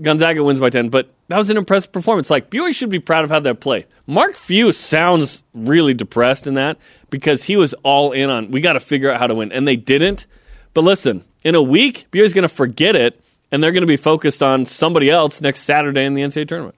Gonzaga 0.00 0.42
wins 0.42 0.60
by 0.60 0.70
ten, 0.70 0.88
but 0.88 1.12
that 1.28 1.36
was 1.36 1.50
an 1.50 1.58
impressive 1.58 1.92
performance. 1.92 2.30
Like 2.30 2.48
BYU 2.50 2.74
should 2.74 2.88
be 2.88 3.00
proud 3.00 3.24
of 3.24 3.30
how 3.30 3.40
they 3.40 3.52
played. 3.52 3.86
Mark 4.06 4.36
Few 4.36 4.72
sounds 4.72 5.44
really 5.52 5.92
depressed 5.92 6.46
in 6.46 6.54
that 6.54 6.78
because 7.10 7.44
he 7.44 7.56
was 7.56 7.74
all 7.82 8.12
in 8.12 8.30
on 8.30 8.50
we 8.50 8.62
got 8.62 8.74
to 8.74 8.80
figure 8.80 9.10
out 9.10 9.20
how 9.20 9.26
to 9.26 9.34
win, 9.34 9.52
and 9.52 9.68
they 9.68 9.76
didn't. 9.76 10.26
But 10.72 10.84
listen, 10.84 11.24
in 11.42 11.54
a 11.54 11.62
week, 11.62 12.06
BYU's 12.12 12.32
going 12.32 12.42
to 12.42 12.48
forget 12.48 12.96
it 12.96 13.22
and 13.50 13.62
they're 13.62 13.72
going 13.72 13.82
to 13.82 13.86
be 13.86 13.96
focused 13.96 14.42
on 14.42 14.64
somebody 14.66 15.10
else 15.10 15.40
next 15.40 15.60
Saturday 15.60 16.04
in 16.04 16.14
the 16.14 16.22
NCAA 16.22 16.48
tournament. 16.48 16.76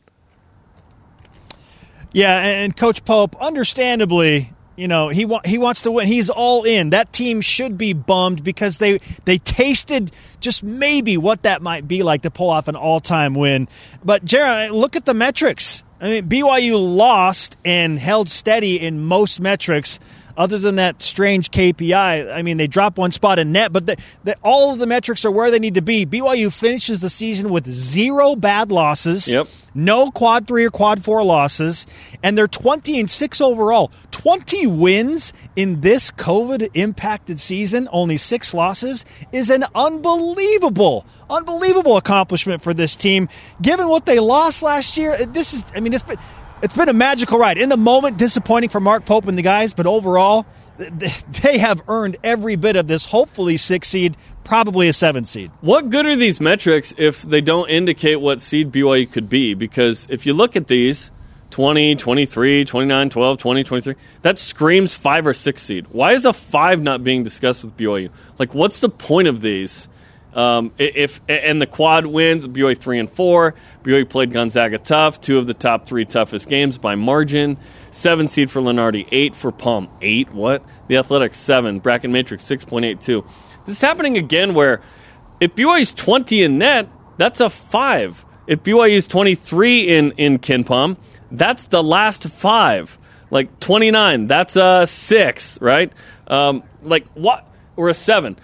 Yeah, 2.13 2.39
and 2.39 2.77
Coach 2.77 3.05
Pope, 3.05 3.37
understandably, 3.41 4.53
you 4.77 4.89
know 4.89 5.09
he 5.09 5.25
wa- 5.25 5.41
he 5.45 5.59
wants 5.59 5.83
to 5.83 5.91
win. 5.91 6.07
He's 6.07 6.31
all 6.31 6.65
in. 6.65 6.91
That 6.91 7.13
team 7.13 7.41
should 7.41 7.77
be 7.79 7.93
bummed 7.93 8.43
because 8.45 8.79
they 8.79 9.01
they 9.25 9.39
tasted 9.39 10.13
just 10.41 10.63
maybe 10.63 11.17
what 11.17 11.43
that 11.43 11.63
might 11.63 11.87
be 11.87 12.03
like 12.03 12.23
to 12.23 12.31
pull 12.31 12.51
off 12.51 12.69
an 12.69 12.77
all 12.77 13.01
time 13.01 13.35
win. 13.35 13.69
But 14.05 14.25
Jared, 14.25 14.73
look 14.73 14.97
at 14.97 15.05
the 15.05 15.15
metrics. 15.15 15.83
I 16.01 16.09
mean, 16.09 16.29
BYU 16.29 16.97
lost 16.97 17.57
and 17.65 17.99
held 17.99 18.29
steady 18.29 18.81
in 18.81 19.01
most 19.01 19.41
metrics 19.41 20.01
other 20.37 20.59
than 20.59 20.77
that 20.77 21.03
strange 21.03 21.51
KPI, 21.51 22.33
I 22.33 22.43
mean, 22.43 22.57
they 22.57 22.67
drop 22.67 22.99
one 22.99 23.13
spot 23.13 23.39
in 23.39 23.53
net, 23.53 23.73
but 23.73 23.87
the, 23.87 23.97
the, 24.25 24.37
all 24.43 24.73
of 24.73 24.79
the 24.79 24.87
metrics 24.87 25.25
are 25.25 25.31
where 25.31 25.51
they 25.51 25.59
need 25.59 25.75
to 25.75 25.83
be. 25.83 26.07
BYU 26.07 26.53
finishes 26.53 27.01
the 27.01 27.11
season 27.11 27.51
with 27.51 27.67
zero 27.67 28.37
bad 28.37 28.71
losses, 28.71 29.33
yep. 29.33 29.49
no 29.75 30.11
quad 30.11 30.47
three 30.47 30.65
or 30.65 30.71
quad 30.71 31.05
four 31.05 31.23
losses, 31.23 31.87
and 32.23 32.37
they're 32.37 32.49
20 32.49 33.01
and 33.01 33.11
6 33.11 33.41
overall. 33.41 33.91
20 34.11 34.67
wins 34.69 35.33
in 35.57 35.81
this 35.81 36.11
COVID 36.11 36.71
impacted 36.75 37.41
season, 37.41 37.89
only 37.93 38.17
six 38.17 38.55
losses, 38.55 39.05
is 39.33 39.51
an 39.51 39.65
unbelievable, 39.75 41.05
unbelievable 41.29 41.97
accomplishment 41.97 42.63
for 42.63 42.73
this 42.73 42.97
team. 42.97 43.29
Given 43.61 43.89
what 43.89 44.07
they 44.07 44.19
lost 44.19 44.63
last 44.63 44.97
year, 44.97 45.27
this 45.27 45.53
is, 45.55 45.65
I 45.75 45.81
mean, 45.81 45.93
it's 45.93 46.03
been 46.03 46.19
it's 46.63 46.75
been 46.75 46.89
a 46.89 46.95
magical 46.95 47.39
ride. 47.39 47.59
In 47.59 47.69
the 47.69 47.77
moment, 47.77 48.17
disappointing 48.17 48.71
for 48.71 48.81
Mark 48.81 49.05
Pope 49.05 49.27
and 49.27 49.37
the 49.37 49.43
guys, 49.43 49.75
but 49.75 49.87
overall, 49.87 50.47
they 51.43 51.59
have 51.59 51.83
earned 51.89 52.17
every 52.25 52.57
bit 52.57 52.77
of 52.77 52.87
this. 52.87 53.05
Hopefully, 53.05 53.57
six 53.57 53.89
seed, 53.89 54.17
probably 54.45 54.89
a 54.89 54.93
seven 54.93 55.25
seed. 55.25 55.51
What 55.61 55.91
good 55.91 56.07
are 56.07 56.17
these 56.17 56.41
metrics 56.41 56.95
if 56.97 57.23
they 57.23 57.41
don't 57.41 57.69
indicate 57.69 58.17
what 58.17 58.41
seed 58.41 58.73
BYU 58.73 59.11
could 59.11 59.29
be? 59.29 59.55
Because 59.55 60.07
if 60.11 60.27
you 60.27 60.33
look 60.33 60.57
at 60.57 60.69
these 60.69 61.11
20, 61.51 61.97
23, 61.97 62.65
29, 62.65 63.11
12, 63.11 63.39
20, 63.39 63.65
23, 63.65 63.95
that 64.23 64.39
screams 64.39 64.95
five 64.95 65.27
or 65.27 65.35
six 65.35 65.63
seed. 65.63 65.87
Why 65.91 66.13
is 66.13 66.25
a 66.25 66.33
five 66.33 66.81
not 66.81 67.05
being 67.05 67.25
discussed 67.25 67.63
with 67.63 67.77
BYU? 67.77 68.11
Like, 68.39 68.55
what's 68.55 68.81
the 68.81 68.89
point 68.89 69.29
of 69.29 69.43
these? 69.43 69.89
Um, 70.35 70.73
if 70.79 71.21
and 71.29 71.61
the 71.61 71.67
quad 71.67 72.07
wins, 72.07 72.49
BYU 72.49 72.77
three 72.77 72.99
and 72.99 73.11
four. 73.11 73.55
BYU 73.83 74.09
played 74.09 74.33
Gonzaga 74.33 74.79
tough, 74.79 75.21
two 75.21 75.39
of 75.39 75.47
the 75.47 75.55
top 75.55 75.87
three 75.87 76.05
toughest 76.05 76.49
games 76.49 76.79
by 76.79 76.95
margin. 76.95 77.59
Seven 77.91 78.29
seed 78.29 78.51
for 78.51 78.63
Lunardi, 78.63 79.07
eight 79.13 79.35
for 79.35 79.53
Palm, 79.53 79.89
eight. 80.01 80.33
What? 80.33 80.65
The 80.89 80.97
Athletics 80.97 81.39
seven, 81.39 81.81
bracket 81.81 82.11
matrix 82.11 82.45
six 82.45 82.65
point 82.65 82.87
eight 82.87 83.01
two. 83.01 83.25
This 83.67 83.77
is 83.77 83.81
happening 83.83 84.17
again 84.17 84.55
where 84.55 84.81
if 85.41 85.55
BYU's 85.55 85.93
twenty 85.93 86.43
in 86.43 86.59
net, 86.59 86.89
that's 87.19 87.41
a 87.41 87.51
five. 87.51 88.25
If 88.47 88.63
BYU's 88.63 89.07
twenty 89.07 89.35
three 89.35 89.83
in 89.83 90.13
in 90.13 90.39
KenPom, 90.39 90.97
that's 91.31 91.67
the 91.67 91.83
last 91.83 92.25
five. 92.25 92.99
Like 93.31 93.61
twenty 93.61 93.91
nine, 93.91 94.29
that's 94.29 94.57
a 94.57 94.87
six, 94.87 95.61
right? 95.61 95.93
Um, 96.27 96.63
like 96.83 97.07
what? 97.13 97.47
Or 97.77 97.89
a 97.89 97.95
seven 97.95 98.37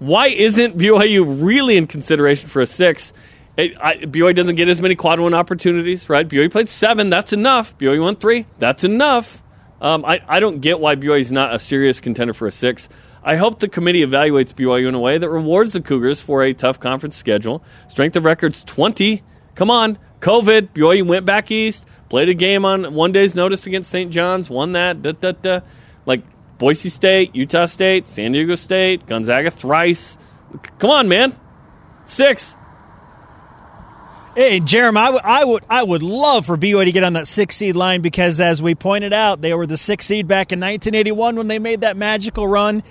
why 0.00 0.28
isn't 0.28 0.76
BYU 0.76 1.42
really 1.42 1.76
in 1.76 1.86
consideration 1.86 2.48
for 2.48 2.62
a 2.62 2.66
six? 2.66 3.12
It, 3.56 3.76
I, 3.78 3.96
BYU 3.96 4.34
doesn't 4.34 4.56
get 4.56 4.68
as 4.68 4.80
many 4.80 4.94
quad 4.94 5.20
one 5.20 5.34
opportunities, 5.34 6.08
right? 6.08 6.26
BYU 6.26 6.50
played 6.50 6.68
seven, 6.68 7.10
that's 7.10 7.32
enough. 7.34 7.76
BYU 7.78 8.00
won 8.00 8.16
three, 8.16 8.46
that's 8.58 8.82
enough. 8.82 9.42
Um, 9.80 10.04
I, 10.04 10.20
I 10.26 10.40
don't 10.40 10.60
get 10.60 10.80
why 10.80 10.96
BYU 10.96 11.20
is 11.20 11.30
not 11.30 11.54
a 11.54 11.58
serious 11.58 12.00
contender 12.00 12.32
for 12.32 12.48
a 12.48 12.50
six. 12.50 12.88
I 13.22 13.36
hope 13.36 13.58
the 13.60 13.68
committee 13.68 14.00
evaluates 14.00 14.54
BYU 14.54 14.88
in 14.88 14.94
a 14.94 14.98
way 14.98 15.18
that 15.18 15.28
rewards 15.28 15.74
the 15.74 15.82
Cougars 15.82 16.22
for 16.22 16.42
a 16.42 16.54
tough 16.54 16.80
conference 16.80 17.16
schedule. 17.16 17.62
Strength 17.88 18.16
of 18.16 18.24
record's 18.24 18.64
20. 18.64 19.22
Come 19.54 19.70
on, 19.70 19.98
COVID. 20.20 20.70
BYU 20.70 21.06
went 21.06 21.26
back 21.26 21.50
east, 21.50 21.84
played 22.08 22.30
a 22.30 22.34
game 22.34 22.64
on 22.64 22.94
one 22.94 23.12
day's 23.12 23.34
notice 23.34 23.66
against 23.66 23.90
St. 23.90 24.10
John's, 24.10 24.48
won 24.48 24.72
that. 24.72 25.02
Da, 25.02 25.12
da, 25.12 25.32
da. 25.32 25.60
Like 26.06 26.22
Boise 26.60 26.90
State, 26.90 27.34
Utah 27.34 27.64
State, 27.64 28.06
San 28.06 28.32
Diego 28.32 28.54
State, 28.54 29.06
Gonzaga 29.06 29.50
thrice. 29.50 30.18
Come 30.78 30.90
on, 30.90 31.08
man. 31.08 31.34
Six. 32.04 32.54
Hey, 34.36 34.60
Jarom, 34.60 34.96
I, 34.96 35.06
w- 35.06 35.22
I 35.24 35.42
would 35.42 35.64
I 35.70 35.82
would 35.82 36.02
love 36.02 36.44
for 36.46 36.58
BYU 36.58 36.84
to 36.84 36.92
get 36.92 37.02
on 37.02 37.14
that 37.14 37.26
six 37.26 37.56
seed 37.56 37.76
line 37.76 38.02
because, 38.02 38.40
as 38.40 38.62
we 38.62 38.74
pointed 38.74 39.14
out, 39.14 39.40
they 39.40 39.54
were 39.54 39.66
the 39.66 39.78
six 39.78 40.04
seed 40.04 40.28
back 40.28 40.52
in 40.52 40.60
1981 40.60 41.36
when 41.36 41.48
they 41.48 41.58
made 41.58 41.80
that 41.80 41.96
magical 41.96 42.46
run, 42.46 42.82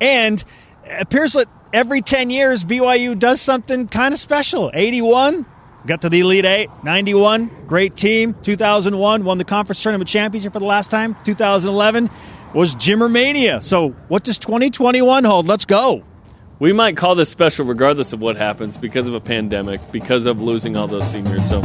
and 0.00 0.42
appears 0.90 1.34
that 1.34 1.48
every 1.72 2.00
10 2.00 2.30
years 2.30 2.64
BYU 2.64 3.16
does 3.16 3.42
something 3.42 3.88
kind 3.88 4.14
of 4.14 4.18
special. 4.18 4.70
81 4.72 5.44
got 5.86 6.02
to 6.02 6.08
the 6.08 6.20
Elite 6.20 6.46
Eight, 6.46 6.70
91 6.82 7.50
great 7.66 7.94
team, 7.94 8.34
2001 8.42 9.24
won 9.24 9.38
the 9.38 9.44
conference 9.44 9.82
tournament 9.82 10.08
championship 10.08 10.52
for 10.52 10.58
the 10.58 10.64
last 10.64 10.90
time, 10.90 11.14
2011 11.24 12.10
was 12.54 12.74
Jimmermania. 12.74 13.62
So, 13.62 13.90
what 14.08 14.24
does 14.24 14.38
2021 14.38 15.24
hold? 15.24 15.46
Let's 15.46 15.64
go. 15.64 16.04
We 16.58 16.72
might 16.72 16.96
call 16.96 17.14
this 17.14 17.28
special 17.28 17.64
regardless 17.66 18.12
of 18.12 18.20
what 18.20 18.36
happens 18.36 18.76
because 18.76 19.06
of 19.06 19.14
a 19.14 19.20
pandemic, 19.20 19.80
because 19.92 20.26
of 20.26 20.42
losing 20.42 20.76
all 20.76 20.88
those 20.88 21.08
seniors. 21.08 21.48
So 21.48 21.60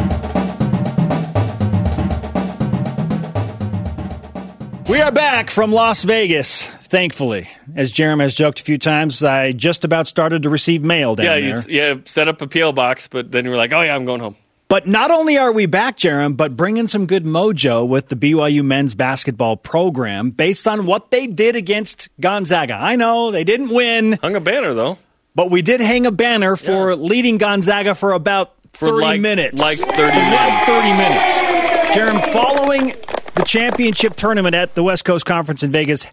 We 4.94 5.02
are 5.02 5.12
back 5.12 5.50
from 5.50 5.72
Las 5.72 6.04
Vegas, 6.04 6.68
thankfully. 6.68 7.50
As 7.76 7.92
Jeremy 7.92 8.26
has 8.26 8.36
joked 8.36 8.60
a 8.60 8.64
few 8.64 8.78
times, 8.78 9.24
I 9.24 9.52
just 9.52 9.84
about 9.84 10.06
started 10.06 10.44
to 10.44 10.50
receive 10.50 10.84
mail 10.84 11.16
down 11.16 11.26
yeah, 11.26 11.40
there. 11.40 11.62
you, 11.62 11.64
yeah, 11.68 11.96
set 12.06 12.28
up 12.28 12.42
a 12.44 12.48
PO 12.48 12.74
box, 12.74 13.08
but 13.08 13.32
then 13.32 13.46
you 13.46 13.50
were 13.50 13.58
like, 13.58 13.74
oh 13.74 13.82
yeah, 13.82 13.96
I'm 13.96 14.06
going 14.06 14.22
home. 14.22 14.36
But 14.68 14.88
not 14.88 15.12
only 15.12 15.38
are 15.38 15.52
we 15.52 15.66
back, 15.66 15.98
Jerem, 15.98 16.36
but 16.36 16.58
bringing 16.58 16.88
some 16.88 17.06
good 17.06 17.26
mojo 17.26 17.88
with 17.88 18.10
the 18.10 18.16
BYU 18.16 18.64
men's 18.64 18.96
basketball 18.96 19.56
program 19.56 20.32
based 20.32 20.68
on 20.68 20.86
what 20.86 21.12
they 21.12 21.28
did 21.28 21.56
against 21.56 22.10
Gonzaga. 22.20 22.74
I 22.74 22.96
know 22.96 23.32
they 23.32 23.44
didn't 23.44 23.70
win. 23.70 24.14
Hung 24.14 24.36
a 24.36 24.40
banner 24.40 24.74
though. 24.74 24.98
But 25.36 25.50
we 25.52 25.62
did 25.62 25.82
hang 25.82 26.06
a 26.06 26.12
banner 26.12 26.56
for 26.56 26.90
yeah. 26.92 26.96
leading 26.96 27.38
Gonzaga 27.38 27.96
for 27.96 28.12
about 28.14 28.54
for 28.74 28.88
30 28.88 29.02
like, 29.02 29.22
minutes. 29.22 29.62
Like 29.62 29.78
30 29.78 29.92
like 29.92 30.16
minutes. 30.16 30.66
30 30.66 30.94
minutes. 30.94 31.96
Jerem, 31.96 32.34
following 32.34 32.96
the 33.36 33.44
championship 33.44 34.16
tournament 34.16 34.56
at 34.56 34.76
the 34.76 34.84
West 34.84 35.06
Coast 35.06 35.26
Conference 35.26 35.64
in 35.64 35.72
Vegas, 35.72 36.06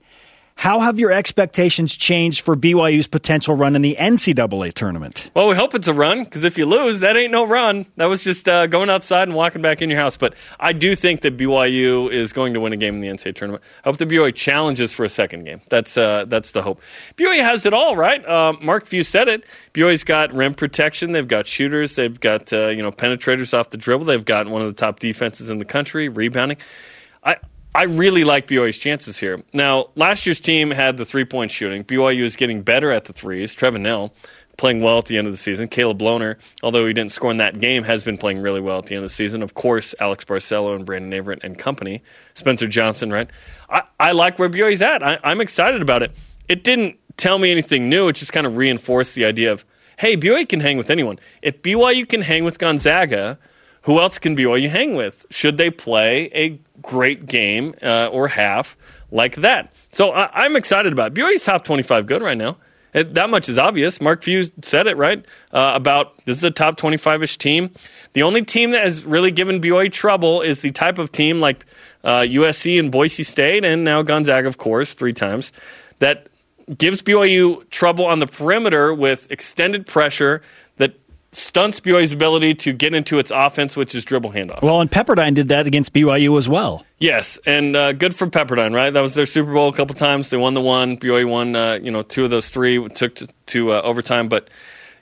how 0.60 0.78
have 0.80 0.98
your 0.98 1.10
expectations 1.10 1.96
changed 1.96 2.42
for 2.42 2.54
BYU's 2.54 3.06
potential 3.06 3.54
run 3.54 3.74
in 3.74 3.80
the 3.80 3.96
NCAA 3.98 4.74
tournament? 4.74 5.30
Well, 5.32 5.48
we 5.48 5.54
hope 5.54 5.74
it's 5.74 5.88
a 5.88 5.94
run 5.94 6.24
because 6.24 6.44
if 6.44 6.58
you 6.58 6.66
lose, 6.66 7.00
that 7.00 7.16
ain't 7.16 7.32
no 7.32 7.46
run. 7.46 7.86
That 7.96 8.10
was 8.10 8.22
just 8.22 8.46
uh, 8.46 8.66
going 8.66 8.90
outside 8.90 9.22
and 9.22 9.34
walking 9.34 9.62
back 9.62 9.80
in 9.80 9.88
your 9.88 9.98
house. 9.98 10.18
But 10.18 10.34
I 10.58 10.74
do 10.74 10.94
think 10.94 11.22
that 11.22 11.38
BYU 11.38 12.12
is 12.12 12.34
going 12.34 12.52
to 12.52 12.60
win 12.60 12.74
a 12.74 12.76
game 12.76 12.96
in 12.96 13.00
the 13.00 13.08
NCAA 13.08 13.36
tournament. 13.36 13.64
I 13.86 13.88
hope 13.88 13.96
the 13.96 14.04
BYU 14.04 14.34
challenges 14.34 14.92
for 14.92 15.02
a 15.02 15.08
second 15.08 15.44
game. 15.44 15.62
That's 15.70 15.96
uh, 15.96 16.26
that's 16.28 16.50
the 16.50 16.60
hope. 16.60 16.82
BYU 17.16 17.42
has 17.42 17.64
it 17.64 17.72
all, 17.72 17.96
right? 17.96 18.22
Uh, 18.22 18.52
Mark 18.60 18.84
Few 18.84 19.02
said 19.02 19.28
it. 19.28 19.46
BYU's 19.72 20.04
got 20.04 20.30
rim 20.34 20.52
protection. 20.52 21.12
They've 21.12 21.26
got 21.26 21.46
shooters. 21.46 21.94
They've 21.94 22.20
got 22.20 22.52
uh, 22.52 22.68
you 22.68 22.82
know 22.82 22.92
penetrators 22.92 23.58
off 23.58 23.70
the 23.70 23.78
dribble. 23.78 24.04
They've 24.04 24.22
got 24.22 24.46
one 24.46 24.60
of 24.60 24.68
the 24.68 24.78
top 24.78 25.00
defenses 25.00 25.48
in 25.48 25.56
the 25.56 25.64
country, 25.64 26.10
rebounding. 26.10 26.58
I 27.24 27.36
I 27.74 27.84
really 27.84 28.24
like 28.24 28.48
BYU's 28.48 28.78
chances 28.78 29.18
here. 29.18 29.42
Now, 29.52 29.90
last 29.94 30.26
year's 30.26 30.40
team 30.40 30.70
had 30.70 30.96
the 30.96 31.04
three 31.04 31.24
point 31.24 31.50
shooting. 31.50 31.84
BYU 31.84 32.24
is 32.24 32.36
getting 32.36 32.62
better 32.62 32.90
at 32.90 33.04
the 33.04 33.12
threes. 33.12 33.54
Trevin 33.54 33.82
Knell 33.82 34.12
playing 34.56 34.82
well 34.82 34.98
at 34.98 35.06
the 35.06 35.16
end 35.16 35.26
of 35.26 35.32
the 35.32 35.38
season. 35.38 35.68
Caleb 35.68 36.00
Lohner, 36.00 36.36
although 36.62 36.86
he 36.86 36.92
didn't 36.92 37.12
score 37.12 37.30
in 37.30 37.38
that 37.38 37.58
game, 37.60 37.84
has 37.84 38.02
been 38.02 38.18
playing 38.18 38.40
really 38.40 38.60
well 38.60 38.78
at 38.78 38.86
the 38.86 38.94
end 38.94 39.04
of 39.04 39.10
the 39.10 39.14
season. 39.14 39.42
Of 39.42 39.54
course, 39.54 39.94
Alex 40.00 40.24
Barcello 40.24 40.74
and 40.74 40.84
Brandon 40.84 41.14
Averette 41.14 41.40
and 41.42 41.56
company. 41.56 42.02
Spencer 42.34 42.66
Johnson, 42.66 43.10
right? 43.10 43.30
I, 43.70 43.82
I 43.98 44.12
like 44.12 44.38
where 44.38 44.50
BYU's 44.50 44.82
at. 44.82 45.02
I, 45.02 45.18
I'm 45.24 45.40
excited 45.40 45.80
about 45.80 46.02
it. 46.02 46.14
It 46.48 46.64
didn't 46.64 46.98
tell 47.16 47.38
me 47.38 47.50
anything 47.50 47.88
new. 47.88 48.08
It 48.08 48.14
just 48.16 48.32
kind 48.32 48.46
of 48.46 48.56
reinforced 48.56 49.14
the 49.14 49.24
idea 49.24 49.52
of, 49.52 49.64
hey, 49.96 50.16
BYU 50.16 50.48
can 50.48 50.60
hang 50.60 50.76
with 50.76 50.90
anyone. 50.90 51.18
If 51.40 51.62
BYU 51.62 52.06
can 52.06 52.20
hang 52.20 52.44
with 52.44 52.58
Gonzaga, 52.58 53.38
who 53.82 53.98
else 53.98 54.18
can 54.18 54.36
BYU 54.36 54.68
hang 54.68 54.94
with? 54.94 55.24
Should 55.30 55.56
they 55.56 55.70
play 55.70 56.30
a 56.34 56.60
great 56.82 57.26
game 57.26 57.74
uh, 57.82 58.06
or 58.06 58.28
half 58.28 58.76
like 59.10 59.36
that? 59.36 59.72
So 59.92 60.10
I, 60.10 60.46
am 60.46 60.56
excited 60.56 60.92
about 60.92 61.12
it. 61.12 61.20
BYU's 61.20 61.44
top 61.44 61.64
25 61.64 62.06
good 62.06 62.22
right 62.22 62.38
now. 62.38 62.56
It, 62.92 63.14
that 63.14 63.30
much 63.30 63.48
is 63.48 63.56
obvious. 63.56 64.00
Mark 64.00 64.22
Few 64.22 64.50
said 64.62 64.86
it 64.86 64.96
right 64.96 65.24
uh, 65.52 65.72
about 65.74 66.24
this 66.24 66.38
is 66.38 66.44
a 66.44 66.50
top 66.50 66.76
25 66.76 67.22
ish 67.22 67.38
team. 67.38 67.70
The 68.14 68.22
only 68.22 68.44
team 68.44 68.72
that 68.72 68.82
has 68.82 69.04
really 69.04 69.30
given 69.30 69.60
BYU 69.60 69.92
trouble 69.92 70.40
is 70.42 70.60
the 70.60 70.72
type 70.72 70.98
of 70.98 71.12
team 71.12 71.38
like 71.38 71.64
uh, 72.02 72.20
USC 72.20 72.78
and 72.78 72.90
Boise 72.90 73.22
State, 73.22 73.64
and 73.64 73.84
now 73.84 74.02
Gonzaga, 74.02 74.48
of 74.48 74.58
course, 74.58 74.94
three 74.94 75.12
times, 75.12 75.52
that 76.00 76.28
gives 76.76 77.02
BYU 77.02 77.68
trouble 77.70 78.06
on 78.06 78.18
the 78.18 78.26
perimeter 78.26 78.94
with 78.94 79.30
extended 79.30 79.86
pressure 79.86 80.42
stunts 81.32 81.80
BYU's 81.80 82.12
ability 82.12 82.54
to 82.54 82.72
get 82.72 82.94
into 82.94 83.18
its 83.18 83.30
offense, 83.30 83.76
which 83.76 83.94
is 83.94 84.04
dribble 84.04 84.32
handoff. 84.32 84.62
Well, 84.62 84.80
and 84.80 84.90
Pepperdine 84.90 85.34
did 85.34 85.48
that 85.48 85.66
against 85.66 85.92
BYU 85.92 86.36
as 86.38 86.48
well. 86.48 86.84
Yes, 86.98 87.38
and 87.46 87.76
uh, 87.76 87.92
good 87.92 88.14
for 88.14 88.26
Pepperdine, 88.26 88.74
right? 88.74 88.90
That 88.90 89.00
was 89.00 89.14
their 89.14 89.26
Super 89.26 89.52
Bowl 89.52 89.68
a 89.68 89.72
couple 89.72 89.94
times. 89.94 90.30
They 90.30 90.36
won 90.36 90.54
the 90.54 90.60
one. 90.60 90.96
BYU 90.96 91.28
won, 91.28 91.56
uh, 91.56 91.78
you 91.82 91.90
know, 91.90 92.02
two 92.02 92.24
of 92.24 92.30
those 92.30 92.48
three. 92.48 92.86
Took 92.88 93.14
to, 93.16 93.28
to 93.46 93.72
uh, 93.72 93.82
overtime, 93.82 94.28
but 94.28 94.48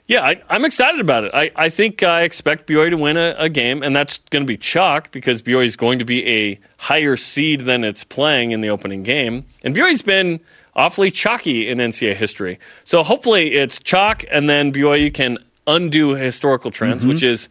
yeah, 0.09 0.21
I, 0.21 0.55
am 0.55 0.65
excited 0.65 0.99
about 0.99 1.25
it. 1.25 1.31
I, 1.35 1.51
I 1.55 1.69
think 1.69 2.01
I 2.01 2.23
expect 2.23 2.67
BYU 2.67 2.89
to 2.89 2.97
win 2.97 3.15
a, 3.15 3.35
a 3.37 3.47
game, 3.47 3.83
and 3.83 3.95
that's 3.95 4.17
going 4.31 4.41
to 4.41 4.47
be 4.47 4.57
chalk 4.57 5.11
because 5.11 5.43
BYU 5.43 5.65
is 5.65 5.75
going 5.75 5.99
to 5.99 6.05
be 6.05 6.27
a 6.27 6.59
higher 6.77 7.15
seed 7.15 7.61
than 7.61 7.83
it's 7.83 8.03
playing 8.03 8.51
in 8.51 8.61
the 8.61 8.69
opening 8.69 9.03
game, 9.03 9.45
and 9.63 9.75
BYU's 9.75 10.01
been 10.01 10.39
awfully 10.75 11.11
chalky 11.11 11.69
in 11.69 11.77
NCAA 11.77 12.15
history. 12.15 12.57
So 12.85 13.03
hopefully 13.03 13.53
it's 13.53 13.79
chalk, 13.79 14.23
and 14.31 14.49
then 14.49 14.71
BYU 14.71 15.13
can 15.13 15.37
undo 15.69 16.15
historical 16.15 16.71
trends, 16.71 17.01
mm-hmm. 17.01 17.09
which 17.09 17.23
is 17.23 17.49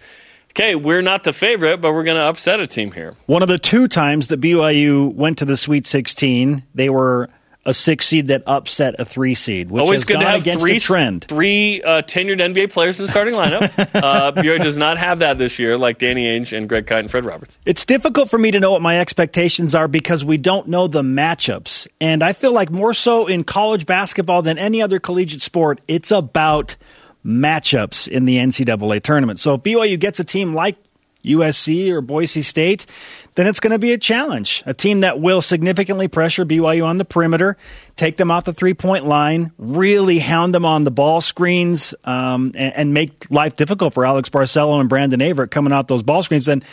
okay, 0.51 0.75
we're 0.75 1.03
not 1.03 1.25
the 1.25 1.33
favorite, 1.33 1.81
but 1.81 1.93
we're 1.93 2.05
going 2.05 2.17
to 2.17 2.25
upset 2.25 2.61
a 2.61 2.67
team 2.67 2.93
here. 2.93 3.15
One 3.27 3.43
of 3.43 3.49
the 3.49 3.59
two 3.59 3.87
times 3.89 4.29
that 4.29 4.41
BYU 4.41 5.15
went 5.15 5.39
to 5.39 5.45
the 5.45 5.57
Sweet 5.57 5.87
16, 5.87 6.65
they 6.75 6.91
were 6.91 7.29
a 7.65 7.75
six 7.75 8.07
seed 8.07 8.29
that 8.29 8.43
upset 8.47 8.95
a 8.99 9.05
three 9.05 9.35
seed, 9.35 9.71
which 9.71 9.83
Always 9.83 10.01
has 10.01 10.05
good 10.05 10.15
gone 10.15 10.23
to 10.23 10.29
have 10.31 10.41
against 10.41 10.65
three, 10.65 10.75
the 10.75 10.81
trend. 10.81 11.25
Three 11.25 11.83
uh, 11.83 12.01
tenured 12.03 12.41
NBA 12.41 12.73
players 12.73 12.99
in 12.99 13.05
the 13.07 13.13
starting 13.13 13.35
lineup. 13.35 13.79
uh, 13.95 14.33
BYU 14.33 14.63
does 14.63 14.79
not 14.79 14.97
have 14.97 15.19
that 15.19 15.37
this 15.37 15.59
year, 15.59 15.77
like 15.77 15.99
Danny 15.99 16.25
Ainge 16.25 16.57
and 16.57 16.69
Greg 16.69 16.87
Kite 16.87 17.01
and 17.01 17.11
Fred 17.11 17.27
Roberts. 17.27 17.59
It's 17.67 17.85
difficult 17.85 18.31
for 18.31 18.39
me 18.39 18.51
to 18.53 18.59
know 18.59 18.73
what 18.73 18.81
my 18.81 18.99
expectations 18.99 19.75
are 19.75 19.87
because 19.87 20.25
we 20.25 20.39
don't 20.39 20.69
know 20.69 20.87
the 20.87 21.03
matchups, 21.03 21.87
and 22.01 22.23
I 22.23 22.33
feel 22.33 22.53
like 22.53 22.71
more 22.71 22.95
so 22.95 23.27
in 23.27 23.45
college 23.45 23.85
basketball 23.85 24.41
than 24.41 24.57
any 24.57 24.81
other 24.81 24.99
collegiate 24.99 25.43
sport, 25.43 25.81
it's 25.87 26.11
about– 26.11 26.77
matchups 27.25 28.09
in 28.09 28.25
the 28.25 28.37
NCAA 28.37 29.03
tournament. 29.03 29.39
So 29.39 29.55
if 29.55 29.63
BYU 29.63 29.99
gets 29.99 30.21
a 30.21 30.25
team 30.25 30.55
like 30.55 30.77
USC 31.25 31.91
or 31.91 32.01
Boise 32.01 32.43
State, 32.43 32.87
then 33.35 33.47
it's 33.47 33.61
going 33.61 33.73
to 33.73 33.79
be 33.79 33.93
a 33.93 33.99
challenge. 33.99 34.63
A 34.67 34.75
team 34.75 35.01
that 35.01 35.21
will 35.21 35.43
significantly 35.43 36.09
pressure 36.09 36.45
BYU 36.45 36.85
on 36.85 36.97
the 36.97 37.05
perimeter, 37.05 37.57
take 37.97 38.17
them 38.17 38.31
off 38.31 38.45
the 38.45 38.53
three 38.53 38.75
point 38.75 39.07
line, 39.07 39.53
really 39.59 40.19
hound 40.19 40.55
them 40.55 40.65
on 40.65 40.85
the 40.85 40.91
ball 40.91 41.21
screens, 41.21 41.95
um, 42.05 42.53
and, 42.55 42.75
and, 42.75 42.95
make 42.95 43.31
life 43.31 43.57
difficult 43.57 43.95
for 43.95 44.05
Alex 44.05 44.29
Barcello 44.29 44.81
and 44.81 44.89
Brandon 44.89 45.21
Averette 45.21 45.51
coming 45.51 45.73
off 45.73 45.87
those 45.87 46.03
ball 46.03 46.23
screens. 46.23 46.49
And 46.49 46.65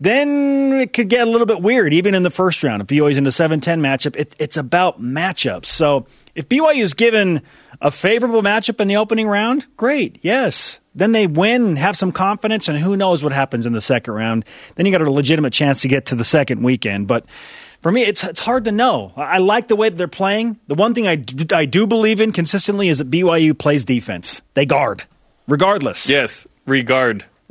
then 0.00 0.80
it 0.80 0.92
could 0.92 1.08
get 1.08 1.26
a 1.26 1.30
little 1.30 1.46
bit 1.46 1.62
weird, 1.62 1.94
even 1.94 2.14
in 2.14 2.22
the 2.22 2.30
first 2.30 2.62
round. 2.62 2.82
If 2.82 2.88
BYU's 2.88 3.16
in 3.16 3.26
a 3.26 3.32
7 3.32 3.60
10 3.60 3.80
matchup, 3.80 4.16
it, 4.16 4.34
it's 4.38 4.56
about 4.56 5.00
matchups. 5.00 5.66
So 5.66 6.06
if 6.34 6.48
BYU 6.48 6.82
is 6.82 6.94
given 6.94 7.42
a 7.80 7.90
favorable 7.90 8.42
matchup 8.42 8.80
in 8.80 8.88
the 8.88 8.96
opening 8.96 9.28
round, 9.28 9.66
great, 9.76 10.18
yes. 10.22 10.80
Then 10.94 11.12
they 11.12 11.26
win, 11.26 11.76
have 11.76 11.96
some 11.96 12.12
confidence, 12.12 12.68
and 12.68 12.78
who 12.78 12.96
knows 12.96 13.22
what 13.22 13.32
happens 13.32 13.66
in 13.66 13.72
the 13.72 13.80
second 13.80 14.14
round. 14.14 14.44
Then 14.76 14.86
you 14.86 14.92
got 14.92 15.02
a 15.02 15.10
legitimate 15.10 15.52
chance 15.52 15.82
to 15.82 15.88
get 15.88 16.06
to 16.06 16.14
the 16.14 16.24
second 16.24 16.62
weekend. 16.62 17.08
But 17.08 17.26
for 17.82 17.90
me, 17.90 18.02
it's 18.02 18.22
it's 18.24 18.40
hard 18.40 18.64
to 18.66 18.72
know. 18.72 19.12
I 19.16 19.38
like 19.38 19.68
the 19.68 19.76
way 19.76 19.88
that 19.88 19.96
they're 19.96 20.08
playing. 20.08 20.58
The 20.68 20.74
one 20.74 20.94
thing 20.94 21.06
I 21.06 21.22
I 21.52 21.66
do 21.66 21.86
believe 21.86 22.20
in 22.20 22.32
consistently 22.32 22.88
is 22.88 22.98
that 22.98 23.10
BYU 23.10 23.58
plays 23.58 23.84
defense. 23.84 24.40
They 24.54 24.66
guard, 24.66 25.04
regardless. 25.48 26.08
Yes, 26.08 26.46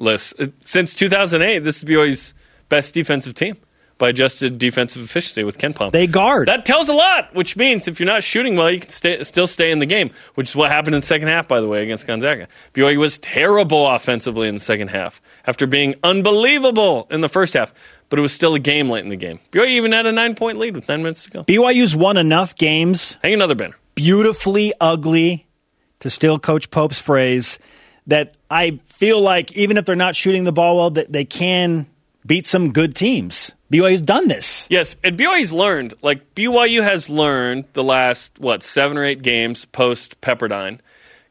regardless. 0.04 0.34
Uh, 0.40 0.48
since 0.66 0.94
2008, 0.96 1.60
this 1.60 1.78
is 1.78 1.84
BYU's 1.84 2.34
best 2.70 2.94
defensive 2.94 3.34
team 3.34 3.58
by 3.98 4.10
adjusted 4.10 4.58
defensive 4.58 5.04
efficiency 5.04 5.44
with 5.44 5.58
KenPom. 5.58 5.92
They 5.92 6.08
guard. 6.08 6.48
That 6.48 6.66
tells 6.66 6.90
a 6.90 6.94
lot, 6.94 7.34
which 7.36 7.56
means 7.56 7.88
if 7.88 8.00
you're 8.00 8.08
not 8.08 8.24
shooting 8.24 8.56
well, 8.56 8.72
you 8.72 8.80
can 8.80 8.90
stay, 8.90 9.24
still 9.24 9.48
stay 9.48 9.72
in 9.72 9.80
the 9.80 9.86
game, 9.86 10.12
which 10.34 10.50
is 10.50 10.56
what 10.56 10.72
happened 10.72 10.96
in 10.96 11.02
the 11.02 11.08
second 11.08 11.28
half, 11.28 11.48
by 11.48 11.62
the 11.62 11.68
way, 11.68 11.84
against 11.84 12.08
Gonzaga. 12.08 12.48
BYU 12.74 12.98
was 12.98 13.18
terrible 13.20 13.88
offensively 13.88 14.48
in 14.48 14.56
the 14.56 14.60
second 14.60 14.88
half 14.90 15.22
after 15.46 15.68
being 15.68 15.96
unbelievable 16.04 17.08
in 17.12 17.22
the 17.22 17.30
first 17.30 17.54
half, 17.54 17.74
but 18.10 18.18
it 18.18 18.22
was 18.22 18.34
still 18.34 18.56
a 18.56 18.60
game 18.60 18.90
late 18.90 19.04
in 19.04 19.10
the 19.10 19.16
game. 19.16 19.40
BYU 19.52 19.68
even 19.68 19.92
had 19.92 20.06
a 20.08 20.12
nine 20.12 20.36
point 20.36 20.58
lead 20.58 20.76
with 20.76 20.90
nine 20.90 21.04
minutes 21.04 21.24
to 21.24 21.30
go. 21.30 21.44
BYU's 21.44 21.96
won 21.96 22.18
enough 22.18 22.56
games. 22.56 23.18
Hang 23.24 23.34
another 23.34 23.56
banner. 23.56 23.76
beautifully 23.96 24.74
ugly, 24.82 25.46
to 26.00 26.10
steal 26.10 26.40
Coach 26.40 26.70
Pope's 26.72 27.00
phrase, 27.00 27.60
that 28.08 28.36
I 28.54 28.80
feel 28.86 29.20
like 29.20 29.52
even 29.54 29.78
if 29.78 29.86
they're 29.86 29.96
not 29.96 30.16
shooting 30.16 30.44
the 30.44 30.52
ball 30.52 30.78
well, 30.78 30.92
that 30.92 31.12
they 31.12 31.26
can 31.26 31.88
beat 32.24 32.46
some 32.46 32.72
good 32.72 32.96
teams. 32.96 33.52
BYU's 33.72 34.02
done 34.02 34.28
this. 34.28 34.68
Yes, 34.70 34.96
and 35.04 35.18
BYU's 35.18 35.52
learned. 35.52 35.96
Like 36.04 36.36
BYU 36.36 36.84
has 36.84 37.10
learned 37.10 37.66
the 37.74 37.84
last 37.84 38.38
what 38.40 38.62
seven 38.62 38.96
or 38.98 39.06
eight 39.06 39.24
games 39.24 39.66
post 39.66 40.22
Pepperdine. 40.22 40.80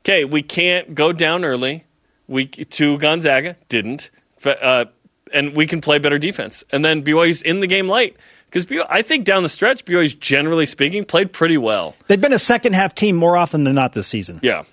Okay, 0.01 0.25
we 0.25 0.43
can't 0.43 0.97
go 0.97 1.13
down 1.13 1.45
early. 1.45 1.85
We 2.27 2.47
to 2.47 2.99
Gonzaga 2.99 3.57
didn't, 3.69 4.11
uh, 4.45 4.87
and 5.33 5.55
we 5.55 5.69
can 5.69 5.81
play 5.81 5.99
better 5.99 6.19
defense. 6.19 6.65
And 6.71 6.85
then 6.85 7.05
BYU's 7.05 7.41
in 7.41 7.61
the 7.61 7.69
game 7.69 7.89
late 7.89 8.17
because 8.51 8.67
I 8.91 9.03
think 9.03 9.25
down 9.25 9.45
the 9.45 9.49
stretch, 9.49 9.85
BYU's 9.85 10.15
generally 10.15 10.67
speaking 10.67 11.05
played 11.05 11.33
pretty 11.33 11.57
well. 11.57 11.95
They've 12.09 12.21
been 12.21 12.33
a 12.33 12.39
second 12.39 12.73
half 12.73 12.97
team 12.97 13.15
more 13.15 13.37
often 13.37 13.63
than 13.63 13.77
not 13.77 13.93
this 13.93 14.09
season. 14.09 14.41
Yeah. 14.43 14.65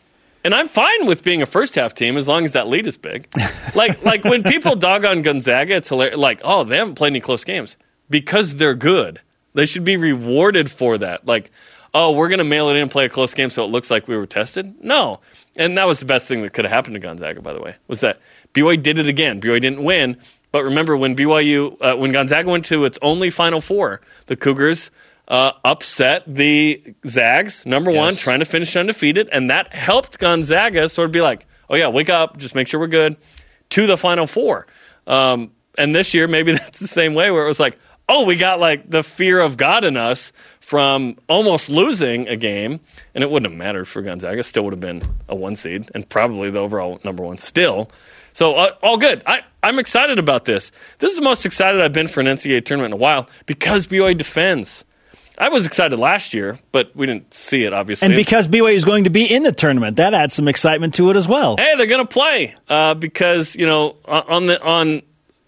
And 0.43 0.53
I'm 0.53 0.67
fine 0.67 1.05
with 1.05 1.23
being 1.23 1.41
a 1.41 1.45
first 1.45 1.75
half 1.75 1.93
team 1.93 2.15
as 2.15 2.27
long 2.27 2.45
as 2.45 2.53
that 2.53 2.67
lead 2.67 2.87
is 2.87 2.97
big. 2.97 3.27
like 3.75 4.03
like 4.03 4.23
when 4.23 4.43
people 4.43 4.75
dog 4.75 5.05
on 5.05 5.21
Gonzaga, 5.21 5.75
it's 5.75 5.89
hilarious. 5.89 6.17
Like, 6.17 6.41
oh, 6.43 6.63
they 6.63 6.77
haven't 6.77 6.95
played 6.95 7.11
any 7.11 7.19
close 7.19 7.43
games 7.43 7.75
because 8.09 8.55
they're 8.55 8.75
good. 8.75 9.19
They 9.53 9.65
should 9.65 9.83
be 9.83 9.97
rewarded 9.97 10.71
for 10.71 10.97
that. 10.99 11.25
Like, 11.25 11.51
oh, 11.93 12.11
we're 12.11 12.29
going 12.29 12.39
to 12.39 12.45
mail 12.45 12.69
it 12.69 12.75
in 12.75 12.83
and 12.83 12.91
play 12.91 13.05
a 13.05 13.09
close 13.09 13.33
game 13.33 13.49
so 13.49 13.65
it 13.65 13.67
looks 13.67 13.91
like 13.91 14.07
we 14.07 14.15
were 14.15 14.27
tested. 14.27 14.75
No, 14.81 15.19
and 15.55 15.77
that 15.77 15.87
was 15.87 15.99
the 15.99 16.05
best 16.05 16.27
thing 16.27 16.41
that 16.43 16.53
could 16.53 16.65
have 16.65 16.71
happened 16.71 16.93
to 16.93 16.99
Gonzaga. 16.99 17.41
By 17.41 17.53
the 17.53 17.61
way, 17.61 17.75
was 17.87 18.01
that 18.01 18.19
BYU 18.53 18.81
did 18.81 18.99
it 18.99 19.07
again. 19.07 19.41
BYU 19.41 19.61
didn't 19.61 19.83
win, 19.83 20.17
but 20.51 20.63
remember 20.63 20.95
when 20.95 21.15
BYU 21.15 21.77
uh, 21.81 21.97
when 21.97 22.11
Gonzaga 22.11 22.49
went 22.49 22.65
to 22.65 22.85
its 22.85 22.97
only 23.01 23.29
Final 23.29 23.59
Four, 23.59 24.01
the 24.27 24.35
Cougars 24.35 24.89
uh, 25.29 25.51
upset 25.63 26.23
the 26.27 26.95
Zags, 27.07 27.65
number 27.65 27.91
yes. 27.91 27.97
one, 27.97 28.15
trying 28.15 28.39
to 28.39 28.45
finish 28.45 28.75
undefeated, 28.75 29.29
and 29.31 29.49
that 29.49 29.73
helped 29.73 30.17
Gonzaga 30.19 30.89
sort 30.89 31.05
of 31.05 31.11
be 31.11 31.21
like, 31.21 31.45
oh 31.69 31.75
yeah, 31.75 31.87
wake 31.89 32.09
up, 32.09 32.37
just 32.37 32.55
make 32.55 32.67
sure 32.67 32.79
we're 32.79 32.87
good, 32.87 33.15
to 33.69 33.87
the 33.87 33.97
Final 33.97 34.25
Four. 34.25 34.67
Um, 35.05 35.51
and 35.77 35.93
this 35.93 36.13
year, 36.13 36.27
maybe 36.27 36.51
that's 36.57 36.79
the 36.79 36.87
same 36.87 37.13
way, 37.13 37.29
where 37.31 37.45
it 37.45 37.47
was 37.47 37.59
like, 37.59 37.77
oh, 38.07 38.25
we 38.25 38.35
got 38.35 38.59
like 38.59 38.89
the 38.89 39.03
fear 39.03 39.39
of 39.39 39.55
God 39.55 39.83
in 39.83 39.95
us 39.95 40.33
from 40.59 41.17
almost 41.27 41.69
losing 41.69 42.27
a 42.27 42.35
game, 42.35 42.79
and 43.13 43.23
it 43.23 43.29
wouldn't 43.29 43.51
have 43.51 43.57
mattered 43.57 43.85
for 43.85 44.01
Gonzaga. 44.01 44.41
Still 44.43 44.63
would 44.63 44.73
have 44.73 44.79
been 44.79 45.03
a 45.27 45.35
one 45.35 45.55
seed 45.55 45.91
and 45.93 46.09
probably 46.09 46.49
the 46.49 46.59
overall 46.59 46.99
number 47.03 47.23
one 47.23 47.37
still. 47.37 47.91
So 48.33 48.55
uh, 48.55 48.71
all 48.81 48.97
good. 48.97 49.21
I, 49.25 49.41
I'm 49.61 49.79
excited 49.79 50.17
about 50.17 50.45
this. 50.45 50.71
This 50.99 51.11
is 51.11 51.17
the 51.17 51.23
most 51.23 51.45
excited 51.45 51.81
I've 51.81 51.93
been 51.93 52.07
for 52.07 52.19
an 52.19 52.27
NCAA 52.27 52.65
tournament 52.65 52.93
in 52.93 52.99
a 52.99 53.01
while 53.01 53.29
because 53.45 53.87
BYU 53.87 54.17
defends. 54.17 54.83
I 55.39 55.49
was 55.49 55.65
excited 55.65 55.97
last 55.97 56.33
year, 56.33 56.59
but 56.71 56.93
we 56.95 57.05
didn't 57.05 57.33
see 57.33 57.63
it 57.63 57.73
obviously. 57.73 58.05
And 58.07 58.15
because 58.15 58.47
BYU 58.47 58.73
is 58.73 58.83
going 58.85 59.05
to 59.05 59.09
be 59.09 59.25
in 59.25 59.43
the 59.43 59.51
tournament, 59.51 59.95
that 59.97 60.13
adds 60.13 60.33
some 60.33 60.47
excitement 60.47 60.95
to 60.95 61.09
it 61.09 61.15
as 61.15 61.27
well. 61.27 61.55
Hey, 61.57 61.75
they're 61.77 61.87
going 61.87 62.05
to 62.05 62.11
play 62.13 62.55
uh, 62.67 62.93
because 62.95 63.55
you 63.55 63.65
know 63.65 63.95
on 64.05 64.47
the 64.47 64.61
on 64.61 65.01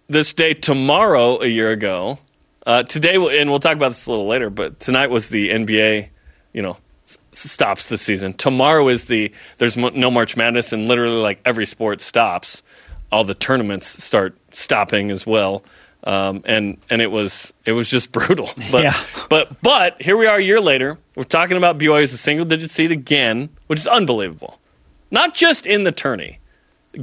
this 0.07 0.33
day 0.33 0.53
tomorrow 0.53 1.41
a 1.41 1.47
year 1.47 1.71
ago. 1.71 2.19
Uh, 2.65 2.83
today, 2.83 3.15
and 3.15 3.49
we'll 3.49 3.59
talk 3.59 3.75
about 3.75 3.89
this 3.89 4.05
a 4.05 4.09
little 4.11 4.27
later, 4.27 4.51
but 4.51 4.79
tonight 4.79 5.09
was 5.09 5.29
the 5.29 5.49
NBA. 5.49 6.09
You 6.53 6.61
know, 6.61 6.77
s- 7.07 7.17
stops 7.33 7.87
the 7.87 7.97
season. 7.97 8.33
Tomorrow 8.33 8.87
is 8.89 9.05
the 9.05 9.31
there's 9.57 9.75
no 9.75 10.11
March 10.11 10.37
Madness, 10.37 10.71
and 10.71 10.87
literally 10.87 11.21
like 11.21 11.41
every 11.43 11.65
sport 11.65 12.01
stops. 12.01 12.61
All 13.11 13.23
the 13.23 13.33
tournaments 13.33 14.03
start 14.03 14.37
stopping 14.53 15.09
as 15.09 15.25
well. 15.25 15.63
Um, 16.03 16.41
and 16.45 16.77
and 16.89 17.01
it 17.01 17.11
was 17.11 17.53
it 17.65 17.73
was 17.73 17.89
just 17.89 18.11
brutal. 18.13 18.49
But 18.71 18.83
yeah. 18.83 18.97
but 19.29 19.61
but 19.61 20.01
here 20.01 20.17
we 20.17 20.25
are 20.27 20.37
a 20.37 20.43
year 20.43 20.61
later. 20.61 20.97
We're 21.15 21.23
talking 21.23 21.57
about 21.57 21.77
BYU 21.77 22.03
as 22.03 22.13
a 22.13 22.17
single 22.17 22.45
digit 22.45 22.71
seed 22.71 22.91
again, 22.91 23.49
which 23.67 23.79
is 23.79 23.87
unbelievable. 23.87 24.59
Not 25.11 25.35
just 25.35 25.67
in 25.67 25.83
the 25.83 25.91
tourney, 25.91 26.39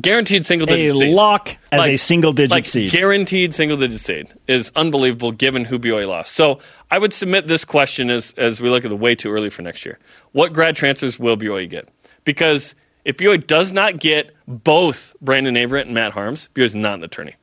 guaranteed 0.01 0.45
single 0.45 0.67
digit 0.67 0.95
a 0.95 0.99
seed. 0.99 1.15
lock 1.15 1.57
as 1.71 1.81
like, 1.81 1.91
a 1.91 1.97
single 1.97 2.33
digit 2.33 2.51
like 2.51 2.65
seed. 2.65 2.91
Guaranteed 2.91 3.55
single 3.55 3.77
digit 3.77 4.01
seed 4.01 4.29
is 4.47 4.73
unbelievable 4.75 5.33
given 5.33 5.65
who 5.65 5.79
BYU 5.79 6.09
lost. 6.09 6.35
So 6.35 6.61
I 6.91 6.99
would 6.99 7.13
submit 7.13 7.47
this 7.47 7.65
question 7.65 8.11
as 8.11 8.35
as 8.37 8.61
we 8.61 8.69
look 8.71 8.85
at 8.85 8.89
the 8.89 8.97
way 8.97 9.15
too 9.15 9.31
early 9.31 9.51
for 9.51 9.63
next 9.63 9.85
year. 9.87 9.99
What 10.33 10.53
grad 10.53 10.77
transfers 10.77 11.19
will 11.19 11.37
BYU 11.37 11.69
get? 11.69 11.89
Because 12.25 12.75
if 13.05 13.17
BYU 13.17 13.47
does 13.47 13.73
not 13.73 13.99
get 13.99 14.35
both 14.47 15.15
Brandon 15.21 15.57
Averette 15.57 15.87
and 15.87 15.95
Matt 15.95 16.13
Haarms, 16.13 16.49
BYU 16.55 16.65
is 16.65 16.75
not 16.75 16.95
in 16.95 17.01
the 17.01 17.09
tourney. 17.09 17.37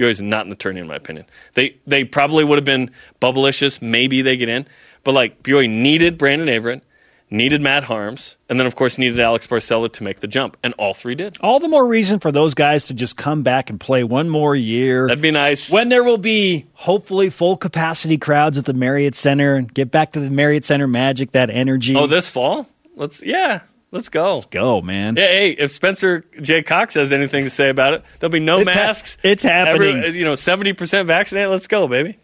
BYU 0.00 0.10
is 0.10 0.20
not 0.22 0.44
in 0.46 0.50
the 0.50 0.56
tourney, 0.56 0.80
in 0.80 0.86
my 0.86 0.96
opinion. 0.96 1.26
They 1.54 1.76
they 1.86 2.04
probably 2.04 2.44
would 2.44 2.56
have 2.56 2.64
been 2.64 2.90
bubblicious. 3.20 3.82
Maybe 3.82 4.22
they 4.22 4.36
get 4.36 4.48
in, 4.48 4.66
but 5.04 5.12
like 5.12 5.42
BYU 5.42 5.68
needed 5.68 6.16
Brandon 6.16 6.48
Averette, 6.48 6.82
needed 7.30 7.60
Matt 7.60 7.84
Haarms, 7.84 8.36
and 8.48 8.58
then 8.58 8.66
of 8.66 8.76
course 8.76 8.96
needed 8.96 9.20
Alex 9.20 9.46
Barcello 9.46 9.88
to 9.88 10.02
make 10.02 10.20
the 10.20 10.26
jump, 10.26 10.56
and 10.62 10.72
all 10.78 10.94
three 10.94 11.14
did. 11.14 11.36
All 11.40 11.60
the 11.60 11.68
more 11.68 11.86
reason 11.86 12.18
for 12.18 12.32
those 12.32 12.54
guys 12.54 12.86
to 12.86 12.94
just 12.94 13.16
come 13.16 13.42
back 13.42 13.68
and 13.68 13.78
play 13.78 14.02
one 14.02 14.28
more 14.30 14.56
year. 14.56 15.06
That'd 15.06 15.22
be 15.22 15.30
nice. 15.30 15.68
When 15.68 15.90
there 15.90 16.02
will 16.02 16.18
be 16.18 16.66
hopefully 16.72 17.28
full 17.28 17.56
capacity 17.56 18.16
crowds 18.16 18.56
at 18.56 18.64
the 18.64 18.74
Marriott 18.74 19.14
Center, 19.14 19.54
and 19.54 19.72
get 19.72 19.90
back 19.90 20.12
to 20.12 20.20
the 20.20 20.30
Marriott 20.30 20.64
Center 20.64 20.86
magic, 20.86 21.32
that 21.32 21.50
energy. 21.50 21.94
Oh, 21.94 22.06
this 22.06 22.28
fall? 22.28 22.66
Let's 22.96 23.22
yeah. 23.22 23.60
Let's 23.92 24.08
go. 24.08 24.34
Let's 24.34 24.46
go, 24.46 24.80
man. 24.80 25.16
Yeah, 25.16 25.24
hey, 25.26 25.50
if 25.50 25.72
Spencer 25.72 26.24
J. 26.40 26.62
Cox 26.62 26.94
has 26.94 27.12
anything 27.12 27.44
to 27.44 27.50
say 27.50 27.68
about 27.70 27.94
it, 27.94 28.04
there'll 28.18 28.30
be 28.30 28.38
no 28.38 28.60
it's 28.60 28.66
masks. 28.66 29.14
Ha- 29.16 29.28
it's 29.28 29.42
happening. 29.42 29.98
Every, 30.04 30.18
you 30.18 30.24
know, 30.24 30.34
70% 30.34 31.06
vaccinated. 31.06 31.50
Let's 31.50 31.66
go, 31.66 31.88
baby. 31.88 32.18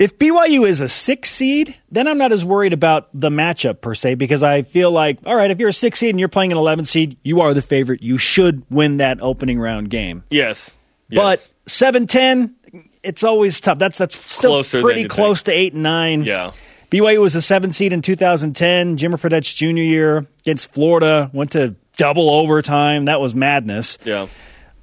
If 0.00 0.18
BYU 0.18 0.66
is 0.66 0.80
a 0.80 0.88
six 0.88 1.30
seed, 1.30 1.78
then 1.92 2.08
I'm 2.08 2.18
not 2.18 2.32
as 2.32 2.44
worried 2.44 2.72
about 2.72 3.08
the 3.14 3.30
matchup 3.30 3.80
per 3.80 3.94
se 3.94 4.16
because 4.16 4.42
I 4.42 4.62
feel 4.62 4.90
like, 4.90 5.18
all 5.24 5.36
right, 5.36 5.50
if 5.50 5.60
you're 5.60 5.68
a 5.68 5.72
six 5.72 6.00
seed 6.00 6.10
and 6.10 6.18
you're 6.18 6.28
playing 6.28 6.50
an 6.50 6.58
11 6.58 6.86
seed, 6.86 7.16
you 7.22 7.40
are 7.42 7.54
the 7.54 7.62
favorite. 7.62 8.02
You 8.02 8.18
should 8.18 8.64
win 8.68 8.96
that 8.96 9.22
opening 9.22 9.60
round 9.60 9.90
game. 9.90 10.24
Yes. 10.28 10.72
But 11.08 11.46
7 11.66 12.08
10, 12.08 12.56
it's 13.04 13.22
always 13.22 13.60
tough. 13.60 13.78
That's 13.78 13.98
that's 13.98 14.18
still 14.18 14.52
Closer 14.52 14.80
pretty 14.80 15.06
close 15.06 15.42
think. 15.42 15.54
to 15.54 15.60
8 15.60 15.72
and 15.74 15.82
9. 15.84 16.24
Yeah. 16.24 16.52
BYU 16.92 17.22
was 17.22 17.34
a 17.34 17.40
seven 17.40 17.72
seed 17.72 17.94
in 17.94 18.02
2010. 18.02 18.98
Jimmer 18.98 19.18
Fredette's 19.18 19.52
junior 19.52 19.82
year 19.82 20.26
against 20.40 20.74
Florida 20.74 21.30
went 21.32 21.52
to 21.52 21.74
double 21.96 22.28
overtime. 22.28 23.06
That 23.06 23.18
was 23.18 23.34
madness. 23.34 23.96
Yeah. 24.04 24.26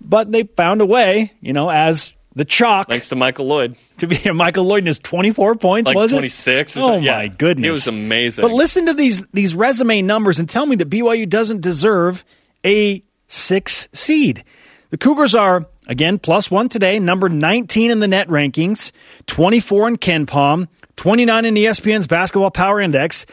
But 0.02 0.32
they 0.32 0.44
found 0.44 0.82
a 0.82 0.88
way, 0.88 1.34
you 1.40 1.54
know, 1.54 1.70
as 1.70 2.14
the 2.34 2.46
chalk. 2.46 2.88
Thanks 2.90 3.10
to 3.10 3.16
Michael 3.16 3.48
Loyd. 3.48 3.76
To 4.00 4.08
be 4.08 4.18
Michael 4.34 4.66
Loyd 4.66 4.80
in 4.80 4.86
his 4.88 4.98
24 4.98 5.56
points, 5.56 5.88
like 5.88 5.96
was 5.96 6.10
26 6.10 6.76
it? 6.76 6.80
Oh, 6.80 6.98
yeah. 6.98 7.18
my 7.18 7.28
goodness. 7.28 7.68
It 7.68 7.70
was 7.70 7.88
amazing. 7.88 8.42
But 8.42 8.54
listen 8.54 8.88
to 8.88 8.96
these, 8.96 9.24
these 9.28 9.54
resume 9.54 10.02
numbers 10.02 10.40
and 10.40 10.50
tell 10.50 10.66
me 10.66 10.76
that 10.78 10.90
BYU 10.90 11.30
doesn't 11.30 11.62
deserve 11.62 12.26
a 12.66 13.04
six 13.28 13.88
seed. 13.94 14.44
The 14.90 14.98
Cougars 14.98 15.36
are, 15.36 15.68
again, 15.88 16.18
plus 16.18 16.50
one 16.50 16.70
today, 16.70 16.98
number 16.98 17.30
19 17.30 17.92
in 17.92 18.00
the 18.00 18.08
net 18.08 18.30
rankings, 18.30 18.92
24 19.28 19.90
in 19.90 19.98
KenPom, 19.98 20.68
29 21.00 21.46
in 21.46 21.54
ESPN's 21.56 22.08
Basketball 22.08 22.52
Power 22.52 22.82
Index, 22.82 23.26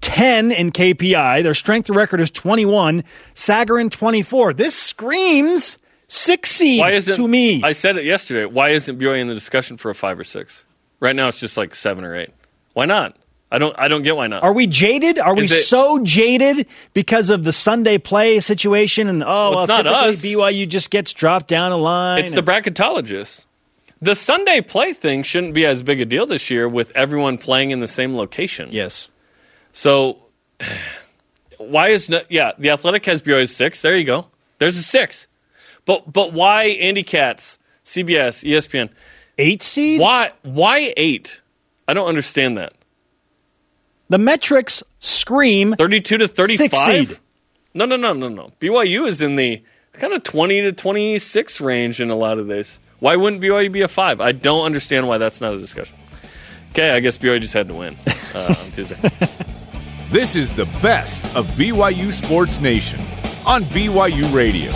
10 0.00 0.50
in 0.50 0.72
KPI. 0.72 1.44
Their 1.44 1.54
strength 1.54 1.88
of 1.88 1.94
record 1.94 2.20
is 2.20 2.32
21. 2.32 3.04
Sagarin 3.32 3.92
24. 3.92 4.52
This 4.54 4.74
screams 4.74 5.78
six 6.08 6.50
seed 6.50 6.80
Why 6.80 6.90
isn't, 6.90 7.14
to 7.14 7.28
me. 7.28 7.62
I 7.62 7.70
said 7.72 7.96
it 7.96 8.04
yesterday. 8.04 8.44
Why 8.44 8.70
isn't 8.70 8.98
BYU 8.98 9.20
in 9.20 9.28
the 9.28 9.34
discussion 9.34 9.76
for 9.76 9.88
a 9.88 9.94
five 9.94 10.18
or 10.18 10.24
six? 10.24 10.64
Right 10.98 11.14
now, 11.14 11.28
it's 11.28 11.38
just 11.38 11.56
like 11.56 11.76
seven 11.76 12.02
or 12.02 12.16
eight. 12.16 12.30
Why 12.72 12.86
not? 12.86 13.16
I 13.52 13.58
don't. 13.58 13.78
I 13.78 13.86
don't 13.86 14.02
get 14.02 14.16
why 14.16 14.26
not. 14.26 14.42
Are 14.42 14.52
we 14.52 14.66
jaded? 14.66 15.20
Are 15.20 15.38
Is 15.40 15.52
we 15.52 15.56
it- 15.58 15.62
so 15.62 16.00
jaded 16.00 16.66
because 16.92 17.30
of 17.30 17.44
the 17.44 17.52
Sunday 17.52 17.98
play 17.98 18.40
situation? 18.40 19.06
And 19.08 19.22
oh, 19.22 19.26
Well, 19.26 19.50
well, 19.52 19.60
it's 19.60 19.68
not 19.68 19.86
us. 19.86 20.20
BYU 20.20 20.68
just 20.68 20.90
gets 20.90 21.12
dropped 21.12 21.46
down 21.46 21.70
a 21.70 21.76
line. 21.76 22.24
It's 22.24 22.34
the 22.34 22.42
bracketologists. 22.42 23.45
The 24.06 24.14
Sunday 24.14 24.60
play 24.60 24.92
thing 24.92 25.24
shouldn't 25.24 25.52
be 25.52 25.66
as 25.66 25.82
big 25.82 26.00
a 26.00 26.04
deal 26.04 26.26
this 26.26 26.48
year 26.48 26.68
with 26.68 26.92
everyone 26.94 27.38
playing 27.38 27.72
in 27.72 27.80
the 27.80 27.88
same 27.88 28.16
location. 28.16 28.68
yes. 28.70 29.08
So 29.72 30.26
why 31.58 31.88
is 31.88 32.08
no, 32.08 32.20
yeah 32.28 32.52
the 32.56 32.70
Athletic 32.70 33.04
has 33.06 33.20
BYU 33.20 33.48
six? 33.48 33.82
There 33.82 33.96
you 33.96 34.04
go. 34.04 34.28
There's 34.58 34.76
a 34.76 34.82
six. 34.84 35.26
But 35.86 36.12
but 36.12 36.32
why 36.32 36.66
Andy 36.66 37.02
Katz, 37.02 37.58
CBS, 37.84 38.48
ESPN? 38.48 38.90
Eight 39.38 39.64
seed. 39.64 40.00
Why 40.00 40.30
why 40.42 40.94
eight? 40.96 41.40
I 41.88 41.92
don't 41.92 42.06
understand 42.06 42.58
that. 42.58 42.74
The 44.08 44.18
metrics 44.18 44.84
scream 45.00 45.74
Thirty-two 45.74 46.18
to 46.18 46.28
thirty-five. 46.28 47.20
No 47.74 47.84
no 47.84 47.96
no 47.96 48.12
no 48.12 48.28
no. 48.28 48.52
BYU 48.60 49.08
is 49.08 49.20
in 49.20 49.34
the 49.34 49.64
kind 49.94 50.12
of 50.12 50.22
twenty 50.22 50.60
to 50.62 50.70
twenty-six 50.70 51.60
range 51.60 52.00
in 52.00 52.10
a 52.10 52.16
lot 52.16 52.38
of 52.38 52.46
these. 52.46 52.78
Why 52.98 53.16
wouldn't 53.16 53.42
BYU 53.42 53.70
be 53.70 53.82
a 53.82 53.88
five? 53.88 54.20
I 54.20 54.32
don't 54.32 54.64
understand 54.64 55.06
why 55.06 55.18
that's 55.18 55.40
not 55.40 55.54
a 55.54 55.58
discussion. 55.58 55.96
Okay, 56.72 56.90
I 56.90 57.00
guess 57.00 57.18
BYU 57.18 57.40
just 57.40 57.54
had 57.54 57.68
to 57.68 57.74
win 57.74 57.96
uh, 58.34 58.54
on 58.58 58.70
Tuesday. 58.72 58.96
This 60.10 60.36
is 60.36 60.52
the 60.52 60.66
best 60.82 61.24
of 61.36 61.46
BYU 61.48 62.12
Sports 62.12 62.60
Nation 62.60 63.00
on 63.46 63.64
BYU 63.64 64.32
Radio. 64.34 64.72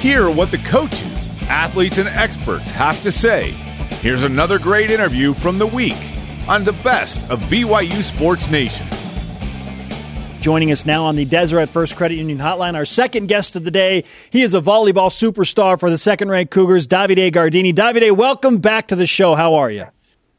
Hear 0.00 0.30
what 0.30 0.52
the 0.52 0.58
coaches 0.58 1.30
athletes 1.48 1.98
and 1.98 2.08
experts 2.08 2.70
have 2.70 3.02
to 3.02 3.10
say. 3.10 3.50
Here's 4.00 4.22
another 4.22 4.58
great 4.58 4.90
interview 4.90 5.34
from 5.34 5.58
the 5.58 5.66
week 5.66 5.96
on 6.46 6.62
the 6.62 6.72
best 6.72 7.20
of 7.30 7.40
BYU 7.44 8.02
Sports 8.02 8.48
Nation. 8.48 8.86
Joining 10.46 10.70
us 10.70 10.86
now 10.86 11.06
on 11.06 11.16
the 11.16 11.24
Deseret 11.24 11.70
First 11.70 11.96
Credit 11.96 12.14
Union 12.14 12.38
Hotline, 12.38 12.76
our 12.76 12.84
second 12.84 13.26
guest 13.26 13.56
of 13.56 13.64
the 13.64 13.72
day. 13.72 14.04
He 14.30 14.42
is 14.42 14.54
a 14.54 14.60
volleyball 14.60 15.10
superstar 15.10 15.76
for 15.76 15.90
the 15.90 15.98
second 15.98 16.28
ranked 16.28 16.52
Cougars, 16.52 16.86
Davide 16.86 17.32
Gardini. 17.32 17.74
Davide, 17.74 18.16
welcome 18.16 18.58
back 18.58 18.86
to 18.86 18.94
the 18.94 19.06
show. 19.06 19.34
How 19.34 19.54
are 19.54 19.72
you? 19.72 19.86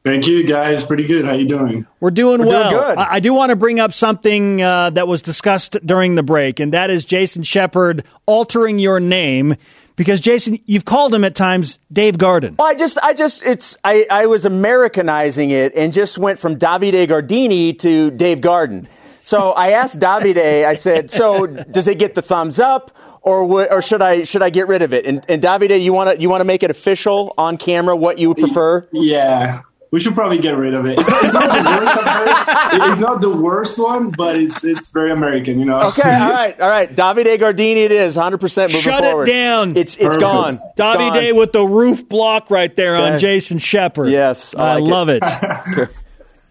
Thank 0.05 0.25
you, 0.25 0.45
guys. 0.45 0.85
Pretty 0.85 1.03
good. 1.03 1.25
How 1.25 1.34
you 1.34 1.45
doing? 1.45 1.85
We're 1.99 2.11
doing 2.11 2.39
We're 2.39 2.47
well. 2.47 2.69
doing 2.69 2.84
good. 2.85 2.97
I, 2.99 3.15
I 3.15 3.19
do 3.19 3.34
want 3.34 3.49
to 3.49 3.57
bring 3.57 3.81
up 3.81 3.91
something 3.91 4.61
uh, 4.61 4.91
that 4.91 5.09
was 5.09 5.21
discussed 5.21 5.75
during 5.85 6.15
the 6.15 6.23
break, 6.23 6.61
and 6.61 6.73
that 6.73 6.89
is 6.89 7.03
Jason 7.03 7.43
Shepard 7.43 8.05
altering 8.25 8.79
your 8.79 9.01
name 9.01 9.57
because 9.97 10.21
Jason, 10.21 10.57
you've 10.67 10.85
called 10.85 11.13
him 11.13 11.25
at 11.25 11.35
times 11.35 11.79
Dave 11.91 12.17
Garden. 12.17 12.55
Well, 12.57 12.69
I 12.69 12.75
just, 12.75 12.97
I 13.03 13.13
just, 13.13 13.45
it's, 13.45 13.75
I, 13.84 14.05
I 14.09 14.27
was 14.27 14.45
Americanizing 14.45 15.49
it 15.49 15.75
and 15.75 15.91
just 15.91 16.17
went 16.17 16.39
from 16.39 16.55
Davide 16.55 17.09
Gardini 17.09 17.77
to 17.79 18.09
Dave 18.11 18.39
Garden. 18.39 18.88
So 19.27 19.51
I 19.51 19.71
asked 19.71 19.99
Davide, 19.99 20.63
I 20.65 20.71
said, 20.73 21.11
so 21.11 21.45
does 21.47 21.89
it 21.89 21.99
get 21.99 22.15
the 22.15 22.21
thumbs 22.21 22.61
up? 22.61 22.91
Or, 23.23 23.41
w- 23.45 23.67
or 23.69 23.81
should 23.81 24.01
I 24.01 24.23
should 24.23 24.41
I 24.41 24.49
get 24.49 24.69
rid 24.69 24.81
of 24.81 24.93
it? 24.93 25.05
And, 25.05 25.21
and 25.27 25.43
Davide, 25.43 25.81
you 25.81 25.91
want 25.91 26.15
to 26.15 26.21
you 26.21 26.29
want 26.29 26.39
to 26.39 26.45
make 26.45 26.63
it 26.63 26.71
official 26.71 27.33
on 27.37 27.57
camera 27.57 27.93
what 27.93 28.19
you 28.19 28.33
prefer? 28.33 28.87
Yeah, 28.93 29.63
we 29.91 29.99
should 29.99 30.13
probably 30.15 30.37
get 30.37 30.51
rid 30.55 30.73
of 30.73 30.85
it. 30.85 30.97
It's, 30.97 31.09
it's 31.09 31.33
not 31.33 31.41
the 31.51 31.69
worst 31.69 31.97
I've 31.97 32.71
heard. 32.71 32.89
It's 32.91 32.99
not 33.01 33.19
the 33.21 33.29
worst 33.35 33.79
one, 33.79 34.11
but 34.11 34.37
it's 34.37 34.63
it's 34.63 34.91
very 34.91 35.11
American, 35.11 35.59
you 35.59 35.65
know. 35.65 35.77
Okay, 35.89 36.09
all 36.09 36.31
right, 36.31 36.57
all 36.61 36.69
right. 36.69 36.89
Davide 36.95 37.37
Gardini, 37.37 37.83
it 37.83 37.91
is 37.91 38.15
100 38.15 38.37
percent 38.37 38.71
moving 38.71 38.81
Shut 38.83 39.03
forward. 39.03 39.27
it 39.27 39.33
down. 39.33 39.75
It's 39.75 39.95
it's 39.97 40.05
Perfect. 40.05 40.21
gone. 40.21 40.53
It's 40.63 40.79
Davide 40.79 41.29
gone. 41.31 41.35
with 41.37 41.51
the 41.51 41.65
roof 41.65 42.07
block 42.07 42.49
right 42.49 42.73
there 42.77 42.95
on 42.95 43.19
Jason 43.19 43.57
Shepard. 43.57 44.09
Yes, 44.09 44.55
I 44.55 44.59
I, 44.59 44.73
like 44.79 44.83
it. 44.83 44.89
love 44.89 45.09
it. 45.09 45.89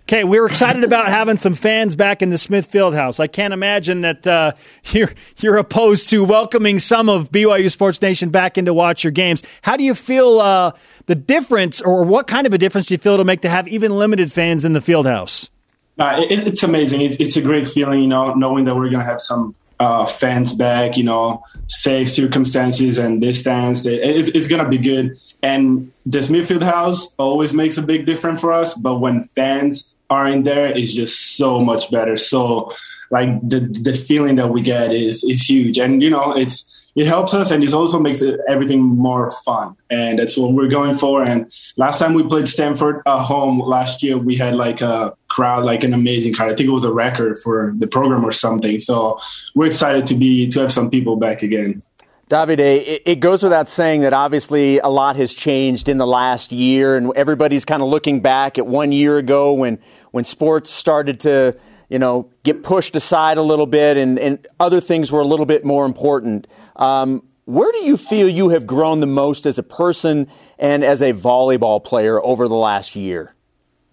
Okay, 0.09 0.23
we 0.23 0.39
were 0.39 0.47
excited 0.47 0.85
about 0.85 1.09
having 1.09 1.37
some 1.37 1.55
fans 1.55 1.97
back 1.97 2.23
in 2.23 2.31
the 2.31 2.39
Smith 2.39 2.66
Field 2.66 2.95
House. 2.95 3.19
I 3.19 3.27
can't 3.27 3.53
imagine 3.53 4.03
that 4.03 4.24
uh, 4.24 4.53
you're 4.93 5.12
you're 5.39 5.57
opposed 5.57 6.11
to 6.11 6.23
welcoming 6.23 6.78
some 6.78 7.09
of 7.09 7.33
BYU 7.33 7.69
Sports 7.73 8.01
Nation 8.01 8.31
back 8.31 8.57
in 8.57 8.66
to 8.66 8.73
watch 8.73 9.03
your 9.03 9.11
games. 9.11 9.43
How 9.62 9.77
do 9.77 9.83
you 9.83 9.97
feel 9.97 10.39
uh, 10.39 10.73
the 11.07 11.16
difference, 11.16 11.81
or 11.81 12.05
what 12.05 12.28
kind 12.28 12.47
of 12.47 12.53
a 12.53 12.59
difference 12.59 12.87
do 12.87 12.95
you 12.95 12.99
feel 12.99 13.15
it'll 13.15 13.24
make 13.24 13.41
to 13.41 13.49
have 13.49 13.66
even 13.66 13.99
limited 13.99 14.31
fans 14.31 14.65
in 14.65 14.74
the 14.74 14.81
field 14.81 15.07
house? 15.07 15.51
Uh, 15.99 16.24
it, 16.31 16.47
it's 16.47 16.62
amazing. 16.62 17.01
It, 17.01 17.20
it's 17.20 17.37
a 17.37 17.43
great 17.43 17.66
feeling, 17.66 18.01
you 18.01 18.07
know, 18.07 18.33
knowing 18.35 18.66
that 18.66 18.77
we're 18.77 18.91
gonna 18.91 19.03
have 19.03 19.20
some 19.20 19.57
uh, 19.81 20.07
fans 20.07 20.55
back. 20.55 20.97
You 20.97 21.03
know, 21.03 21.43
safe 21.66 22.11
circumstances 22.11 22.99
and 22.99 23.20
distance. 23.20 23.85
It, 23.87 23.99
it's, 24.05 24.28
it's 24.28 24.47
gonna 24.47 24.69
be 24.69 24.78
good. 24.78 25.19
And 25.43 25.91
the 26.05 26.23
Smith 26.23 26.49
Fieldhouse 26.49 27.09
always 27.19 27.53
makes 27.53 27.77
a 27.77 27.83
big 27.83 28.07
difference 28.07 28.41
for 28.41 28.53
us. 28.53 28.73
But 28.74 29.01
when 29.01 29.24
fans 29.35 29.95
are 30.11 30.28
in 30.28 30.45
there 30.45 30.70
is 30.70 30.95
just 30.95 31.37
so 31.37 31.61
much 31.61 31.91
better. 31.91 32.16
So, 32.16 32.73
like 33.11 33.28
the 33.49 33.61
the 33.61 33.95
feeling 33.95 34.37
that 34.37 34.51
we 34.51 34.62
get 34.62 34.93
is 34.93 35.24
is 35.24 35.43
huge. 35.43 35.78
And 35.78 36.03
you 36.03 36.11
know, 36.11 36.37
it's 36.37 36.73
it 36.97 37.07
helps 37.07 37.35
us 37.35 37.51
and 37.51 37.62
it 37.62 37.74
also 37.74 38.01
makes 38.01 38.23
it, 38.23 38.41
everything 38.49 38.81
more 38.81 39.31
fun. 39.45 39.77
And 39.91 40.19
that's 40.19 40.37
what 40.37 40.55
we're 40.55 40.69
going 40.69 40.97
for. 40.97 41.23
And 41.23 41.53
last 41.77 41.99
time 41.99 42.15
we 42.15 42.23
played 42.23 42.49
stanford 42.49 43.03
at 43.07 43.23
home 43.24 43.61
last 43.61 44.03
year 44.03 44.16
we 44.16 44.35
had 44.35 44.57
like 44.57 44.81
a 44.81 45.15
crowd 45.28 45.65
like 45.65 45.85
an 45.85 45.93
amazing 45.93 46.33
crowd. 46.33 46.51
I 46.51 46.55
think 46.55 46.69
it 46.69 46.73
was 46.73 46.85
a 46.85 46.93
record 46.93 47.39
for 47.39 47.74
the 47.78 47.87
program 47.87 48.24
or 48.24 48.33
something. 48.33 48.78
So 48.78 49.20
we're 49.55 49.66
excited 49.66 50.07
to 50.07 50.15
be 50.15 50.49
to 50.49 50.61
have 50.61 50.73
some 50.73 50.91
people 50.91 51.16
back 51.16 51.43
again 51.43 51.83
Davide, 52.28 52.59
it, 52.59 53.03
it 53.07 53.20
goes 53.20 53.44
without 53.44 53.69
saying 53.69 54.01
that 54.01 54.12
obviously 54.12 54.81
a 54.81 54.89
lot 54.89 55.15
has 55.15 55.32
changed 55.32 55.89
in 55.89 55.98
the 55.98 56.07
last 56.07 56.51
year, 56.51 56.97
and 56.97 57.12
everybody's 57.15 57.65
kind 57.65 57.82
of 57.82 57.89
looking 57.89 58.20
back 58.20 58.59
at 58.59 58.66
one 58.66 58.90
year 58.90 59.19
ago 59.19 59.53
when 59.53 59.78
when 60.11 60.24
sports 60.24 60.69
started 60.69 61.20
to 61.20 61.57
you 61.89 62.01
know 62.01 62.28
get 62.43 62.65
pushed 62.65 62.97
aside 62.97 63.39
a 63.39 63.43
little 63.43 63.66
bit, 63.66 63.97
and, 63.97 64.19
and 64.19 64.44
other 64.59 64.81
things 64.81 65.12
were 65.12 65.20
a 65.20 65.27
little 65.27 65.47
bit 65.47 65.65
more 65.65 65.86
important. 65.86 66.48
Um, 66.74 67.23
where 67.44 67.70
do 67.70 67.78
you 67.85 67.97
feel 67.97 68.28
you 68.28 68.48
have 68.48 68.66
grown 68.66 68.98
the 68.98 69.07
most 69.07 69.47
as 69.47 69.57
a 69.57 69.62
person 69.62 70.27
and 70.59 70.82
as 70.82 71.01
a 71.01 71.12
volleyball 71.12 71.82
player 71.82 72.20
over 72.24 72.48
the 72.48 72.57
last 72.57 72.97
year? 72.97 73.36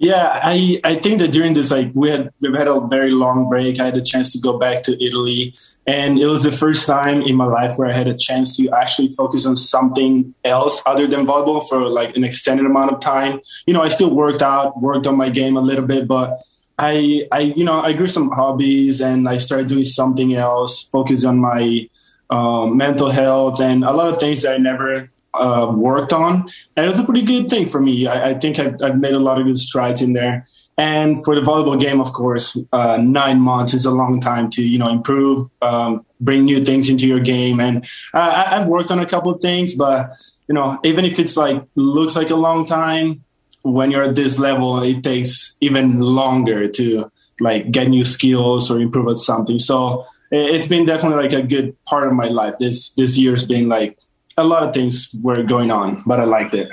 Yeah, 0.03 0.37
I, 0.43 0.81
I 0.83 0.95
think 0.95 1.19
that 1.19 1.31
during 1.31 1.53
this 1.53 1.71
like 1.71 1.91
we 1.93 2.09
had 2.09 2.29
we've 2.41 2.53
had 2.53 2.67
a 2.67 2.85
very 2.87 3.11
long 3.11 3.47
break. 3.47 3.79
I 3.79 3.85
had 3.85 3.95
a 3.95 4.01
chance 4.01 4.33
to 4.33 4.37
go 4.37 4.59
back 4.59 4.83
to 4.83 5.01
Italy, 5.01 5.55
and 5.87 6.19
it 6.19 6.25
was 6.25 6.43
the 6.43 6.51
first 6.51 6.85
time 6.85 7.21
in 7.21 7.37
my 7.37 7.45
life 7.45 7.77
where 7.77 7.87
I 7.87 7.93
had 7.93 8.09
a 8.09 8.13
chance 8.13 8.57
to 8.57 8.69
actually 8.71 9.15
focus 9.15 9.45
on 9.45 9.55
something 9.55 10.35
else 10.43 10.83
other 10.85 11.07
than 11.07 11.25
volleyball 11.25 11.65
for 11.69 11.87
like 11.87 12.17
an 12.17 12.25
extended 12.25 12.65
amount 12.65 12.91
of 12.91 12.99
time. 12.99 13.39
You 13.65 13.73
know, 13.73 13.81
I 13.81 13.87
still 13.87 14.13
worked 14.13 14.41
out, 14.41 14.81
worked 14.81 15.07
on 15.07 15.15
my 15.15 15.29
game 15.29 15.55
a 15.55 15.61
little 15.61 15.85
bit, 15.85 16.05
but 16.05 16.37
I 16.77 17.25
I 17.31 17.39
you 17.55 17.63
know 17.63 17.79
I 17.79 17.93
grew 17.93 18.07
some 18.07 18.29
hobbies 18.29 18.99
and 18.99 19.29
I 19.29 19.37
started 19.37 19.67
doing 19.67 19.85
something 19.85 20.35
else, 20.35 20.83
focus 20.83 21.23
on 21.23 21.39
my 21.39 21.87
um, 22.29 22.75
mental 22.75 23.09
health 23.09 23.61
and 23.61 23.85
a 23.85 23.93
lot 23.93 24.13
of 24.13 24.19
things 24.19 24.41
that 24.41 24.55
I 24.55 24.57
never 24.57 25.12
uh, 25.33 25.73
worked 25.75 26.13
on, 26.13 26.49
and 26.75 26.85
it 26.85 26.89
was 26.89 26.99
a 26.99 27.03
pretty 27.03 27.23
good 27.23 27.49
thing 27.49 27.67
for 27.67 27.81
me. 27.81 28.07
I, 28.07 28.29
I 28.29 28.33
think 28.35 28.59
I've, 28.59 28.75
I've, 28.81 28.99
made 28.99 29.13
a 29.13 29.19
lot 29.19 29.39
of 29.39 29.45
good 29.45 29.57
strides 29.57 30.01
in 30.01 30.13
there. 30.13 30.47
And 30.77 31.23
for 31.23 31.35
the 31.35 31.41
volleyball 31.41 31.79
game, 31.79 32.01
of 32.01 32.13
course, 32.13 32.57
uh, 32.71 32.97
nine 32.97 33.39
months 33.39 33.73
is 33.73 33.85
a 33.85 33.91
long 33.91 34.19
time 34.19 34.49
to 34.51 34.63
you 34.63 34.79
know 34.79 34.87
improve, 34.87 35.49
um, 35.61 36.05
bring 36.19 36.45
new 36.45 36.63
things 36.63 36.89
into 36.89 37.07
your 37.07 37.19
game. 37.19 37.59
And 37.59 37.85
I, 38.13 38.57
I've 38.57 38.67
worked 38.67 38.91
on 38.91 38.99
a 38.99 39.05
couple 39.05 39.31
of 39.31 39.41
things, 39.41 39.75
but 39.75 40.11
you 40.47 40.55
know, 40.55 40.79
even 40.83 41.05
if 41.05 41.19
it's 41.19 41.37
like 41.37 41.63
looks 41.75 42.15
like 42.15 42.29
a 42.29 42.35
long 42.35 42.65
time, 42.65 43.23
when 43.63 43.91
you're 43.91 44.03
at 44.03 44.15
this 44.15 44.39
level, 44.39 44.81
it 44.81 45.03
takes 45.03 45.55
even 45.61 45.99
longer 45.99 46.67
to 46.67 47.11
like 47.39 47.71
get 47.71 47.89
new 47.89 48.03
skills 48.03 48.69
or 48.69 48.79
improve 48.79 49.07
at 49.09 49.17
something. 49.17 49.59
So 49.59 50.05
it's 50.31 50.67
been 50.67 50.85
definitely 50.85 51.23
like 51.23 51.33
a 51.33 51.45
good 51.45 51.75
part 51.85 52.07
of 52.07 52.13
my 52.13 52.27
life. 52.27 52.55
This 52.59 52.91
this 52.91 53.17
year's 53.17 53.45
been 53.45 53.69
like 53.69 53.97
a 54.37 54.43
lot 54.43 54.63
of 54.63 54.73
things 54.73 55.09
were 55.21 55.43
going 55.43 55.71
on, 55.71 56.03
but 56.05 56.19
I 56.19 56.23
liked 56.23 56.53
it. 56.53 56.71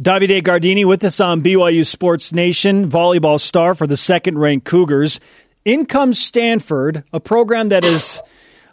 Davide 0.00 0.42
Gardini 0.42 0.86
with 0.86 1.04
us 1.04 1.20
on 1.20 1.42
BYU 1.42 1.86
Sports 1.86 2.32
Nation, 2.32 2.88
volleyball 2.88 3.38
star 3.38 3.74
for 3.74 3.86
the 3.86 3.96
second 3.98 4.38
ranked 4.38 4.64
Cougars. 4.64 5.20
In 5.64 5.84
comes 5.84 6.18
Stanford, 6.18 7.04
a 7.12 7.20
program 7.20 7.68
that 7.68 7.84
is 7.84 8.22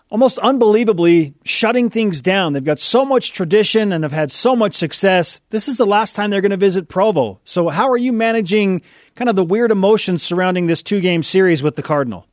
almost 0.10 0.40
unbelievably 0.40 1.34
shutting 1.44 1.90
things 1.90 2.22
down. 2.22 2.54
They've 2.54 2.64
got 2.64 2.80
so 2.80 3.04
much 3.04 3.34
tradition 3.34 3.92
and 3.92 4.06
have 4.06 4.14
had 4.14 4.32
so 4.32 4.56
much 4.56 4.74
success. 4.74 5.42
This 5.50 5.68
is 5.68 5.76
the 5.76 5.86
last 5.86 6.16
time 6.16 6.30
they're 6.30 6.40
going 6.40 6.52
to 6.52 6.58
visit 6.58 6.88
Provo. 6.88 7.42
So, 7.44 7.68
how 7.68 7.90
are 7.90 7.98
you 7.98 8.14
managing 8.14 8.82
kind 9.16 9.30
of 9.30 9.36
the 9.36 9.44
weird 9.44 9.72
emotions 9.72 10.24
surrounding 10.24 10.68
this 10.68 10.82
two 10.82 11.02
game 11.02 11.24
series 11.24 11.62
with 11.62 11.76
the 11.76 11.84
Cardinal? 11.84 12.26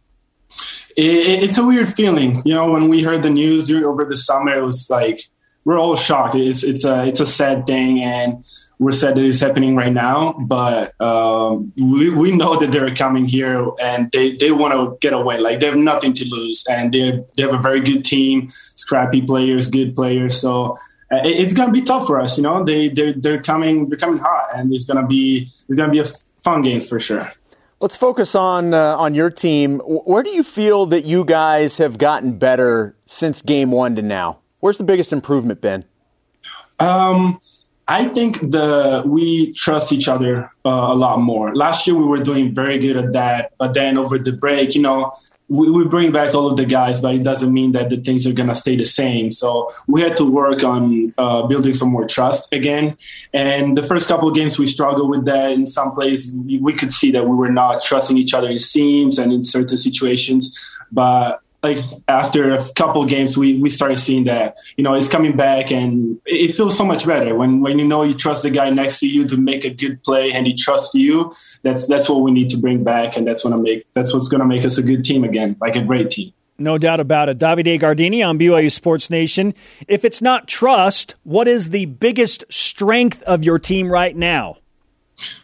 It, 0.97 1.43
it's 1.43 1.59
a 1.59 1.67
weird 1.67 1.93
feeling. 1.93 2.43
You 2.45 2.55
know, 2.55 2.71
when 2.71 2.89
we 2.89 3.03
heard 3.03 3.25
the 3.25 3.31
news 3.31 3.71
over 3.73 4.05
the 4.05 4.17
summer, 4.17 4.55
it 4.55 4.63
was 4.63 4.89
like, 4.89 5.21
we're 5.65 5.79
all 5.79 5.97
shocked. 5.97 6.35
It's 6.35 6.63
it's 6.63 6.85
a 6.85 7.07
it's 7.07 7.21
a 7.21 7.27
sad 7.27 7.67
thing, 7.67 8.03
and 8.03 8.45
we're 8.79 8.93
sad 8.93 9.17
that 9.17 9.25
it's 9.25 9.41
happening 9.41 9.77
right 9.77 9.93
now. 9.93 10.33
But 10.33 11.01
um, 11.01 11.73
we 11.77 12.11
we 12.11 12.33
know 12.33 12.59
that 12.59 12.73
they're 12.73 12.95
coming 12.95 13.27
here, 13.27 13.71
and 13.81 14.11
they, 14.13 14.37
they 14.37 14.51
want 14.51 14.75
to 14.75 14.99
get 15.01 15.13
away. 15.13 15.39
Like 15.39 15.61
they 15.61 15.67
have 15.67 15.77
nothing 15.77 16.13
to 16.15 16.25
lose, 16.29 16.65
and 16.69 16.93
they 16.93 17.25
they 17.37 17.43
have 17.45 17.55
a 17.55 17.59
very 17.59 17.81
good 17.81 18.05
team, 18.05 18.53
scrappy 18.75 19.23
players, 19.23 19.71
good 19.71 19.95
players. 19.95 20.41
So 20.41 20.79
uh, 21.13 21.17
it, 21.25 21.41
it's 21.41 21.55
gonna 21.55 21.73
be 21.73 21.83
tough 21.83 22.07
for 22.07 22.21
us. 22.21 22.37
You 22.37 22.43
know, 22.43 22.65
they 22.65 22.89
they 22.89 23.13
they're 23.13 23.43
coming 23.43 23.89
they're 23.89 23.99
coming 23.99 24.19
hot, 24.19 24.51
and 24.55 24.73
it's 24.73 24.85
gonna 24.85 25.07
be 25.07 25.51
it's 25.69 25.79
gonna 25.79 25.93
be 25.93 26.01
a 26.01 26.07
fun 26.43 26.63
game 26.63 26.81
for 26.81 27.01
sure. 27.01 27.31
Let's 27.81 27.97
focus 27.97 28.35
on 28.35 28.73
uh, 28.75 28.97
on 28.97 29.15
your 29.15 29.31
team. 29.31 29.81
Where 29.81 30.23
do 30.23 30.31
you 30.31 30.43
feel 30.43 30.87
that 30.87 31.05
you 31.05 31.25
guys 31.25 31.79
have 31.79 31.99
gotten 31.99 32.39
better 32.39 32.97
since 33.05 33.43
game 33.43 33.71
one 33.71 33.97
to 33.97 34.03
now? 34.03 34.39
Where's 34.65 34.79
the 34.79 34.85
biggest 34.85 35.13
improvement 35.13 35.61
been? 35.61 35.85
Um, 36.81 37.39
I 37.87 38.09
think 38.09 38.41
the 38.41 39.03
we 39.05 39.53
trust 39.53 39.93
each 39.93 40.09
other 40.09 40.51
uh, 40.65 40.71
a 40.89 40.95
lot 40.95 41.21
more. 41.21 41.55
Last 41.55 41.87
year 41.87 41.95
we 41.95 42.07
were 42.07 42.23
doing 42.23 42.55
very 42.55 42.79
good 42.79 42.97
at 42.97 43.13
that, 43.13 43.53
but 43.59 43.75
then 43.75 43.99
over 43.99 44.17
the 44.17 44.33
break, 44.33 44.75
you 44.75 44.81
know, 44.81 45.13
we, 45.51 45.69
we 45.69 45.85
bring 45.85 46.13
back 46.13 46.35
all 46.35 46.49
of 46.51 46.57
the 46.57 46.65
guys, 46.65 46.99
but 46.99 47.15
it 47.15 47.23
doesn't 47.23 47.53
mean 47.53 47.73
that 47.73 47.91
the 47.91 47.99
things 47.99 48.27
are 48.27 48.33
gonna 48.33 48.55
stay 48.55 48.75
the 48.75 48.87
same. 48.87 49.31
So 49.33 49.71
we 49.87 50.01
had 50.01 50.17
to 50.17 50.25
work 50.25 50.65
on 50.65 51.13
uh, 51.19 51.47
building 51.47 51.75
some 51.75 51.91
more 51.91 52.09
trust 52.09 52.51
again. 52.51 52.97
And 53.35 53.77
the 53.77 53.83
first 53.83 54.09
couple 54.09 54.31
of 54.31 54.35
games 54.35 54.59
we 54.59 54.67
struggled 54.67 55.11
with 55.11 55.27
that. 55.27 55.51
In 55.51 55.67
some 55.67 55.95
plays, 55.95 56.33
we, 56.33 56.57
we 56.57 56.73
could 56.73 56.91
see 56.95 57.11
that 57.11 57.29
we 57.29 57.37
were 57.37 57.53
not 57.53 57.83
trusting 57.83 58.17
each 58.17 58.33
other 58.33 58.49
in 58.49 58.59
seams 58.59 59.19
and 59.19 59.31
in 59.31 59.43
certain 59.43 59.77
situations, 59.77 60.59
but 60.91 61.44
like 61.65 61.79
after 62.07 62.55
a 62.55 62.65
couple 62.75 63.03
of 63.03 63.09
games, 63.09 63.39
we, 63.39 63.57
we 63.57 63.71
started 63.71 63.99
seeing 63.99 64.25
that 64.25 64.57
you 64.77 64.85
know 64.85 64.95
it's 64.95 65.09
coming 65.09 65.35
back, 65.35 65.73
and 65.73 66.21
it, 66.27 66.51
it, 66.51 66.55
feels 66.55 66.77
so 66.77 66.85
much 66.85 67.07
better 67.07 67.35
when 67.35 67.63
when 67.63 67.79
you 67.79 67.87
know 67.87 68.03
you 68.03 68.15
trust 68.15 68.43
the 68.43 68.51
guy 68.51 68.69
next 68.69 69.01
to 69.01 69.09
you 69.09 69.27
to 69.27 69.37
make 69.39 69.65
a 69.65 69.71
good 69.71 70.03
play, 70.05 70.31
and 70.31 70.47
he 70.47 70.55
trusts 70.55 70.95
you. 70.95 71.33
That's 71.63 71.89
that's 71.89 72.09
what 72.09 72.21
we 72.21 72.31
need 72.31 72.51
to 72.51 72.59
bring 72.59 72.85
back, 72.85 73.17
and 73.17 73.27
that's 73.27 73.43
gonna 73.43 73.61
make 73.61 73.87
that's 73.95 74.13
what's 74.13 74.29
gonna 74.29 74.45
make 74.45 74.65
us 74.65 74.77
a 74.77 74.83
good 74.83 75.05
team 75.05 75.25
again, 75.25 75.57
like 75.61 75.75
a 75.75 75.83
great 75.83 76.11
team. 76.11 76.33
No 76.59 76.79
doubt 76.79 77.01
about 77.01 77.29
it. 77.29 77.39
Davide 77.39 77.81
Gardini 77.81 78.25
on 78.25 78.39
BYU 78.39 78.71
Sports 78.71 79.11
Nation. 79.11 79.55
If 79.89 80.05
it's 80.05 80.23
not 80.23 80.47
trust, 80.47 81.17
what 81.25 81.49
is 81.49 81.71
the 81.71 81.87
biggest 81.87 82.45
strength 82.49 83.23
of 83.23 83.43
your 83.43 83.59
team 83.59 83.91
right 83.91 84.15
now? 84.15 84.59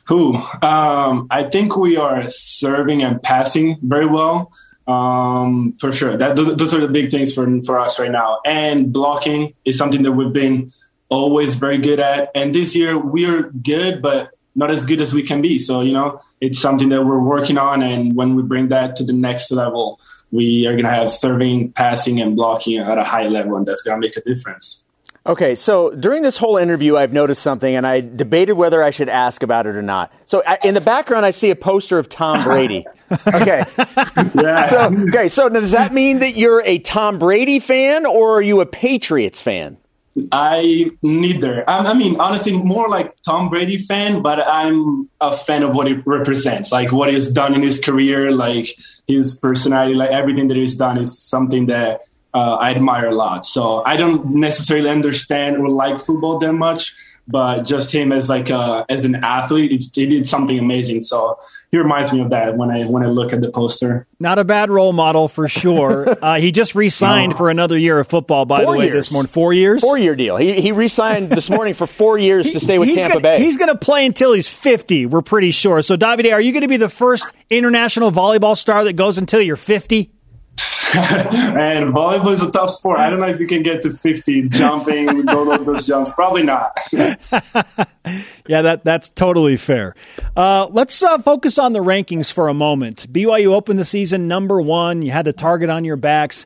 Who? 0.06 0.36
Um, 0.36 1.26
I 1.30 1.48
think 1.50 1.76
we 1.76 1.96
are 1.96 2.28
serving 2.30 3.02
and 3.02 3.20
passing 3.22 3.78
very 3.82 4.06
well. 4.06 4.52
Um, 4.90 5.74
for 5.74 5.92
sure. 5.92 6.16
That 6.16 6.34
those, 6.34 6.56
those, 6.56 6.74
are 6.74 6.80
the 6.80 6.88
big 6.88 7.10
things 7.10 7.32
for 7.32 7.46
for 7.62 7.78
us 7.78 8.00
right 8.00 8.10
now. 8.10 8.40
And 8.44 8.92
blocking 8.92 9.54
is 9.64 9.78
something 9.78 10.02
that 10.02 10.12
we've 10.12 10.32
been 10.32 10.72
always 11.08 11.54
very 11.54 11.78
good 11.78 12.00
at. 12.00 12.30
And 12.34 12.54
this 12.54 12.74
year 12.74 12.98
we're 12.98 13.50
good, 13.50 14.02
but 14.02 14.30
not 14.56 14.70
as 14.70 14.84
good 14.84 15.00
as 15.00 15.14
we 15.14 15.22
can 15.22 15.42
be. 15.42 15.58
So 15.58 15.80
you 15.80 15.92
know, 15.92 16.20
it's 16.40 16.58
something 16.58 16.88
that 16.88 17.04
we're 17.04 17.20
working 17.20 17.56
on. 17.56 17.82
And 17.82 18.16
when 18.16 18.34
we 18.34 18.42
bring 18.42 18.68
that 18.68 18.96
to 18.96 19.04
the 19.04 19.12
next 19.12 19.52
level, 19.52 20.00
we 20.32 20.66
are 20.66 20.72
going 20.72 20.84
to 20.84 20.90
have 20.90 21.10
serving, 21.10 21.72
passing, 21.72 22.20
and 22.20 22.34
blocking 22.34 22.78
at 22.78 22.98
a 22.98 23.04
high 23.04 23.28
level, 23.28 23.56
and 23.56 23.66
that's 23.66 23.82
going 23.82 24.00
to 24.00 24.06
make 24.06 24.16
a 24.16 24.22
difference. 24.22 24.84
Okay, 25.30 25.54
so 25.54 25.90
during 25.90 26.22
this 26.24 26.36
whole 26.36 26.56
interview, 26.56 26.96
I've 26.96 27.12
noticed 27.12 27.40
something, 27.40 27.76
and 27.76 27.86
I 27.86 28.00
debated 28.00 28.54
whether 28.54 28.82
I 28.82 28.90
should 28.90 29.08
ask 29.08 29.44
about 29.44 29.68
it 29.68 29.76
or 29.76 29.82
not. 29.82 30.12
So 30.26 30.42
I, 30.44 30.58
in 30.64 30.74
the 30.74 30.80
background, 30.80 31.24
I 31.24 31.30
see 31.30 31.52
a 31.52 31.56
poster 31.56 32.00
of 32.00 32.08
Tom 32.08 32.42
Brady. 32.42 32.84
Okay. 33.34 33.64
yeah. 34.36 34.68
So, 34.68 34.94
okay, 35.08 35.26
so 35.26 35.48
does 35.48 35.72
that 35.72 35.92
mean 35.92 36.20
that 36.20 36.36
you're 36.36 36.62
a 36.64 36.78
Tom 36.78 37.18
Brady 37.18 37.58
fan, 37.58 38.06
or 38.06 38.36
are 38.36 38.40
you 38.40 38.60
a 38.60 38.66
Patriots 38.66 39.40
fan? 39.40 39.78
I 40.30 40.92
neither. 41.02 41.68
I, 41.68 41.78
I 41.90 41.94
mean, 41.94 42.20
honestly, 42.20 42.52
more 42.52 42.88
like 42.88 43.16
Tom 43.22 43.48
Brady 43.48 43.78
fan, 43.78 44.22
but 44.22 44.46
I'm 44.46 45.08
a 45.20 45.36
fan 45.36 45.64
of 45.64 45.74
what 45.74 45.88
it 45.88 46.06
represents, 46.06 46.70
like 46.70 46.92
what 46.92 47.12
he's 47.12 47.32
done 47.32 47.52
in 47.52 47.62
his 47.62 47.80
career, 47.80 48.30
like 48.30 48.76
his 49.08 49.36
personality, 49.36 49.94
like 49.94 50.10
everything 50.10 50.46
that 50.46 50.56
he's 50.56 50.76
done 50.76 50.96
is 50.96 51.18
something 51.18 51.66
that 51.66 52.02
uh, 52.32 52.56
I 52.60 52.70
admire 52.74 53.08
a 53.08 53.14
lot. 53.14 53.46
So 53.46 53.82
I 53.84 53.96
don't 53.96 54.34
necessarily 54.36 54.88
understand 54.88 55.56
or 55.56 55.68
like 55.68 56.00
football 56.00 56.38
that 56.38 56.52
much, 56.52 56.94
but 57.26 57.62
just 57.62 57.92
him 57.92 58.12
as 58.12 58.28
like 58.28 58.50
a, 58.50 58.84
as 58.88 59.04
an 59.04 59.16
athlete, 59.24 59.72
it's, 59.72 59.94
he 59.94 60.06
did 60.06 60.28
something 60.28 60.58
amazing. 60.58 61.00
So 61.00 61.38
he 61.70 61.78
reminds 61.78 62.12
me 62.12 62.20
of 62.20 62.30
that 62.30 62.56
when 62.56 62.70
I 62.70 62.84
when 62.84 63.04
I 63.04 63.06
look 63.06 63.32
at 63.32 63.40
the 63.40 63.50
poster. 63.50 64.06
Not 64.18 64.40
a 64.40 64.44
bad 64.44 64.70
role 64.70 64.92
model 64.92 65.28
for 65.28 65.46
sure. 65.46 66.16
uh, 66.22 66.40
he 66.40 66.50
just 66.50 66.74
re-signed 66.74 67.30
no. 67.30 67.36
for 67.36 67.48
another 67.48 67.78
year 67.78 68.00
of 68.00 68.08
football. 68.08 68.44
By 68.44 68.64
four 68.64 68.74
the 68.74 68.78
way, 68.80 68.84
years. 68.86 68.94
this 68.94 69.12
morning, 69.12 69.28
four 69.28 69.52
years, 69.52 69.80
four 69.80 69.96
year 69.96 70.16
deal. 70.16 70.36
He 70.36 70.60
he 70.60 70.72
re-signed 70.72 71.30
this 71.30 71.48
morning 71.48 71.74
for 71.74 71.86
four 71.86 72.18
years 72.18 72.46
he, 72.46 72.52
to 72.52 72.60
stay 72.60 72.78
with 72.78 72.92
Tampa 72.92 73.14
gonna, 73.14 73.20
Bay. 73.20 73.38
He's 73.38 73.56
going 73.56 73.68
to 73.68 73.78
play 73.78 74.04
until 74.04 74.32
he's 74.32 74.48
fifty. 74.48 75.06
We're 75.06 75.22
pretty 75.22 75.52
sure. 75.52 75.80
So, 75.82 75.96
Davide, 75.96 76.32
are 76.32 76.40
you 76.40 76.52
going 76.52 76.62
to 76.62 76.68
be 76.68 76.76
the 76.76 76.88
first 76.88 77.32
international 77.48 78.10
volleyball 78.10 78.56
star 78.56 78.82
that 78.84 78.94
goes 78.94 79.18
until 79.18 79.40
you're 79.40 79.56
fifty? 79.56 80.10
and 80.94 81.94
volleyball 81.94 82.32
is 82.32 82.42
a 82.42 82.50
tough 82.50 82.70
sport. 82.70 82.98
I 82.98 83.10
don't 83.10 83.20
know 83.20 83.28
if 83.28 83.38
you 83.38 83.46
can 83.46 83.62
get 83.62 83.82
to 83.82 83.90
50 83.90 84.48
jumping 84.48 85.06
with 85.16 85.28
all 85.28 85.52
of 85.52 85.64
those 85.64 85.86
jumps. 85.86 86.12
Probably 86.12 86.42
not. 86.42 86.76
yeah, 86.92 88.62
that 88.62 88.80
that's 88.82 89.08
totally 89.10 89.56
fair. 89.56 89.94
Uh, 90.36 90.66
let's 90.70 91.00
uh, 91.02 91.18
focus 91.18 91.58
on 91.58 91.74
the 91.74 91.80
rankings 91.80 92.32
for 92.32 92.48
a 92.48 92.54
moment. 92.54 93.06
BYU 93.12 93.52
opened 93.52 93.78
the 93.78 93.84
season 93.84 94.26
number 94.26 94.60
one. 94.60 95.02
You 95.02 95.12
had 95.12 95.26
the 95.26 95.32
target 95.32 95.70
on 95.70 95.84
your 95.84 95.96
backs. 95.96 96.44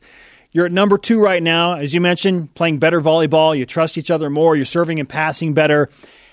You're 0.51 0.67
at 0.67 0.71
number 0.71 0.97
two 0.97 1.21
right 1.21 1.41
now, 1.41 1.73
as 1.73 1.93
you 1.93 1.99
mentioned, 1.99 2.53
playing 2.53 2.77
better 2.77 3.01
volleyball. 3.01 3.57
You 3.57 3.65
trust 3.65 3.97
each 3.97 4.11
other 4.11 4.29
more. 4.29 4.55
You're 4.55 4.65
serving 4.65 4.99
and 4.99 5.09
passing 5.09 5.53
better. 5.53 5.89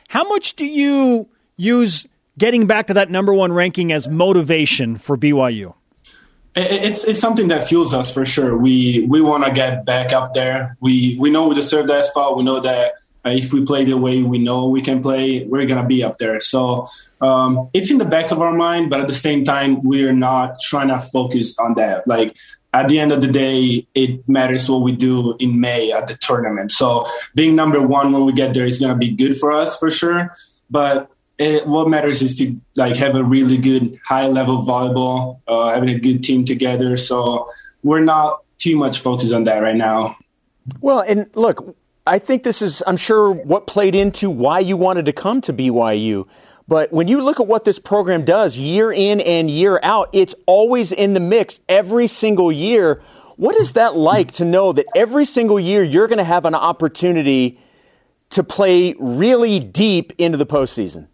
How 0.09 0.28
much 0.28 0.55
do 0.55 0.66
you 0.66 1.28
use 1.56 2.06
getting 2.36 2.66
back 2.66 2.89
to 2.89 2.94
that 2.94 3.10
number 3.10 3.32
one 3.32 3.52
ranking 3.52 3.90
as 3.90 4.06
motivation 4.06 4.98
for 4.98 5.16
BYU? 5.16 5.74
It's 6.55 7.05
it's 7.05 7.20
something 7.20 7.49
that 7.49 7.69
fuels 7.69 7.95
us 7.95 8.12
for 8.12 8.27
sure. 8.27 8.57
We 8.57 9.07
we 9.09 9.23
want 9.23 9.45
to 9.45 9.53
get 9.53 9.85
back 9.85 10.12
up 10.12 10.35
there. 10.35 10.77
We 10.81 11.16
we 11.19 11.31
know 11.31 11.49
we 11.49 11.55
deserve 11.55 11.89
that 11.89 12.07
spot. 12.07 12.37
We 12.37 12.45
know 12.45 12.61
that 12.61 12.93
uh, 13.24 13.31
if 13.31 13.53
we 13.53 13.65
play 13.65 13.85
the 13.85 13.97
way 13.97 14.23
we 14.23 14.39
know 14.39 14.69
we 14.69 14.83
can 14.83 15.03
play, 15.03 15.45
we're 15.45 15.66
gonna 15.66 15.87
be 15.87 16.03
up 16.03 16.19
there. 16.19 16.41
So 16.41 16.89
um, 17.20 17.70
it's 17.73 17.91
in 17.91 17.99
the 17.99 18.05
back 18.05 18.31
of 18.33 18.41
our 18.41 18.53
mind, 18.53 18.91
but 18.91 19.01
at 19.01 19.09
the 19.09 19.15
same 19.15 19.45
time, 19.45 19.83
we're 19.83 20.12
not 20.12 20.57
trying 20.61 20.89
to 20.89 21.01
focus 21.01 21.59
on 21.59 21.74
that. 21.74 22.07
Like 22.07 22.37
at 22.74 22.89
the 22.89 22.99
end 22.99 23.12
of 23.12 23.20
the 23.20 23.29
day, 23.29 23.87
it 23.95 24.29
matters 24.29 24.69
what 24.69 24.83
we 24.83 24.93
do 24.93 25.37
in 25.39 25.61
May 25.61 25.93
at 25.93 26.07
the 26.07 26.16
tournament. 26.16 26.73
So 26.73 27.07
being 27.35 27.55
number 27.55 27.87
one 27.87 28.12
when 28.12 28.24
we 28.24 28.33
get 28.33 28.55
there 28.55 28.66
is 28.66 28.79
gonna 28.79 28.97
be 28.97 29.11
good 29.11 29.39
for 29.39 29.53
us 29.53 29.79
for 29.79 29.91
sure. 29.91 30.35
But 30.69 31.09
it, 31.38 31.66
what 31.66 31.88
matters 31.88 32.22
is 32.22 32.36
to 32.38 32.60
like 32.76 32.96
have 32.96 33.14
a 33.14 33.24
really 33.24 33.56
good 33.56 33.98
high 34.04 34.26
level 34.26 34.64
volleyball, 34.64 35.40
uh, 35.48 35.72
having 35.72 35.88
a 35.88 35.98
good 35.98 36.22
team 36.22 36.44
together. 36.44 36.96
So 36.96 37.50
we're 37.82 38.00
not 38.00 38.42
too 38.59 38.76
much 38.76 39.00
focused 39.00 39.32
on 39.32 39.44
that 39.44 39.59
right 39.59 39.76
now. 39.76 40.16
Well, 40.80 41.00
and 41.00 41.28
look, 41.34 41.76
I 42.06 42.18
think 42.18 42.42
this 42.42 42.62
is, 42.62 42.82
I'm 42.86 42.96
sure, 42.96 43.30
what 43.32 43.66
played 43.66 43.94
into 43.94 44.30
why 44.30 44.60
you 44.60 44.76
wanted 44.76 45.06
to 45.06 45.12
come 45.12 45.40
to 45.42 45.52
BYU. 45.52 46.26
But 46.68 46.92
when 46.92 47.09
you 47.09 47.20
look 47.20 47.40
at 47.40 47.46
what 47.46 47.64
this 47.64 47.78
program 47.78 48.24
does 48.24 48.56
year 48.56 48.92
in 48.92 49.20
and 49.20 49.50
year 49.50 49.80
out, 49.82 50.09
it's 50.12 50.34
always 50.46 50.92
in 50.92 51.14
the 51.14 51.20
mix 51.20 51.60
every 51.68 52.06
single 52.06 52.52
year. 52.52 53.02
What 53.36 53.56
is 53.56 53.72
that 53.72 53.96
like 53.96 54.32
to 54.32 54.44
know 54.44 54.72
that 54.72 54.86
every 54.94 55.24
single 55.24 55.59
year 55.59 55.82
you're 55.82 56.06
going 56.06 56.18
to 56.18 56.24
have 56.24 56.44
an 56.44 56.54
opportunity 56.54 57.59
to 58.30 58.44
play 58.44 58.94
really 58.98 59.59
deep 59.59 60.12
into 60.18 60.38
the 60.38 60.46
postseason? 60.46 61.09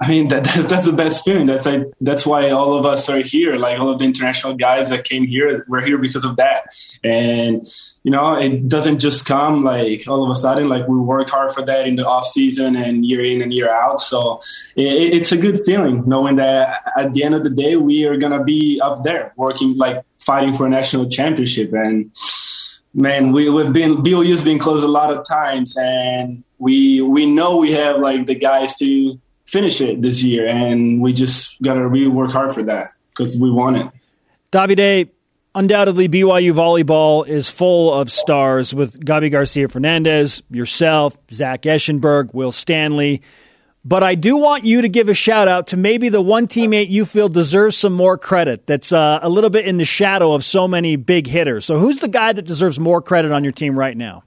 I 0.00 0.08
mean 0.08 0.28
that, 0.28 0.44
that's 0.54 0.66
that's 0.66 0.86
the 0.86 0.92
best 0.92 1.24
feeling. 1.24 1.46
That's 1.46 1.66
like 1.66 1.82
that's 2.00 2.24
why 2.24 2.50
all 2.50 2.76
of 2.76 2.86
us 2.86 3.08
are 3.08 3.20
here. 3.20 3.56
Like 3.56 3.78
all 3.78 3.90
of 3.90 3.98
the 3.98 4.06
international 4.06 4.54
guys 4.54 4.88
that 4.90 5.04
came 5.04 5.26
here, 5.26 5.64
we're 5.68 5.84
here 5.84 5.98
because 5.98 6.24
of 6.24 6.36
that. 6.36 6.68
And 7.04 7.66
you 8.02 8.10
know, 8.10 8.34
it 8.34 8.66
doesn't 8.66 8.98
just 8.98 9.26
come 9.26 9.62
like 9.62 10.08
all 10.08 10.24
of 10.24 10.30
a 10.30 10.34
sudden. 10.34 10.68
Like 10.68 10.88
we 10.88 10.96
worked 10.96 11.30
hard 11.30 11.52
for 11.52 11.62
that 11.62 11.86
in 11.86 11.96
the 11.96 12.06
off 12.06 12.26
season 12.26 12.76
and 12.76 13.04
year 13.04 13.24
in 13.24 13.42
and 13.42 13.52
year 13.52 13.70
out. 13.70 14.00
So 14.00 14.40
it, 14.74 15.14
it's 15.14 15.32
a 15.32 15.36
good 15.36 15.60
feeling 15.60 16.08
knowing 16.08 16.36
that 16.36 16.82
at 16.96 17.12
the 17.12 17.22
end 17.22 17.34
of 17.34 17.44
the 17.44 17.50
day 17.50 17.76
we 17.76 18.06
are 18.06 18.16
gonna 18.16 18.42
be 18.42 18.80
up 18.82 19.04
there 19.04 19.34
working 19.36 19.76
like 19.76 20.02
fighting 20.18 20.54
for 20.54 20.66
a 20.66 20.70
national 20.70 21.10
championship. 21.10 21.72
And 21.74 22.10
man, 22.94 23.32
we, 23.32 23.50
we've 23.50 23.72
been 23.72 23.98
BYU's 23.98 24.42
been 24.42 24.58
close 24.58 24.82
a 24.82 24.88
lot 24.88 25.12
of 25.14 25.26
times, 25.28 25.76
and 25.76 26.42
we 26.58 27.02
we 27.02 27.26
know 27.26 27.58
we 27.58 27.72
have 27.72 27.98
like 27.98 28.26
the 28.26 28.34
guys 28.34 28.76
to 28.76 29.20
finish 29.50 29.80
it 29.80 30.00
this 30.00 30.22
year, 30.22 30.46
and 30.46 31.00
we 31.00 31.12
just 31.12 31.60
got 31.60 31.74
to 31.74 31.86
really 31.86 32.08
work 32.08 32.30
hard 32.30 32.52
for 32.52 32.62
that 32.62 32.92
because 33.10 33.36
we 33.36 33.50
want 33.50 33.76
it. 33.76 33.86
Davide, 34.52 35.10
undoubtedly 35.54 36.08
BYU 36.08 36.52
volleyball 36.52 37.26
is 37.26 37.48
full 37.48 37.92
of 37.92 38.10
stars 38.12 38.72
with 38.72 39.04
Gabi 39.04 39.30
Garcia 39.30 39.68
Fernandez, 39.68 40.42
yourself, 40.50 41.18
Zach 41.32 41.62
Eschenburg, 41.62 42.32
Will 42.32 42.52
Stanley. 42.52 43.22
But 43.84 44.02
I 44.04 44.14
do 44.14 44.36
want 44.36 44.64
you 44.66 44.82
to 44.82 44.88
give 44.88 45.08
a 45.08 45.14
shout 45.14 45.48
out 45.48 45.68
to 45.68 45.76
maybe 45.76 46.10
the 46.10 46.20
one 46.20 46.46
teammate 46.46 46.90
you 46.90 47.04
feel 47.04 47.28
deserves 47.28 47.76
some 47.76 47.94
more 47.94 48.18
credit 48.18 48.66
that's 48.66 48.92
uh, 48.92 49.18
a 49.22 49.28
little 49.28 49.50
bit 49.50 49.66
in 49.66 49.78
the 49.78 49.84
shadow 49.84 50.32
of 50.32 50.44
so 50.44 50.68
many 50.68 50.96
big 50.96 51.26
hitters. 51.26 51.64
So, 51.64 51.78
who's 51.78 51.98
the 51.98 52.08
guy 52.08 52.32
that 52.32 52.42
deserves 52.42 52.78
more 52.78 53.00
credit 53.00 53.32
on 53.32 53.42
your 53.42 53.54
team 53.54 53.78
right 53.78 53.96
now? 53.96 54.22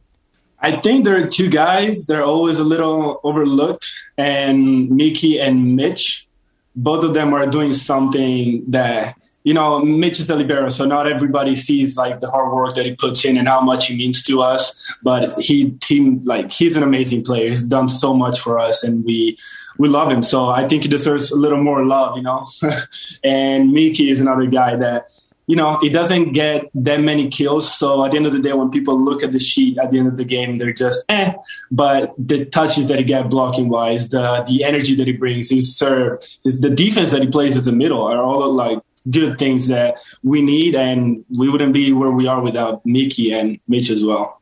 I 0.63 0.77
think 0.77 1.03
there 1.03 1.21
are 1.21 1.27
two 1.27 1.49
guys. 1.49 2.05
They're 2.05 2.23
always 2.23 2.57
a 2.57 2.63
little 2.63 3.19
overlooked, 3.23 3.93
and 4.17 4.89
Mickey 4.89 5.37
and 5.39 5.75
Mitch. 5.75 6.25
Both 6.73 7.03
of 7.03 7.13
them 7.13 7.33
are 7.33 7.45
doing 7.45 7.73
something 7.73 8.63
that 8.69 9.17
you 9.43 9.53
know. 9.53 9.79
Mitch 9.79 10.21
is 10.21 10.29
a 10.29 10.37
libero, 10.37 10.69
so 10.69 10.85
not 10.85 11.05
everybody 11.05 11.57
sees 11.57 11.97
like 11.97 12.21
the 12.21 12.31
hard 12.31 12.53
work 12.53 12.75
that 12.75 12.85
he 12.85 12.95
puts 12.95 13.25
in 13.25 13.37
and 13.37 13.45
how 13.45 13.59
much 13.59 13.87
he 13.87 13.97
means 13.97 14.23
to 14.23 14.41
us. 14.41 14.81
But 15.03 15.37
he, 15.37 15.77
he 15.85 15.99
like 16.23 16.49
he's 16.49 16.77
an 16.77 16.83
amazing 16.83 17.25
player. 17.25 17.49
He's 17.49 17.63
done 17.63 17.89
so 17.89 18.13
much 18.13 18.39
for 18.39 18.57
us, 18.57 18.83
and 18.83 19.03
we 19.03 19.37
we 19.77 19.89
love 19.89 20.09
him. 20.11 20.23
So 20.23 20.47
I 20.47 20.65
think 20.67 20.83
he 20.83 20.89
deserves 20.89 21.29
a 21.31 21.35
little 21.35 21.61
more 21.61 21.85
love, 21.85 22.15
you 22.15 22.23
know. 22.23 22.47
and 23.23 23.73
Mickey 23.73 24.09
is 24.09 24.21
another 24.21 24.45
guy 24.45 24.77
that 24.77 25.09
you 25.47 25.55
know, 25.55 25.79
it 25.81 25.89
doesn't 25.89 26.31
get 26.31 26.69
that 26.73 27.01
many 27.01 27.29
kills. 27.29 27.73
So 27.73 28.03
at 28.05 28.11
the 28.11 28.17
end 28.17 28.27
of 28.27 28.33
the 28.33 28.39
day, 28.39 28.53
when 28.53 28.71
people 28.71 28.99
look 28.99 29.23
at 29.23 29.31
the 29.31 29.39
sheet 29.39 29.77
at 29.77 29.91
the 29.91 29.99
end 29.99 30.07
of 30.07 30.17
the 30.17 30.25
game, 30.25 30.57
they're 30.57 30.73
just 30.73 31.03
eh. 31.09 31.33
But 31.71 32.13
the 32.17 32.45
touches 32.45 32.87
that 32.87 32.99
he 32.99 33.03
gets 33.03 33.27
blocking 33.27 33.69
wise, 33.69 34.09
the 34.09 34.43
the 34.47 34.63
energy 34.63 34.95
that 34.95 35.07
he 35.07 35.13
brings, 35.13 35.49
his 35.49 35.75
serve, 35.75 36.23
his, 36.43 36.61
the 36.61 36.69
defense 36.69 37.11
that 37.11 37.21
he 37.21 37.27
plays 37.27 37.57
as 37.57 37.67
a 37.67 37.71
middle 37.71 38.03
are 38.03 38.23
all 38.23 38.53
like 38.53 38.79
good 39.09 39.37
things 39.37 39.67
that 39.67 39.97
we 40.23 40.41
need, 40.41 40.75
and 40.75 41.25
we 41.37 41.49
wouldn't 41.49 41.73
be 41.73 41.91
where 41.91 42.11
we 42.11 42.27
are 42.27 42.41
without 42.41 42.85
Mickey 42.85 43.33
and 43.33 43.59
Mitch 43.67 43.89
as 43.89 44.05
well. 44.05 44.41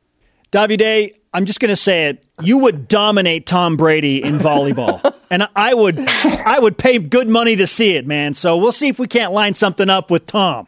Davide, 0.51 1.15
I'm 1.33 1.45
just 1.45 1.59
going 1.59 1.69
to 1.69 1.77
say 1.77 2.09
it. 2.09 2.23
You 2.41 2.59
would 2.59 2.87
dominate 2.87 3.45
Tom 3.45 3.77
Brady 3.77 4.21
in 4.21 4.37
volleyball, 4.37 5.15
and 5.31 5.47
I 5.55 5.73
would, 5.73 5.97
I 5.99 6.59
would 6.59 6.77
pay 6.77 6.99
good 6.99 7.29
money 7.29 7.55
to 7.55 7.67
see 7.67 7.95
it, 7.95 8.05
man. 8.05 8.33
So 8.33 8.57
we'll 8.57 8.71
see 8.71 8.89
if 8.89 8.99
we 8.99 9.07
can't 9.07 9.33
line 9.33 9.53
something 9.53 9.89
up 9.89 10.11
with 10.11 10.25
Tom. 10.25 10.67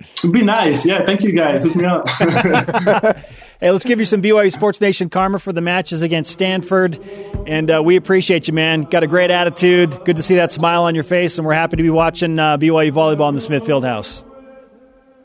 It'd 0.00 0.32
be 0.32 0.42
nice. 0.42 0.86
Yeah, 0.86 1.04
thank 1.04 1.22
you 1.22 1.32
guys. 1.32 1.64
Hook 1.64 1.74
me 1.74 1.84
up. 1.84 2.08
hey, 3.60 3.70
let's 3.70 3.84
give 3.84 3.98
you 3.98 4.04
some 4.04 4.22
BYU 4.22 4.52
Sports 4.52 4.80
Nation 4.80 5.10
karma 5.10 5.40
for 5.40 5.52
the 5.52 5.60
matches 5.60 6.02
against 6.02 6.30
Stanford. 6.30 6.98
And 7.46 7.68
uh, 7.68 7.82
we 7.84 7.96
appreciate 7.96 8.46
you, 8.46 8.54
man. 8.54 8.82
Got 8.82 9.02
a 9.02 9.08
great 9.08 9.32
attitude. 9.32 10.04
Good 10.04 10.16
to 10.16 10.22
see 10.22 10.36
that 10.36 10.52
smile 10.52 10.84
on 10.84 10.94
your 10.94 11.04
face. 11.04 11.38
And 11.38 11.46
we're 11.46 11.54
happy 11.54 11.76
to 11.76 11.82
be 11.82 11.90
watching 11.90 12.38
uh, 12.38 12.58
BYU 12.58 12.92
volleyball 12.92 13.28
in 13.28 13.34
the 13.34 13.40
Smith 13.40 13.64
Fieldhouse. 13.64 14.22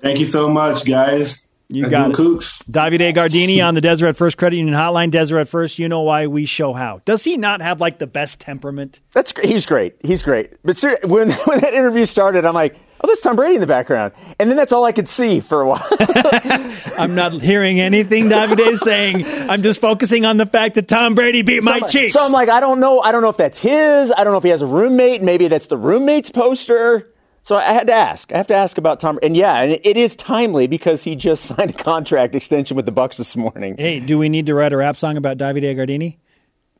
Thank 0.01 0.19
you 0.19 0.25
so 0.25 0.49
much, 0.49 0.85
guys. 0.85 1.45
You 1.69 1.89
got 1.89 2.09
it. 2.11 2.15
Cooks. 2.15 2.59
Davide 2.69 3.15
Gardini 3.15 3.65
on 3.65 3.73
the 3.73 3.81
Deseret 3.81 4.15
First 4.15 4.37
Credit 4.37 4.57
Union 4.57 4.75
Hotline. 4.75 5.11
Deseret 5.11 5.47
First, 5.47 5.79
you 5.79 5.87
know 5.87 6.01
why 6.01 6.27
we 6.27 6.45
show 6.45 6.73
how. 6.73 7.01
Does 7.05 7.23
he 7.23 7.37
not 7.37 7.61
have 7.61 7.79
like 7.79 7.99
the 7.99 8.07
best 8.07 8.39
temperament? 8.39 9.01
That's 9.11 9.31
great. 9.31 9.47
He's 9.47 9.65
great. 9.65 9.95
He's 10.01 10.21
great. 10.21 10.51
But 10.63 10.77
ser- 10.77 10.99
when 11.03 11.31
when 11.45 11.59
that 11.61 11.73
interview 11.73 12.05
started, 12.05 12.45
I'm 12.45 12.53
like, 12.53 12.75
oh, 13.03 13.07
that's 13.07 13.21
Tom 13.21 13.35
Brady 13.35 13.55
in 13.55 13.61
the 13.61 13.67
background, 13.67 14.13
and 14.39 14.49
then 14.49 14.57
that's 14.57 14.71
all 14.71 14.85
I 14.85 14.91
could 14.91 15.07
see 15.07 15.39
for 15.39 15.61
a 15.61 15.67
while. 15.67 15.85
I'm 16.97 17.15
not 17.15 17.33
hearing 17.33 17.79
anything 17.79 18.29
Davide 18.29 18.71
is 18.71 18.79
saying. 18.79 19.25
I'm 19.25 19.61
just 19.61 19.81
focusing 19.81 20.25
on 20.25 20.37
the 20.37 20.45
fact 20.45 20.75
that 20.75 20.87
Tom 20.87 21.15
Brady 21.15 21.41
beat 21.41 21.63
my 21.63 21.79
so, 21.79 21.87
Chiefs. 21.87 22.13
So 22.13 22.25
I'm 22.25 22.31
like, 22.31 22.49
I 22.49 22.59
don't 22.59 22.79
know. 22.79 23.01
I 23.01 23.11
don't 23.11 23.21
know 23.21 23.29
if 23.29 23.37
that's 23.37 23.59
his. 23.59 24.11
I 24.11 24.23
don't 24.23 24.33
know 24.33 24.37
if 24.37 24.43
he 24.43 24.49
has 24.49 24.61
a 24.61 24.67
roommate. 24.67 25.21
Maybe 25.21 25.47
that's 25.47 25.67
the 25.67 25.77
roommate's 25.77 26.31
poster. 26.31 27.09
So 27.41 27.57
I 27.57 27.73
had 27.73 27.87
to 27.87 27.93
ask. 27.93 28.31
I 28.31 28.37
have 28.37 28.47
to 28.47 28.55
ask 28.55 28.77
about 28.77 29.01
Tom. 29.01 29.19
And 29.21 29.35
yeah, 29.35 29.61
and 29.61 29.79
it 29.83 29.97
is 29.97 30.15
timely 30.15 30.67
because 30.67 31.03
he 31.03 31.15
just 31.15 31.43
signed 31.45 31.71
a 31.71 31.73
contract 31.73 32.35
extension 32.35 32.77
with 32.77 32.85
the 32.85 32.93
Bucs 32.93 33.17
this 33.17 33.35
morning. 33.35 33.75
Hey, 33.77 33.99
do 33.99 34.17
we 34.17 34.29
need 34.29 34.45
to 34.45 34.55
write 34.55 34.71
a 34.71 34.77
rap 34.77 34.95
song 34.95 35.17
about 35.17 35.37
Davide 35.37 35.75
Gardini? 35.75 36.17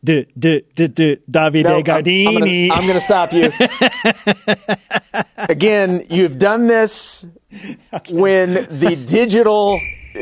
D- 0.04 0.28
d- 0.38 0.64
d- 0.76 0.88
d- 0.88 1.18
Davide 1.32 1.64
No, 1.64 1.76
I'm- 1.76 1.84
Gardini. 1.84 2.70
I'm 2.72 2.86
going 2.86 3.00
to 3.00 3.02
stop 3.02 3.32
you. 3.32 3.52
Again, 5.38 6.06
you've 6.10 6.38
done 6.38 6.68
this 6.68 7.24
when 8.10 8.54
the 8.54 8.96
digital, 9.08 9.80
uh, 10.16 10.20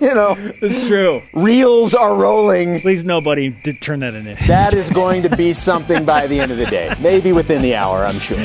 you 0.00 0.14
know, 0.14 0.36
it's 0.62 0.86
true. 0.86 1.22
Reels 1.34 1.94
are 1.94 2.14
rolling. 2.14 2.80
Please, 2.80 3.04
nobody 3.04 3.50
did 3.50 3.80
turn 3.82 4.00
that 4.00 4.14
in. 4.14 4.24
That 4.46 4.74
is 4.74 4.88
going 4.90 5.22
to 5.22 5.34
be 5.36 5.52
something 5.68 6.04
by 6.04 6.26
the 6.26 6.38
end 6.40 6.52
of 6.52 6.58
the 6.58 6.66
day. 6.66 6.94
Maybe 7.00 7.32
within 7.32 7.62
the 7.62 7.74
hour, 7.74 8.04
I'm 8.04 8.18
sure. 8.20 8.38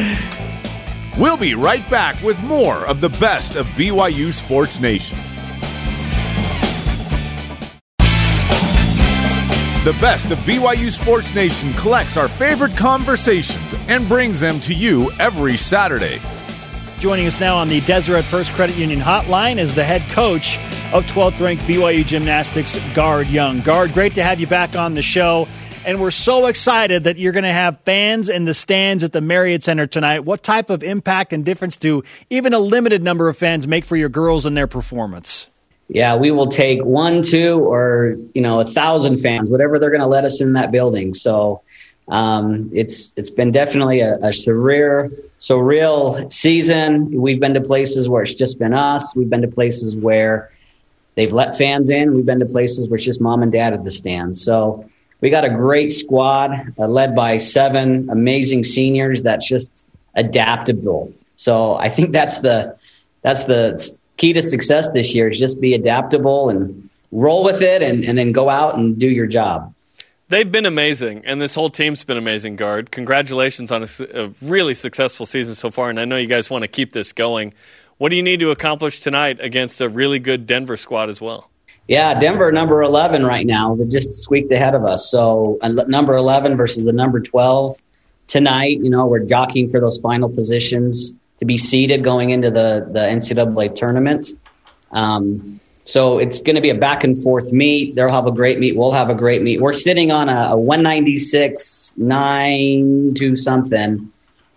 We'll 1.19 1.37
be 1.37 1.53
right 1.53 1.87
back 1.91 2.19
with 2.23 2.39
more 2.43 2.77
of 2.87 2.99
the 3.01 3.09
best 3.09 3.55
of 3.55 3.67
BYU 3.67 4.33
Sports 4.33 4.79
Nation. 4.79 5.17
The 9.83 9.91
best 9.99 10.31
of 10.31 10.37
BYU 10.39 10.89
Sports 10.89 11.35
Nation 11.35 11.73
collects 11.73 12.15
our 12.15 12.29
favorite 12.29 12.77
conversations 12.77 13.75
and 13.89 14.07
brings 14.07 14.39
them 14.39 14.61
to 14.61 14.73
you 14.73 15.11
every 15.19 15.57
Saturday. 15.57 16.21
Joining 16.99 17.27
us 17.27 17.41
now 17.41 17.57
on 17.57 17.67
the 17.67 17.81
Deseret 17.81 18.23
First 18.23 18.53
Credit 18.53 18.77
Union 18.77 19.01
Hotline 19.01 19.57
is 19.57 19.75
the 19.75 19.83
head 19.83 20.09
coach 20.11 20.57
of 20.93 21.05
12th 21.07 21.37
ranked 21.41 21.63
BYU 21.63 22.05
Gymnastics, 22.05 22.79
Guard 22.95 23.27
Young. 23.27 23.59
Guard, 23.59 23.93
great 23.93 24.15
to 24.15 24.23
have 24.23 24.39
you 24.39 24.47
back 24.47 24.77
on 24.77 24.93
the 24.93 25.01
show. 25.01 25.49
And 25.85 25.99
we're 25.99 26.11
so 26.11 26.45
excited 26.45 27.03
that 27.03 27.17
you're 27.17 27.33
going 27.33 27.43
to 27.43 27.51
have 27.51 27.77
fans 27.81 28.29
in 28.29 28.45
the 28.45 28.53
stands 28.53 29.03
at 29.03 29.11
the 29.11 29.19
Marriott 29.19 29.63
Center 29.63 29.85
tonight. 29.85 30.23
What 30.23 30.43
type 30.43 30.69
of 30.69 30.81
impact 30.81 31.33
and 31.33 31.43
difference 31.43 31.75
do 31.75 32.03
even 32.29 32.53
a 32.53 32.59
limited 32.59 33.03
number 33.03 33.27
of 33.27 33.35
fans 33.35 33.67
make 33.67 33.83
for 33.83 33.97
your 33.97 34.07
girls 34.07 34.45
and 34.45 34.55
their 34.55 34.65
performance? 34.65 35.49
Yeah, 35.93 36.15
we 36.15 36.31
will 36.31 36.47
take 36.47 36.83
one, 36.83 37.21
two, 37.21 37.59
or 37.59 38.15
you 38.33 38.41
know, 38.41 38.59
a 38.59 38.65
thousand 38.65 39.19
fans, 39.19 39.51
whatever 39.51 39.77
they're 39.77 39.91
going 39.91 40.01
to 40.01 40.07
let 40.07 40.25
us 40.25 40.41
in 40.41 40.53
that 40.53 40.71
building. 40.71 41.13
So 41.13 41.61
um, 42.07 42.71
it's 42.73 43.13
it's 43.15 43.29
been 43.29 43.51
definitely 43.51 43.99
a, 44.01 44.15
a 44.15 44.29
surreal 44.29 45.11
surreal 45.39 46.31
season. 46.31 47.11
We've 47.21 47.39
been 47.39 47.53
to 47.53 47.61
places 47.61 48.09
where 48.09 48.23
it's 48.23 48.33
just 48.33 48.57
been 48.57 48.73
us. 48.73 49.15
We've 49.15 49.29
been 49.29 49.43
to 49.43 49.47
places 49.47 49.95
where 49.95 50.51
they've 51.13 51.31
let 51.31 51.55
fans 51.55 51.91
in. 51.91 52.15
We've 52.15 52.25
been 52.25 52.39
to 52.39 52.47
places 52.47 52.89
where 52.89 52.95
it's 52.95 53.05
just 53.05 53.21
mom 53.21 53.43
and 53.43 53.51
dad 53.51 53.73
at 53.73 53.83
the 53.83 53.91
stands. 53.91 54.43
So 54.43 54.89
we 55.21 55.29
got 55.29 55.45
a 55.45 55.49
great 55.49 55.91
squad 55.91 56.73
uh, 56.79 56.87
led 56.87 57.15
by 57.15 57.37
seven 57.37 58.09
amazing 58.09 58.63
seniors 58.63 59.21
that's 59.21 59.47
just 59.47 59.85
adaptable. 60.15 61.13
So 61.35 61.75
I 61.75 61.89
think 61.89 62.13
that's 62.13 62.39
the 62.39 62.77
that's 63.21 63.43
the 63.43 63.95
key 64.23 64.31
to 64.31 64.41
success 64.41 64.89
this 64.93 65.13
year 65.13 65.27
is 65.27 65.37
just 65.37 65.59
be 65.59 65.73
adaptable 65.73 66.47
and 66.47 66.89
roll 67.11 67.43
with 67.43 67.61
it 67.61 67.83
and, 67.83 68.05
and 68.05 68.17
then 68.17 68.31
go 68.31 68.49
out 68.49 68.77
and 68.77 68.97
do 68.97 69.09
your 69.09 69.27
job. 69.27 69.73
They've 70.29 70.49
been 70.49 70.65
amazing, 70.65 71.23
and 71.25 71.41
this 71.41 71.53
whole 71.53 71.69
team's 71.69 72.05
been 72.05 72.15
amazing, 72.15 72.55
Guard. 72.55 72.89
Congratulations 72.89 73.69
on 73.69 73.83
a, 73.83 73.87
a, 74.13 74.31
really 74.41 74.75
successful 74.75 75.25
season 75.25 75.55
so 75.55 75.69
far, 75.69 75.89
and 75.89 75.99
I 75.99 76.05
know 76.05 76.15
you 76.15 76.27
guys 76.27 76.49
want 76.49 76.61
to 76.61 76.69
keep 76.69 76.93
this 76.93 77.11
going. 77.11 77.53
What 77.97 78.09
do 78.11 78.15
you 78.15 78.23
need 78.23 78.39
to 78.39 78.49
accomplish 78.49 79.01
tonight 79.01 79.39
against 79.41 79.81
a 79.81 79.89
really 79.89 80.19
good 80.19 80.47
Denver 80.47 80.77
squad 80.77 81.09
as 81.09 81.19
well? 81.19 81.49
Yeah, 81.89 82.17
Denver 82.17 82.49
number 82.53 82.81
11 82.81 83.25
right 83.25 83.45
now. 83.45 83.75
They 83.75 83.85
just 83.85 84.13
squeaked 84.13 84.53
ahead 84.53 84.73
of 84.73 84.85
us. 84.85 85.11
So 85.11 85.57
uh, 85.61 85.67
number 85.67 86.15
11 86.15 86.55
versus 86.55 86.85
the 86.85 86.93
number 86.93 87.19
12 87.19 87.75
tonight. 88.27 88.79
You 88.81 88.89
know, 88.89 89.05
we're 89.05 89.25
jockeying 89.25 89.67
for 89.67 89.81
those 89.81 89.99
final 89.99 90.29
positions 90.29 91.13
to 91.39 91.45
be 91.45 91.57
seeded 91.57 92.03
going 92.03 92.29
into 92.29 92.51
the, 92.51 92.87
the 92.91 92.99
NCAA 92.99 93.75
tournament. 93.75 94.29
Um, 94.91 95.59
so 95.85 96.19
it's 96.19 96.39
going 96.39 96.55
to 96.55 96.61
be 96.61 96.69
a 96.69 96.75
back 96.75 97.03
and 97.03 97.21
forth 97.21 97.51
meet. 97.51 97.95
They'll 97.95 98.11
have 98.11 98.27
a 98.27 98.31
great 98.31 98.59
meet. 98.59 98.77
We'll 98.77 98.91
have 98.91 99.09
a 99.09 99.15
great 99.15 99.41
meet. 99.41 99.59
We're 99.59 99.73
sitting 99.73 100.11
on 100.11 100.29
a, 100.29 100.53
a 100.53 100.57
196, 100.57 101.95
9 101.97 103.13
to 103.15 103.35
something, 103.35 104.11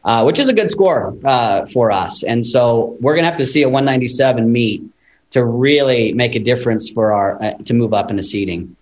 uh, 0.04 0.22
which 0.22 0.38
is 0.38 0.48
a 0.48 0.52
good 0.52 0.70
score 0.70 1.16
uh, 1.24 1.66
for 1.66 1.90
us. 1.90 2.22
And 2.22 2.44
so 2.44 2.96
we're 3.00 3.14
going 3.14 3.24
to 3.24 3.30
have 3.30 3.38
to 3.38 3.46
see 3.46 3.62
a 3.62 3.68
197 3.68 4.50
meet 4.50 4.84
to 5.30 5.44
really 5.44 6.12
make 6.12 6.36
a 6.36 6.40
difference 6.40 6.90
for 6.90 7.12
our 7.12 7.42
uh, 7.42 7.54
to 7.64 7.74
move 7.74 7.92
up 7.92 8.10
in 8.10 8.16
the 8.16 8.22
seeding. 8.22 8.76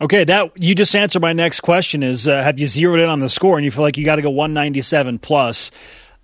Okay, 0.00 0.24
that 0.24 0.60
you 0.60 0.74
just 0.74 0.96
answered 0.96 1.22
my 1.22 1.32
next 1.32 1.60
question. 1.60 2.02
Is 2.02 2.26
uh, 2.26 2.42
have 2.42 2.58
you 2.58 2.66
zeroed 2.66 3.00
in 3.00 3.08
on 3.08 3.20
the 3.20 3.28
score 3.28 3.58
and 3.58 3.64
you 3.64 3.70
feel 3.70 3.82
like 3.82 3.96
you 3.96 4.04
got 4.04 4.16
to 4.16 4.22
go 4.22 4.30
197 4.30 5.18
plus? 5.18 5.70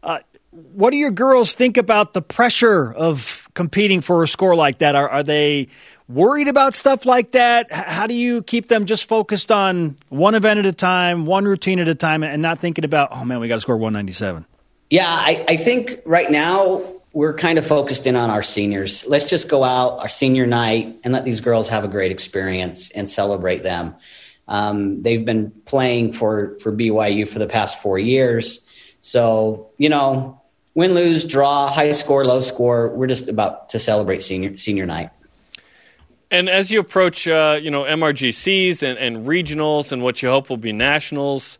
Uh, 0.03 0.21
what 0.51 0.91
do 0.91 0.97
your 0.97 1.11
girls 1.11 1.55
think 1.55 1.77
about 1.77 2.13
the 2.13 2.23
pressure 2.23 2.93
of 2.93 3.49
competing 3.55 4.01
for 4.01 4.23
a 4.23 4.29
score 4.29 4.57
like 4.57 4.79
that? 4.79 4.97
Are, 4.97 5.09
are 5.09 5.23
they 5.23 5.69
worried 6.09 6.49
about 6.49 6.75
stuff 6.75 7.07
like 7.07 7.33
that? 7.33 7.73
How 7.73 8.07
do 8.07 8.15
you 8.15 8.43
keep 8.43 8.69
them 8.69 8.85
just 8.85 9.09
focused 9.09 9.53
on 9.53 9.97
one 10.09 10.35
event 10.35 10.59
at 10.59 10.67
a 10.67 10.73
time, 10.73 11.25
one 11.25 11.45
routine 11.45 11.79
at 11.79 11.89
a 11.89 11.95
time, 11.95 12.23
and 12.25 12.43
not 12.43 12.59
thinking 12.59 12.85
about, 12.85 13.11
oh 13.13 13.25
man, 13.25 13.39
we 13.41 13.49
got 13.49 13.57
to 13.57 13.61
score 13.61 13.77
197? 13.77 14.45
Yeah, 14.91 15.07
I, 15.07 15.45
I 15.49 15.57
think 15.57 16.01
right 16.05 16.29
now 16.31 16.83
we're 17.13 17.35
kind 17.35 17.59
of 17.59 17.67
focused 17.67 18.09
in 18.09 18.17
on 18.17 18.31
our 18.31 18.43
seniors. 18.43 19.07
Let's 19.07 19.25
just 19.25 19.49
go 19.49 19.63
out 19.63 20.01
our 20.01 20.09
senior 20.09 20.47
night 20.47 20.99
and 21.05 21.13
let 21.13 21.25
these 21.25 21.41
girls 21.41 21.69
have 21.69 21.85
a 21.85 21.89
great 21.89 22.11
experience 22.11 22.91
and 22.91 23.09
celebrate 23.09 23.63
them. 23.63 23.95
Um, 24.49 25.03
they've 25.03 25.25
been 25.25 25.53
playing 25.65 26.13
for, 26.13 26.59
for 26.59 26.73
BYU 26.73 27.29
for 27.29 27.39
the 27.39 27.47
past 27.47 27.81
four 27.81 28.01
years. 28.01 28.61
So, 28.99 29.71
you 29.79 29.89
know, 29.89 30.40
win, 30.75 30.95
lose, 30.95 31.25
draw, 31.25 31.69
high 31.69 31.93
score, 31.93 32.25
low 32.25 32.41
score, 32.41 32.89
we're 32.91 33.07
just 33.07 33.29
about 33.29 33.69
to 33.71 33.79
celebrate 33.79 34.23
senior, 34.23 34.57
senior 34.57 34.87
night. 34.87 35.11
And 36.31 36.49
as 36.49 36.71
you 36.71 36.79
approach, 36.79 37.27
uh, 37.27 37.59
you 37.61 37.71
know, 37.71 37.83
MRGCs 37.83 38.83
and, 38.83 38.97
and 38.99 39.27
regionals 39.27 39.91
and 39.91 40.03
what 40.03 40.23
you 40.23 40.29
hope 40.29 40.49
will 40.49 40.57
be 40.57 40.73
nationals, 40.73 41.59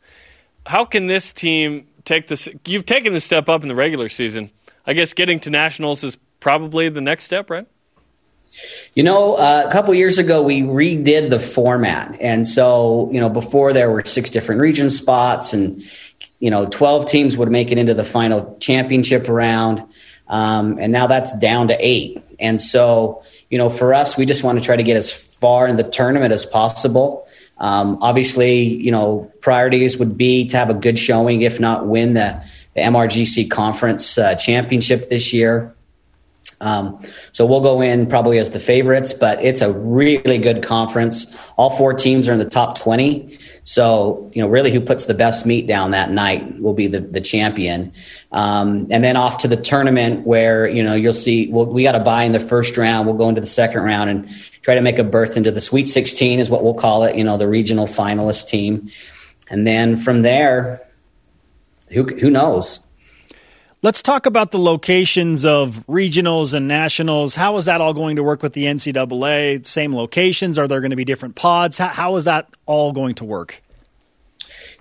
how 0.65 0.85
can 0.85 1.09
this 1.09 1.33
team 1.33 1.89
take 2.05 2.29
this? 2.29 2.49
You've 2.67 2.87
taken 2.87 3.13
the 3.13 3.21
step 3.21 3.49
up 3.49 3.63
in 3.63 3.69
the 3.69 3.75
regular 3.75 4.09
season. 4.09 4.51
I 4.87 4.93
guess 4.93 5.13
getting 5.13 5.41
to 5.41 5.51
nationals 5.51 6.05
is 6.05 6.17
probably 6.39 6.89
the 6.89 7.01
next 7.01 7.25
step, 7.25 7.51
right? 7.51 7.67
You 8.95 9.03
know, 9.03 9.35
uh, 9.35 9.65
a 9.67 9.71
couple 9.71 9.95
years 9.95 10.19
ago, 10.19 10.43
we 10.43 10.63
redid 10.63 11.31
the 11.31 11.39
format. 11.39 12.17
And 12.21 12.47
so, 12.47 13.11
you 13.13 13.21
know, 13.21 13.29
before 13.29 13.73
there 13.73 13.91
were 13.91 14.05
six 14.05 14.31
different 14.31 14.61
region 14.61 14.91
spots 14.91 15.53
and, 15.53 15.83
you 16.41 16.51
know, 16.51 16.67
12 16.67 17.07
teams 17.07 17.37
would 17.37 17.51
make 17.51 17.71
it 17.71 17.79
into 17.79 17.95
the 17.95 18.03
final 18.03 18.57
championship 18.59 19.29
round. 19.29 19.85
Um, 20.27 20.79
and 20.79 20.93
now 20.93 21.07
that's 21.07 21.37
down 21.39 21.69
to 21.69 21.77
eight. 21.79 22.23
And 22.41 22.61
so, 22.61 23.23
you 23.51 23.59
know, 23.59 23.69
for 23.69 23.93
us, 23.95 24.17
we 24.17 24.27
just 24.27 24.43
want 24.43 24.59
to 24.59 24.65
try 24.65 24.77
to 24.77 24.83
get 24.83 24.97
as 24.97 25.13
far 25.13 25.69
in 25.69 25.77
the 25.77 25.83
tournament 25.83 26.33
as 26.33 26.47
possible. 26.47 27.27
Um, 27.59 27.99
obviously, 28.01 28.63
you 28.63 28.91
know, 28.91 29.31
priorities 29.43 29.99
would 29.99 30.17
be 30.17 30.47
to 30.47 30.57
have 30.57 30.71
a 30.71 30.75
good 30.75 30.99
showing, 30.99 31.43
if 31.43 31.61
not 31.61 31.87
win 31.87 32.15
the, 32.15 32.43
the 32.75 32.81
MRGC 32.81 33.51
conference 33.51 34.17
uh, 34.17 34.35
championship 34.35 35.11
this 35.11 35.33
year. 35.33 35.75
Um, 36.61 37.03
so 37.33 37.47
we'll 37.47 37.63
go 37.63 37.81
in 37.81 38.07
probably 38.07 38.39
as 38.39 38.51
the 38.51 38.61
favorites, 38.61 39.15
but 39.15 39.43
it's 39.43 39.63
a 39.63 39.73
really 39.73 40.39
good 40.39 40.63
conference. 40.63 41.35
All 41.57 41.71
four 41.71 41.95
teams 41.95 42.29
are 42.29 42.33
in 42.33 42.39
the 42.39 42.45
top 42.45 42.79
20. 42.79 43.39
So, 43.65 44.31
you 44.35 44.43
know, 44.43 44.49
really 44.49 44.71
who 44.71 44.81
puts 44.81 45.07
the 45.07 45.15
best 45.15 45.47
meat 45.47 45.67
down 45.67 45.93
that 45.93 46.11
night 46.11 46.61
will 46.61 46.75
be 46.75 46.87
the, 46.87 47.01
the 47.01 47.21
champion. 47.21 47.93
Um, 48.33 48.87
and 48.91 49.03
then 49.03 49.17
off 49.17 49.39
to 49.39 49.49
the 49.49 49.57
tournament 49.57 50.27
where, 50.27 50.69
you 50.69 50.83
know, 50.83 50.95
you'll 50.95 51.15
see, 51.15 51.49
well, 51.49 51.65
we 51.65 51.83
got 51.83 51.93
to 51.93 52.01
buy 52.01 52.25
in 52.25 52.33
the 52.33 52.41
first 52.41 52.77
round. 52.77 53.07
We'll 53.07 53.17
go 53.17 53.29
into 53.29 53.41
the 53.41 53.47
second 53.47 53.83
round 53.83 54.11
and 54.11 54.29
try 54.61 54.75
to 54.75 54.83
make 54.83 54.99
a 54.99 55.05
berth 55.05 55.37
into 55.37 55.51
the 55.51 55.61
Sweet 55.61 55.89
16 55.89 56.41
is 56.41 56.51
what 56.51 56.63
we'll 56.63 56.75
call 56.75 57.05
it, 57.05 57.17
you 57.17 57.25
know, 57.25 57.39
the 57.39 57.49
regional 57.49 57.87
finalist 57.87 58.49
team. 58.49 58.91
And 59.51 59.67
then 59.67 59.97
from 59.97 60.23
there, 60.23 60.81
who, 61.89 62.05
who 62.05 62.31
knows? 62.31 62.81
Let's 63.83 64.03
talk 64.03 64.27
about 64.27 64.51
the 64.51 64.59
locations 64.59 65.47
of 65.47 65.87
regionals 65.87 66.53
and 66.53 66.69
nationals. 66.69 67.35
How 67.35 67.57
is 67.57 67.65
that 67.65 67.81
all 67.81 67.95
going 67.95 68.17
to 68.17 68.23
work 68.23 68.43
with 68.43 68.53
the 68.53 68.65
NCAA? 68.65 69.67
Same 69.67 69.97
locations? 69.97 70.59
Are 70.59 70.69
there 70.69 70.83
going 70.83 70.91
to 70.91 70.97
be 70.97 71.07
different 71.07 71.35
pods? 71.35 71.79
How, 71.79 71.89
how 71.89 72.17
is 72.17 72.25
that 72.25 72.51
all 72.67 72.93
going 72.93 73.15
to 73.17 73.25
work? 73.25 73.63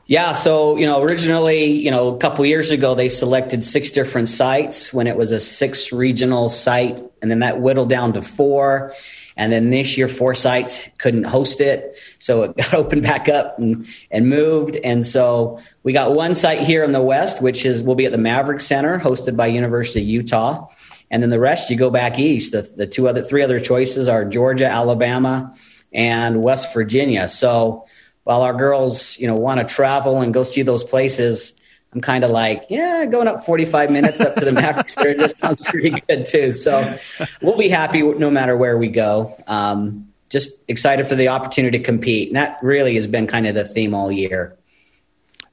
Yeah, 0.05 0.34
so 0.34 0.76
you 0.76 0.85
know, 0.85 1.01
originally, 1.01 1.71
you 1.71 1.91
know, 1.91 2.13
a 2.13 2.17
couple 2.17 2.45
years 2.45 2.71
ago, 2.71 2.93
they 2.93 3.07
selected 3.07 3.63
six 3.63 3.89
different 3.91 4.27
sites 4.27 4.91
when 4.91 5.07
it 5.07 5.15
was 5.15 5.31
a 5.31 5.39
six 5.39 5.93
regional 5.93 6.49
site, 6.49 7.01
and 7.21 7.31
then 7.31 7.39
that 7.39 7.61
whittled 7.61 7.89
down 7.89 8.11
to 8.13 8.21
four. 8.21 8.93
And 9.39 9.53
then 9.53 9.69
this 9.69 9.97
year, 9.97 10.09
four 10.09 10.35
sites 10.35 10.89
couldn't 10.97 11.23
host 11.23 11.61
it, 11.61 11.97
so 12.19 12.43
it 12.43 12.57
got 12.57 12.73
opened 12.73 13.03
back 13.03 13.29
up 13.29 13.57
and, 13.57 13.87
and 14.11 14.27
moved. 14.27 14.75
And 14.83 15.05
so 15.05 15.61
we 15.83 15.93
got 15.93 16.13
one 16.13 16.33
site 16.33 16.59
here 16.59 16.83
in 16.83 16.91
the 16.91 17.01
west, 17.01 17.41
which 17.41 17.65
is 17.65 17.81
will 17.81 17.95
be 17.95 18.05
at 18.05 18.11
the 18.11 18.17
Maverik 18.17 18.59
Center, 18.59 18.99
hosted 18.99 19.37
by 19.37 19.47
University 19.47 20.01
of 20.01 20.07
Utah. 20.07 20.67
And 21.09 21.23
then 21.23 21.29
the 21.29 21.39
rest, 21.39 21.69
you 21.69 21.77
go 21.77 21.89
back 21.89 22.19
east. 22.19 22.51
The, 22.51 22.63
the 22.75 22.85
two 22.85 23.07
other, 23.07 23.21
three 23.21 23.41
other 23.41 23.61
choices 23.61 24.09
are 24.09 24.25
Georgia, 24.25 24.65
Alabama, 24.65 25.55
and 25.93 26.43
West 26.43 26.73
Virginia. 26.73 27.29
So 27.29 27.85
while 28.25 28.41
our 28.41 28.53
girls, 28.53 29.17
you 29.19 29.25
know, 29.25 29.37
want 29.37 29.61
to 29.61 29.73
travel 29.73 30.19
and 30.19 30.33
go 30.33 30.43
see 30.43 30.63
those 30.63 30.83
places, 30.83 31.53
I'm 31.93 32.01
kind 32.01 32.23
of 32.23 32.29
like, 32.29 32.65
yeah, 32.69 33.05
going 33.05 33.27
up 33.27 33.43
45 33.43 33.89
minutes 33.89 34.21
up 34.21 34.35
to 34.35 34.45
the 34.45 34.51
Mavericks 34.51 34.95
there 35.01 35.15
just 35.15 35.39
sounds 35.39 35.61
pretty 35.63 36.01
good 36.07 36.25
too. 36.25 36.53
So 36.53 36.97
we'll 37.41 37.57
be 37.57 37.69
happy 37.69 38.01
no 38.01 38.29
matter 38.29 38.55
where 38.55 38.77
we 38.77 38.89
go. 38.89 39.35
Um, 39.47 40.07
just 40.29 40.51
excited 40.67 41.07
for 41.07 41.15
the 41.15 41.29
opportunity 41.29 41.79
to 41.79 41.83
compete. 41.83 42.29
And 42.29 42.35
that 42.35 42.59
really 42.61 42.93
has 42.93 43.07
been 43.07 43.25
kind 43.25 43.47
of 43.47 43.55
the 43.55 43.63
theme 43.63 43.95
all 43.95 44.11
year. 44.11 44.55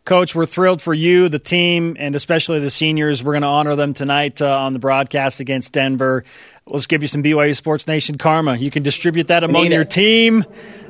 Coach, 0.04 0.36
we're 0.36 0.46
thrilled 0.46 0.80
for 0.80 0.94
you, 0.94 1.28
the 1.28 1.40
team, 1.40 1.96
and 1.98 2.14
especially 2.14 2.60
the 2.60 2.70
seniors. 2.70 3.24
We're 3.24 3.32
going 3.32 3.42
to 3.42 3.48
honor 3.48 3.74
them 3.74 3.92
tonight 3.92 4.40
uh, 4.40 4.56
on 4.56 4.72
the 4.72 4.78
broadcast 4.78 5.40
against 5.40 5.72
Denver. 5.72 6.22
Let's 6.64 6.86
give 6.86 7.02
you 7.02 7.08
some 7.08 7.24
BYU 7.24 7.56
Sports 7.56 7.88
Nation 7.88 8.16
karma. 8.16 8.56
You 8.56 8.70
can 8.70 8.84
distribute 8.84 9.28
that 9.28 9.42
among 9.42 9.72
your 9.72 9.84
team, 9.84 10.44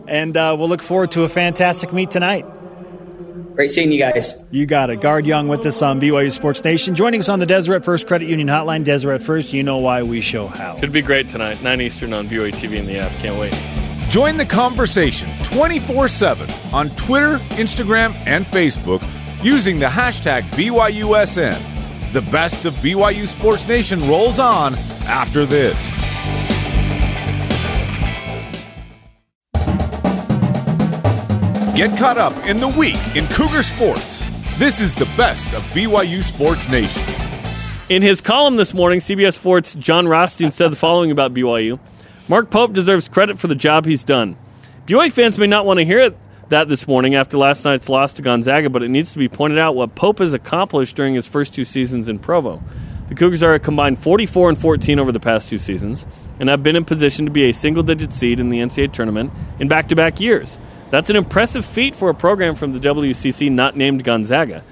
and 0.07 0.37
uh, 0.37 0.55
we'll 0.59 0.69
look 0.69 0.83
forward 0.83 1.13
to 1.13 1.23
a 1.23 1.31
fantastic 1.31 1.95
meet 1.95 2.11
tonight. 2.11 2.45
Great 3.57 3.71
seeing 3.71 3.91
you 3.91 3.99
guys. 3.99 4.45
You 4.51 4.67
got 4.67 4.91
it. 4.91 5.01
Guard 5.01 5.25
Young 5.25 5.49
with 5.49 5.65
us 5.65 5.81
on 5.81 5.99
BYU 5.99 6.31
Sports 6.31 6.63
Nation. 6.63 6.95
Joining 6.95 7.21
us 7.21 7.31
on 7.31 7.39
the 7.39 7.47
Deseret 7.47 7.87
First 7.87 8.07
Credit 8.07 8.29
Union 8.29 8.49
Hotline. 8.49 8.85
Deseret 8.85 9.23
First, 9.23 9.55
you 9.55 9.63
know 9.63 9.79
why 9.79 10.03
we 10.03 10.21
show 10.21 10.47
how. 10.47 10.79
Should 10.79 10.93
be 10.93 11.01
great 11.01 11.31
tonight. 11.31 11.63
9 11.63 11.81
Eastern 11.81 12.13
on 12.13 12.29
BYU 12.29 12.53
TV 12.53 12.79
and 12.79 12.87
the 12.87 12.99
app. 12.99 13.11
Can't 13.23 13.41
wait. 13.41 13.55
Join 14.11 14.37
the 14.37 14.45
conversation 14.45 15.31
24 15.45 16.07
7 16.09 16.51
on 16.75 16.91
Twitter, 16.91 17.39
Instagram, 17.57 18.15
and 18.27 18.45
Facebook 18.45 19.03
using 19.43 19.79
the 19.79 19.87
hashtag 19.87 20.43
BYUSN. 20.51 22.13
The 22.13 22.23
best 22.31 22.67
of 22.67 22.75
BYU 22.75 23.27
Sports 23.27 23.67
Nation 23.67 24.07
rolls 24.07 24.39
on 24.39 24.75
after 25.07 25.47
this. 25.47 25.96
Get 31.77 31.99
caught 31.99 32.17
up 32.17 32.35
in 32.47 32.59
the 32.59 32.69
week 32.69 32.97
in 33.15 33.27
Cougar 33.27 33.63
Sports. 33.63 34.25
This 34.57 34.81
is 34.81 34.95
the 34.95 35.05
best 35.15 35.53
of 35.53 35.63
BYU 35.75 36.23
Sports 36.23 36.71
Nation. 36.71 37.03
In 37.91 38.01
his 38.01 38.23
column 38.23 38.57
this 38.57 38.73
morning, 38.73 39.01
CBS 39.01 39.35
Sports' 39.35 39.75
Jon 39.75 40.09
Rothstein 40.09 40.53
said 40.53 40.73
the 40.73 40.77
following 40.77 41.11
about 41.11 41.35
BYU 41.35 41.79
Mark 42.29 42.49
Pope 42.49 42.73
deserves 42.73 43.09
credit 43.09 43.39
for 43.39 43.49
the 43.49 43.55
job 43.55 43.85
he's 43.85 44.05
done. 44.05 44.39
BYU 44.87 45.13
fans 45.13 45.37
may 45.37 45.49
not 45.49 45.67
want 45.67 45.79
to 45.79 45.85
hear 45.85 45.99
it, 45.99 46.17
that 46.49 46.67
this 46.67 46.89
morning 46.89 47.15
after 47.15 47.37
last 47.37 47.63
night's 47.67 47.91
loss 47.91 48.15
to 48.15 48.23
Gonzaga, 48.23 48.71
but 48.71 48.83
it 48.83 48.89
needs 48.89 49.13
to 49.13 49.19
be 49.19 49.29
pointed 49.29 49.59
out 49.59 49.77
what 49.77 49.95
Pope 49.95 50.21
has 50.21 50.33
accomplished 50.33 50.97
during 50.97 51.15
his 51.15 51.27
first 51.27 51.53
two 51.53 51.67
seasons 51.67 52.09
in 52.09 52.19
Provo. 52.19 52.63
The 53.11 53.15
Cougars 53.15 53.43
are 53.43 53.53
a 53.53 53.61
combined 53.61 53.99
44 53.99 54.49
and 54.49 54.59
14 54.59 54.99
over 54.99 55.13
the 55.13 55.21
past 55.21 55.51
two 55.51 55.59
seasons 55.59 56.07
and 56.41 56.49
have 56.49 56.63
been 56.63 56.75
in 56.75 56.87
position 56.87 57.27
to 57.27 57.31
be 57.31 57.51
a 57.51 57.53
single 57.53 57.83
digit 57.83 58.15
seed 58.15 58.41
in 58.41 58.49
the 58.49 58.61
NCAA 58.61 58.93
tournament 58.93 59.31
in 59.61 59.69
back 59.69 59.89
to 59.89 59.95
back 59.95 60.21
years. 60.21 60.57
That's 60.91 61.11
an 61.11 61.17
impressive 61.17 61.65
feat 61.65 61.97
for 61.97 62.11
a 62.11 62.15
program 62.15 62.55
from 62.55 62.73
the 62.73 62.81
WCC 62.81 63.51
not 63.51 63.77
named 63.77 64.05
Gonzaga. 64.05 64.63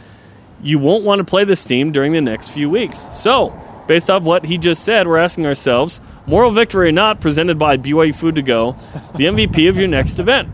You 0.63 0.79
won't 0.79 1.05
want 1.05 1.19
to 1.19 1.25
play 1.25 1.45
this 1.45 1.65
team 1.65 1.93
during 1.93 2.13
the 2.13 2.21
next 2.21 2.51
few 2.51 2.71
weeks. 2.71 3.05
So, 3.13 3.59
based 3.87 4.11
off 4.11 4.23
what 4.23 4.45
he 4.45 4.57
just 4.57 4.85
said, 4.85 5.07
we're 5.07 5.19
asking 5.19 5.47
ourselves 5.47 6.01
moral 6.27 6.51
victory 6.51 6.89
or 6.89 6.93
not, 6.93 7.21
presented 7.21 7.59
by 7.59 7.77
BYU 7.77 8.15
Food 8.15 8.37
to 8.37 8.43
Go, 8.43 8.77
the 9.17 9.25
MVP 9.27 9.69
of 9.69 9.77
your 9.77 9.89
next 9.89 10.19
event. 10.19 10.49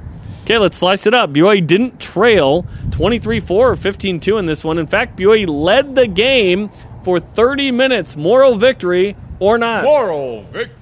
Okay, 0.44 0.58
let's 0.58 0.78
slice 0.78 1.06
it 1.06 1.14
up. 1.14 1.30
BYU 1.30 1.64
didn't 1.64 2.00
trail 2.00 2.66
23 2.90 3.38
4 3.40 3.70
or 3.70 3.76
15 3.76 4.18
2 4.20 4.38
in 4.38 4.46
this 4.46 4.64
one. 4.64 4.78
In 4.78 4.86
fact, 4.86 5.16
BYU 5.16 5.48
led 5.48 5.94
the 5.94 6.08
game 6.08 6.70
for 7.04 7.20
30 7.20 7.70
minutes. 7.70 8.16
Moral 8.16 8.54
victory 8.56 9.14
or 9.38 9.58
not? 9.58 9.84
Moral 9.84 10.42
victory. 10.44 10.74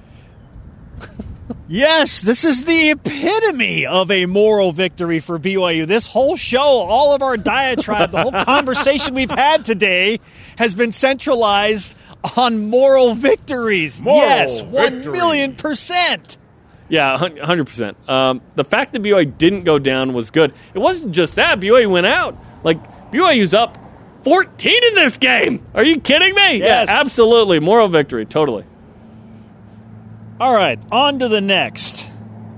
Yes, 1.71 2.21
this 2.21 2.45
is 2.45 2.65
the 2.65 2.89
epitome 2.89 3.85
of 3.85 4.09
a 4.09 4.25
moral 4.25 4.71
victory 4.71 5.19
for 5.19 5.37
BYU. 5.37 5.85
This 5.85 6.07
whole 6.07 6.35
show, 6.35 6.59
all 6.59 7.13
of 7.13 7.21
our 7.21 7.37
diatribe, 7.37 8.09
the 8.09 8.23
whole 8.23 8.31
conversation 8.43 9.13
we've 9.13 9.29
had 9.29 9.65
today 9.65 10.19
has 10.57 10.73
been 10.73 10.91
centralized 10.91 11.93
on 12.35 12.71
moral 12.71 13.13
victories. 13.13 14.01
Moral 14.01 14.19
yes, 14.19 14.63
one 14.63 14.95
victory. 14.95 15.13
million 15.13 15.55
percent. 15.55 16.39
Yeah, 16.89 17.15
100%. 17.19 18.09
Um, 18.09 18.41
the 18.55 18.63
fact 18.63 18.93
that 18.93 19.03
BYU 19.03 19.37
didn't 19.37 19.63
go 19.63 19.77
down 19.77 20.13
was 20.13 20.31
good. 20.31 20.55
It 20.73 20.79
wasn't 20.79 21.11
just 21.11 21.35
that. 21.35 21.59
BYU 21.59 21.87
went 21.87 22.07
out. 22.07 22.35
Like, 22.63 23.11
BYU's 23.11 23.53
up 23.53 23.77
14 24.23 24.83
in 24.87 24.95
this 24.95 25.19
game. 25.19 25.63
Are 25.75 25.83
you 25.83 25.99
kidding 25.99 26.33
me? 26.33 26.57
Yes. 26.57 26.87
Yeah, 26.89 26.99
absolutely. 26.99 27.59
Moral 27.59 27.89
victory. 27.89 28.25
Totally. 28.25 28.65
All 30.39 30.53
right, 30.53 30.79
on 30.91 31.19
to 31.19 31.27
the 31.27 31.41
next. 31.41 32.09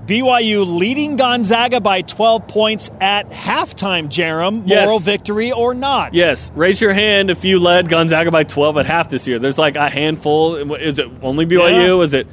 BYU 0.06 0.66
leading 0.66 1.16
Gonzaga 1.16 1.80
by 1.80 2.02
12 2.02 2.48
points 2.48 2.90
at 3.00 3.30
halftime, 3.30 4.08
Jerem. 4.08 4.64
Yes. 4.66 4.84
Moral 4.86 4.98
victory 4.98 5.52
or 5.52 5.74
not? 5.74 6.12
Yes. 6.12 6.50
Raise 6.54 6.80
your 6.80 6.92
hand 6.92 7.30
if 7.30 7.44
you 7.44 7.60
led 7.60 7.88
Gonzaga 7.88 8.30
by 8.30 8.42
12 8.44 8.78
at 8.78 8.86
half 8.86 9.08
this 9.08 9.26
year. 9.28 9.38
There's 9.38 9.58
like 9.58 9.76
a 9.76 9.88
handful. 9.88 10.74
Is 10.74 10.98
it 10.98 11.08
only 11.22 11.46
BYU? 11.46 11.98
Yeah. 11.98 12.02
Is 12.02 12.14
it? 12.14 12.26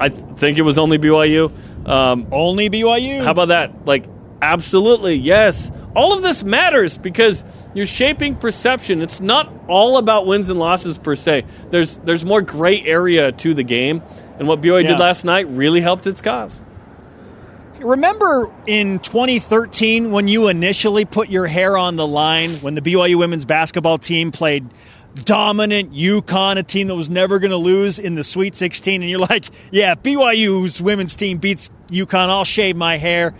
I 0.00 0.08
think 0.08 0.58
it 0.58 0.62
was 0.62 0.76
only 0.78 0.98
BYU. 0.98 1.52
Um, 1.88 2.26
Only 2.32 2.70
BYU. 2.70 3.22
How 3.24 3.30
about 3.30 3.48
that? 3.48 3.86
Like, 3.86 4.06
absolutely, 4.40 5.14
yes. 5.14 5.70
All 5.94 6.12
of 6.12 6.22
this 6.22 6.42
matters 6.42 6.98
because 6.98 7.44
you're 7.74 7.86
shaping 7.86 8.34
perception. 8.36 9.00
It's 9.02 9.20
not 9.20 9.52
all 9.68 9.96
about 9.98 10.26
wins 10.26 10.50
and 10.50 10.58
losses 10.58 10.98
per 10.98 11.14
se. 11.14 11.44
There's 11.70 11.96
there's 11.98 12.24
more 12.24 12.40
gray 12.42 12.82
area 12.82 13.32
to 13.32 13.54
the 13.54 13.62
game, 13.62 14.02
and 14.38 14.48
what 14.48 14.60
BYU 14.60 14.82
Yeah. 14.82 14.90
did 14.90 14.98
last 15.00 15.24
night 15.24 15.48
really 15.50 15.80
helped 15.80 16.06
its 16.06 16.20
cause. 16.20 16.60
Remember 17.80 18.50
in 18.66 18.98
2013 19.00 20.10
when 20.10 20.28
you 20.28 20.48
initially 20.48 21.04
put 21.04 21.28
your 21.28 21.46
hair 21.46 21.76
on 21.76 21.96
the 21.96 22.06
line 22.06 22.50
when 22.56 22.74
the 22.74 22.80
BYU 22.80 23.16
women's 23.18 23.44
basketball 23.44 23.98
team 23.98 24.32
played 24.32 24.64
dominant 25.24 25.92
UConn, 25.92 26.56
a 26.56 26.62
team 26.62 26.88
that 26.88 26.94
was 26.94 27.10
never 27.10 27.38
going 27.38 27.50
to 27.50 27.56
lose 27.56 27.98
in 27.98 28.14
the 28.14 28.24
Sweet 28.24 28.56
16, 28.56 29.02
and 29.02 29.10
you're 29.10 29.18
like, 29.20 29.44
yeah, 29.70 29.92
if 29.92 30.02
BYU's 30.02 30.80
women's 30.80 31.14
team 31.14 31.38
beats 31.38 31.68
UConn, 31.88 32.28
I'll 32.30 32.44
shave 32.44 32.76
my 32.76 32.96
hair. 32.96 33.34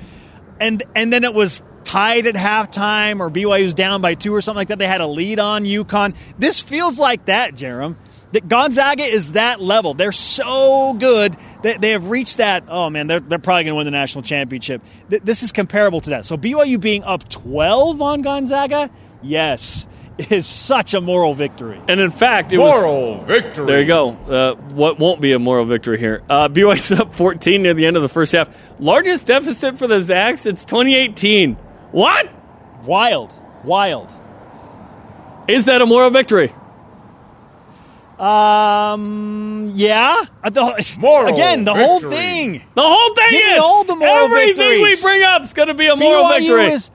And 0.61 0.83
and 0.95 1.13
then 1.13 1.25
it 1.25 1.33
was 1.35 1.63
tied 1.85 2.27
at 2.27 2.35
halftime 2.35 3.21
or 3.21 3.31
BYU's 3.31 3.75
down 3.75 4.01
by 4.03 4.15
two 4.15 4.35
or 4.35 4.41
something 4.41 4.59
like 4.59 4.69
that. 4.69 4.79
They 4.79 4.87
had 4.87 5.01
a 5.01 5.07
lead 5.07 5.39
on 5.41 5.65
UConn. 5.65 6.15
This 6.39 6.61
feels 6.61 6.99
like 6.99 7.25
that, 7.27 7.55
Jerem. 7.55 7.97
That 8.35 8.49
Gonzaga 8.49 9.05
is 9.05 9.33
that 9.33 9.61
level. 9.61 9.95
They're 9.95 10.13
so 10.13 10.93
good 10.95 11.37
that 11.63 11.81
they 11.81 11.91
have 11.91 12.11
reached 12.11 12.37
that. 12.39 12.65
Oh 12.69 12.91
man, 12.91 13.07
they're, 13.07 13.21
they're 13.21 13.39
probably 13.39 13.65
going 13.65 13.73
to 13.73 13.77
win 13.77 13.85
the 13.87 13.91
national 13.93 14.23
championship. 14.23 14.83
Th- 15.09 15.23
This 15.23 15.43
is 15.45 15.53
comparable 15.53 16.01
to 16.03 16.11
that. 16.11 16.27
So 16.27 16.37
BYU 16.37 16.81
being 16.81 17.05
up 17.05 17.29
12 17.29 18.03
on 18.03 18.23
Gonzaga, 18.23 18.91
yes, 19.23 19.87
is 20.19 20.47
such 20.49 20.95
a 20.95 21.01
moral 21.01 21.35
victory. 21.35 21.81
And 21.89 22.01
in 22.01 22.11
fact, 22.11 22.53
it 22.53 22.59
was 22.59 22.73
Moral 22.75 23.19
was 23.19 23.25
victory. 23.27 23.67
There 23.67 23.81
you 23.81 23.87
go. 23.87 24.09
Uh, 24.11 24.55
what 24.75 24.99
won't 24.99 25.21
be 25.21 25.33
a 25.33 25.39
moral 25.39 25.65
victory 25.65 25.99
here? 25.99 26.23
Uh, 26.29 26.49
BYU's 26.53 26.91
up 26.93 27.15
14 27.15 27.63
near 27.63 27.75
the 27.75 27.87
end 27.87 27.97
of 27.97 28.03
the 28.03 28.09
first 28.09 28.33
half. 28.33 28.49
Largest 28.81 29.27
deficit 29.27 29.79
for 29.79 29.87
the 29.87 30.03
Zags 30.03 30.41
since 30.41 30.65
2018. 30.65 31.55
What 31.93 32.29
Wild, 32.85 33.33
wild. 33.63 34.13
is 35.49 35.67
that 35.67 35.81
a 35.81 35.87
moral 35.87 36.11
victory? 36.11 36.53
Um, 38.21 39.73
yeah. 39.75 40.23
Uh, 40.43 40.51
the- 40.51 40.97
Moral 40.99 41.33
again, 41.35 41.65
the 41.65 41.75
whole 41.75 42.01
thing. 42.01 42.63
The 42.75 42.83
whole 42.83 43.15
thing 43.15 43.31
Give 43.31 43.49
is 43.57 43.59
all 43.63 43.85
the 43.85 43.97
moral 43.97 44.25
everything 44.27 44.57
victories. 44.57 44.99
we 44.99 45.03
bring 45.03 45.23
up 45.23 45.43
is 45.43 45.53
going 45.53 45.69
to 45.69 45.75
be 45.75 45.87
a 45.87 45.97
moral 45.97 46.25
BYU 46.25 46.39
victory. 46.41 46.67
is 46.67 46.91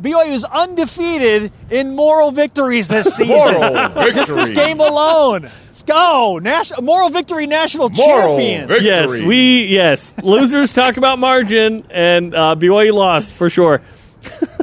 BYU 0.00 0.28
is 0.34 0.44
undefeated 0.44 1.52
in 1.70 1.96
moral 1.96 2.30
victories 2.30 2.86
this 2.88 3.14
season. 3.16 3.36
Moral 3.60 4.12
Just 4.12 4.28
this 4.28 4.50
game 4.50 4.78
alone. 4.78 5.42
Let's 5.66 5.82
go. 5.84 6.38
National 6.42 6.82
moral 6.82 7.08
victory 7.08 7.46
national 7.46 7.88
Moral 7.90 8.36
champion. 8.36 8.68
victory. 8.68 8.84
yes, 8.86 9.22
we 9.22 9.64
yes. 9.66 10.12
Losers 10.22 10.72
talk 10.72 10.98
about 10.98 11.18
margin, 11.18 11.86
and 11.90 12.34
uh, 12.34 12.54
BYU 12.58 12.92
lost 12.92 13.32
for 13.32 13.48
sure. 13.48 13.80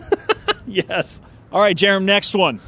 yes. 0.67 1.19
All 1.51 1.59
right, 1.61 1.75
Jerem, 1.75 2.03
next 2.03 2.35
one. 2.35 2.59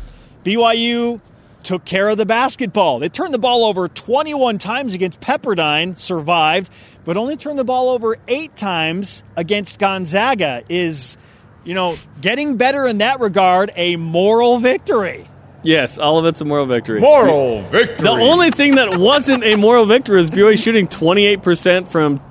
BYU 0.44 1.22
took 1.65 1.83
care 1.83 2.07
of 2.07 2.17
the 2.17 2.25
basketball. 2.25 2.99
They 2.99 3.09
turned 3.09 3.33
the 3.33 3.39
ball 3.39 3.65
over 3.65 3.87
21 3.87 4.57
times 4.57 4.93
against 4.93 5.19
Pepperdine, 5.19 5.97
survived, 5.97 6.69
but 7.03 7.17
only 7.17 7.35
turned 7.35 7.59
the 7.59 7.65
ball 7.65 7.89
over 7.89 8.17
eight 8.27 8.55
times 8.55 9.23
against 9.35 9.79
Gonzaga. 9.79 10.63
Is 10.69 11.17
you 11.65 11.73
know, 11.73 11.97
getting 12.21 12.57
better 12.57 12.87
in 12.87 12.99
that 12.99 13.19
regard, 13.19 13.71
a 13.75 13.97
moral 13.97 14.59
victory. 14.59 15.27
Yes, 15.63 15.97
all 15.97 16.19
of 16.19 16.25
it's 16.25 16.39
a 16.41 16.45
moral 16.45 16.67
victory. 16.67 17.01
Moral 17.01 17.63
victory. 17.63 17.97
The 17.97 18.11
only 18.11 18.51
thing 18.51 18.75
that 18.75 18.97
wasn't 18.97 19.43
a 19.43 19.55
moral 19.55 19.85
victory 19.85 20.19
is 20.19 20.29
BYU 20.29 20.61
shooting 20.61 20.87
28% 20.87 21.87
from 21.87 22.21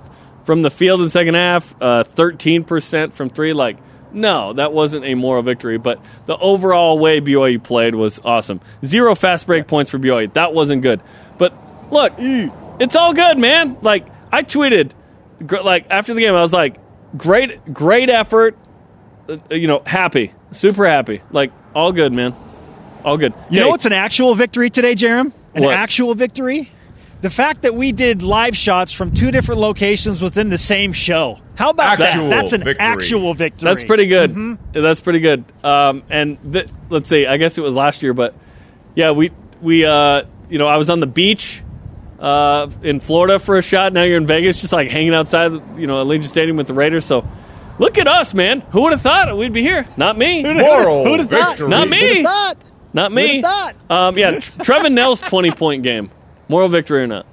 from 0.45 0.63
the 0.63 0.71
field 0.71 1.01
in 1.01 1.07
the 1.07 1.11
second 1.11 1.35
half, 1.35 1.75
uh, 1.81 2.05
13% 2.05 3.15
from 3.15 3.31
three. 3.31 3.55
Like, 3.55 3.79
no, 4.15 4.53
that 4.55 4.73
wasn't 4.73 5.05
a 5.05 5.15
moral 5.15 5.43
victory. 5.43 5.77
But 5.79 6.01
the 6.27 6.37
overall 6.37 6.99
way 6.99 7.21
BYU 7.21 7.63
played 7.63 7.95
was 7.95 8.21
awesome. 8.25 8.61
Zero 8.85 9.15
fast 9.15 9.47
break 9.47 9.67
points 9.67 9.91
for 9.91 9.99
BYU. 9.99 10.33
That 10.35 10.55
wasn't 10.55 10.83
good. 10.83 11.03
But 11.37 11.53
look, 11.93 12.13
it's 12.81 12.97
all 12.97 13.13
good, 13.13 13.39
man. 13.39 13.77
Like, 13.83 14.07
I 14.33 14.43
tweeted, 14.43 14.93
like, 15.63 15.87
after 15.91 16.15
the 16.15 16.21
game, 16.23 16.35
I 16.35 16.43
was 16.43 16.53
like, 16.53 16.77
great, 17.17 17.73
great 17.73 18.09
effort. 18.09 18.57
Uh, 19.29 19.37
you 19.51 19.67
know, 19.67 19.83
happy, 19.85 20.33
super 20.53 20.87
happy. 20.87 21.23
Like, 21.31 21.53
all 21.75 21.93
good, 21.93 22.13
man. 22.13 22.35
All 23.05 23.17
good. 23.17 23.33
You 23.51 23.59
Okay. 23.59 23.61
know 23.61 23.69
what's 23.71 23.87
an 23.87 23.93
actual 23.93 24.35
victory 24.35 24.71
today, 24.71 24.95
Jerem? 24.95 25.33
An 25.55 25.63
What? 25.65 25.75
actual 25.75 26.15
victory? 26.15 26.71
The 27.25 27.31
fact 27.31 27.63
that 27.63 27.75
we 27.75 27.91
did 27.93 28.21
live 28.21 28.55
shots 28.55 28.93
from 28.93 29.15
two 29.15 29.31
different 29.31 29.59
locations 29.59 30.21
within 30.21 30.51
the 30.51 30.59
same 30.59 30.93
show. 30.93 31.39
How 31.55 31.71
about 31.71 31.99
Actual 31.99 32.29
that? 32.29 32.43
That's 32.43 32.53
an 32.53 32.63
victory. 32.65 32.77
actual 32.87 33.33
victory. 33.33 33.65
That's 33.67 33.83
pretty 33.83 34.05
good. 34.05 34.35
Mhm. 34.35 34.59
Yeah, 34.75 34.83
That's 34.83 35.01
pretty 35.01 35.21
good. 35.21 35.43
Um, 35.65 36.03
and 36.11 36.37
th- 36.53 36.69
let's 36.91 37.09
see, 37.09 37.27
I 37.27 37.39
guess 37.39 37.57
it 37.57 37.63
was 37.63 37.73
last 37.73 38.03
year, 38.03 38.13
but 38.13 38.35
yeah, 38.95 39.13
we 39.13 39.31
we 39.63 39.87
uh, 39.87 40.25
you 40.51 40.59
know 40.59 40.67
I 40.67 40.77
was 40.77 40.91
on 40.91 41.01
the 41.01 41.07
beach 41.07 41.63
uh, 42.21 42.69
in 42.83 43.01
Florida 43.01 43.39
for 43.39 43.57
a 43.57 43.63
shot. 43.63 43.95
Now 43.95 44.03
you're 44.03 44.19
in 44.19 44.27
Vegas, 44.27 44.61
just 44.61 44.75
like 44.75 44.91
hanging 44.91 45.15
outside, 45.15 45.79
you 45.79 45.87
know, 45.87 46.05
Allegiant 46.05 46.25
Stadium 46.25 46.59
with 46.59 46.67
the 46.67 46.75
Raiders. 46.75 47.07
So 47.07 47.27
look 47.79 47.97
at 47.97 48.07
us, 48.07 48.35
man. 48.35 48.61
Who 48.73 48.83
would 48.83 48.93
have 48.93 49.01
thought 49.01 49.35
we'd 49.35 49.51
be 49.55 49.63
here? 49.63 49.87
Not 49.97 50.19
me. 50.19 50.43
Moral 50.43 51.07
Who'd 51.07 51.21
have 51.21 51.31
thought? 51.31 51.49
victory. 51.53 51.69
Not 51.71 51.89
me. 51.89 52.01
Who'd 52.19 52.27
have 52.27 52.27
thought? 52.27 52.57
Not 52.93 53.13
me. 53.13 53.43
Um, 53.43 54.19
yeah, 54.19 54.33
Trevin 54.61 54.93
Knell's 54.93 55.23
twenty 55.23 55.51
point 55.53 55.83
game. 55.83 56.11
Moral 56.49 56.69
victory 56.69 57.03
or 57.03 57.07
not? 57.07 57.27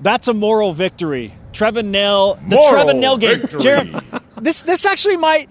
That's 0.00 0.28
a 0.28 0.34
moral 0.34 0.72
victory. 0.72 1.32
Trevin 1.52 1.86
Knell, 1.86 2.34
the 2.36 2.56
Moral 2.56 2.86
Trevin 2.86 2.98
Knell 3.00 3.16
game. 3.18 3.40
victory. 3.40 3.60
Jarom, 3.60 4.22
this 4.40 4.62
this 4.62 4.84
actually 4.84 5.16
might, 5.18 5.48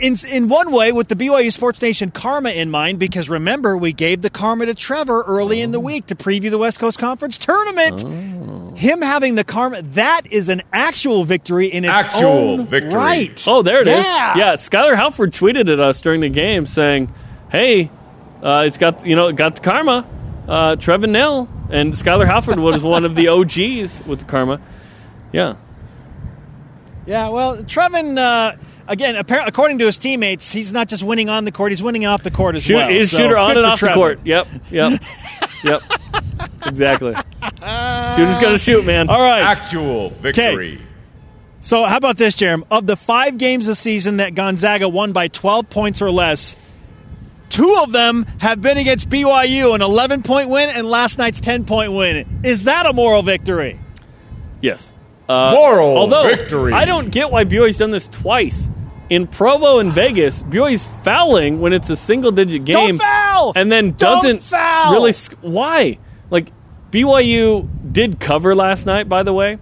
in 0.00 0.16
in 0.28 0.48
one 0.48 0.72
way, 0.72 0.90
with 0.92 1.08
the 1.08 1.14
BYU 1.14 1.52
Sports 1.52 1.80
Nation 1.82 2.10
karma 2.10 2.50
in 2.50 2.70
mind, 2.70 2.98
because 2.98 3.28
remember 3.28 3.76
we 3.76 3.92
gave 3.92 4.22
the 4.22 4.30
karma 4.30 4.66
to 4.66 4.74
Trevor 4.74 5.22
early 5.26 5.60
in 5.60 5.70
the 5.70 5.78
week 5.80 6.06
to 6.06 6.14
preview 6.16 6.50
the 6.50 6.58
West 6.58 6.80
Coast 6.80 6.98
Conference 6.98 7.36
tournament. 7.38 8.78
Him 8.78 9.02
having 9.02 9.34
the 9.34 9.44
karma, 9.44 9.82
that 9.82 10.22
is 10.30 10.48
an 10.48 10.62
actual 10.72 11.24
victory 11.24 11.66
in 11.66 11.84
its 11.84 11.92
Actual 11.92 12.24
own 12.60 12.66
victory. 12.66 12.94
right. 12.94 13.44
Oh, 13.46 13.60
there 13.62 13.82
it 13.82 13.88
is. 13.88 14.04
Yeah. 14.04 14.36
Yeah, 14.36 14.52
Skylar 14.54 14.96
Halford 14.96 15.32
tweeted 15.32 15.70
at 15.70 15.78
us 15.78 16.00
during 16.00 16.22
the 16.22 16.30
game 16.30 16.64
saying, 16.64 17.12
"Hey, 17.50 17.90
uh, 18.42 18.64
it's 18.66 18.78
got 18.78 19.06
you 19.06 19.14
know 19.14 19.28
it 19.28 19.36
got 19.36 19.56
the 19.56 19.60
karma, 19.60 20.06
uh, 20.48 20.76
Trevin 20.76 21.10
Knell 21.10 21.48
and 21.70 21.92
Skylar 21.94 22.26
Halford 22.26 22.58
was 22.58 22.82
one 22.82 23.04
of 23.04 23.14
the 23.14 23.28
OGs 23.28 24.04
with 24.06 24.20
the 24.20 24.24
karma. 24.26 24.60
Yeah, 25.32 25.56
Yeah, 27.06 27.28
well, 27.30 27.56
Trevin, 27.58 28.18
uh, 28.18 28.56
again, 28.86 29.14
appar- 29.14 29.46
according 29.46 29.78
to 29.78 29.86
his 29.86 29.96
teammates, 29.96 30.52
he's 30.52 30.72
not 30.72 30.88
just 30.88 31.02
winning 31.02 31.28
on 31.28 31.44
the 31.44 31.52
court; 31.52 31.72
he's 31.72 31.82
winning 31.82 32.04
off 32.06 32.22
the 32.22 32.30
court 32.30 32.54
as 32.56 32.62
Shoot, 32.64 32.76
well. 32.76 32.88
he's 32.90 33.10
So, 33.10 33.16
shooter 33.18 33.38
on 33.38 33.56
and 33.56 33.60
for 33.60 33.66
off 33.70 33.80
the 33.80 33.94
court. 33.94 34.20
Yep, 34.24 34.46
yep, 34.70 35.02
yep. 35.64 35.82
Exactly. 36.66 37.14
Shooter's 37.14 38.38
gonna 38.38 38.58
shoot, 38.58 38.84
man. 38.84 39.08
All 39.08 39.20
right. 39.20 39.42
Actual 39.42 40.10
victory. 40.10 40.80
So, 41.60 41.84
how 41.84 41.96
about 41.96 42.16
this, 42.18 42.36
Jarom? 42.36 42.64
Of 42.70 42.86
the 42.86 42.96
five 42.96 43.38
games 43.38 43.66
this 43.66 43.78
season 43.78 44.16
that 44.18 44.34
Gonzaga 44.34 44.88
won 44.88 45.12
by 45.12 45.28
12 45.28 45.70
points 45.70 46.02
or 46.02 46.10
less, 46.10 46.56
two 47.52 47.76
of 47.82 47.92
them 47.92 48.24
have 48.38 48.60
been 48.60 48.78
against 48.78 49.08
BYU, 49.08 49.74
an 49.74 49.82
11 49.82 50.22
point 50.24 50.48
win, 50.48 50.70
and 50.70 50.88
last 50.88 51.18
night's 51.18 51.38
10 51.40 51.64
point 51.64 51.92
win. 51.92 52.40
Is 52.42 52.64
that 52.64 52.86
a 52.86 52.92
moral 52.92 53.22
victory? 53.22 53.78
Yes. 54.60 54.92
Uh, 55.28 55.52
Moral 55.52 55.96
although 55.96 56.26
victory. 56.28 56.72
I 56.72 56.84
don't 56.84 57.10
get 57.10 57.30
why 57.30 57.44
BYU's 57.44 57.76
done 57.76 57.90
this 57.92 58.08
twice. 58.08 58.68
In 59.08 59.26
Provo 59.26 59.78
and 59.78 59.92
Vegas, 59.92 60.42
BYU's 60.42 60.84
fouling 61.04 61.60
when 61.60 61.72
it's 61.72 61.88
a 61.90 61.96
single 61.96 62.32
digit 62.32 62.64
game. 62.64 62.96
Don't 62.96 62.98
foul! 62.98 63.52
And 63.54 63.70
then 63.70 63.90
Don't 63.92 63.98
doesn't 64.22 64.42
foul! 64.42 64.92
really. 64.94 65.12
sc- 65.12 65.34
Why? 65.42 65.98
Like, 66.30 66.48
BYU 66.90 67.68
did 67.92 68.20
cover 68.20 68.54
last 68.54 68.86
night, 68.86 69.08
by 69.08 69.22
the 69.22 69.32
way, 69.32 69.58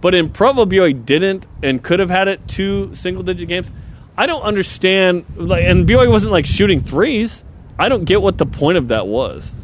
but 0.00 0.14
in 0.14 0.28
Provo, 0.30 0.64
BYU 0.66 1.04
didn't 1.04 1.46
and 1.62 1.82
could 1.82 1.98
have 1.98 2.10
had 2.10 2.28
it 2.28 2.46
two 2.46 2.94
single 2.94 3.22
digit 3.22 3.48
games. 3.48 3.70
I 4.20 4.26
don't 4.26 4.42
understand. 4.42 5.24
Like, 5.34 5.64
and 5.64 5.88
BYU 5.88 6.10
wasn't 6.10 6.32
like 6.32 6.44
shooting 6.44 6.82
threes. 6.82 7.42
I 7.78 7.88
don't 7.88 8.04
get 8.04 8.20
what 8.20 8.36
the 8.36 8.44
point 8.44 8.76
of 8.76 8.88
that 8.88 9.06
was. 9.06 9.54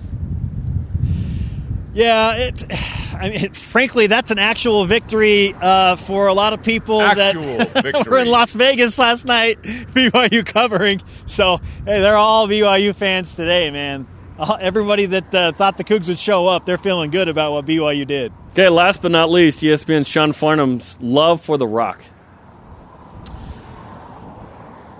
Yeah, 1.93 2.33
it. 2.37 2.65
I 3.17 3.29
mean, 3.29 3.53
frankly, 3.53 4.07
that's 4.07 4.31
an 4.31 4.39
actual 4.39 4.87
victory 4.87 5.55
uh, 5.61 5.97
for 5.97 6.29
a 6.29 6.33
lot 6.33 6.55
of 6.55 6.63
people 6.63 7.03
Actual 7.03 7.59
that 7.59 8.07
were 8.11 8.19
in 8.19 8.29
Las 8.29 8.55
Vegas 8.55 8.99
last 8.99 9.27
night. 9.27 9.61
BYU 9.63 10.45
covering, 10.47 11.03
so 11.27 11.59
hey, 11.85 12.01
they're 12.01 12.17
all 12.17 12.49
BYU 12.49 12.95
fans 12.95 13.35
today, 13.35 13.69
man. 13.71 14.07
Everybody 14.39 15.05
that 15.05 15.35
uh, 15.35 15.53
thought 15.53 15.77
the 15.77 15.85
Cougs 15.85 16.09
would 16.09 16.19
show 16.19 16.47
up, 16.47 16.65
they're 16.65 16.79
feeling 16.79 17.11
good 17.11 17.29
about 17.29 17.53
what 17.53 17.67
BYU 17.67 18.07
did. 18.07 18.33
Okay, 18.53 18.71
last 18.71 19.03
but 19.03 19.11
not 19.11 19.31
least, 19.31 19.61
ESPN's 19.61 20.09
Sean 20.09 20.33
Farnham's 20.33 20.97
love 21.03 21.43
for 21.43 21.59
the 21.59 21.67
Rock. 21.67 22.03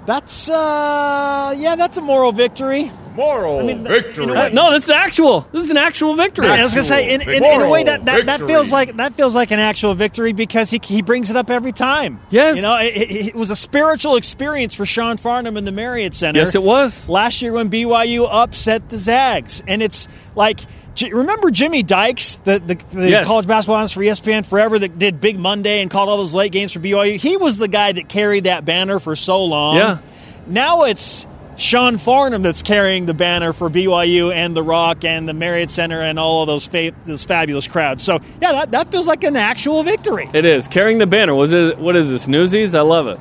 That's 0.07 0.49
uh, 0.49 1.55
yeah, 1.59 1.75
that's 1.77 1.97
a 1.97 2.01
moral 2.01 2.33
victory. 2.33 2.91
Moral 3.17 3.61
I 3.61 3.63
mean, 3.63 3.83
victory. 3.83 4.27
you? 4.27 4.35
Uh, 4.35 4.51
no, 4.53 4.71
this 4.73 4.85
is 4.85 4.91
actual. 4.91 5.41
This 5.51 5.65
is 5.65 5.71
an 5.71 5.79
actual 5.79 6.15
victory. 6.15 6.47
I 6.49 6.63
was 6.63 6.75
gonna 6.75 6.85
say, 6.85 7.13
in, 7.15 7.23
in, 7.23 7.43
in 7.43 7.61
a 7.63 7.69
way 7.69 7.83
that 7.83 8.05
that, 8.05 8.27
that 8.27 8.41
feels 8.41 8.71
like 8.71 8.97
that 8.99 9.15
feels 9.15 9.35
like 9.35 9.51
an 9.51 9.59
actual 9.59 9.95
victory 9.95 10.33
because 10.33 10.71
he 10.71 10.79
he 10.85 11.03
brings 11.03 11.31
it 11.31 11.37
up 11.37 11.51
every 11.51 11.73
time. 11.73 12.21
Yes. 12.31 12.57
you 12.57 12.63
know, 12.63 12.77
it, 12.77 12.95
it- 12.97 13.27
it 13.29 13.35
was 13.35 13.51
a 13.51 13.57
spiritual 13.57 14.17
experience 14.17 14.75
for 14.75 14.85
Sean 14.87 15.17
Farnham 15.17 15.57
in 15.57 15.65
the 15.65 15.73
Marriott 15.73 16.15
Center. 16.15 16.41
Yes, 16.41 16.55
it 16.55 16.63
was. 16.63 17.09
last 17.09 17.41
year 17.43 17.53
when 17.53 17.71
BYU 17.71 18.29
upset 18.31 18.89
the 18.91 18.97
Zags, 18.99 19.63
and 19.67 19.83
it's 19.83 20.07
like. 20.35 20.61
J- 20.97 21.13
Remember 21.13 21.51
Jimmy 21.53 21.83
Dykes, 21.85 22.37
the, 22.45 22.59
the, 22.59 22.75
the 22.93 23.11
Yes. 23.11 23.27
college 23.27 23.47
basketball 23.47 23.77
analyst 23.77 23.95
for 23.95 24.01
ESPN 24.01 24.45
forever 24.45 24.79
that 24.79 24.99
did 24.99 25.21
Big 25.21 25.39
Monday 25.39 25.81
and 25.83 25.91
called 25.91 26.09
all 26.09 26.17
those 26.17 26.35
late 26.35 26.51
games 26.53 26.73
for 26.73 26.81
BYU? 26.81 27.17
He 27.17 27.37
was 27.37 27.59
the 27.59 27.69
guy 27.69 27.93
that 27.93 28.09
carried 28.09 28.45
that 28.45 28.65
banner 28.65 28.99
for 28.99 29.15
so 29.15 29.45
long. 29.45 29.77
Yeah. 29.77 29.99
Now 30.47 30.85
it's 30.85 31.27
Sean 31.57 31.97
Farnham 31.99 32.43
that's 32.43 32.63
carrying 32.63 33.07
the 33.07 33.15
banner 33.15 33.53
for 33.53 33.71
BYU 33.71 34.33
and 34.35 34.57
the 34.57 34.63
Rock 34.63 35.05
and 35.05 35.29
the 35.29 35.33
Marriott 35.35 35.71
Center 35.71 36.01
and 36.01 36.19
all 36.19 36.43
of 36.43 36.47
those 36.49 36.67
fa- 36.67 36.93
those 37.05 37.25
fabulous 37.25 37.67
crowds. 37.69 38.03
So 38.03 38.19
yeah, 38.43 38.53
that, 38.53 38.71
that 38.73 38.91
feels 38.91 39.07
like 39.07 39.25
an 39.25 39.37
actual 39.37 39.83
victory. 39.83 40.29
It 40.35 40.45
is 40.45 40.67
carrying 40.69 40.99
the 40.99 41.07
banner. 41.07 41.35
Was 41.35 41.53
it? 41.53 41.79
What 41.79 41.97
is 41.97 42.09
this? 42.11 42.27
Newsies? 42.29 42.75
I 42.75 42.83
love 42.83 43.07
it. 43.07 43.19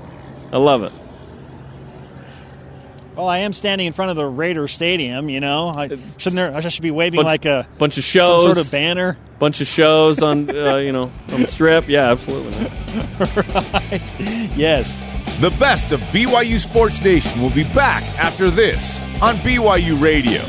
I 0.51 0.57
love 0.57 0.83
it. 0.83 0.91
Well, 3.15 3.29
I 3.29 3.39
am 3.39 3.53
standing 3.53 3.87
in 3.87 3.93
front 3.93 4.11
of 4.11 4.17
the 4.17 4.25
Raider 4.25 4.67
Stadium. 4.67 5.29
You 5.29 5.39
know, 5.39 5.69
I 5.69 5.87
shouldn't 6.17 6.35
there, 6.35 6.53
I 6.53 6.59
should 6.61 6.81
be 6.81 6.91
waving 6.91 7.17
Bunch- 7.19 7.25
like 7.25 7.45
a 7.45 7.67
Bunch 7.77 7.97
of 7.97 8.03
some 8.03 8.21
shows. 8.21 8.43
sort 8.43 8.57
of 8.57 8.69
banner. 8.71 9.17
Bunch 9.39 9.61
of 9.61 9.67
shows 9.67 10.21
on 10.21 10.49
uh, 10.55 10.75
you 10.77 10.91
know 10.91 11.11
on 11.31 11.41
the 11.41 11.47
strip. 11.47 11.87
Yeah, 11.87 12.11
absolutely. 12.11 12.51
right. 13.19 14.01
Yes. 14.57 14.97
The 15.39 15.49
best 15.59 15.91
of 15.91 15.99
BYU 16.11 16.59
Sports 16.59 17.01
Nation 17.03 17.41
will 17.41 17.49
be 17.51 17.63
back 17.73 18.03
after 18.19 18.49
this 18.49 19.01
on 19.21 19.35
BYU 19.37 20.01
Radio. 20.01 20.41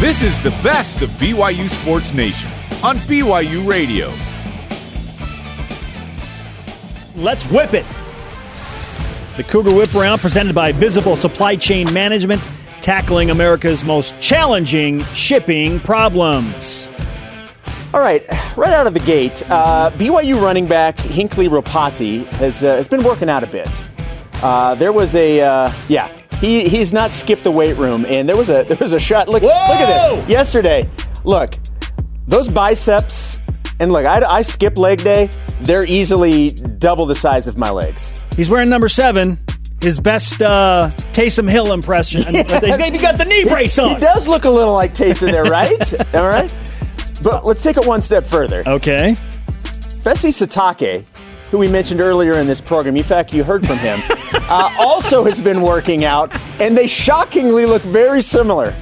This 0.00 0.22
is 0.22 0.42
the 0.42 0.50
best 0.62 1.02
of 1.02 1.10
BYU 1.10 1.68
Sports 1.68 2.14
Nation 2.14 2.50
on 2.82 2.96
BYU 3.00 3.66
Radio. 3.68 4.08
Let's 7.22 7.44
whip 7.50 7.74
it. 7.74 7.84
The 9.36 9.44
Cougar 9.44 9.74
Whip 9.74 9.94
Around 9.94 10.18
presented 10.18 10.54
by 10.54 10.72
Visible 10.72 11.14
Supply 11.14 11.54
Chain 11.54 11.92
Management, 11.94 12.46
tackling 12.80 13.30
America's 13.30 13.84
most 13.84 14.18
challenging 14.20 15.04
shipping 15.14 15.78
problems. 15.80 16.88
All 17.94 18.00
right, 18.00 18.26
right 18.56 18.72
out 18.72 18.88
of 18.88 18.94
the 18.94 19.00
gate, 19.00 19.48
uh, 19.48 19.90
BYU 19.94 20.42
running 20.42 20.66
back 20.66 20.98
Hinckley 20.98 21.48
Ropati 21.48 22.26
has 22.26 22.64
uh, 22.64 22.74
has 22.76 22.88
been 22.88 23.04
working 23.04 23.28
out 23.28 23.44
a 23.44 23.46
bit. 23.46 23.68
Uh, 24.42 24.74
there 24.74 24.92
was 24.92 25.14
a 25.14 25.40
uh, 25.40 25.72
yeah, 25.88 26.08
he 26.40 26.68
he's 26.68 26.92
not 26.92 27.12
skipped 27.12 27.44
the 27.44 27.52
weight 27.52 27.76
room, 27.76 28.04
and 28.06 28.28
there 28.28 28.36
was 28.36 28.50
a 28.50 28.64
there 28.64 28.78
was 28.80 28.92
a 28.92 29.00
shot. 29.00 29.28
Look 29.28 29.42
look 29.42 29.52
at 29.52 30.18
this 30.18 30.28
yesterday. 30.28 30.88
Look, 31.24 31.56
those 32.26 32.48
biceps, 32.48 33.38
and 33.78 33.92
look, 33.92 34.06
I, 34.06 34.24
I 34.24 34.42
skip 34.42 34.76
leg 34.76 35.02
day. 35.04 35.30
They're 35.62 35.86
easily 35.86 36.48
double 36.48 37.06
the 37.06 37.14
size 37.14 37.46
of 37.46 37.56
my 37.56 37.70
legs. 37.70 38.19
He's 38.36 38.50
wearing 38.50 38.68
number 38.68 38.88
seven, 38.88 39.38
his 39.80 39.98
best 40.00 40.40
uh, 40.42 40.90
Taysom 41.12 41.48
Hill 41.50 41.72
impression. 41.72 42.22
And 42.26 42.36
He's 42.36 43.00
got- 43.02 43.18
the 43.18 43.24
knee 43.24 43.44
brace 43.44 43.78
on. 43.78 43.90
He 43.90 43.94
does 43.96 44.28
look 44.28 44.44
a 44.44 44.50
little 44.50 44.74
like 44.74 44.94
Taysom 44.94 45.30
there, 45.30 45.44
right? 45.44 46.14
All 46.14 46.26
right. 46.28 46.54
But 47.22 47.44
let's 47.44 47.62
take 47.62 47.76
it 47.76 47.86
one 47.86 48.00
step 48.02 48.24
further. 48.24 48.62
Okay. 48.66 49.14
Fesi 50.02 50.30
Sitake 50.32 51.04
who 51.50 51.58
we 51.58 51.68
mentioned 51.68 52.00
earlier 52.00 52.34
in 52.34 52.46
this 52.46 52.60
program, 52.60 52.96
in 52.96 53.02
fact, 53.02 53.34
you 53.34 53.42
heard 53.42 53.66
from 53.66 53.76
him, 53.78 54.00
uh, 54.48 54.72
also 54.78 55.24
has 55.24 55.40
been 55.40 55.62
working 55.62 56.04
out, 56.04 56.34
and 56.60 56.78
they 56.78 56.86
shockingly 56.86 57.66
look 57.66 57.82
very 57.82 58.22
similar. 58.22 58.74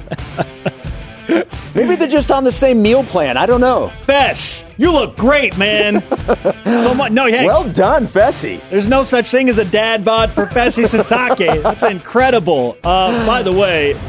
Maybe 1.75 1.95
they're 1.95 2.07
just 2.07 2.31
on 2.31 2.43
the 2.43 2.51
same 2.51 2.81
meal 2.81 3.03
plan. 3.03 3.37
I 3.37 3.45
don't 3.45 3.61
know. 3.61 3.89
Fess, 4.05 4.63
you 4.77 4.91
look 4.91 5.15
great, 5.15 5.57
man. 5.57 6.01
so 6.65 6.93
much. 6.93 7.11
No, 7.11 7.27
yeah. 7.27 7.45
Well 7.45 7.69
done, 7.71 8.07
Fessy. 8.07 8.61
There's 8.69 8.87
no 8.87 9.03
such 9.03 9.29
thing 9.29 9.49
as 9.49 9.57
a 9.57 9.65
dad 9.65 10.03
bod 10.03 10.31
for 10.31 10.45
Fesi 10.45 10.85
Sitake. 10.85 11.61
That's 11.63 11.83
incredible. 11.83 12.77
Uh, 12.83 13.25
by 13.25 13.43
the 13.43 13.53
way, 13.53 13.99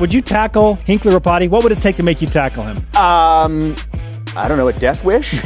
would 0.00 0.12
you 0.14 0.22
tackle 0.22 0.76
Hinckley 0.76 1.12
Ropati? 1.12 1.48
What 1.48 1.62
would 1.62 1.72
it 1.72 1.78
take 1.78 1.96
to 1.96 2.02
make 2.02 2.22
you 2.22 2.28
tackle 2.28 2.64
him? 2.64 2.78
Um, 2.96 3.76
I 4.34 4.48
don't 4.48 4.56
know, 4.56 4.68
a 4.68 4.72
death 4.72 5.04
wish? 5.04 5.34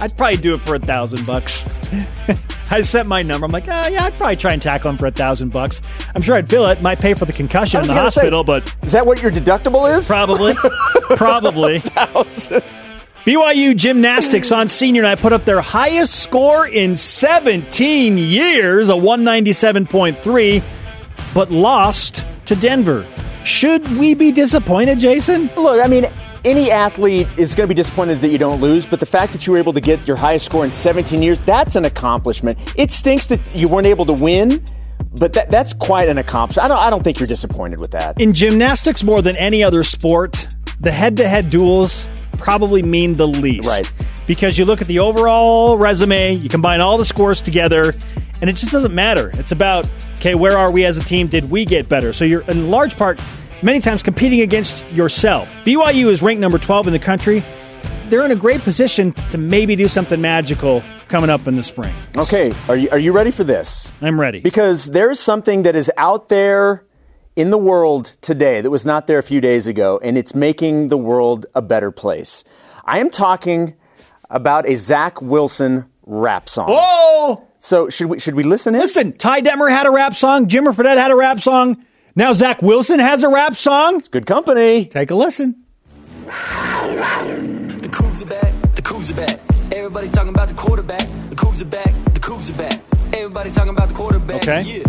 I'd 0.00 0.16
probably 0.16 0.36
do 0.36 0.54
it 0.54 0.60
for 0.60 0.74
a 0.74 0.78
thousand 0.78 1.26
bucks. 1.26 1.64
I 2.70 2.82
set 2.82 3.06
my 3.06 3.22
number. 3.22 3.44
I'm 3.46 3.52
like, 3.52 3.66
oh, 3.68 3.88
yeah, 3.88 4.04
I'd 4.04 4.16
probably 4.16 4.36
try 4.36 4.52
and 4.52 4.60
tackle 4.60 4.90
him 4.90 4.98
for 4.98 5.06
a 5.06 5.10
thousand 5.10 5.50
bucks. 5.50 5.80
I'm 6.14 6.22
sure 6.22 6.36
I'd 6.36 6.48
feel 6.48 6.66
it. 6.66 6.82
Might 6.82 6.98
pay 7.00 7.14
for 7.14 7.24
the 7.24 7.32
concussion 7.32 7.80
in 7.80 7.86
the 7.86 7.94
gonna 7.94 8.10
say, 8.10 8.20
hospital, 8.22 8.44
but 8.44 8.74
Is 8.82 8.92
that 8.92 9.06
what 9.06 9.22
your 9.22 9.30
deductible 9.30 9.96
is? 9.96 10.06
probably, 10.06 10.54
probably. 11.16 11.80
BYU 13.24 13.76
gymnastics 13.76 14.52
on 14.52 14.68
senior 14.68 15.02
night 15.02 15.18
put 15.18 15.32
up 15.32 15.44
their 15.44 15.60
highest 15.60 16.20
score 16.20 16.66
in 16.66 16.96
17 16.96 18.16
years, 18.18 18.88
a 18.88 18.92
197.3, 18.94 20.62
but 21.34 21.50
lost 21.50 22.24
to 22.46 22.56
Denver. 22.56 23.06
Should 23.44 23.86
we 23.98 24.14
be 24.14 24.32
disappointed, 24.32 24.98
Jason? 24.98 25.50
Look, 25.56 25.82
I 25.84 25.88
mean, 25.88 26.06
any 26.48 26.70
athlete 26.70 27.28
is 27.36 27.54
going 27.54 27.68
to 27.68 27.74
be 27.74 27.76
disappointed 27.76 28.22
that 28.22 28.28
you 28.28 28.38
don't 28.38 28.60
lose, 28.60 28.86
but 28.86 29.00
the 29.00 29.06
fact 29.06 29.32
that 29.32 29.46
you 29.46 29.52
were 29.52 29.58
able 29.58 29.74
to 29.74 29.82
get 29.82 30.08
your 30.08 30.16
highest 30.16 30.46
score 30.46 30.64
in 30.64 30.72
17 30.72 31.20
years, 31.20 31.38
that's 31.40 31.76
an 31.76 31.84
accomplishment. 31.84 32.56
It 32.74 32.90
stinks 32.90 33.26
that 33.26 33.54
you 33.54 33.68
weren't 33.68 33.86
able 33.86 34.06
to 34.06 34.14
win, 34.14 34.64
but 35.18 35.34
that, 35.34 35.50
that's 35.50 35.74
quite 35.74 36.08
an 36.08 36.16
accomplishment. 36.16 36.64
I 36.64 36.68
don't, 36.68 36.78
I 36.78 36.88
don't 36.88 37.04
think 37.04 37.20
you're 37.20 37.26
disappointed 37.26 37.78
with 37.78 37.90
that. 37.90 38.18
In 38.18 38.32
gymnastics, 38.32 39.04
more 39.04 39.20
than 39.20 39.36
any 39.36 39.62
other 39.62 39.82
sport, 39.82 40.48
the 40.80 40.90
head 40.90 41.18
to 41.18 41.28
head 41.28 41.50
duels 41.50 42.08
probably 42.38 42.82
mean 42.82 43.14
the 43.14 43.28
least. 43.28 43.68
Right. 43.68 43.92
Because 44.26 44.56
you 44.56 44.64
look 44.64 44.80
at 44.80 44.86
the 44.86 45.00
overall 45.00 45.76
resume, 45.76 46.32
you 46.32 46.48
combine 46.48 46.80
all 46.80 46.96
the 46.96 47.04
scores 47.04 47.42
together, 47.42 47.92
and 48.40 48.48
it 48.48 48.56
just 48.56 48.72
doesn't 48.72 48.94
matter. 48.94 49.30
It's 49.34 49.52
about, 49.52 49.90
okay, 50.14 50.34
where 50.34 50.56
are 50.56 50.70
we 50.70 50.86
as 50.86 50.96
a 50.96 51.04
team? 51.04 51.26
Did 51.28 51.50
we 51.50 51.66
get 51.66 51.90
better? 51.90 52.14
So 52.14 52.24
you're 52.24 52.42
in 52.42 52.70
large 52.70 52.96
part, 52.96 53.20
many 53.62 53.80
times, 53.80 54.02
competing 54.02 54.40
against 54.40 54.84
yourself. 54.90 55.52
BYU 55.64 56.06
is 56.06 56.22
ranked 56.22 56.40
number 56.40 56.58
12 56.58 56.88
in 56.88 56.92
the 56.92 56.98
country. 56.98 57.42
They're 58.08 58.24
in 58.24 58.30
a 58.30 58.36
great 58.36 58.62
position 58.62 59.12
to 59.30 59.38
maybe 59.38 59.76
do 59.76 59.88
something 59.88 60.20
magical 60.20 60.82
coming 61.08 61.30
up 61.30 61.46
in 61.46 61.56
the 61.56 61.62
spring. 61.62 61.94
Okay, 62.16 62.52
are 62.68 62.76
you, 62.76 62.88
are 62.90 62.98
you 62.98 63.12
ready 63.12 63.30
for 63.30 63.44
this? 63.44 63.90
I'm 64.00 64.20
ready. 64.20 64.40
Because 64.40 64.86
there's 64.86 65.20
something 65.20 65.64
that 65.64 65.76
is 65.76 65.90
out 65.96 66.28
there 66.28 66.84
in 67.36 67.50
the 67.50 67.58
world 67.58 68.12
today 68.20 68.60
that 68.60 68.70
was 68.70 68.84
not 68.84 69.06
there 69.06 69.18
a 69.18 69.22
few 69.22 69.40
days 69.40 69.66
ago, 69.66 70.00
and 70.02 70.18
it's 70.18 70.34
making 70.34 70.88
the 70.88 70.96
world 70.96 71.46
a 71.54 71.62
better 71.62 71.90
place. 71.90 72.44
I 72.84 72.98
am 72.98 73.10
talking 73.10 73.74
about 74.30 74.68
a 74.68 74.74
Zach 74.74 75.20
Wilson 75.20 75.86
rap 76.04 76.48
song. 76.48 76.68
Whoa! 76.70 77.46
So 77.58 77.88
should 77.90 78.08
we 78.08 78.18
should 78.18 78.34
we 78.34 78.42
listen 78.42 78.74
in? 78.74 78.80
Listen, 78.80 79.12
Ty 79.12 79.42
Detmer 79.42 79.70
had 79.70 79.86
a 79.86 79.90
rap 79.90 80.14
song. 80.14 80.48
Jimmer 80.48 80.74
Fredette 80.74 80.96
had 80.96 81.10
a 81.10 81.16
rap 81.16 81.40
song. 81.40 81.84
Now 82.18 82.32
Zach 82.32 82.62
Wilson 82.62 82.98
has 82.98 83.22
a 83.22 83.28
rap 83.28 83.54
song. 83.54 84.02
Good 84.10 84.26
company. 84.26 84.86
Take 84.86 85.12
a 85.12 85.14
listen. 85.14 85.62
The 86.26 86.32
Cougs 87.92 88.22
are 88.22 88.26
back, 88.26 88.52
the 88.74 88.82
Cougs 88.82 89.12
are 89.12 89.14
back. 89.14 89.38
Everybody 89.72 90.10
talking 90.10 90.30
about 90.30 90.48
the 90.48 90.54
quarterback. 90.54 91.06
The 91.28 91.36
Cougs 91.36 91.62
are 91.62 91.66
back, 91.66 91.94
the 92.14 92.18
Cougs 92.18 92.50
are 92.52 92.58
back. 92.58 92.80
Everybody 93.12 93.52
talking 93.52 93.70
about 93.70 93.90
the 93.90 93.94
quarterback. 93.94 94.48
Okay. 94.48 94.62
Yeah. 94.62 94.84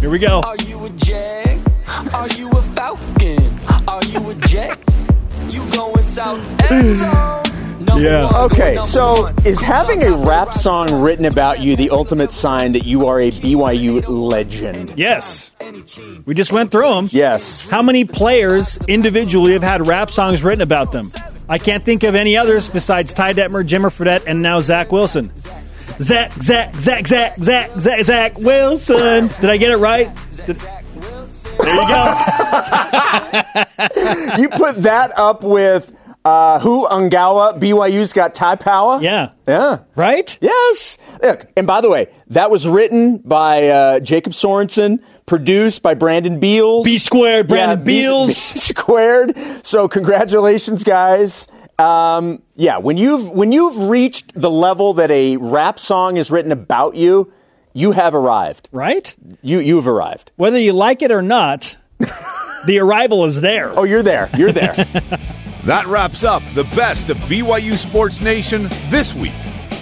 Here 0.00 0.10
we 0.10 0.18
go. 0.18 0.42
Are 0.42 0.56
you 0.66 0.84
a 0.84 0.90
Jag? 0.90 1.58
Are 2.12 2.28
you 2.36 2.50
a 2.50 2.60
Falcon? 2.74 3.58
Are 3.88 4.04
you 4.04 4.28
a 4.28 4.34
Jet? 4.34 4.78
You 5.48 5.64
going 5.70 6.04
south 6.04 6.42
and 7.74 7.88
zone? 7.88 8.02
Number 8.02 8.22
one, 8.24 8.34
Okay, 8.52 8.74
so 8.84 9.26
is 9.44 9.60
having 9.60 10.02
a 10.04 10.12
rap 10.16 10.54
song 10.54 11.00
written 11.00 11.24
about 11.24 11.60
you 11.60 11.76
the 11.76 11.90
ultimate 11.90 12.32
sign 12.32 12.72
that 12.72 12.86
you 12.86 13.06
are 13.06 13.20
a 13.20 13.30
BYU 13.30 14.04
legend? 14.08 14.94
Yes. 14.96 15.50
We 16.24 16.34
just 16.34 16.52
went 16.52 16.70
through 16.70 16.88
them. 16.88 17.08
Yes. 17.10 17.68
How 17.68 17.82
many 17.82 18.04
players 18.04 18.76
individually 18.88 19.52
have 19.52 19.62
had 19.62 19.86
rap 19.86 20.10
songs 20.10 20.42
written 20.42 20.60
about 20.62 20.92
them? 20.92 21.06
I 21.48 21.58
can't 21.58 21.82
think 21.82 22.02
of 22.02 22.14
any 22.14 22.36
others 22.36 22.68
besides 22.68 23.12
Ty 23.12 23.34
Detmer, 23.34 23.66
Jimmer 23.66 23.90
Fredette, 23.90 24.24
and 24.26 24.42
now 24.42 24.60
Zach 24.60 24.92
Wilson. 24.92 25.32
Zach, 26.00 26.32
Zach, 26.34 26.74
Zach, 26.74 27.06
Zach, 27.06 27.36
Zach, 27.38 27.70
Zach, 27.80 28.04
Zach 28.04 28.38
Wilson. 28.38 29.28
Did 29.40 29.50
I 29.50 29.56
get 29.56 29.70
it 29.70 29.76
right? 29.76 30.10
Did- 30.46 30.56
there 31.60 31.74
you 31.74 31.82
go. 31.82 32.16
you 34.38 34.48
put 34.48 34.82
that 34.82 35.12
up 35.16 35.42
with 35.42 35.92
uh, 36.24 36.58
who 36.60 36.86
Ungawa 36.86 37.58
BYU's 37.58 38.12
got 38.12 38.34
Ty 38.34 38.56
Power. 38.56 39.00
Yeah. 39.02 39.30
Yeah. 39.46 39.80
Right? 39.96 40.38
Yes. 40.40 40.98
Look, 41.22 41.46
and 41.56 41.66
by 41.66 41.80
the 41.80 41.88
way, 41.90 42.08
that 42.28 42.50
was 42.50 42.66
written 42.66 43.18
by 43.18 43.68
uh, 43.68 44.00
Jacob 44.00 44.32
Sorensen, 44.32 45.00
produced 45.26 45.82
by 45.82 45.94
Brandon 45.94 46.38
Beals. 46.40 46.84
B 46.84 46.98
squared, 46.98 47.48
Brandon 47.48 47.78
Yeah, 47.80 47.84
B- 47.84 48.00
Beals. 48.02 48.28
B 48.52 48.58
squared. 48.58 49.36
So 49.62 49.88
congratulations, 49.88 50.84
guys. 50.84 51.48
Um, 51.78 52.42
yeah, 52.54 52.78
when 52.78 52.96
you've 52.98 53.28
when 53.30 53.50
you've 53.50 53.76
reached 53.76 54.38
the 54.40 54.50
level 54.50 54.94
that 54.94 55.10
a 55.10 55.36
rap 55.38 55.80
song 55.80 56.16
is 56.16 56.30
written 56.30 56.52
about 56.52 56.94
you, 56.94 57.32
you 57.72 57.92
have 57.92 58.14
arrived. 58.14 58.68
Right? 58.70 59.12
You 59.42 59.58
you've 59.58 59.88
arrived. 59.88 60.30
Whether 60.36 60.58
you 60.60 60.72
like 60.74 61.02
it 61.02 61.10
or 61.10 61.22
not, 61.22 61.76
the 62.66 62.78
arrival 62.78 63.24
is 63.24 63.40
there. 63.40 63.76
Oh, 63.76 63.82
you're 63.84 64.02
there. 64.02 64.28
You're 64.36 64.52
there. 64.52 64.86
That 65.64 65.86
wraps 65.86 66.24
up 66.24 66.42
the 66.54 66.64
best 66.64 67.08
of 67.08 67.16
BYU 67.18 67.78
Sports 67.78 68.20
Nation 68.20 68.68
this 68.88 69.14
week. 69.14 69.32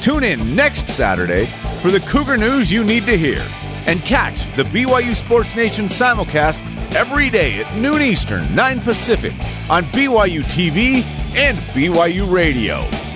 Tune 0.03 0.25
in 0.25 0.55
next 0.55 0.87
Saturday 0.89 1.47
for 1.81 1.91
the 1.91 2.01
Cougar 2.01 2.37
news 2.37 2.71
you 2.71 2.85
need 2.85 3.05
to 3.05 3.17
hear. 3.17 3.43
And 3.87 4.01
catch 4.03 4.45
the 4.57 4.65
BYU 4.65 5.17
Sports 5.17 5.57
Nation 5.57 5.87
simulcast 5.87 6.59
every 6.95 7.31
day 7.31 7.63
at 7.63 7.77
noon 7.77 8.03
Eastern, 8.03 8.55
9 8.55 8.81
Pacific 8.81 9.33
on 9.71 9.85
BYU 9.85 10.43
TV 10.43 11.03
and 11.35 11.57
BYU 11.75 12.31
Radio. 12.31 13.10